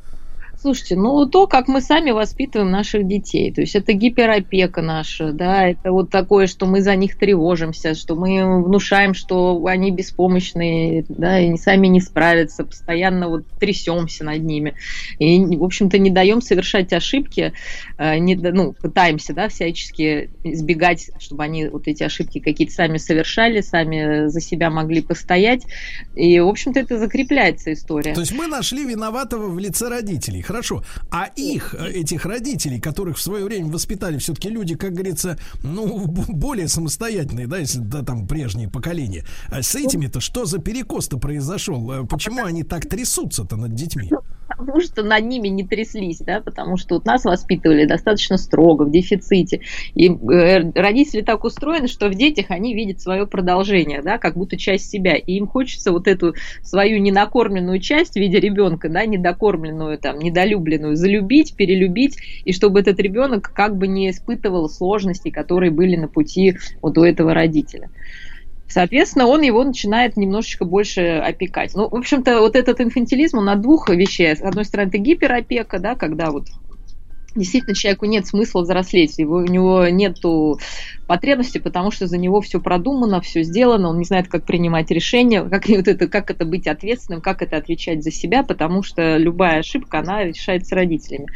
Слушайте, 0.60 0.94
ну 0.94 1.24
то, 1.24 1.46
как 1.46 1.68
мы 1.68 1.80
сами 1.80 2.10
воспитываем 2.10 2.70
наших 2.70 3.06
детей, 3.06 3.50
то 3.50 3.62
есть 3.62 3.74
это 3.74 3.94
гиперопека 3.94 4.82
наша, 4.82 5.32
да, 5.32 5.66
это 5.66 5.90
вот 5.90 6.10
такое, 6.10 6.46
что 6.48 6.66
мы 6.66 6.82
за 6.82 6.96
них 6.96 7.16
тревожимся, 7.16 7.94
что 7.94 8.14
мы 8.14 8.62
внушаем, 8.62 9.14
что 9.14 9.64
они 9.64 9.90
беспомощные, 9.90 11.06
да, 11.08 11.40
и 11.40 11.56
сами 11.56 11.86
не 11.86 12.02
справятся, 12.02 12.64
постоянно 12.64 13.28
вот 13.28 13.46
трясемся 13.58 14.22
над 14.22 14.42
ними, 14.42 14.74
и, 15.18 15.38
в 15.56 15.64
общем-то, 15.64 15.96
не 15.96 16.10
даем 16.10 16.42
совершать 16.42 16.92
ошибки, 16.92 17.54
э, 17.96 18.18
не, 18.18 18.34
ну, 18.34 18.74
пытаемся, 18.74 19.32
да, 19.32 19.48
всячески 19.48 20.28
избегать, 20.44 21.10
чтобы 21.18 21.42
они 21.42 21.68
вот 21.68 21.88
эти 21.88 22.02
ошибки 22.02 22.38
какие-то 22.38 22.74
сами 22.74 22.98
совершали, 22.98 23.62
сами 23.62 24.28
за 24.28 24.42
себя 24.42 24.68
могли 24.68 25.00
постоять, 25.00 25.62
и, 26.14 26.38
в 26.38 26.48
общем-то, 26.48 26.80
это 26.80 26.98
закрепляется 26.98 27.72
история. 27.72 28.12
То 28.12 28.20
есть 28.20 28.32
мы 28.32 28.46
нашли 28.46 28.84
виноватого 28.84 29.48
в 29.48 29.58
лице 29.58 29.88
родителей, 29.88 30.42
хорошо. 30.50 30.82
А 31.10 31.26
их, 31.36 31.74
э, 31.78 31.90
этих 31.92 32.26
родителей, 32.26 32.80
которых 32.80 33.18
в 33.18 33.22
свое 33.22 33.44
время 33.44 33.70
воспитали 33.70 34.18
все-таки 34.18 34.50
люди, 34.50 34.74
как 34.74 34.92
говорится, 34.92 35.38
ну, 35.62 36.06
более 36.06 36.68
самостоятельные, 36.68 37.46
да, 37.46 37.58
если 37.58 37.78
да, 37.78 38.02
там 38.02 38.26
прежние 38.26 38.68
поколения, 38.68 39.24
а 39.48 39.62
с 39.62 39.74
этими-то 39.74 40.20
что 40.20 40.44
за 40.44 40.58
перекос-то 40.58 41.18
произошел? 41.18 41.90
Э, 41.92 42.06
почему 42.06 42.44
они 42.44 42.64
так 42.64 42.86
трясутся-то 42.86 43.56
над 43.56 43.74
детьми? 43.74 44.10
потому 44.60 44.80
что 44.80 45.02
над 45.02 45.24
ними 45.24 45.48
не 45.48 45.64
тряслись, 45.64 46.18
да, 46.18 46.40
потому 46.40 46.76
что 46.76 46.96
вот 46.96 47.06
нас 47.06 47.24
воспитывали 47.24 47.86
достаточно 47.86 48.36
строго, 48.36 48.84
в 48.84 48.90
дефиците. 48.90 49.60
И 49.94 50.08
э, 50.10 50.70
родители 50.72 51.22
так 51.22 51.44
устроены, 51.44 51.88
что 51.88 52.08
в 52.08 52.14
детях 52.14 52.46
они 52.50 52.74
видят 52.74 53.00
свое 53.00 53.26
продолжение, 53.26 54.02
да, 54.02 54.18
как 54.18 54.36
будто 54.36 54.56
часть 54.56 54.90
себя. 54.90 55.14
И 55.16 55.34
им 55.34 55.46
хочется 55.46 55.92
вот 55.92 56.06
эту 56.06 56.34
свою 56.62 57.00
ненакормленную 57.00 57.80
часть 57.80 58.14
в 58.14 58.16
виде 58.16 58.38
ребенка, 58.38 58.88
да, 58.88 59.06
недокормленную, 59.06 59.98
там, 59.98 60.18
недолюбленную, 60.40 60.96
залюбить, 60.96 61.54
перелюбить, 61.54 62.18
и 62.44 62.52
чтобы 62.52 62.80
этот 62.80 62.98
ребенок 63.00 63.52
как 63.54 63.76
бы 63.76 63.86
не 63.86 64.10
испытывал 64.10 64.68
сложностей, 64.68 65.30
которые 65.30 65.70
были 65.70 65.96
на 65.96 66.08
пути 66.08 66.56
вот 66.82 66.98
у 66.98 67.02
этого 67.02 67.34
родителя. 67.34 67.90
Соответственно, 68.68 69.26
он 69.26 69.42
его 69.42 69.64
начинает 69.64 70.16
немножечко 70.16 70.64
больше 70.64 71.00
опекать. 71.00 71.74
Ну, 71.74 71.88
в 71.88 71.94
общем-то, 71.94 72.40
вот 72.40 72.54
этот 72.54 72.80
инфантилизм, 72.80 73.38
он 73.38 73.48
от 73.48 73.60
двух 73.60 73.88
вещей. 73.88 74.34
С 74.34 74.42
одной 74.42 74.64
стороны, 74.64 74.88
это 74.88 74.98
гиперопека, 74.98 75.80
да, 75.80 75.96
когда 75.96 76.30
вот 76.30 76.46
действительно 77.34 77.74
человеку 77.74 78.06
нет 78.06 78.26
смысла 78.26 78.62
взрослеть, 78.62 79.18
у 79.18 79.40
него 79.42 79.86
нету 79.88 80.58
потребности, 81.06 81.58
потому 81.58 81.90
что 81.90 82.06
за 82.06 82.18
него 82.18 82.40
все 82.40 82.60
продумано, 82.60 83.20
все 83.20 83.42
сделано, 83.42 83.88
он 83.88 83.98
не 83.98 84.04
знает, 84.04 84.28
как 84.28 84.44
принимать 84.44 84.90
решения, 84.90 85.42
как, 85.42 85.68
вот 85.68 85.88
это, 85.88 86.06
как 86.06 86.30
это 86.30 86.44
быть 86.44 86.66
ответственным, 86.66 87.20
как 87.20 87.42
это 87.42 87.56
отвечать 87.56 88.02
за 88.04 88.10
себя, 88.10 88.42
потому 88.42 88.82
что 88.82 89.16
любая 89.16 89.60
ошибка, 89.60 90.00
она 90.00 90.24
решается 90.24 90.74
родителями. 90.74 91.26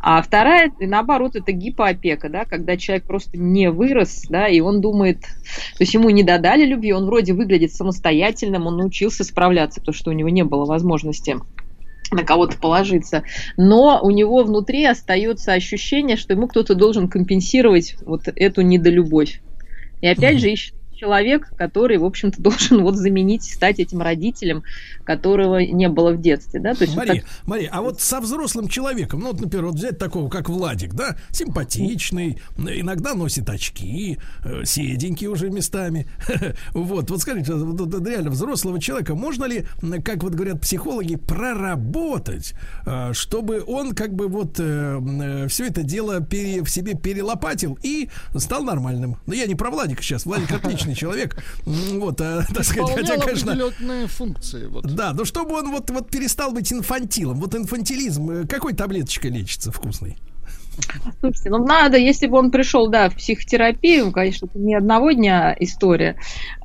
А 0.00 0.22
вторая, 0.22 0.72
наоборот, 0.78 1.34
это 1.34 1.52
гипоопека, 1.52 2.28
да, 2.28 2.44
когда 2.44 2.76
человек 2.76 3.04
просто 3.04 3.36
не 3.36 3.70
вырос, 3.70 4.26
да, 4.28 4.46
и 4.46 4.60
он 4.60 4.80
думает, 4.80 5.22
то 5.22 5.80
есть 5.80 5.94
ему 5.94 6.10
не 6.10 6.22
додали 6.22 6.64
любви, 6.64 6.92
он 6.92 7.06
вроде 7.06 7.32
выглядит 7.32 7.72
самостоятельным, 7.72 8.66
он 8.66 8.76
научился 8.76 9.24
справляться, 9.24 9.80
то, 9.80 9.92
что 9.92 10.10
у 10.10 10.12
него 10.12 10.28
не 10.28 10.44
было 10.44 10.64
возможности 10.66 11.36
на 12.10 12.24
кого-то 12.24 12.56
положиться, 12.58 13.24
но 13.56 14.00
у 14.02 14.10
него 14.10 14.42
внутри 14.42 14.84
остается 14.84 15.52
ощущение, 15.52 16.16
что 16.16 16.34
ему 16.34 16.48
кто-то 16.48 16.74
должен 16.74 17.08
компенсировать 17.08 17.96
вот 18.04 18.22
эту 18.34 18.62
недолюбовь. 18.62 19.40
И 20.00 20.06
опять 20.06 20.38
же 20.40 20.50
ищет 20.50 20.75
человек, 20.96 21.50
который, 21.56 21.98
в 21.98 22.04
общем-то, 22.04 22.42
должен 22.46 22.82
вот 22.82 22.96
заменить, 22.96 23.44
стать 23.44 23.78
этим 23.78 24.02
родителем, 24.02 24.64
которого 25.04 25.58
не 25.58 25.88
было 25.88 26.12
в 26.12 26.20
детстве, 26.20 26.60
да? 26.60 26.74
То 26.74 26.84
есть 26.84 26.96
Мария, 26.96 27.14
вот 27.14 27.22
так... 27.22 27.30
Мария, 27.46 27.70
а 27.72 27.82
вот 27.82 28.00
со 28.00 28.20
взрослым 28.20 28.68
человеком, 28.68 29.20
ну, 29.20 29.28
вот, 29.28 29.40
например, 29.40 29.66
вот 29.66 29.76
взять 29.76 29.98
такого, 29.98 30.28
как 30.28 30.48
Владик, 30.48 30.94
да, 30.94 31.16
симпатичный, 31.30 32.38
иногда 32.56 33.14
носит 33.14 33.48
очки, 33.48 34.18
э, 34.44 34.64
седенький 34.64 35.28
уже 35.28 35.50
местами, 35.50 36.06
вот, 36.72 37.10
вот 37.10 37.20
скажите, 37.20 37.54
вот, 37.54 38.06
реально 38.06 38.30
взрослого 38.30 38.80
человека 38.80 39.14
можно 39.14 39.44
ли, 39.44 39.66
как 40.04 40.22
вот 40.22 40.34
говорят 40.34 40.60
психологи, 40.60 41.16
проработать, 41.16 42.54
э, 42.86 43.12
чтобы 43.12 43.62
он 43.66 43.94
как 43.94 44.14
бы 44.14 44.28
вот 44.28 44.56
э, 44.58 45.46
все 45.48 45.66
это 45.66 45.82
дело 45.82 46.20
пере, 46.20 46.62
в 46.62 46.70
себе 46.70 46.94
перелопатил 46.94 47.78
и 47.82 48.08
стал 48.36 48.62
нормальным. 48.64 49.16
Но 49.26 49.34
я 49.34 49.46
не 49.46 49.54
про 49.54 49.70
Владика 49.70 50.02
сейчас, 50.02 50.24
Владик 50.24 50.52
отличный 50.86 50.94
человек, 50.94 51.42
вот, 51.64 52.20
а, 52.20 52.44
так 52.54 52.64
сказать, 52.64 52.94
хотя, 52.94 53.18
конечно... 53.18 53.72
функции, 54.08 54.66
вот. 54.66 54.86
Да, 54.86 55.12
но 55.12 55.24
чтобы 55.24 55.54
он 55.54 55.70
вот, 55.70 55.90
вот 55.90 56.10
перестал 56.10 56.52
быть 56.52 56.72
инфантилом. 56.72 57.40
Вот 57.40 57.54
инфантилизм 57.54 58.30
э, 58.30 58.46
какой 58.46 58.74
таблеточкой 58.74 59.30
лечится 59.30 59.72
вкусный? 59.72 60.16
Слушайте, 61.20 61.50
ну 61.50 61.64
надо, 61.64 61.96
если 61.96 62.26
бы 62.26 62.38
он 62.38 62.50
пришел, 62.50 62.88
да, 62.88 63.08
в 63.08 63.16
психотерапию, 63.16 64.12
конечно, 64.12 64.46
это 64.46 64.58
не 64.58 64.74
одного 64.74 65.12
дня 65.12 65.54
история. 65.58 66.16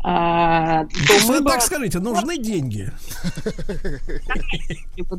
А, 0.04 0.86
то 0.86 1.14
мы 1.28 1.44
так 1.44 1.56
бы... 1.56 1.62
скажите, 1.62 2.00
нужны 2.00 2.38
деньги. 2.38 2.92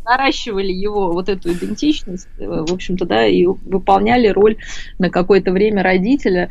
Наращивали 0.05 0.73
его 0.73 1.13
вот 1.13 1.29
эту 1.29 1.53
идентичность, 1.53 2.27
э, 2.39 2.47
в 2.47 2.73
общем-то, 2.73 3.05
да, 3.05 3.27
и 3.27 3.47
выполняли 3.47 4.29
роль 4.29 4.57
на 4.99 5.09
какое-то 5.11 5.53
время 5.53 5.83
родителя. 5.83 6.51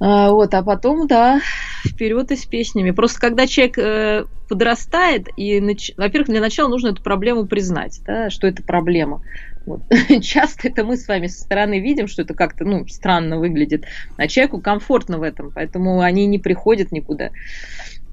А, 0.00 0.30
вот, 0.30 0.52
а 0.52 0.62
потом, 0.62 1.06
да, 1.06 1.40
вперед 1.86 2.30
и 2.30 2.36
с 2.36 2.44
песнями. 2.44 2.90
Просто 2.90 3.20
когда 3.20 3.46
человек 3.46 3.78
э, 3.78 4.24
подрастает, 4.48 5.28
и, 5.38 5.60
нач... 5.60 5.92
во-первых, 5.96 6.28
для 6.28 6.40
начала 6.40 6.68
нужно 6.68 6.88
эту 6.88 7.02
проблему 7.02 7.46
признать, 7.46 8.02
да, 8.06 8.28
что 8.28 8.46
это 8.46 8.62
проблема. 8.62 9.22
Вот. 9.66 9.82
Часто 10.22 10.68
это 10.68 10.84
мы 10.84 10.96
с 10.96 11.06
вами 11.08 11.26
со 11.26 11.42
стороны 11.42 11.80
видим, 11.80 12.08
что 12.08 12.22
это 12.22 12.34
как-то 12.34 12.64
ну, 12.64 12.86
странно 12.88 13.38
выглядит, 13.38 13.84
а 14.16 14.26
человеку 14.28 14.60
комфортно 14.60 15.18
в 15.18 15.22
этом, 15.22 15.50
поэтому 15.50 16.00
они 16.00 16.26
не 16.26 16.38
приходят 16.38 16.92
никуда. 16.92 17.30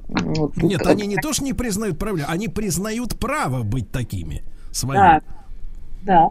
Вот. 0.08 0.58
Нет, 0.58 0.86
они 0.88 1.06
не 1.06 1.18
то, 1.18 1.34
что 1.34 1.44
не 1.44 1.54
признают 1.54 2.00
проблему, 2.00 2.28
они 2.30 2.48
признают 2.48 3.20
право 3.20 3.64
быть 3.64 3.92
такими 3.92 4.44
своими. 4.72 5.02
Да, 5.04 5.22
да. 6.02 6.30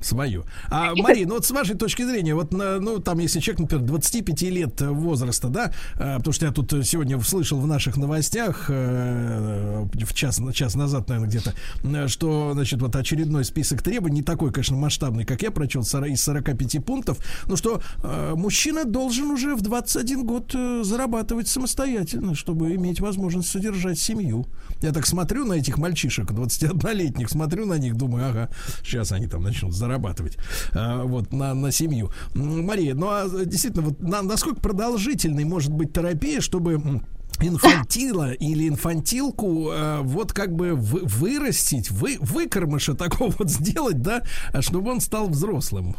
Свое. 0.00 0.44
А, 0.70 0.94
Мария, 0.96 1.26
ну 1.26 1.34
вот 1.34 1.46
с 1.46 1.50
вашей 1.50 1.76
точки 1.76 2.02
зрения, 2.02 2.34
вот, 2.34 2.52
ну, 2.52 2.98
там, 2.98 3.18
если 3.18 3.40
человек, 3.40 3.60
например, 3.60 3.84
25 3.86 4.42
лет 4.42 4.80
возраста, 4.80 5.48
да, 5.48 5.72
а, 5.94 6.18
потому 6.18 6.32
что 6.32 6.46
я 6.46 6.52
тут 6.52 6.72
сегодня 6.86 7.20
слышал 7.20 7.60
в 7.60 7.66
наших 7.66 7.96
новостях, 7.96 8.66
э, 8.68 9.84
в 9.92 10.14
час, 10.14 10.40
час 10.52 10.74
назад, 10.74 11.08
наверное, 11.08 11.28
где-то, 11.28 12.08
что, 12.08 12.50
значит, 12.54 12.80
вот 12.80 12.94
очередной 12.96 13.44
список 13.44 13.82
требований, 13.82 14.16
не 14.16 14.22
такой, 14.22 14.50
конечно, 14.50 14.76
масштабный, 14.76 15.24
как 15.24 15.42
я 15.42 15.50
прочел, 15.50 15.82
из 15.82 16.22
45 16.22 16.84
пунктов, 16.84 17.18
но 17.46 17.56
что 17.56 17.82
э, 18.02 18.32
мужчина 18.34 18.84
должен 18.84 19.30
уже 19.30 19.54
в 19.54 19.60
21 19.60 20.26
год 20.26 20.52
э, 20.54 20.82
зарабатывать 20.84 21.48
самостоятельно, 21.48 22.34
чтобы 22.34 22.74
иметь 22.74 23.00
возможность 23.00 23.50
содержать 23.50 23.98
семью. 23.98 24.46
Я 24.80 24.92
так 24.92 25.06
смотрю 25.06 25.44
на 25.44 25.54
этих 25.54 25.78
мальчишек, 25.78 26.30
21-летних, 26.30 27.28
смотрю 27.28 27.66
на 27.66 27.74
них, 27.74 27.96
думаю, 27.96 28.30
ага, 28.30 28.50
сейчас 28.82 29.12
они 29.12 29.26
там 29.26 29.42
начнут 29.42 29.74
зарабатывать 29.86 30.36
а, 30.72 31.04
вот 31.04 31.32
на, 31.32 31.54
на 31.54 31.70
семью. 31.70 32.10
Мария, 32.34 32.94
ну 32.94 33.08
а 33.08 33.28
действительно, 33.44 33.84
вот 33.84 34.00
на, 34.02 34.22
насколько 34.22 34.60
продолжительной 34.60 35.44
может 35.44 35.72
быть 35.72 35.92
терапия, 35.92 36.40
чтобы 36.40 37.02
инфантила 37.40 38.32
или 38.32 38.68
инфантилку 38.68 39.70
э, 39.70 40.00
вот 40.02 40.32
как 40.32 40.54
бы 40.54 40.74
вы, 40.74 41.00
вырастить, 41.04 41.90
вы, 41.90 42.16
выкормыша 42.20 42.94
такого 42.94 43.30
вот 43.38 43.50
сделать, 43.50 44.00
да, 44.00 44.22
чтобы 44.60 44.90
он 44.90 45.00
стал 45.00 45.28
взрослым. 45.28 45.96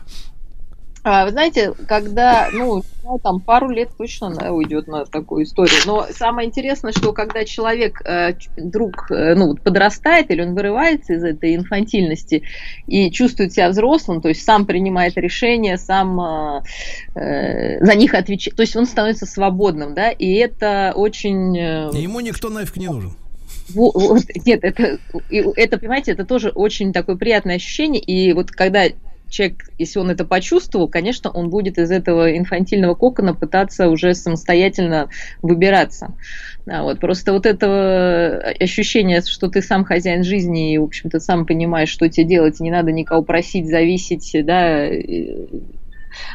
А, 1.09 1.23
вы 1.23 1.31
знаете, 1.31 1.71
когда, 1.87 2.49
ну, 2.51 2.83
там 3.23 3.39
пару 3.39 3.69
лет 3.69 3.91
точно 3.97 4.35
да, 4.35 4.51
уйдет 4.51 4.87
на 4.87 5.05
такую 5.05 5.45
историю. 5.45 5.77
Но 5.85 6.05
самое 6.11 6.49
интересное, 6.49 6.91
что 6.91 7.13
когда 7.13 7.45
человек 7.45 8.01
э, 8.03 8.33
вдруг 8.57 9.09
э, 9.09 9.33
ну, 9.35 9.55
подрастает 9.55 10.29
или 10.31 10.41
он 10.41 10.53
вырывается 10.53 11.13
из 11.13 11.23
этой 11.23 11.55
инфантильности 11.55 12.43
и 12.87 13.09
чувствует 13.09 13.53
себя 13.53 13.69
взрослым, 13.69 14.21
то 14.21 14.27
есть 14.27 14.43
сам 14.43 14.65
принимает 14.65 15.15
решения, 15.15 15.77
сам 15.77 16.19
э, 16.19 16.61
э, 17.15 17.85
за 17.85 17.95
них 17.95 18.13
отвечает, 18.13 18.57
то 18.57 18.63
есть 18.63 18.75
он 18.75 18.85
становится 18.85 19.25
свободным, 19.25 19.93
да, 19.93 20.11
и 20.11 20.33
это 20.33 20.91
очень... 20.93 21.57
Э, 21.57 21.89
ему 21.93 22.19
никто 22.19 22.49
нафиг 22.49 22.75
не 22.75 22.89
нужен. 22.89 23.13
Вот, 23.69 24.23
нет, 24.45 24.59
это, 24.63 24.97
это, 25.29 25.77
понимаете, 25.77 26.11
это 26.11 26.25
тоже 26.25 26.49
очень 26.49 26.91
такое 26.91 27.15
приятное 27.15 27.55
ощущение. 27.55 28.01
И 28.01 28.33
вот 28.33 28.51
когда 28.51 28.85
человек, 29.29 29.69
если 29.77 29.99
он 29.99 30.09
это 30.09 30.25
почувствовал, 30.25 30.87
конечно, 30.87 31.29
он 31.29 31.49
будет 31.49 31.77
из 31.77 31.91
этого 31.91 32.37
инфантильного 32.37 32.95
кокона 32.95 33.33
пытаться 33.33 33.89
уже 33.89 34.13
самостоятельно 34.13 35.09
выбираться. 35.41 36.13
Да, 36.65 36.83
вот. 36.83 36.99
Просто 36.99 37.31
вот 37.33 37.45
это 37.45 38.53
ощущение, 38.59 39.21
что 39.21 39.49
ты 39.49 39.61
сам 39.61 39.85
хозяин 39.85 40.23
жизни 40.23 40.73
и, 40.73 40.77
в 40.77 40.83
общем-то, 40.83 41.19
сам 41.19 41.45
понимаешь, 41.45 41.89
что 41.89 42.09
тебе 42.09 42.25
делать, 42.25 42.59
не 42.59 42.71
надо 42.71 42.91
никого 42.91 43.21
просить, 43.21 43.67
зависеть, 43.67 44.35
да, 44.45 44.89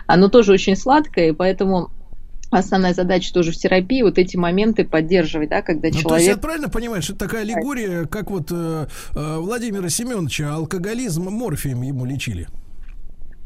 оно 0.07 0.29
тоже 0.29 0.53
очень 0.53 0.77
сладкое, 0.77 1.29
и 1.29 1.33
поэтому 1.33 1.91
основная 2.59 2.95
задача 2.95 3.33
тоже 3.33 3.53
в 3.53 3.57
терапии 3.57 4.03
вот 4.03 4.19
эти 4.19 4.37
моменты 4.37 4.85
поддерживать, 4.85 5.51
да, 5.51 5.63
когда 5.63 5.89
ну, 5.89 5.95
человек... 5.95 6.09
То 6.09 6.17
есть 6.17 6.29
я 6.29 6.37
правильно 6.37 6.69
понимаю, 6.69 7.03
что 7.03 7.15
это 7.15 7.27
такая 7.27 7.43
аллегория, 7.43 8.05
как 8.07 8.31
вот 8.31 8.49
э, 8.51 8.87
э, 9.15 9.37
Владимира 9.39 9.89
Семеновича 9.89 10.55
алкоголизм 10.55 11.25
морфием 11.25 11.83
ему 11.83 12.05
лечили? 12.05 12.47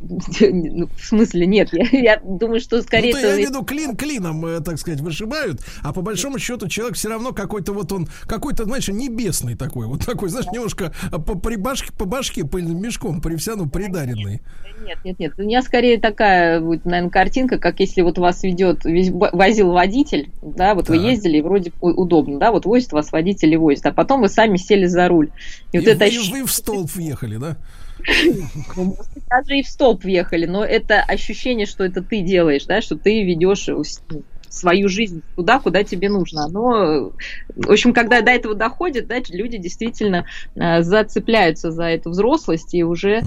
в 0.00 1.04
смысле, 1.04 1.46
нет. 1.46 1.70
Я, 1.92 2.20
думаю, 2.22 2.60
что 2.60 2.82
скорее... 2.82 3.14
Ну, 3.14 3.20
я 3.20 3.34
имею 3.34 3.48
в 3.48 3.50
виду 3.50 3.64
клин 3.64 3.96
клином, 3.96 4.44
э, 4.46 4.60
так 4.60 4.78
сказать, 4.78 5.00
вышибают, 5.00 5.60
а 5.82 5.92
по 5.92 6.02
большому 6.02 6.38
счету 6.38 6.68
человек 6.68 6.96
все 6.96 7.08
равно 7.08 7.32
какой-то 7.32 7.72
вот 7.72 7.92
он, 7.92 8.08
какой-то, 8.26 8.64
знаешь, 8.64 8.88
небесный 8.88 9.54
такой, 9.56 9.86
вот 9.86 10.04
такой, 10.04 10.28
знаешь, 10.28 10.46
немножко 10.52 10.92
по, 11.10 11.38
при 11.38 11.56
башке, 11.56 11.92
по 11.92 12.04
башке 12.04 12.42
мешком, 12.42 13.20
при 13.20 13.36
вся, 13.36 13.56
ну, 13.56 13.68
придаренный. 13.68 14.42
Нет, 14.84 14.98
нет, 15.04 15.18
нет. 15.18 15.32
У 15.38 15.42
меня 15.42 15.62
скорее 15.62 15.98
такая 15.98 16.60
будет, 16.60 16.84
наверное, 16.84 17.10
картинка, 17.10 17.58
как 17.58 17.80
если 17.80 18.02
вот 18.02 18.18
вас 18.18 18.42
ведет, 18.42 18.82
возил 18.84 19.72
водитель, 19.72 20.30
да, 20.42 20.74
вот 20.74 20.86
так. 20.86 20.96
вы 20.96 21.02
ездили, 21.02 21.38
и 21.38 21.42
вроде 21.42 21.72
удобно, 21.80 22.38
да, 22.38 22.52
вот 22.52 22.66
возит 22.66 22.92
вас 22.92 23.12
водитель 23.12 23.52
и 23.52 23.56
возит, 23.56 23.86
а 23.86 23.92
потом 23.92 24.20
вы 24.20 24.28
сами 24.28 24.56
сели 24.56 24.86
за 24.86 25.08
руль. 25.08 25.30
И, 25.72 25.76
и 25.76 25.80
вот 25.80 25.86
вы, 25.86 25.92
это... 25.92 26.30
вы 26.30 26.44
в 26.44 26.50
столб 26.50 26.90
въехали, 26.90 27.36
да? 27.36 27.56
Даже 28.06 29.58
и 29.58 29.62
в 29.62 29.68
стоп 29.68 30.04
въехали, 30.04 30.46
но 30.46 30.64
это 30.64 31.00
ощущение, 31.00 31.66
что 31.66 31.84
это 31.84 32.02
ты 32.02 32.20
делаешь, 32.20 32.64
да, 32.66 32.80
что 32.80 32.96
ты 32.96 33.24
ведешь 33.24 33.68
свою 34.48 34.88
жизнь 34.88 35.22
туда, 35.34 35.58
куда 35.58 35.84
тебе 35.84 36.08
нужно. 36.08 36.48
Но, 36.48 37.12
в 37.54 37.70
общем, 37.70 37.92
когда 37.92 38.22
до 38.22 38.30
этого 38.30 38.54
доходит, 38.54 39.06
да, 39.06 39.16
люди 39.28 39.58
действительно 39.58 40.24
э, 40.54 40.82
зацепляются 40.82 41.70
за 41.70 41.84
эту 41.84 42.10
взрослость 42.10 42.74
и 42.74 42.82
уже 42.82 43.22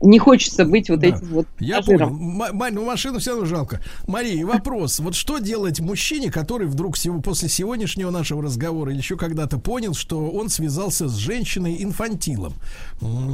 не 0.00 0.18
хочется 0.18 0.64
быть 0.64 0.88
вот 0.88 1.00
да. 1.00 1.08
этим 1.08 1.26
вот 1.28 1.46
Я 1.58 1.82
понял. 1.82 2.10
Мань, 2.10 2.74
ну 2.74 2.84
машину 2.84 3.18
все 3.18 3.32
равно 3.32 3.46
жалко. 3.46 3.80
Мария, 4.06 4.44
вопрос. 4.46 5.00
Вот 5.00 5.14
что 5.14 5.38
делать 5.38 5.80
мужчине, 5.80 6.30
который 6.30 6.66
вдруг 6.66 6.96
после 7.22 7.48
сегодняшнего 7.48 8.10
нашего 8.10 8.42
разговора 8.42 8.90
или 8.90 8.98
еще 8.98 9.16
когда-то 9.16 9.58
понял, 9.58 9.94
что 9.94 10.30
он 10.30 10.48
связался 10.48 11.08
с 11.08 11.16
женщиной-инфантилом, 11.16 12.54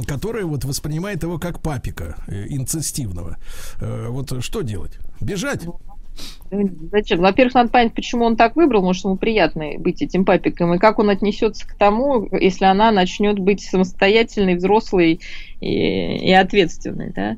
которая 0.07 0.45
вот 0.45 0.65
воспринимает 0.65 1.23
его 1.23 1.39
как 1.39 1.61
папика 1.61 2.15
э, 2.27 2.47
инцестивного. 2.49 3.37
Э, 3.79 4.07
вот 4.09 4.43
что 4.43 4.61
делать? 4.61 4.97
Бежать? 5.21 5.61
Ну, 6.53 6.69
Зачем? 6.91 7.19
Во-первых, 7.19 7.55
надо 7.55 7.69
понять, 7.69 7.95
почему 7.95 8.25
он 8.25 8.35
так 8.35 8.55
выбрал, 8.55 8.83
может, 8.83 9.05
ему 9.05 9.15
приятно 9.15 9.71
быть 9.79 10.03
этим 10.03 10.23
папиком, 10.23 10.73
и 10.73 10.77
как 10.77 10.99
он 10.99 11.09
отнесется 11.09 11.67
к 11.67 11.73
тому, 11.73 12.27
если 12.31 12.65
она 12.65 12.91
начнет 12.91 13.39
быть 13.39 13.61
самостоятельной, 13.61 14.55
взрослой 14.55 15.19
и, 15.59 16.17
и 16.17 16.31
ответственной. 16.31 17.11
Да? 17.11 17.37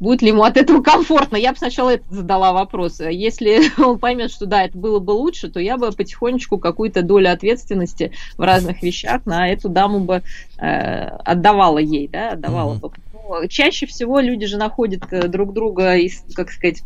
Будет 0.00 0.22
ли 0.22 0.28
ему 0.28 0.42
от 0.42 0.56
этого 0.56 0.82
комфортно? 0.82 1.36
Я 1.36 1.52
бы 1.52 1.58
сначала 1.58 1.90
это 1.90 2.04
задала 2.10 2.52
вопрос. 2.52 3.00
Если 3.00 3.60
он 3.80 4.00
поймет, 4.00 4.32
что 4.32 4.46
да, 4.46 4.64
это 4.64 4.76
было 4.76 4.98
бы 4.98 5.12
лучше, 5.12 5.48
то 5.48 5.60
я 5.60 5.76
бы 5.76 5.92
потихонечку 5.92 6.58
какую-то 6.58 7.02
долю 7.02 7.30
ответственности 7.30 8.12
в 8.36 8.42
разных 8.42 8.82
вещах 8.82 9.26
на 9.26 9.48
эту 9.48 9.68
даму 9.68 10.00
бы 10.00 10.22
э, 10.58 11.06
отдавала 11.24 11.78
ей, 11.78 12.08
да, 12.08 12.32
отдавала 12.32 12.74
mm-hmm. 12.74 12.80
бы. 12.80 12.90
Но 13.12 13.46
чаще 13.46 13.86
всего 13.86 14.18
люди 14.18 14.46
же 14.46 14.56
находят 14.56 15.04
э, 15.12 15.28
друг 15.28 15.52
друга, 15.52 15.96
как 16.34 16.50
сказать, 16.50 16.82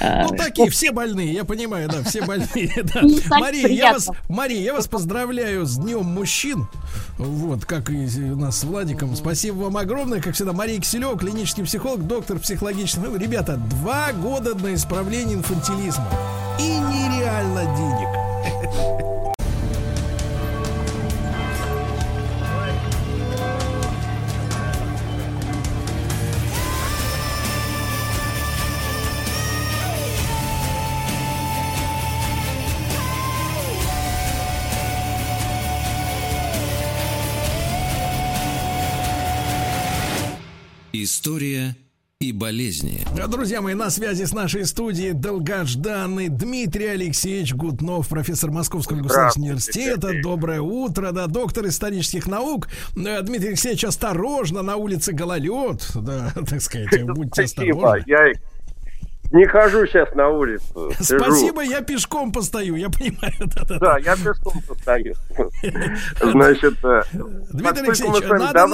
ну, 0.00 0.36
такие, 0.36 0.70
все 0.70 0.92
больные, 0.92 1.32
я 1.32 1.44
понимаю, 1.44 1.88
да, 1.88 2.02
все 2.02 2.22
больные. 2.24 2.70
Да. 2.82 3.02
Мария, 3.38 3.68
я 3.68 3.92
вас, 3.92 4.08
Мария, 4.28 4.60
я 4.60 4.74
вас 4.74 4.86
поздравляю 4.88 5.66
с 5.66 5.76
Днем 5.76 6.04
мужчин. 6.04 6.66
Вот, 7.18 7.64
как 7.64 7.90
и 7.90 8.06
у 8.06 8.36
нас 8.36 8.58
с 8.58 8.64
Владиком. 8.64 9.14
Спасибо 9.14 9.56
вам 9.56 9.76
огромное. 9.76 10.20
Как 10.20 10.34
всегда, 10.34 10.52
Мария 10.52 10.80
Киселева, 10.80 11.18
клинический 11.18 11.64
психолог, 11.64 12.06
доктор 12.06 12.38
психологических 12.38 13.02
наук. 13.02 13.18
Ребята, 13.18 13.56
два 13.56 14.12
года 14.12 14.54
на 14.54 14.74
исправление 14.74 15.36
инфантилизма. 15.36 16.08
И 16.58 16.62
нереально 16.62 17.64
денег. 17.76 18.59
История 41.10 41.74
и 42.20 42.30
болезни. 42.30 43.04
Друзья 43.28 43.60
мои, 43.60 43.74
на 43.74 43.90
связи 43.90 44.22
с 44.22 44.32
нашей 44.32 44.64
студией 44.64 45.12
долгожданный 45.12 46.28
Дмитрий 46.28 46.86
Алексеевич 46.86 47.52
Гутнов, 47.52 48.06
профессор 48.06 48.52
Московского 48.52 48.98
государственного 48.98 49.48
университета. 49.48 50.12
Доброе 50.22 50.60
утро, 50.60 51.10
да, 51.10 51.26
доктор 51.26 51.66
исторических 51.66 52.28
наук. 52.28 52.68
Э, 52.94 53.22
Дмитрий 53.22 53.48
Алексеевич, 53.48 53.82
осторожно, 53.82 54.62
на 54.62 54.76
улице 54.76 55.12
гололед, 55.12 55.84
да, 55.96 56.32
так 56.48 56.62
сказать, 56.62 57.02
будьте 57.08 57.42
осторожны. 57.42 58.04
Я 58.06 58.32
не 59.32 59.46
хожу 59.46 59.86
сейчас 59.86 60.14
на 60.14 60.28
улицу. 60.28 60.90
Спасибо, 60.98 61.62
я 61.62 61.82
пешком 61.82 62.32
постою, 62.32 62.76
я 62.76 62.88
понимаю. 62.88 63.34
Да, 63.40 63.62
да, 63.68 63.78
да. 63.78 63.98
я 63.98 64.16
пешком 64.16 64.54
постою. 64.66 65.14
Значит, 66.20 66.84
э, 66.84 67.02
Дмитрий 67.52 67.86
Алексеевич, 67.86 68.28
надо 68.28 68.66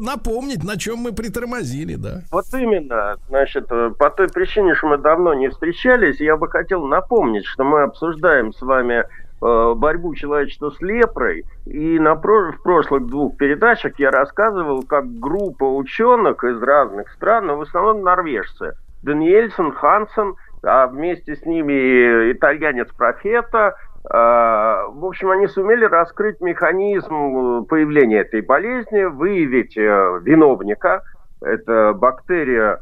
напомнить, 0.00 0.64
на 0.64 0.78
чем 0.78 0.98
мы 0.98 1.12
притормозили, 1.12 1.96
да. 1.96 2.22
Вот 2.30 2.46
именно. 2.54 3.16
Значит, 3.28 3.66
э, 3.70 3.90
по 3.98 4.10
той 4.10 4.28
причине, 4.28 4.74
что 4.74 4.88
мы 4.88 4.98
давно 4.98 5.34
не 5.34 5.48
встречались, 5.48 6.20
я 6.20 6.36
бы 6.36 6.48
хотел 6.48 6.86
напомнить, 6.86 7.44
что 7.44 7.64
мы 7.64 7.82
обсуждаем 7.82 8.52
с 8.54 8.62
вами 8.62 9.04
э, 9.04 9.74
борьбу 9.74 10.14
человечества 10.14 10.70
с 10.70 10.80
лепрой. 10.80 11.44
И 11.66 11.98
на, 11.98 12.14
в 12.14 12.62
прошлых 12.62 13.06
двух 13.06 13.36
передачах 13.36 13.98
я 13.98 14.10
рассказывал, 14.10 14.82
как 14.84 15.18
группа 15.18 15.64
ученых 15.64 16.44
из 16.44 16.62
разных 16.62 17.10
стран, 17.12 17.46
но 17.46 17.56
в 17.56 17.62
основном 17.62 18.02
норвежцы, 18.02 18.74
Даниэльсон, 19.02 19.72
Хансен, 19.72 20.34
а 20.62 20.86
вместе 20.86 21.36
с 21.36 21.44
ними 21.44 22.32
итальянец 22.32 22.88
Профета 22.96 23.76
В 24.04 25.04
общем, 25.04 25.30
они 25.30 25.46
сумели 25.46 25.84
раскрыть 25.84 26.40
механизм 26.40 27.66
появления 27.66 28.20
этой 28.20 28.40
болезни, 28.40 29.04
выявить 29.04 29.76
виновника. 29.76 31.02
Это 31.42 31.92
бактерия, 31.92 32.80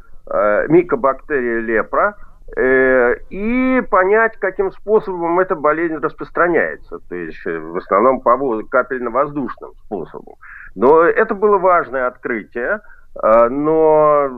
микобактерия 0.69 1.61
лепра– 1.61 2.17
Э, 2.55 3.17
и 3.29 3.81
понять, 3.91 4.37
каким 4.39 4.71
способом 4.71 5.41
эта 5.41 5.57
болезнь 5.57 5.97
распространяется. 5.97 7.01
То 7.09 7.15
есть 7.17 7.45
э, 7.45 7.59
в 7.59 7.77
основном 7.77 8.21
по 8.21 8.63
капельно-воздушным 8.71 9.73
способом. 9.85 10.37
Но 10.77 11.03
это 11.03 11.35
было 11.35 11.59
важное 11.59 12.07
открытие. 12.07 12.81
Э, 13.23 13.49
но, 13.49 14.29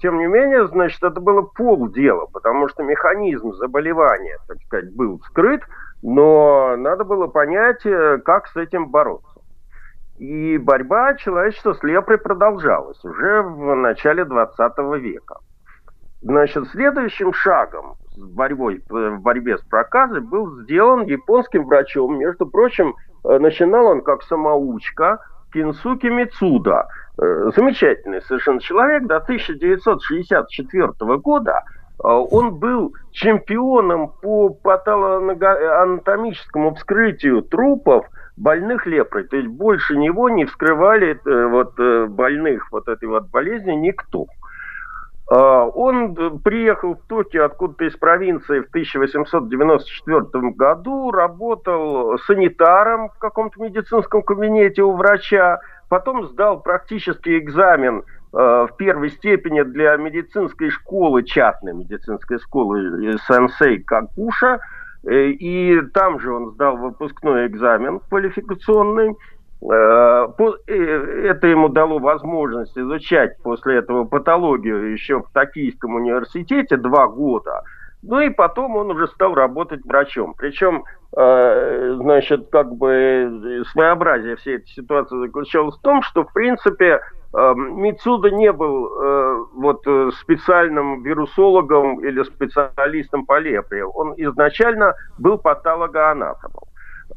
тем 0.00 0.18
не 0.18 0.26
менее, 0.26 0.66
значит, 0.68 1.02
это 1.02 1.20
было 1.20 1.42
полдела, 1.42 2.26
потому 2.32 2.68
что 2.68 2.82
механизм 2.82 3.52
заболевания, 3.52 4.38
так 4.48 4.58
сказать, 4.66 4.94
был 4.94 5.20
скрыт, 5.26 5.62
но 6.02 6.76
надо 6.76 7.04
было 7.04 7.26
понять, 7.26 7.82
как 8.24 8.46
с 8.48 8.56
этим 8.56 8.88
бороться. 8.88 9.40
И 10.18 10.58
борьба 10.58 11.14
человечества 11.14 11.72
с 11.72 11.82
лепрой 11.82 12.18
продолжалась 12.18 13.02
уже 13.04 13.42
в 13.42 13.74
начале 13.74 14.24
20 14.24 14.78
века. 15.00 15.36
Значит, 16.22 16.68
следующим 16.68 17.32
шагом 17.34 17.96
в, 18.16 18.34
борьбой, 18.34 18.82
в 18.88 19.18
борьбе 19.20 19.58
с 19.58 19.62
проказой 19.62 20.20
был 20.20 20.62
сделан 20.62 21.02
японским 21.02 21.66
врачом. 21.66 22.18
Между 22.18 22.46
прочим, 22.46 22.94
э, 23.24 23.38
начинал 23.38 23.86
он 23.86 24.02
как 24.02 24.22
самоучка 24.22 25.18
Кинсуки 25.52 26.06
Мицуда. 26.06 26.88
Э, 27.16 27.52
замечательный 27.54 28.20
совершенно 28.22 28.58
человек. 28.60 29.06
До 29.06 29.18
1964 29.18 31.16
года 31.18 31.62
э, 31.62 32.08
он 32.08 32.56
был 32.56 32.92
чемпионом 33.12 34.08
по 34.20 34.48
патологоанатомическому 34.48 36.74
вскрытию 36.74 37.42
трупов 37.42 38.06
больных 38.36 38.84
лепрой. 38.86 39.22
То 39.24 39.36
есть 39.36 39.48
больше 39.48 39.96
него 39.96 40.28
не 40.28 40.44
вскрывали 40.44 41.20
вот, 41.24 41.78
больных 42.10 42.72
вот 42.72 42.88
этой 42.88 43.08
вот 43.08 43.28
болезни 43.28 43.70
никто. 43.72 44.26
Он 45.26 46.14
приехал 46.40 46.96
в 46.96 47.06
Токио 47.06 47.46
откуда-то 47.46 47.86
из 47.86 47.96
провинции 47.96 48.60
в 48.60 48.68
1894 48.68 50.50
году, 50.50 51.10
работал 51.12 52.18
санитаром 52.26 53.08
в 53.08 53.16
каком-то 53.18 53.62
медицинском 53.62 54.22
кабинете 54.22 54.82
у 54.82 54.92
врача, 54.92 55.60
потом 55.94 56.26
сдал 56.26 56.60
практический 56.60 57.38
экзамен 57.38 58.02
а, 58.32 58.66
в 58.66 58.76
первой 58.76 59.10
степени 59.10 59.62
для 59.62 59.96
медицинской 59.96 60.70
школы, 60.70 61.22
частной 61.22 61.72
медицинской 61.72 62.40
школы 62.40 62.80
э, 62.80 63.16
Сенсей 63.28 63.78
Какуша, 63.78 64.58
э, 65.04 65.26
и 65.26 65.80
там 65.92 66.18
же 66.18 66.32
он 66.32 66.50
сдал 66.50 66.78
выпускной 66.78 67.46
экзамен 67.46 68.00
квалификационный. 68.08 69.10
Э, 69.62 70.26
э, 70.66 71.28
это 71.30 71.46
ему 71.46 71.68
дало 71.68 72.00
возможность 72.00 72.76
изучать 72.76 73.40
после 73.44 73.76
этого 73.76 74.02
патологию 74.04 74.90
еще 74.90 75.20
в 75.20 75.30
Токийском 75.32 75.94
университете 75.94 76.76
два 76.76 77.06
года. 77.06 77.62
Ну 78.06 78.20
и 78.20 78.30
потом 78.30 78.76
он 78.76 78.90
уже 78.90 79.08
стал 79.08 79.34
работать 79.34 79.84
врачом. 79.84 80.34
Причем, 80.36 80.84
э, 81.16 81.94
значит, 81.96 82.48
как 82.50 82.74
бы 82.74 83.64
своеобразие 83.72 84.36
всей 84.36 84.56
этой 84.56 84.68
ситуации 84.68 85.18
заключалось 85.18 85.76
в 85.76 85.82
том, 85.82 86.02
что, 86.02 86.24
в 86.24 86.32
принципе, 86.32 87.00
Мицуда 87.32 88.30
не 88.30 88.52
был 88.52 89.42
вот 89.54 89.84
специальным 90.14 91.02
вирусологом 91.02 91.98
или 91.98 92.22
специалистом 92.22 93.26
по 93.26 93.40
лепре. 93.40 93.84
Он 93.84 94.14
изначально 94.16 94.94
был 95.18 95.38
патологоанатомом. 95.38 96.62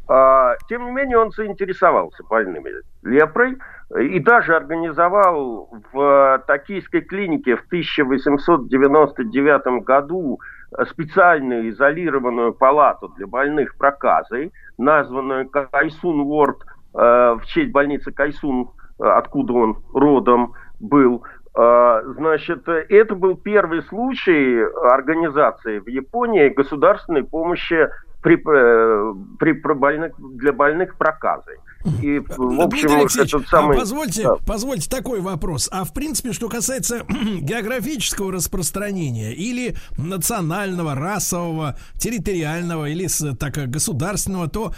А, 0.10 0.56
тем 0.70 0.86
не 0.86 0.92
менее, 0.92 1.18
он 1.18 1.32
заинтересовался 1.32 2.24
больными 2.24 2.72
лепрой 3.04 3.58
и 4.00 4.20
даже 4.20 4.56
организовал 4.56 5.70
в 5.92 6.42
Токийской 6.48 7.02
клинике 7.02 7.58
в 7.58 7.66
1899 7.68 9.84
году 9.84 10.40
специальную 10.90 11.70
изолированную 11.70 12.54
палату 12.54 13.10
для 13.18 13.28
больных 13.28 13.78
проказой, 13.78 14.52
названную 14.78 15.50
Кайсун 15.50 16.24
Ворд 16.24 16.64
э, 16.94 16.98
в 17.40 17.42
честь 17.46 17.72
больницы 17.72 18.12
Кайсун, 18.12 18.70
откуда 19.00 19.54
он 19.54 19.78
родом 19.94 20.54
был. 20.80 21.24
А, 21.54 22.04
значит, 22.04 22.68
это 22.68 23.16
был 23.16 23.36
первый 23.36 23.82
случай 23.84 24.62
организации 24.92 25.80
в 25.80 25.88
Японии 25.88 26.50
государственной 26.50 27.24
помощи 27.24 27.90
при, 28.22 28.36
э, 28.36 29.14
при, 29.40 29.54
при 29.54 29.74
больных, 29.74 30.14
для 30.18 30.54
больных 30.54 30.98
проказой. 30.98 31.58
И, 32.02 32.20
в 32.20 32.62
общем, 32.62 32.92
Алексеевич, 32.92 33.34
этот 33.34 33.48
самый... 33.48 33.78
а 33.78 33.80
позвольте, 33.80 34.24
да. 34.24 34.36
позвольте 34.46 34.90
такой 34.90 35.22
вопрос. 35.22 35.70
А 35.72 35.84
в 35.84 35.94
принципе, 35.94 36.34
что 36.34 36.50
касается 36.50 37.06
географического 37.42 38.32
распространения 38.32 39.34
или 39.34 39.76
национального, 39.98 40.96
расового, 40.96 41.76
территориального 41.96 42.90
или 42.90 43.08
так 43.36 43.54
государственного, 43.70 44.50
то 44.50 44.74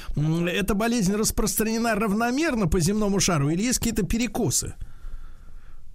эта 0.47 0.75
болезнь 0.75 1.15
распространена 1.15 1.95
равномерно 1.95 2.67
по 2.67 2.79
земному 2.79 3.19
шару 3.19 3.49
или 3.49 3.63
есть 3.63 3.79
какие-то 3.79 4.05
перекосы? 4.05 4.75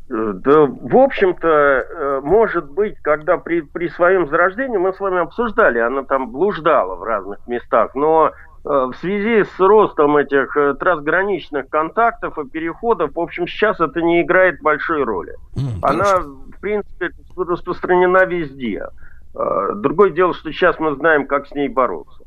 Да, 0.08 0.66
в 0.66 0.96
общем-то, 0.96 1.48
э, 1.48 2.20
может 2.22 2.70
быть, 2.70 2.98
когда 3.00 3.38
при, 3.38 3.62
при 3.62 3.88
своем 3.88 4.28
зарождении 4.28 4.76
мы 4.76 4.92
с 4.92 5.00
вами 5.00 5.20
обсуждали, 5.20 5.78
она 5.78 6.02
там 6.02 6.30
блуждала 6.30 6.94
в 6.96 7.02
разных 7.02 7.46
местах, 7.46 7.94
но 7.94 8.28
э, 8.28 8.32
в 8.64 8.94
связи 8.94 9.44
с 9.44 9.60
ростом 9.60 10.16
этих 10.16 10.56
э, 10.56 10.74
трансграничных 10.74 11.68
контактов 11.68 12.38
и 12.38 12.48
переходов, 12.48 13.14
в 13.14 13.20
общем, 13.20 13.46
сейчас 13.46 13.80
это 13.80 14.00
не 14.00 14.22
играет 14.22 14.60
большой 14.62 15.04
роли. 15.04 15.34
Она, 15.82 16.20
в 16.20 16.60
принципе, 16.60 17.10
распространена 17.36 18.24
везде. 18.24 18.86
Другое 19.34 20.10
дело, 20.10 20.32
что 20.32 20.52
сейчас 20.52 20.78
мы 20.78 20.94
знаем, 20.94 21.26
как 21.26 21.46
с 21.46 21.54
ней 21.54 21.68
бороться. 21.68 22.22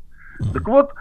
Так 0.52 0.68
вот, 0.68 0.92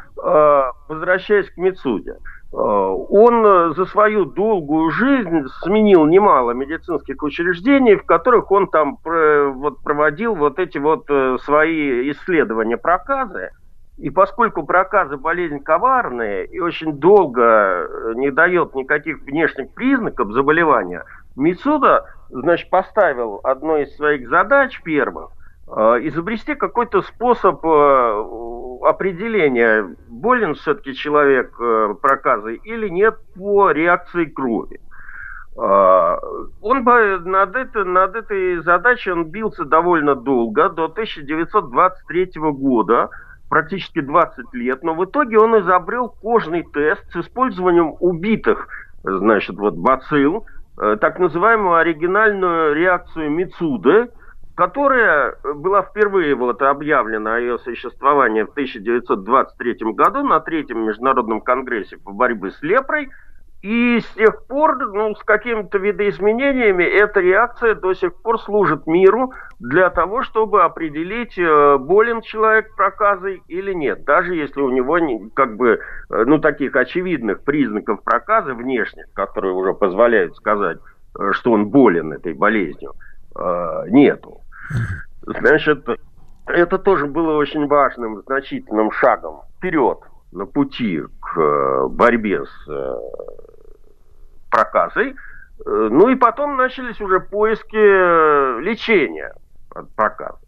возвращаясь 0.88 1.50
к 1.50 1.58
Мицуде. 1.58 2.16
Э, 2.54 2.56
он 2.58 3.46
э, 3.46 3.74
за 3.76 3.86
свою 3.86 4.26
долгую 4.26 4.90
жизнь 4.92 5.46
сменил 5.64 6.06
немало 6.06 6.52
медицинских 6.52 7.22
учреждений, 7.22 7.96
в 7.96 8.06
которых 8.06 8.52
он 8.52 8.68
там 8.68 8.98
вот, 9.04 9.84
проводил 9.84 10.36
вот 10.36 10.60
эти 10.60 10.78
вот 10.78 11.06
э, 11.10 11.38
свои 11.44 12.12
исследования 12.12 12.78
проказы. 12.78 13.52
И 13.98 14.10
поскольку 14.10 14.64
проказы 14.64 15.18
болезнь 15.18 15.60
коварная 15.60 16.44
и 16.44 16.60
очень 16.60 16.94
долго 16.94 18.14
не 18.16 18.32
дает 18.32 18.76
никаких 18.76 19.22
внешних 19.22 19.74
признаков 19.74 20.32
заболевания, 20.32 21.04
Мицуда, 21.36 22.06
значит, 22.30 22.70
поставил 22.70 23.40
одной 23.44 23.84
из 23.84 23.96
своих 23.96 24.30
задач 24.30 24.80
первых 24.84 25.32
Э, 25.70 26.00
изобрести 26.02 26.56
какой-то 26.56 27.02
способ 27.02 27.60
э, 27.66 28.26
определения, 28.84 29.96
болен 30.08 30.56
все-таки 30.56 30.94
человек 30.94 31.54
э, 31.60 31.94
проказой 32.02 32.56
или 32.64 32.88
нет 32.88 33.18
по 33.36 33.72
реакции 33.72 34.26
крови. 34.26 34.80
Он 35.60 36.84
над, 36.84 37.56
это, 37.56 37.84
над 37.84 38.16
этой 38.16 38.58
задачей 38.62 39.10
он 39.10 39.24
бился 39.24 39.66
довольно 39.66 40.14
долго, 40.14 40.70
до 40.70 40.86
1923 40.86 42.34
года, 42.36 43.10
практически 43.50 44.02
20 44.02 44.54
лет, 44.54 44.84
но 44.84 44.94
в 44.94 45.06
итоге 45.06 45.40
он 45.40 45.60
изобрел 45.60 46.10
кожный 46.22 46.64
тест 46.64 47.04
с 47.12 47.16
использованием 47.16 47.96
убитых, 48.00 48.68
значит, 49.04 49.58
вот 49.58 49.76
бацилл, 49.76 50.46
так 50.76 51.20
называемую 51.20 51.76
оригинальную 51.76 52.76
реакцию 52.76 53.32
Мицуды, 53.32 54.10
которая 54.56 55.36
была 55.56 55.84
впервые 55.84 56.34
вот 56.36 56.62
объявлена 56.62 57.36
о 57.36 57.40
ее 57.40 57.60
существовании 57.60 58.42
в 58.42 58.50
1923 58.50 59.94
году 59.94 60.24
на 60.24 60.40
третьем 60.40 60.86
международном 60.86 61.42
конгрессе 61.42 61.98
по 61.98 62.12
борьбе 62.12 62.52
с 62.52 62.62
лепрой. 62.64 63.10
И 63.64 64.00
с 64.00 64.06
тех 64.14 64.46
пор, 64.46 64.78
ну, 64.94 65.16
с 65.16 65.24
какими-то 65.24 65.80
видоизменениями, 65.80 66.84
эта 66.84 67.22
реакция 67.22 67.74
до 67.74 67.94
сих 67.96 68.14
пор 68.22 68.40
служит 68.40 68.86
миру 68.86 69.34
для 69.60 69.90
того, 69.90 70.22
чтобы 70.22 70.64
определить, 70.64 71.38
э, 71.40 71.78
болен 71.80 72.22
человек 72.22 72.76
проказой 72.76 73.42
или 73.48 73.74
нет. 73.74 74.04
Даже 74.04 74.36
если 74.36 74.62
у 74.62 74.70
него, 74.70 75.00
как 75.34 75.58
бы, 75.58 75.80
э, 76.10 76.24
ну, 76.26 76.38
таких 76.38 76.76
очевидных 76.76 77.44
признаков 77.44 78.04
проказа 78.04 78.54
внешних, 78.54 79.06
которые 79.14 79.54
уже 79.56 79.74
позволяют 79.74 80.36
сказать, 80.36 80.78
э, 81.20 81.32
что 81.32 81.52
он 81.52 81.70
болен 81.70 82.14
этой 82.14 82.34
болезнью, 82.34 82.94
нету. 83.90 84.42
Значит, 85.22 85.88
это 86.48 86.80
тоже 86.80 87.06
было 87.06 87.38
очень 87.38 87.68
важным, 87.68 88.24
значительным 88.24 88.92
шагом 88.92 89.42
вперед 89.58 90.00
на 90.32 90.46
пути 90.46 91.02
к 91.22 91.40
э, 91.40 91.88
борьбе 91.90 92.46
с 92.46 92.70
э, 92.70 92.96
проказой. 94.52 95.16
Э, 95.66 95.88
ну 95.92 96.10
и 96.10 96.16
потом 96.16 96.58
начались 96.58 97.00
уже 97.02 97.20
поиски 97.20 97.76
лечения 98.62 99.34
от 99.74 99.94
проказа. 99.96 100.40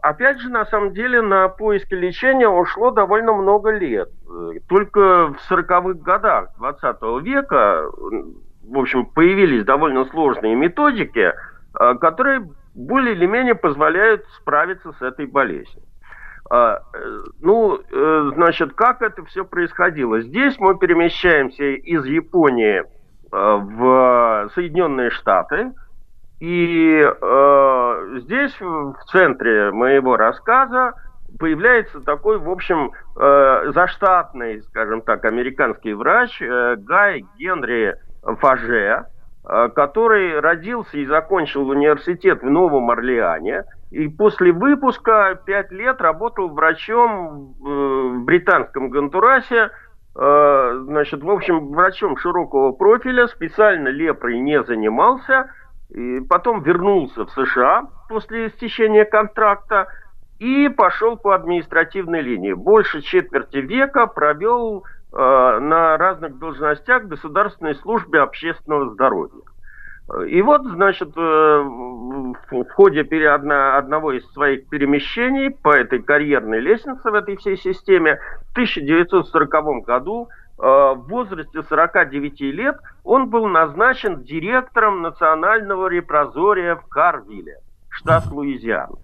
Опять 0.00 0.38
же, 0.38 0.48
на 0.48 0.64
самом 0.66 0.94
деле, 0.94 1.20
на 1.22 1.48
поиски 1.48 1.92
лечения 1.92 2.46
ушло 2.46 2.92
довольно 2.92 3.32
много 3.32 3.70
лет. 3.70 4.08
Только 4.68 5.26
в 5.26 5.38
40-х 5.50 5.94
годах 6.04 6.50
20 6.56 7.02
века, 7.24 7.90
в 8.62 8.78
общем, 8.78 9.06
появились 9.06 9.64
довольно 9.64 10.04
сложные 10.04 10.54
методики, 10.54 11.34
которые 11.72 12.48
более 12.76 13.16
или 13.16 13.26
менее 13.26 13.56
позволяют 13.56 14.24
справиться 14.40 14.92
с 14.92 15.02
этой 15.02 15.26
болезнью. 15.26 15.82
А, 16.50 16.78
э, 16.94 17.22
Ну, 17.40 17.78
э, 17.78 18.30
значит, 18.34 18.74
как 18.74 19.02
это 19.02 19.24
все 19.24 19.44
происходило? 19.44 20.20
Здесь 20.20 20.58
мы 20.58 20.76
перемещаемся 20.78 21.64
из 21.64 22.04
Японии 22.04 22.80
э, 22.80 22.84
в 23.30 24.50
Соединенные 24.54 25.10
Штаты. 25.10 25.72
И 26.40 27.02
э, 27.02 28.18
здесь, 28.20 28.60
в 28.60 28.96
центре 29.10 29.70
моего 29.72 30.16
рассказа, 30.16 30.92
появляется 31.38 32.00
такой, 32.00 32.38
в 32.38 32.50
общем, 32.50 32.92
э, 33.16 33.72
заштатный, 33.72 34.62
скажем 34.64 35.00
так, 35.02 35.24
американский 35.24 35.94
врач 35.94 36.40
э, 36.40 36.76
Гай 36.76 37.24
Генри 37.38 37.96
Фаже, 38.22 39.06
который 39.46 40.40
родился 40.40 40.98
и 40.98 41.06
закончил 41.06 41.68
университет 41.68 42.42
в 42.42 42.50
Новом 42.50 42.90
Орлеане. 42.90 43.64
И 43.90 44.08
после 44.08 44.52
выпуска 44.52 45.40
пять 45.46 45.70
лет 45.70 46.00
работал 46.00 46.48
врачом 46.48 47.54
э, 47.54 47.68
в 47.68 48.24
британском 48.24 48.90
Гонтурасе, 48.90 49.70
э, 50.16 50.80
значит, 50.86 51.22
в 51.22 51.30
общем, 51.30 51.68
врачом 51.68 52.16
широкого 52.16 52.72
профиля, 52.72 53.28
специально 53.28 53.88
лепрой 53.88 54.40
не 54.40 54.62
занимался, 54.64 55.50
и 55.90 56.20
потом 56.28 56.62
вернулся 56.62 57.26
в 57.26 57.30
США 57.30 57.84
после 58.08 58.48
истечения 58.48 59.04
контракта 59.04 59.86
и 60.40 60.68
пошел 60.68 61.16
по 61.16 61.34
административной 61.34 62.22
линии. 62.22 62.52
Больше 62.52 63.00
четверти 63.02 63.58
века 63.58 64.08
провел 64.08 64.84
э, 64.84 64.95
на 65.12 65.96
разных 65.96 66.38
должностях 66.38 67.04
Государственной 67.04 67.74
службе 67.76 68.20
общественного 68.20 68.90
здоровья. 68.90 69.42
И 70.28 70.40
вот, 70.40 70.62
значит, 70.64 71.10
э, 71.16 71.20
в 71.20 72.70
ходе 72.74 73.00
одного 73.00 74.12
из 74.12 74.24
своих 74.32 74.68
перемещений 74.68 75.50
по 75.50 75.70
этой 75.70 76.00
карьерной 76.00 76.60
лестнице 76.60 77.10
в 77.10 77.14
этой 77.14 77.36
всей 77.36 77.56
системе 77.56 78.20
в 78.48 78.52
1940 78.52 79.84
году 79.84 80.28
э, 80.28 80.62
в 80.62 81.06
возрасте 81.08 81.60
49 81.60 82.40
лет 82.52 82.76
он 83.02 83.30
был 83.30 83.48
назначен 83.48 84.22
директором 84.22 85.02
национального 85.02 85.88
репрозория 85.88 86.76
в 86.76 86.86
Карвилле, 86.86 87.58
штат 87.88 88.26
Луизиана. 88.26 88.94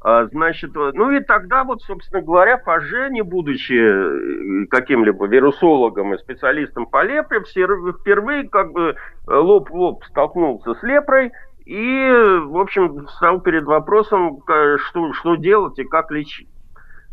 А, 0.00 0.26
Значит, 0.26 0.76
э, 0.76 0.90
ну 0.94 1.10
и 1.10 1.20
тогда 1.20 1.64
вот, 1.64 1.82
собственно 1.82 2.22
говоря, 2.22 2.58
Фаже, 2.58 3.10
не 3.10 3.22
будучи 3.22 3.72
э, 3.72 4.66
каким-либо 4.66 5.26
вирусологом 5.26 6.14
и 6.14 6.18
специалистом 6.18 6.86
по 6.86 7.02
лепре, 7.02 7.40
впервые 7.40 8.48
как 8.48 8.72
бы 8.72 8.94
э, 8.94 9.34
лоб 9.34 9.70
в 9.70 9.74
лоб 9.74 10.04
столкнулся 10.04 10.74
с 10.74 10.82
лепрой 10.84 11.32
и, 11.66 12.40
в 12.44 12.58
общем, 12.58 13.06
встал 13.06 13.40
перед 13.40 13.64
вопросом, 13.64 14.40
что, 14.86 15.12
что 15.12 15.34
делать 15.34 15.78
и 15.78 15.84
как 15.84 16.10
лечить. 16.10 16.48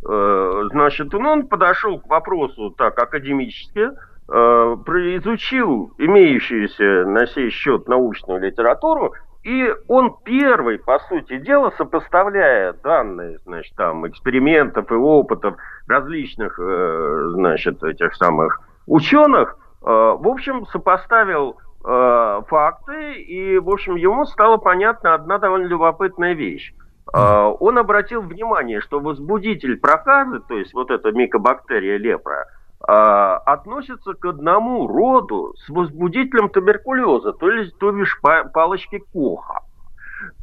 Значит, 0.01 1.11
ну, 1.11 1.30
он 1.30 1.47
подошел 1.47 1.99
к 1.99 2.07
вопросу 2.07 2.69
так 2.69 2.97
академически, 2.97 3.89
изучил 4.30 5.91
имеющуюся 5.97 7.05
на 7.05 7.25
сей 7.25 7.49
счет 7.49 7.89
научную 7.89 8.39
литературу, 8.39 9.14
и 9.45 9.72
он 9.88 10.15
первый, 10.24 10.80
по 10.80 10.98
сути 11.07 11.38
дела, 11.38 11.72
сопоставляя 11.77 12.74
данные, 12.74 13.38
значит, 13.45 13.75
там, 13.75 14.07
экспериментов 14.07 14.91
и 14.91 14.95
опытов 14.95 15.56
различных, 15.88 16.59
э, 16.59 17.30
значит, 17.33 17.83
этих 17.83 18.15
самых 18.15 18.59
ученых, 18.88 19.56
э, 19.83 19.85
в 19.85 20.27
общем, 20.27 20.65
сопоставил 20.65 21.57
э, 21.85 22.41
факты, 22.48 23.14
и, 23.22 23.59
в 23.59 23.69
общем, 23.69 23.98
ему 23.98 24.25
стала 24.25 24.57
понятна 24.57 25.14
одна 25.14 25.38
довольно 25.38 25.67
любопытная 25.67 26.33
вещь. 26.33 26.74
Он 27.14 27.77
обратил 27.77 28.24
внимание, 28.24 28.82
что 28.82 28.99
возбудитель 28.99 29.77
проказы, 29.77 30.40
то 30.40 30.56
есть 30.56 30.74
вот 30.74 30.90
эта 30.90 31.11
микобактерия 31.11 31.98
лепра, 31.98 32.48
относится 32.88 34.14
к 34.14 34.25
одному 34.25 34.88
роду 34.88 35.53
с 35.57 35.69
возбудителем 35.69 36.49
туберкулеза, 36.49 37.33
то 37.33 37.49
есть, 37.49 37.77
то 37.80 37.91
бишь, 37.91 38.19
па- 38.22 38.43
палочки 38.43 39.03
Коха. 39.11 39.61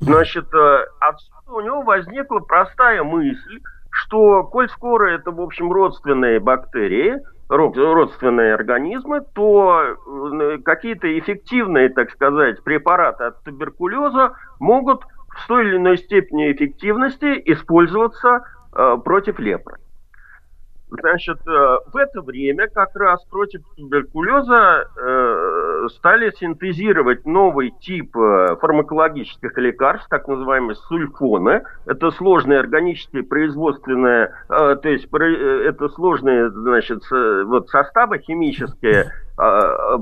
Значит, 0.00 0.52
э, 0.52 0.86
отсюда 1.00 1.52
у 1.52 1.60
него 1.60 1.82
возникла 1.82 2.40
простая 2.40 3.02
мысль, 3.02 3.60
что, 3.90 4.44
коль 4.44 4.68
скоро 4.70 5.10
это, 5.10 5.30
в 5.30 5.40
общем, 5.40 5.70
родственные 5.72 6.40
бактерии, 6.40 7.16
род- 7.48 7.76
родственные 7.76 8.54
организмы, 8.54 9.20
то 9.34 9.82
э, 9.82 10.58
какие-то 10.64 11.18
эффективные, 11.18 11.90
так 11.90 12.10
сказать, 12.10 12.62
препараты 12.64 13.24
от 13.24 13.42
туберкулеза 13.44 14.32
могут 14.58 15.04
в 15.28 15.46
той 15.46 15.66
или 15.66 15.76
иной 15.76 15.98
степени 15.98 16.52
эффективности 16.52 17.40
использоваться 17.46 18.42
э, 18.74 18.96
против 19.04 19.38
лепры. 19.38 19.76
Значит, 21.00 21.38
э, 21.46 21.78
в 21.90 21.96
это 21.96 22.20
время 22.20 22.68
как 22.68 22.94
раз 22.96 23.24
против 23.24 23.62
туберкулеза 23.76 24.84
э, 24.94 25.88
стали 25.96 26.30
синтезировать 26.32 27.24
новый 27.24 27.72
тип 27.80 28.14
э, 28.14 28.56
фармакологических 28.60 29.56
лекарств, 29.56 30.08
так 30.10 30.28
называемые 30.28 30.76
сульфоны. 30.76 31.62
Это 31.86 32.10
сложные 32.10 32.60
органические 32.60 33.22
производственные, 33.22 34.34
э, 34.50 34.76
то 34.82 34.88
есть 34.88 35.08
это 35.12 35.88
сложные, 35.88 36.50
значит, 36.50 37.02
вот 37.10 37.70
составы 37.70 38.18
химические, 38.18 39.12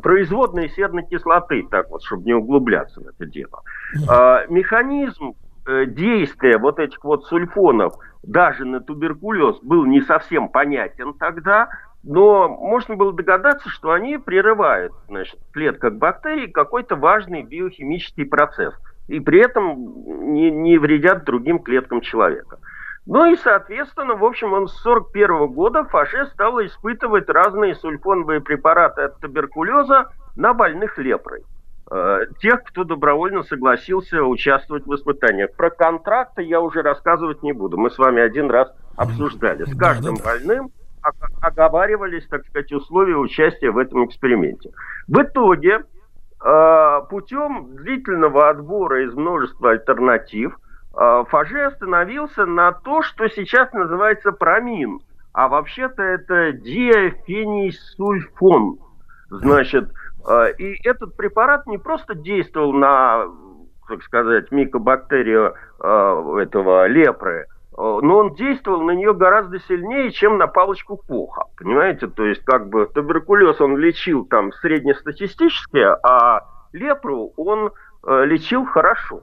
производные 0.02 0.68
серной 0.70 1.04
кислоты, 1.04 1.66
так 1.70 1.88
вот, 1.90 2.02
чтобы 2.02 2.24
не 2.24 2.34
углубляться 2.34 3.00
в 3.00 3.06
это 3.06 3.26
дело. 3.26 3.62
Механизм 4.48 5.34
действия 5.66 6.58
вот 6.58 6.78
этих 6.78 7.02
вот 7.04 7.24
сульфонов 7.26 7.94
даже 8.22 8.64
на 8.64 8.80
туберкулез 8.80 9.58
был 9.62 9.84
не 9.86 10.00
совсем 10.02 10.48
понятен 10.48 11.14
тогда, 11.14 11.68
но 12.02 12.48
можно 12.48 12.96
было 12.96 13.12
догадаться, 13.12 13.68
что 13.68 13.92
они 13.92 14.18
прерывают 14.18 14.92
значит, 15.08 15.38
в 15.40 15.52
клетках 15.52 15.94
бактерий 15.94 16.50
какой-то 16.50 16.96
важный 16.96 17.42
биохимический 17.42 18.24
процесс 18.24 18.74
и 19.08 19.20
при 19.20 19.40
этом 19.40 20.32
не, 20.32 20.50
не 20.50 20.78
вредят 20.78 21.24
другим 21.24 21.58
клеткам 21.58 22.00
человека. 22.00 22.58
Ну 23.06 23.24
и, 23.32 23.36
соответственно, 23.36 24.14
в 24.14 24.24
общем, 24.24 24.52
он 24.52 24.68
с 24.68 24.86
1941 24.86 25.48
года 25.48 25.84
Фаше 25.84 26.26
стал 26.26 26.64
испытывать 26.64 27.28
разные 27.28 27.74
сульфоновые 27.74 28.40
препараты 28.40 29.02
от 29.02 29.18
туберкулеза 29.20 30.10
на 30.36 30.54
больных 30.54 30.96
лепрой 30.98 31.44
тех, 32.40 32.62
кто 32.64 32.84
добровольно 32.84 33.42
согласился 33.42 34.22
участвовать 34.22 34.86
в 34.86 34.94
испытаниях. 34.94 35.50
Про 35.56 35.70
контракты 35.70 36.42
я 36.42 36.60
уже 36.60 36.82
рассказывать 36.82 37.42
не 37.42 37.52
буду. 37.52 37.76
Мы 37.76 37.90
с 37.90 37.98
вами 37.98 38.22
один 38.22 38.50
раз 38.50 38.72
обсуждали. 38.96 39.64
С 39.64 39.76
каждым 39.76 40.16
больным 40.24 40.70
ог- 41.02 41.30
оговаривались, 41.42 42.26
так 42.28 42.46
сказать, 42.46 42.72
условия 42.72 43.16
участия 43.16 43.70
в 43.70 43.78
этом 43.78 44.04
эксперименте. 44.06 44.70
В 45.08 45.20
итоге, 45.22 45.84
э, 46.44 47.00
путем 47.10 47.76
длительного 47.76 48.50
отбора 48.50 49.04
из 49.04 49.14
множества 49.14 49.70
альтернатив, 49.70 50.56
э, 50.96 51.24
Фаже 51.28 51.66
остановился 51.66 52.46
на 52.46 52.72
то, 52.72 53.02
что 53.02 53.28
сейчас 53.28 53.72
называется 53.72 54.32
промин. 54.32 55.00
А 55.32 55.46
вообще-то 55.48 56.02
это 56.02 56.52
диафенисульфон. 56.52 58.78
Значит, 59.30 59.84
э, 59.84 59.88
и 60.58 60.76
этот 60.86 61.16
препарат 61.16 61.66
не 61.66 61.78
просто 61.78 62.14
действовал 62.14 62.72
на, 62.72 63.26
так 63.88 64.02
сказать, 64.02 64.50
микобактерию 64.50 65.54
э, 65.82 66.36
этого 66.42 66.86
лепры, 66.86 67.46
э, 67.46 67.46
но 67.76 68.18
он 68.18 68.34
действовал 68.34 68.82
на 68.82 68.92
нее 68.92 69.14
гораздо 69.14 69.58
сильнее, 69.60 70.10
чем 70.10 70.38
на 70.38 70.46
палочку 70.46 70.96
Коха. 70.96 71.44
Понимаете? 71.56 72.06
То 72.06 72.24
есть, 72.24 72.44
как 72.44 72.68
бы 72.68 72.86
туберкулез 72.86 73.60
он 73.60 73.76
лечил 73.76 74.24
там 74.24 74.52
среднестатистически, 74.52 75.86
а 76.06 76.44
лепру 76.72 77.32
он 77.36 77.72
э, 78.06 78.24
лечил 78.26 78.64
хорошо. 78.66 79.22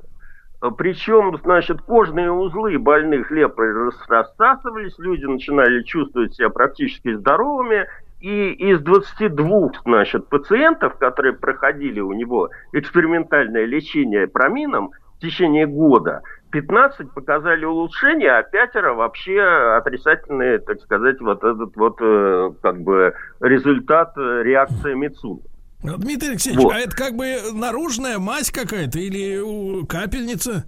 Э, 0.61 0.69
Причем, 0.75 1.37
значит, 1.43 1.81
кожные 1.81 2.31
узлы 2.31 2.77
больных 2.77 3.31
лепрой 3.31 3.71
рас- 3.71 4.07
рассасывались, 4.07 4.97
люди 4.97 5.25
начинали 5.25 5.83
чувствовать 5.83 6.33
себя 6.35 6.49
практически 6.49 7.13
здоровыми, 7.13 7.87
и 8.19 8.51
из 8.51 8.81
22, 8.81 9.71
значит, 9.85 10.27
пациентов, 10.27 10.97
которые 10.97 11.33
проходили 11.33 11.99
у 11.99 12.13
него 12.13 12.49
экспериментальное 12.73 13.65
лечение 13.65 14.27
промином 14.27 14.91
в 15.17 15.19
течение 15.19 15.67
года, 15.67 16.21
15 16.51 17.11
показали 17.11 17.65
улучшение, 17.65 18.31
а 18.31 18.43
пятеро 18.43 18.93
вообще 18.93 19.41
отрицательные, 19.77 20.59
так 20.59 20.79
сказать, 20.81 21.19
вот 21.19 21.43
этот 21.43 21.75
вот 21.75 21.97
э, 22.01 22.51
как 22.61 22.81
бы 22.81 23.13
результат 23.41 24.13
э, 24.17 24.43
реакции 24.43 24.93
Мицуна. 24.93 25.41
Дмитрий 25.83 26.29
Алексеевич, 26.29 26.63
Вот. 26.63 26.73
а 26.73 26.79
это 26.79 26.95
как 26.95 27.13
бы 27.13 27.35
наружная 27.53 28.17
мазь 28.17 28.51
какая-то 28.51 28.97
или 28.97 29.85
капельница? 29.85 30.65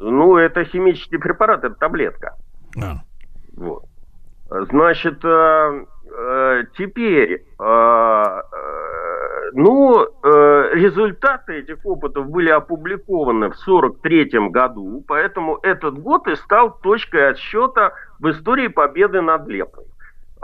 Ну, 0.00 0.36
это 0.36 0.64
химический 0.64 1.18
препарат, 1.18 1.62
это 1.62 1.74
таблетка. 1.76 2.36
А. 2.76 3.02
Вот. 3.56 3.84
Значит, 4.50 5.24
э, 5.24 5.84
теперь, 6.76 7.44
э, 7.58 7.64
э, 7.64 9.50
ну, 9.52 10.02
э, 10.02 10.70
результаты 10.74 11.58
этих 11.60 11.84
опытов 11.84 12.28
были 12.28 12.50
опубликованы 12.50 13.50
в 13.50 13.56
1943 13.56 14.50
году, 14.50 15.04
поэтому 15.06 15.58
этот 15.62 15.98
год 15.98 16.26
и 16.28 16.36
стал 16.36 16.78
точкой 16.82 17.30
отсчета 17.30 17.94
в 18.18 18.30
истории 18.30 18.68
победы 18.68 19.20
над 19.20 19.46
лепрой. 19.48 19.86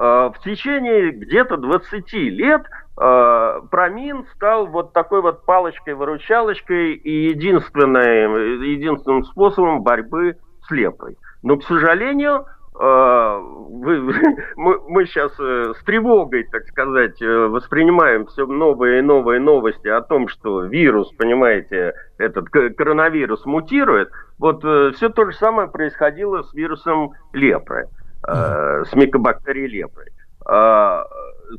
Э, 0.01 0.31
в 0.35 0.43
течение 0.43 1.11
где-то 1.11 1.59
20 1.59 2.13
лет 2.15 2.63
э, 2.99 3.61
промин 3.71 4.25
стал 4.35 4.67
вот 4.67 4.95
такой 4.95 5.21
вот 5.21 5.45
палочкой-выручалочкой 5.45 6.95
и 6.95 7.29
единственной, 7.29 8.67
единственным 8.67 9.25
способом 9.25 9.83
борьбы 9.83 10.37
с 10.67 10.71
лепрой. 10.71 11.19
Но, 11.43 11.59
к 11.59 11.65
сожалению, 11.65 12.47
э, 12.47 12.60
вы, 12.81 14.01
мы, 14.57 14.81
мы 14.89 15.07
сейчас 15.07 15.33
э, 15.39 15.73
с 15.79 15.85
тревогой, 15.85 16.45
так 16.45 16.67
сказать, 16.69 17.21
э, 17.21 17.27
воспринимаем 17.27 18.27
все 18.27 18.47
новые 18.47 19.01
и 19.01 19.03
новые 19.03 19.41
новости 19.41 19.89
о 19.89 20.01
том, 20.01 20.29
что 20.29 20.63
вирус, 20.63 21.13
понимаете, 21.19 21.95
этот 22.19 22.49
коронавирус 22.49 23.45
мутирует. 23.45 24.11
Вот 24.39 24.65
э, 24.65 24.93
все 24.95 25.11
то 25.11 25.27
же 25.27 25.37
самое 25.37 25.69
происходило 25.69 26.43
с 26.43 26.55
вирусом 26.55 27.13
лепры, 27.33 27.89
э, 28.27 28.85
с 28.85 28.95
микобактерией 28.95 29.69
лепры. 29.69 30.07
А, 30.47 31.05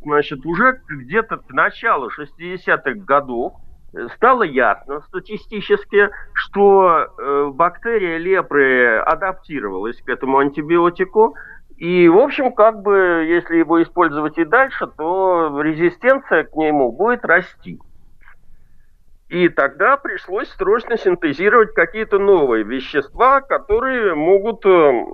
Значит, 0.03 0.45
уже 0.45 0.81
где-то 0.87 1.37
к 1.37 1.49
началу 1.51 2.09
60-х 2.09 2.93
годов 3.05 3.53
стало 4.15 4.43
ясно 4.43 5.01
статистически, 5.01 6.09
что 6.33 7.07
э, 7.17 7.49
бактерия 7.53 8.17
лепры 8.17 8.97
адаптировалась 8.99 10.01
к 10.01 10.09
этому 10.09 10.39
антибиотику. 10.39 11.35
И, 11.77 12.07
в 12.07 12.17
общем, 12.17 12.53
как 12.53 12.81
бы, 12.81 13.25
если 13.27 13.57
его 13.57 13.81
использовать 13.81 14.37
и 14.37 14.45
дальше, 14.45 14.87
то 14.87 15.59
резистенция 15.61 16.43
к 16.43 16.55
нему 16.55 16.91
будет 16.91 17.25
расти. 17.25 17.79
И 19.29 19.49
тогда 19.49 19.97
пришлось 19.97 20.49
срочно 20.49 20.97
синтезировать 20.97 21.73
какие-то 21.73 22.19
новые 22.19 22.63
вещества, 22.63 23.41
которые 23.41 24.13
могут 24.13 24.65
э, 24.65 25.05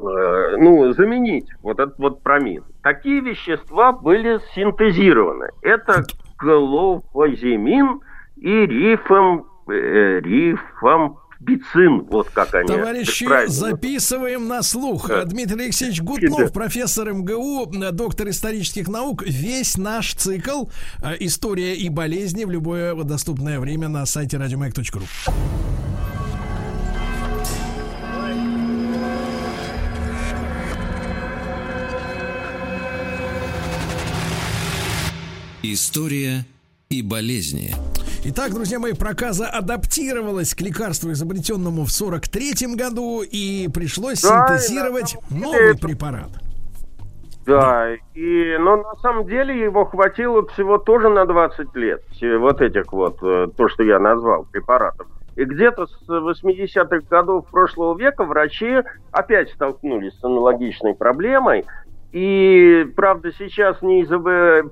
ну, 0.00 0.92
заменить 0.92 1.48
вот 1.62 1.78
этот 1.78 1.98
вот 1.98 2.22
промин. 2.22 2.64
Такие 2.82 3.20
вещества 3.20 3.92
были 3.92 4.40
синтезированы. 4.54 5.48
Это 5.62 6.04
клофазимин 6.38 8.00
и 8.36 8.66
рифам, 8.66 9.46
э, 9.68 10.20
рифампицин. 10.20 12.04
Вот 12.04 12.30
как 12.30 12.54
они 12.54 12.68
Товарищи, 12.68 13.26
записываем 13.48 14.48
на 14.48 14.62
слух. 14.62 15.08
Да. 15.08 15.24
Дмитрий 15.24 15.64
Алексеевич 15.64 16.00
Гутнов, 16.00 16.52
профессор 16.52 17.12
МГУ, 17.12 17.72
э, 17.72 17.90
доктор 17.92 18.28
исторических 18.28 18.88
наук. 18.88 19.24
Весь 19.26 19.76
наш 19.76 20.14
цикл 20.14 20.66
э, 21.02 21.16
«История 21.20 21.74
и 21.74 21.88
болезни» 21.88 22.44
в 22.44 22.50
любое 22.50 22.94
доступное 22.94 23.58
время 23.60 23.88
на 23.88 24.06
сайте 24.06 24.38
радиомаяк.ру. 24.38 25.02
История 35.62 36.46
и 36.88 37.02
болезни. 37.02 37.74
Итак, 38.24 38.54
друзья 38.54 38.78
мои, 38.78 38.92
проказа 38.92 39.48
адаптировалась 39.48 40.54
к 40.54 40.60
лекарству, 40.60 41.10
изобретенному 41.10 41.84
в 41.84 41.90
43 41.90 42.76
году, 42.76 43.22
и 43.22 43.68
пришлось 43.68 44.22
Да, 44.22 44.56
синтезировать 44.56 45.14
и 45.14 45.34
деле 45.34 45.46
новый 45.46 45.78
препарат. 45.78 46.30
Да, 47.44 47.88
и, 48.14 48.56
но 48.58 48.76
на 48.76 48.94
самом 49.02 49.26
деле 49.26 49.58
его 49.58 49.84
хватило 49.84 50.46
всего 50.48 50.78
тоже 50.78 51.08
на 51.08 51.26
20 51.26 51.74
лет. 51.74 52.02
Вот 52.38 52.60
этих 52.60 52.92
вот, 52.92 53.18
э, 53.22 53.48
то, 53.56 53.68
что 53.68 53.82
я 53.82 53.98
назвал, 53.98 54.44
препаратов. 54.44 55.08
И 55.34 55.44
где-то 55.44 55.86
с 55.86 56.08
80-х 56.08 57.00
годов 57.08 57.46
прошлого 57.50 57.98
века 57.98 58.24
врачи 58.24 58.82
опять 59.10 59.50
столкнулись 59.50 60.12
с 60.18 60.24
аналогичной 60.24 60.94
проблемой. 60.94 61.64
И, 62.12 62.86
правда, 62.96 63.32
сейчас 63.38 63.82
не 63.82 64.00
из-за 64.00 64.18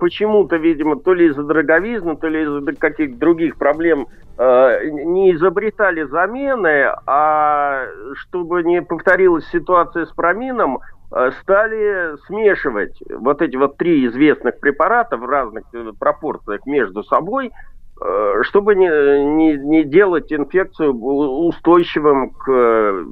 почему-то, 0.01 0.57
видимо, 0.57 0.97
то 0.97 1.13
ли 1.13 1.27
из-за 1.27 1.43
дороговизны, 1.43 2.17
то 2.17 2.29
ли 2.29 2.43
из-за 2.45 2.75
каких-то 2.75 3.19
других 3.19 3.57
проблем 3.57 4.07
э, 4.39 4.89
не 4.89 5.35
изобретали 5.35 6.05
замены, 6.05 6.95
а 7.07 7.85
чтобы 8.15 8.63
не 8.63 8.81
повторилась 8.81 9.47
ситуация 9.49 10.07
с 10.07 10.13
промином, 10.13 10.79
э, 11.13 11.31
стали 11.43 12.17
смешивать 12.27 12.99
вот 13.11 13.43
эти 13.43 13.57
вот 13.57 13.77
три 13.77 14.07
известных 14.07 14.59
препарата 14.59 15.19
в 15.19 15.27
разных 15.27 15.65
э, 15.75 15.93
пропорциях 15.99 16.65
между 16.65 17.05
собой, 17.05 17.53
э, 18.01 18.43
чтобы 18.45 18.77
не, 18.77 18.89
не, 19.27 19.59
не 19.59 19.85
делать 19.85 20.33
инфекцию 20.33 20.95
устойчивым 20.95 22.31
к 22.31 22.51
э, 22.51 23.05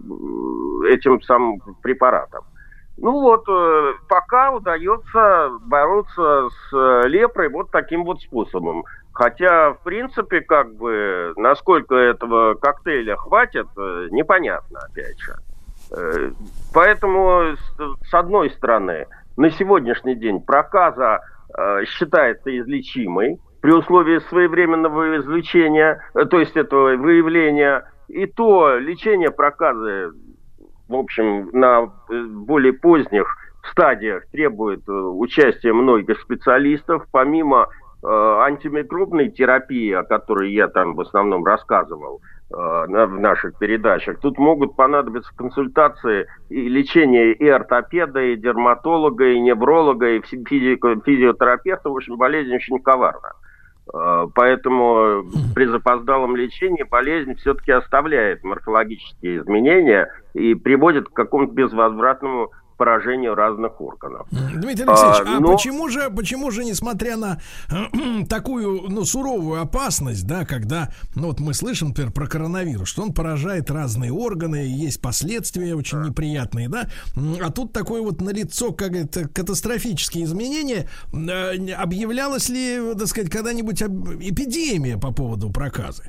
этим 0.89 1.21
самым 1.21 1.61
препаратам. 1.83 2.45
Ну 2.97 3.11
вот, 3.21 3.45
э, 3.49 3.93
пока 4.09 4.53
удается 4.53 5.51
бороться 5.67 6.49
с 6.49 6.73
э, 6.77 7.09
лепрой 7.09 7.49
вот 7.49 7.71
таким 7.71 8.05
вот 8.05 8.21
способом. 8.21 8.85
Хотя, 9.13 9.73
в 9.73 9.83
принципе, 9.83 10.41
как 10.41 10.75
бы, 10.77 11.33
насколько 11.37 11.95
этого 11.95 12.55
коктейля 12.55 13.17
хватит, 13.17 13.67
э, 13.77 14.09
непонятно, 14.11 14.81
опять 14.91 15.21
же. 15.21 15.35
Поэтому, 16.73 17.55
с- 17.57 18.15
одной 18.15 18.51
стороны, 18.51 19.07
на 19.37 19.51
сегодняшний 19.51 20.15
день 20.17 20.41
проказа 20.41 21.21
считается 21.87 22.59
излечимой 22.59 23.39
при 23.61 23.71
условии 23.71 24.19
своевременного 24.29 25.19
излечения, 25.19 26.03
то 26.31 26.41
есть 26.41 26.57
этого 26.57 26.97
выявления. 26.97 27.85
И 28.09 28.27
то 28.27 28.77
лечение 28.77 29.31
проказы, 29.31 30.11
в 30.89 30.95
общем, 30.95 31.51
на 31.53 31.93
э, 32.11 32.23
более 32.25 32.73
поздних 32.73 33.27
стадиях 33.71 34.27
требует 34.31 34.87
э, 34.89 34.93
участия 34.93 35.73
многих 35.73 36.21
специалистов, 36.21 37.07
помимо 37.11 37.69
э, 38.03 38.07
антимикробной 38.07 39.31
терапии, 39.31 39.93
о 39.93 40.03
которой 40.03 40.53
я 40.53 40.69
там 40.69 40.95
в 40.95 41.01
основном 41.01 41.45
рассказывал 41.45 42.21
э, 42.51 42.55
в 42.55 43.19
наших 43.19 43.59
передачах, 43.59 44.21
тут 44.21 44.39
могут 44.39 44.77
понадобиться 44.77 45.35
консультации 45.37 46.27
и 46.51 46.69
лечение 46.69 47.33
и 47.33 47.49
ортопеда, 47.49 48.21
и 48.21 48.37
дерматолога, 48.37 49.29
и 49.29 49.41
невролога, 49.41 50.11
и 50.11 50.21
фи- 50.21 50.45
физико- 50.45 51.01
физиотерапевта. 51.05 51.89
В 51.89 51.97
общем, 51.97 52.17
болезнь 52.17 52.55
очень 52.55 52.79
коварна. 52.81 53.33
Э, 53.93 54.27
Поэтому 54.35 55.25
при 55.55 55.67
запоздалом 55.67 56.37
лечении 56.37 56.83
болезнь 56.85 57.35
все-таки 57.37 57.73
оставляет 57.73 58.43
морфологические 58.43 59.39
изменения 59.39 60.09
и 60.33 60.55
приводит 60.55 61.09
к 61.09 61.13
какому-то 61.13 61.53
безвозвратному 61.53 62.51
поражению 62.89 63.35
разных 63.35 63.81
органов. 63.81 64.27
Дмитрий 64.31 64.85
Алексеевич, 64.85 65.21
а, 65.27 65.37
А, 65.37 65.41
но- 65.41 65.53
почему 65.53 65.89
же, 65.89 66.11
почему 66.11 66.51
же, 66.51 66.65
несмотря 66.65 67.17
на 67.17 67.41
такую, 68.29 68.83
ну, 68.91 69.05
суровую 69.05 69.61
опасность, 69.63 70.27
да, 70.27 70.45
когда, 70.45 70.91
ну, 71.15 71.29
вот 71.29 71.41
мы 71.41 71.55
слышим, 71.55 71.89
например, 71.89 72.13
про 72.13 72.27
коронавирус, 72.27 72.87
что 72.89 73.03
он 73.03 73.13
поражает 73.15 73.71
разные 73.71 74.13
органы, 74.13 74.57
есть 74.67 75.01
последствия 75.01 75.75
очень 75.75 76.03
неприятные, 76.03 76.69
да, 76.69 76.89
а 77.43 77.51
тут 77.51 77.73
такое 77.73 78.03
вот 78.03 78.21
налицо, 78.21 78.73
как 78.73 78.93
это, 78.93 79.29
катастрофические 79.29 80.25
изменения, 80.25 80.89
Э, 81.15 81.57
не- 81.57 81.73
объявлялась 81.73 82.49
ли, 82.51 82.95
так 82.99 83.07
сказать, 83.07 83.31
когда-нибудь 83.31 83.81
эпидемия 83.83 84.99
по 84.99 85.11
поводу 85.13 85.51
проказы? 85.51 86.05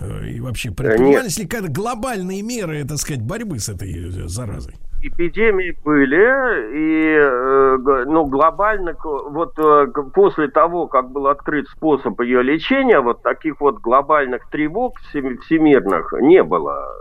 Э, 0.00 0.28
И 0.28 0.40
вообще, 0.40 0.70
предпринимались 0.70 1.38
ли 1.38 1.46
какие-то 1.46 1.72
глобальные 1.72 2.42
меры, 2.42 2.84
так 2.86 2.98
сказать, 2.98 3.22
борьбы 3.22 3.58
с 3.58 3.68
этой 3.68 3.92
э, 3.92 4.28
заразой? 4.28 4.74
Эпидемии 5.02 5.76
были, 5.84 6.76
и 6.76 7.16
э, 7.16 8.04
ну, 8.06 8.24
глобально, 8.26 8.94
вот 9.02 9.58
э, 9.58 9.86
после 10.14 10.48
того, 10.48 10.86
как 10.86 11.10
был 11.10 11.28
открыт 11.28 11.68
способ 11.68 12.20
ее 12.20 12.42
лечения, 12.42 13.00
вот 13.00 13.22
таких 13.22 13.60
вот 13.60 13.78
глобальных 13.78 14.48
тревог 14.50 14.98
всем- 15.00 15.38
всемирных 15.38 16.12
не 16.20 16.42
было. 16.42 16.94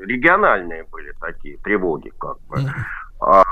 Региональные 0.00 0.84
были 0.90 1.12
такие 1.20 1.56
тревоги, 1.58 2.12
как 2.18 2.36
бы. 2.48 2.58
А, 3.20 3.42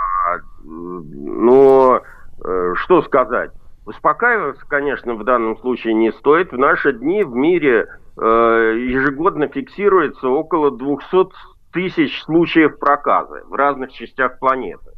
но 0.65 2.03
э, 2.45 2.73
что 2.77 3.03
сказать? 3.03 3.51
Успокаиваться, 3.87 4.65
конечно, 4.69 5.15
в 5.15 5.25
данном 5.25 5.57
случае 5.59 5.95
не 5.95 6.13
стоит. 6.13 6.53
В 6.53 6.59
наши 6.59 6.93
дни 6.93 7.25
в 7.25 7.35
мире 7.35 7.89
ежегодно 8.17 9.49
фиксируется 9.49 10.29
около 10.29 10.71
200 10.71 11.31
тысяч 11.73 12.23
случаев 12.23 12.79
проказа 12.79 13.43
в 13.47 13.55
разных 13.55 13.93
частях 13.93 14.39
планеты. 14.39 14.91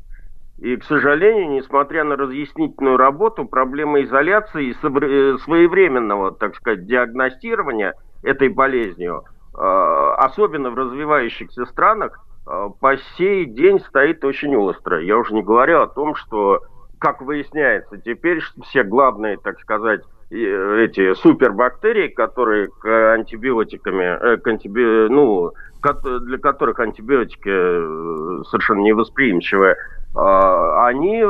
И, 0.59 0.77
к 0.77 0.85
сожалению, 0.85 1.51
несмотря 1.51 2.05
на 2.05 2.17
разъяснительную 2.17 2.97
работу, 2.97 3.45
проблема 3.47 4.03
изоляции 4.03 4.67
и 4.67 4.71
э, 4.71 5.39
своевременного, 5.39 6.33
так 6.33 6.55
сказать, 6.55 6.87
диагностирования 6.87 7.95
этой 8.23 8.49
болезнью, 8.49 9.25
э, 9.55 9.59
особенно 9.59 10.71
в 10.71 10.77
развивающихся 10.77 11.65
странах, 11.67 12.25
э, 12.47 12.69
по 12.81 12.97
сей 13.17 13.47
день 13.47 13.81
стоит 13.81 14.25
очень 14.25 14.55
остро. 14.55 15.03
Я 15.03 15.19
уже 15.19 15.35
не 15.35 15.43
говорю 15.43 15.81
о 15.81 15.89
том, 15.89 16.15
что, 16.15 16.61
как 17.01 17.23
выясняется 17.23 17.99
теперь, 17.99 18.41
все 18.63 18.85
главные, 18.85 19.39
так 19.39 19.59
сказать, 19.59 20.03
эти 20.33 21.15
супербактерии, 21.15 22.09
которые 22.09 22.69
к 22.69 23.15
антибиотиками, 23.15 24.19
э, 24.21 24.37
к 24.39 24.47
антиби, 24.47 25.09
ну, 25.09 25.53
для 25.83 26.39
которых 26.39 26.81
антибиотики 26.81 27.49
э, 27.49 28.43
совершенно 28.45 28.81
невосприимчивы, 28.81 29.77
а, 30.15 30.89
они 30.89 31.25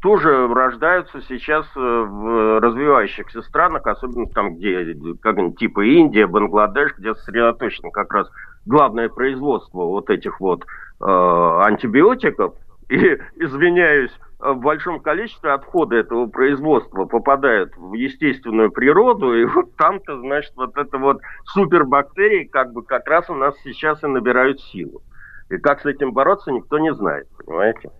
тоже 0.00 0.46
рождаются 0.46 1.20
сейчас 1.28 1.66
э, 1.74 1.80
в 1.80 2.60
развивающихся 2.60 3.42
странах, 3.42 3.86
особенно 3.86 4.26
там, 4.26 4.54
где, 4.56 4.94
как 5.20 5.36
типа 5.58 5.84
Индия, 5.84 6.28
Бангладеш, 6.28 6.94
где 6.96 7.14
сосредоточено 7.16 7.90
как 7.90 8.12
раз 8.14 8.30
главное 8.64 9.08
производство 9.08 9.78
вот 9.78 10.08
этих 10.08 10.40
вот 10.40 10.64
э, 10.64 11.04
антибиотиков. 11.04 12.54
И, 12.88 13.18
извиняюсь, 13.36 14.12
в 14.38 14.54
большом 14.54 15.00
количестве 15.00 15.50
отходы 15.50 15.96
этого 15.96 16.26
производства 16.26 17.04
попадают 17.06 17.76
в 17.76 17.94
естественную 17.94 18.70
природу, 18.70 19.34
и 19.34 19.44
вот 19.44 19.74
там-то, 19.76 20.20
значит, 20.20 20.52
вот 20.56 20.76
это 20.76 20.98
вот 20.98 21.20
супербактерии 21.46 22.44
как 22.44 22.72
бы 22.72 22.82
как 22.82 23.06
раз 23.08 23.28
у 23.30 23.34
нас 23.34 23.54
сейчас 23.64 24.02
и 24.04 24.06
набирают 24.06 24.60
силу. 24.60 25.02
И 25.50 25.56
как 25.56 25.80
с 25.80 25.86
этим 25.86 26.12
бороться, 26.12 26.52
никто 26.52 26.78
не 26.78 26.94
знает, 26.94 27.26
понимаете? 27.38 27.90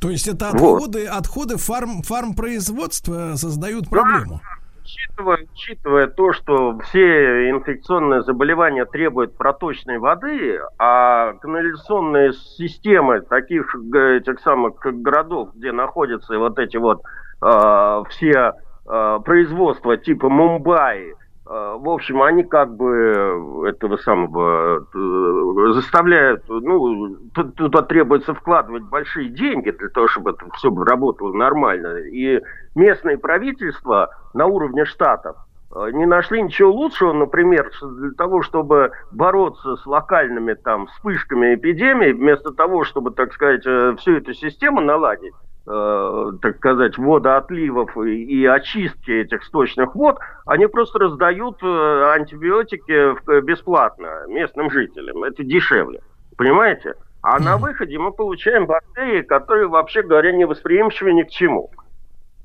То 0.00 0.10
есть 0.10 0.26
это 0.28 0.50
Вот. 0.52 0.76
отходы, 0.76 1.06
отходы 1.06 1.56
фарм, 1.56 2.02
фармпроизводства 2.02 3.34
создают 3.36 3.88
проблему. 3.90 4.40
Учитывая, 4.84 5.46
учитывая 5.50 6.06
то, 6.08 6.32
что 6.34 6.78
все 6.80 7.48
инфекционные 7.48 8.22
заболевания 8.22 8.84
требуют 8.84 9.34
проточной 9.34 9.98
воды, 9.98 10.60
а 10.78 11.32
канализационные 11.40 12.34
системы 12.34 13.22
таких 13.22 13.74
этих 13.74 14.40
самых 14.40 14.74
городов, 14.76 15.50
где 15.54 15.72
находятся 15.72 16.38
вот 16.38 16.58
эти 16.58 16.76
вот 16.76 17.00
э, 17.40 18.02
все 18.10 18.52
э, 18.86 19.18
производства 19.24 19.96
типа 19.96 20.28
Мумбаи, 20.28 21.14
в 21.46 21.90
общем, 21.90 22.22
они 22.22 22.42
как 22.42 22.74
бы 22.74 23.66
этого 23.68 23.98
самого 23.98 24.86
э, 24.94 25.72
заставляют, 25.74 26.42
ну, 26.48 27.16
туда 27.56 27.82
требуется 27.82 28.32
вкладывать 28.32 28.84
большие 28.84 29.28
деньги 29.28 29.70
для 29.70 29.88
того, 29.90 30.08
чтобы 30.08 30.30
это 30.30 30.46
все 30.54 30.74
работало 30.74 31.34
нормально. 31.34 31.98
И 31.98 32.40
местные 32.74 33.18
правительства 33.18 34.08
на 34.32 34.46
уровне 34.46 34.86
штатов 34.86 35.36
э, 35.74 35.90
не 35.92 36.06
нашли 36.06 36.40
ничего 36.40 36.72
лучшего, 36.72 37.12
например, 37.12 37.70
для 37.82 38.12
того, 38.12 38.40
чтобы 38.40 38.92
бороться 39.12 39.76
с 39.76 39.84
локальными 39.84 40.54
там 40.54 40.86
вспышками 40.86 41.56
эпидемии, 41.56 42.12
вместо 42.12 42.52
того, 42.52 42.84
чтобы, 42.84 43.10
так 43.10 43.34
сказать, 43.34 43.66
э, 43.66 43.96
всю 43.98 44.16
эту 44.16 44.32
систему 44.32 44.80
наладить, 44.80 45.34
э, 45.66 46.30
так 46.42 46.56
сказать, 46.56 46.98
водоотливов 46.98 47.96
и, 47.98 48.22
и 48.24 48.46
очистки 48.46 49.10
этих 49.10 49.44
сточных 49.44 49.94
вод, 49.94 50.18
они 50.46 50.66
просто 50.66 50.98
раздают 50.98 51.62
э, 51.62 52.12
антибиотики 52.14 53.14
в- 53.14 53.40
бесплатно 53.42 54.26
местным 54.28 54.70
жителям. 54.70 55.24
Это 55.24 55.42
дешевле. 55.44 56.00
Понимаете? 56.36 56.94
А 57.22 57.38
на 57.38 57.56
выходе 57.56 57.98
мы 57.98 58.12
получаем 58.12 58.66
бактерии, 58.66 59.22
которые, 59.22 59.66
вообще 59.66 60.02
говоря, 60.02 60.32
не 60.32 60.44
восприимчивы 60.44 61.14
ни 61.14 61.22
к 61.22 61.30
чему. 61.30 61.70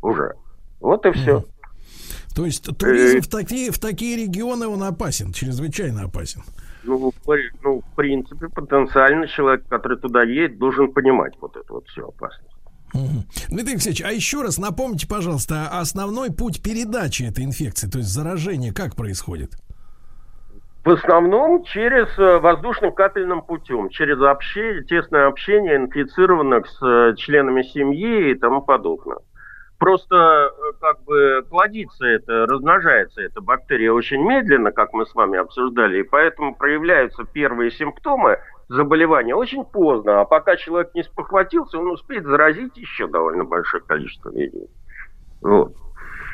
Уже. 0.02 0.36
Вот 0.80 1.06
и 1.06 1.12
все. 1.12 1.44
То 2.34 2.46
есть 2.46 2.78
туризм 2.78 3.20
в 3.20 3.28
такие, 3.28 3.72
в 3.72 3.80
такие 3.80 4.16
регионы 4.16 4.68
он 4.68 4.82
опасен, 4.84 5.34
чрезвычайно 5.34 6.04
опасен. 6.04 6.44
Ну, 6.84 7.12
ну, 7.62 7.82
в 7.82 7.96
принципе, 7.96 8.48
потенциально 8.48 9.28
человек, 9.28 9.68
который 9.68 9.98
туда 9.98 10.24
едет, 10.24 10.58
должен 10.58 10.94
понимать 10.94 11.34
вот 11.42 11.58
это 11.58 11.74
вот 11.74 11.86
все 11.88 12.08
опасность. 12.08 12.49
Мгм. 12.94 13.26
Дмитрий 13.50 13.74
Алексеевич, 13.74 14.02
а 14.02 14.12
еще 14.12 14.42
раз 14.42 14.58
напомните, 14.58 15.08
пожалуйста, 15.08 15.70
а 15.72 15.80
основной 15.80 16.32
путь 16.32 16.62
передачи 16.62 17.24
этой 17.24 17.46
инфекции, 17.46 17.88
то 17.88 18.00
есть 18.00 18.10
заражение, 18.10 18.74
как 18.74 18.96
происходит? 18.96 19.52
В 20.86 20.92
основном 20.92 21.64
через 21.66 22.08
э, 22.18 22.40
воздушным 22.40 22.94
капельным 22.94 23.42
путем, 23.42 23.90
через 23.90 24.20
общение, 24.22 24.84
тесное 24.84 25.28
общение 25.28 25.76
инфицированных 25.76 26.68
с 26.68 26.82
э, 26.82 27.16
членами 27.18 27.64
семьи 27.64 28.32
и 28.32 28.36
тому 28.36 28.62
подобное. 28.62 29.18
Просто 29.78 30.16
э, 30.16 30.50
как 30.80 31.04
бы 31.04 31.46
плодится 31.50 32.06
это, 32.06 32.46
размножается 32.46 33.22
эта 33.22 33.42
бактерия 33.42 33.92
очень 33.92 34.22
медленно, 34.22 34.72
как 34.72 34.94
мы 34.94 35.06
с 35.06 35.14
вами 35.14 35.38
обсуждали, 35.38 36.00
и 36.00 36.04
поэтому 36.04 36.56
проявляются 36.56 37.24
первые 37.26 37.72
симптомы 37.72 38.40
заболевания 38.70 39.36
очень 39.36 39.66
поздно, 39.66 40.22
а 40.22 40.26
пока 40.26 40.56
человек 40.56 40.94
не 40.94 41.04
спохватился, 41.04 41.78
он 41.78 41.92
успеет 41.92 42.24
заразить 42.24 42.78
еще 42.78 43.08
довольно 43.08 43.44
большое 43.44 43.84
количество 43.84 44.30
людей. 44.30 44.70
Вот. 45.42 45.76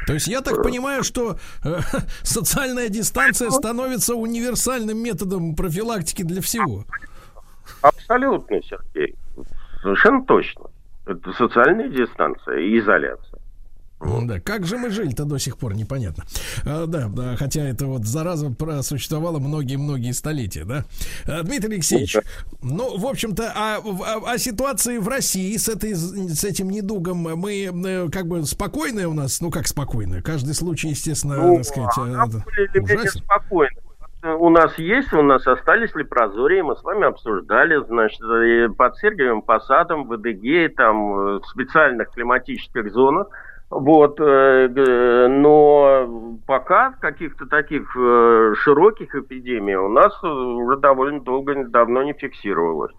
То 0.05 0.13
есть 0.13 0.27
я 0.27 0.41
так 0.41 0.61
понимаю, 0.61 1.03
что 1.03 1.37
э, 1.63 1.79
социальная 2.21 2.89
дистанция 2.89 3.49
становится 3.49 4.15
универсальным 4.15 4.97
методом 4.99 5.55
профилактики 5.55 6.23
для 6.23 6.41
всего. 6.41 6.83
Абсолютно, 7.81 8.61
Сергей. 8.61 9.15
Совершенно 9.81 10.23
точно. 10.25 10.65
Это 11.07 11.31
социальная 11.33 11.87
дистанция 11.87 12.59
и 12.59 12.77
изоляция. 12.79 13.39
Да, 14.23 14.39
как 14.39 14.65
же 14.65 14.77
мы 14.77 14.89
жили-то 14.89 15.25
до 15.25 15.37
сих 15.37 15.57
пор, 15.57 15.73
непонятно. 15.75 16.23
А, 16.65 16.85
да, 16.85 17.07
да, 17.09 17.35
хотя 17.37 17.61
это 17.63 17.85
вот 17.87 18.05
зараза 18.05 18.49
просуществовала 18.51 19.39
многие-многие 19.39 20.11
столетия, 20.11 20.63
да. 20.65 20.85
А, 21.27 21.43
Дмитрий 21.43 21.73
Алексеевич, 21.75 22.17
ну, 22.61 22.97
в 22.97 23.05
общем-то, 23.05 23.51
о, 23.55 23.77
о- 23.79 24.31
о 24.33 24.37
ситуации 24.37 24.97
в 24.97 25.07
России 25.07 25.55
с, 25.57 25.67
этой, 25.69 25.95
с 25.95 26.43
этим 26.43 26.69
недугом 26.69 27.17
мы 27.17 27.65
э, 27.65 28.09
как 28.09 28.27
бы 28.27 28.43
спокойные 28.43 29.07
у 29.07 29.13
нас, 29.13 29.41
ну 29.41 29.49
как 29.51 29.67
спокойные, 29.67 30.21
каждый 30.21 30.53
случай, 30.53 30.89
естественно, 30.89 31.37
Ну, 31.37 31.55
так 31.57 31.65
сказать, 31.65 31.97
э, 31.97 32.37
это 32.73 32.81
ужасен. 32.83 33.21
спокойно. 33.21 33.75
У 34.39 34.49
нас 34.49 34.77
есть, 34.79 35.13
у 35.13 35.21
нас 35.21 35.45
остались 35.45 35.93
лепрозории, 35.93 36.61
мы 36.61 36.75
с 36.75 36.81
вами 36.81 37.05
обсуждали, 37.07 37.77
значит, 37.85 38.19
под 38.75 38.97
Сергиевым 38.97 39.43
Посадом, 39.43 40.07
в 40.07 40.13
Эдыгее, 40.13 40.69
там, 40.69 40.97
э, 41.13 41.39
в 41.39 41.45
специальных 41.45 42.09
климатических 42.11 42.91
зонах. 42.91 43.27
Вот, 43.69 44.19
э, 44.19 45.27
но 45.27 46.39
пока 46.45 46.91
каких-то 46.91 47.47
таких 47.47 47.95
э, 47.97 48.53
широких 48.59 49.15
эпидемий 49.15 49.75
у 49.75 49.89
нас 49.89 50.13
э, 50.23 50.27
уже 50.27 50.77
довольно 50.77 51.19
долго, 51.19 51.65
давно 51.67 52.03
не 52.03 52.13
фиксировалось. 52.13 52.93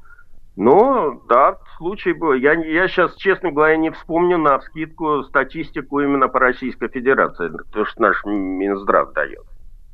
Ну, 0.57 1.23
да, 1.29 1.59
случай 1.77 2.13
был. 2.13 2.33
Я, 2.33 2.55
я 2.55 2.89
сейчас, 2.89 3.15
честно 3.15 3.53
говоря, 3.53 3.77
не 3.77 3.91
вспомню 3.91 4.39
на 4.39 4.59
вскидку 4.59 5.23
статистику 5.25 6.01
именно 6.01 6.29
по 6.29 6.41
Российской 6.41 6.89
Федерации, 6.89 7.53
то, 7.73 7.85
что 7.85 8.03
наш 8.03 8.25
Минздрав 8.25 9.13
дает. 9.13 9.45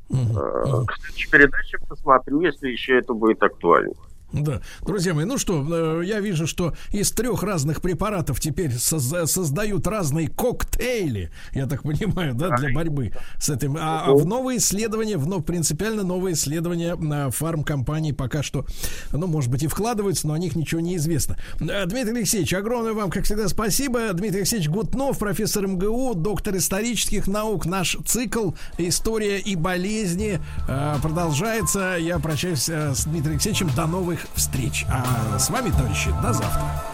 Кстати, 0.09 1.31
передачу 1.31 1.78
посмотрю, 1.89 2.41
если 2.41 2.68
еще 2.68 2.99
это 2.99 3.12
будет 3.12 3.42
актуально. 3.42 3.92
Да. 4.33 4.61
Друзья 4.81 5.15
мои, 5.15 5.25
ну 5.25 5.39
что, 5.39 6.01
э, 6.01 6.05
я 6.07 6.20
вижу, 6.20 6.47
что 6.47 6.75
из 6.91 7.11
трех 7.11 7.43
разных 7.43 7.81
препаратов 7.83 8.41
теперь 8.41 8.70
созда- 8.73 9.27
создают 9.27 9.86
разные 9.86 10.28
коктейли, 10.28 11.31
я 11.52 11.67
так 11.67 11.83
понимаю, 11.83 12.35
да, 12.35 12.57
для 12.57 12.73
борьбы 12.73 13.12
с 13.39 13.51
этим. 13.51 13.77
А, 13.78 14.05
а 14.07 14.12
в 14.12 14.25
новые 14.25 14.59
исследования, 14.59 15.17
в 15.17 15.27
нов- 15.27 15.44
принципиально 15.44 16.02
новые 16.02 16.35
исследования 16.35 16.94
на 16.94 17.31
фармкомпании 17.31 18.12
пока 18.12 18.43
что, 18.43 18.65
ну, 19.12 19.27
может 19.27 19.51
быть, 19.51 19.62
и 19.62 19.67
вкладываются, 19.67 20.27
но 20.27 20.35
о 20.35 20.39
них 20.39 20.57
ничего 20.57 20.81
не 20.81 20.97
известно. 20.97 21.36
Э, 21.61 21.85
Дмитрий 21.86 22.17
Алексеевич, 22.17 22.55
огромное 22.55 22.93
вам, 22.94 23.11
как 23.11 23.25
всегда, 23.25 23.49
спасибо. 23.49 24.12
Дмитрий 24.12 24.39
Алексеевич 24.41 24.69
Гутнов, 24.69 25.19
профессор 25.19 25.67
МГУ, 25.67 26.15
доктор 26.15 26.57
исторических 26.57 27.27
наук. 27.27 27.67
Наш 27.67 27.97
цикл 28.07 28.52
«История 28.78 29.39
и 29.39 29.57
болезни» 29.57 30.41
э, 30.69 30.94
продолжается. 31.02 31.97
Я 32.01 32.19
прощаюсь 32.19 32.69
с 32.69 33.05
Дмитрием 33.05 33.33
Алексеевичем. 33.33 33.70
До 33.77 33.86
новых 34.23 34.28
встреч. 34.34 34.84
А 34.89 35.39
с 35.39 35.51
вами, 35.51 35.70
товарищи, 35.70 36.10
до 36.23 36.33
завтра. 36.33 36.84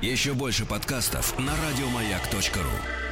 Еще 0.00 0.34
больше 0.34 0.66
подкастов 0.66 1.38
на 1.38 1.52
радиомаяк.ру. 1.66 3.03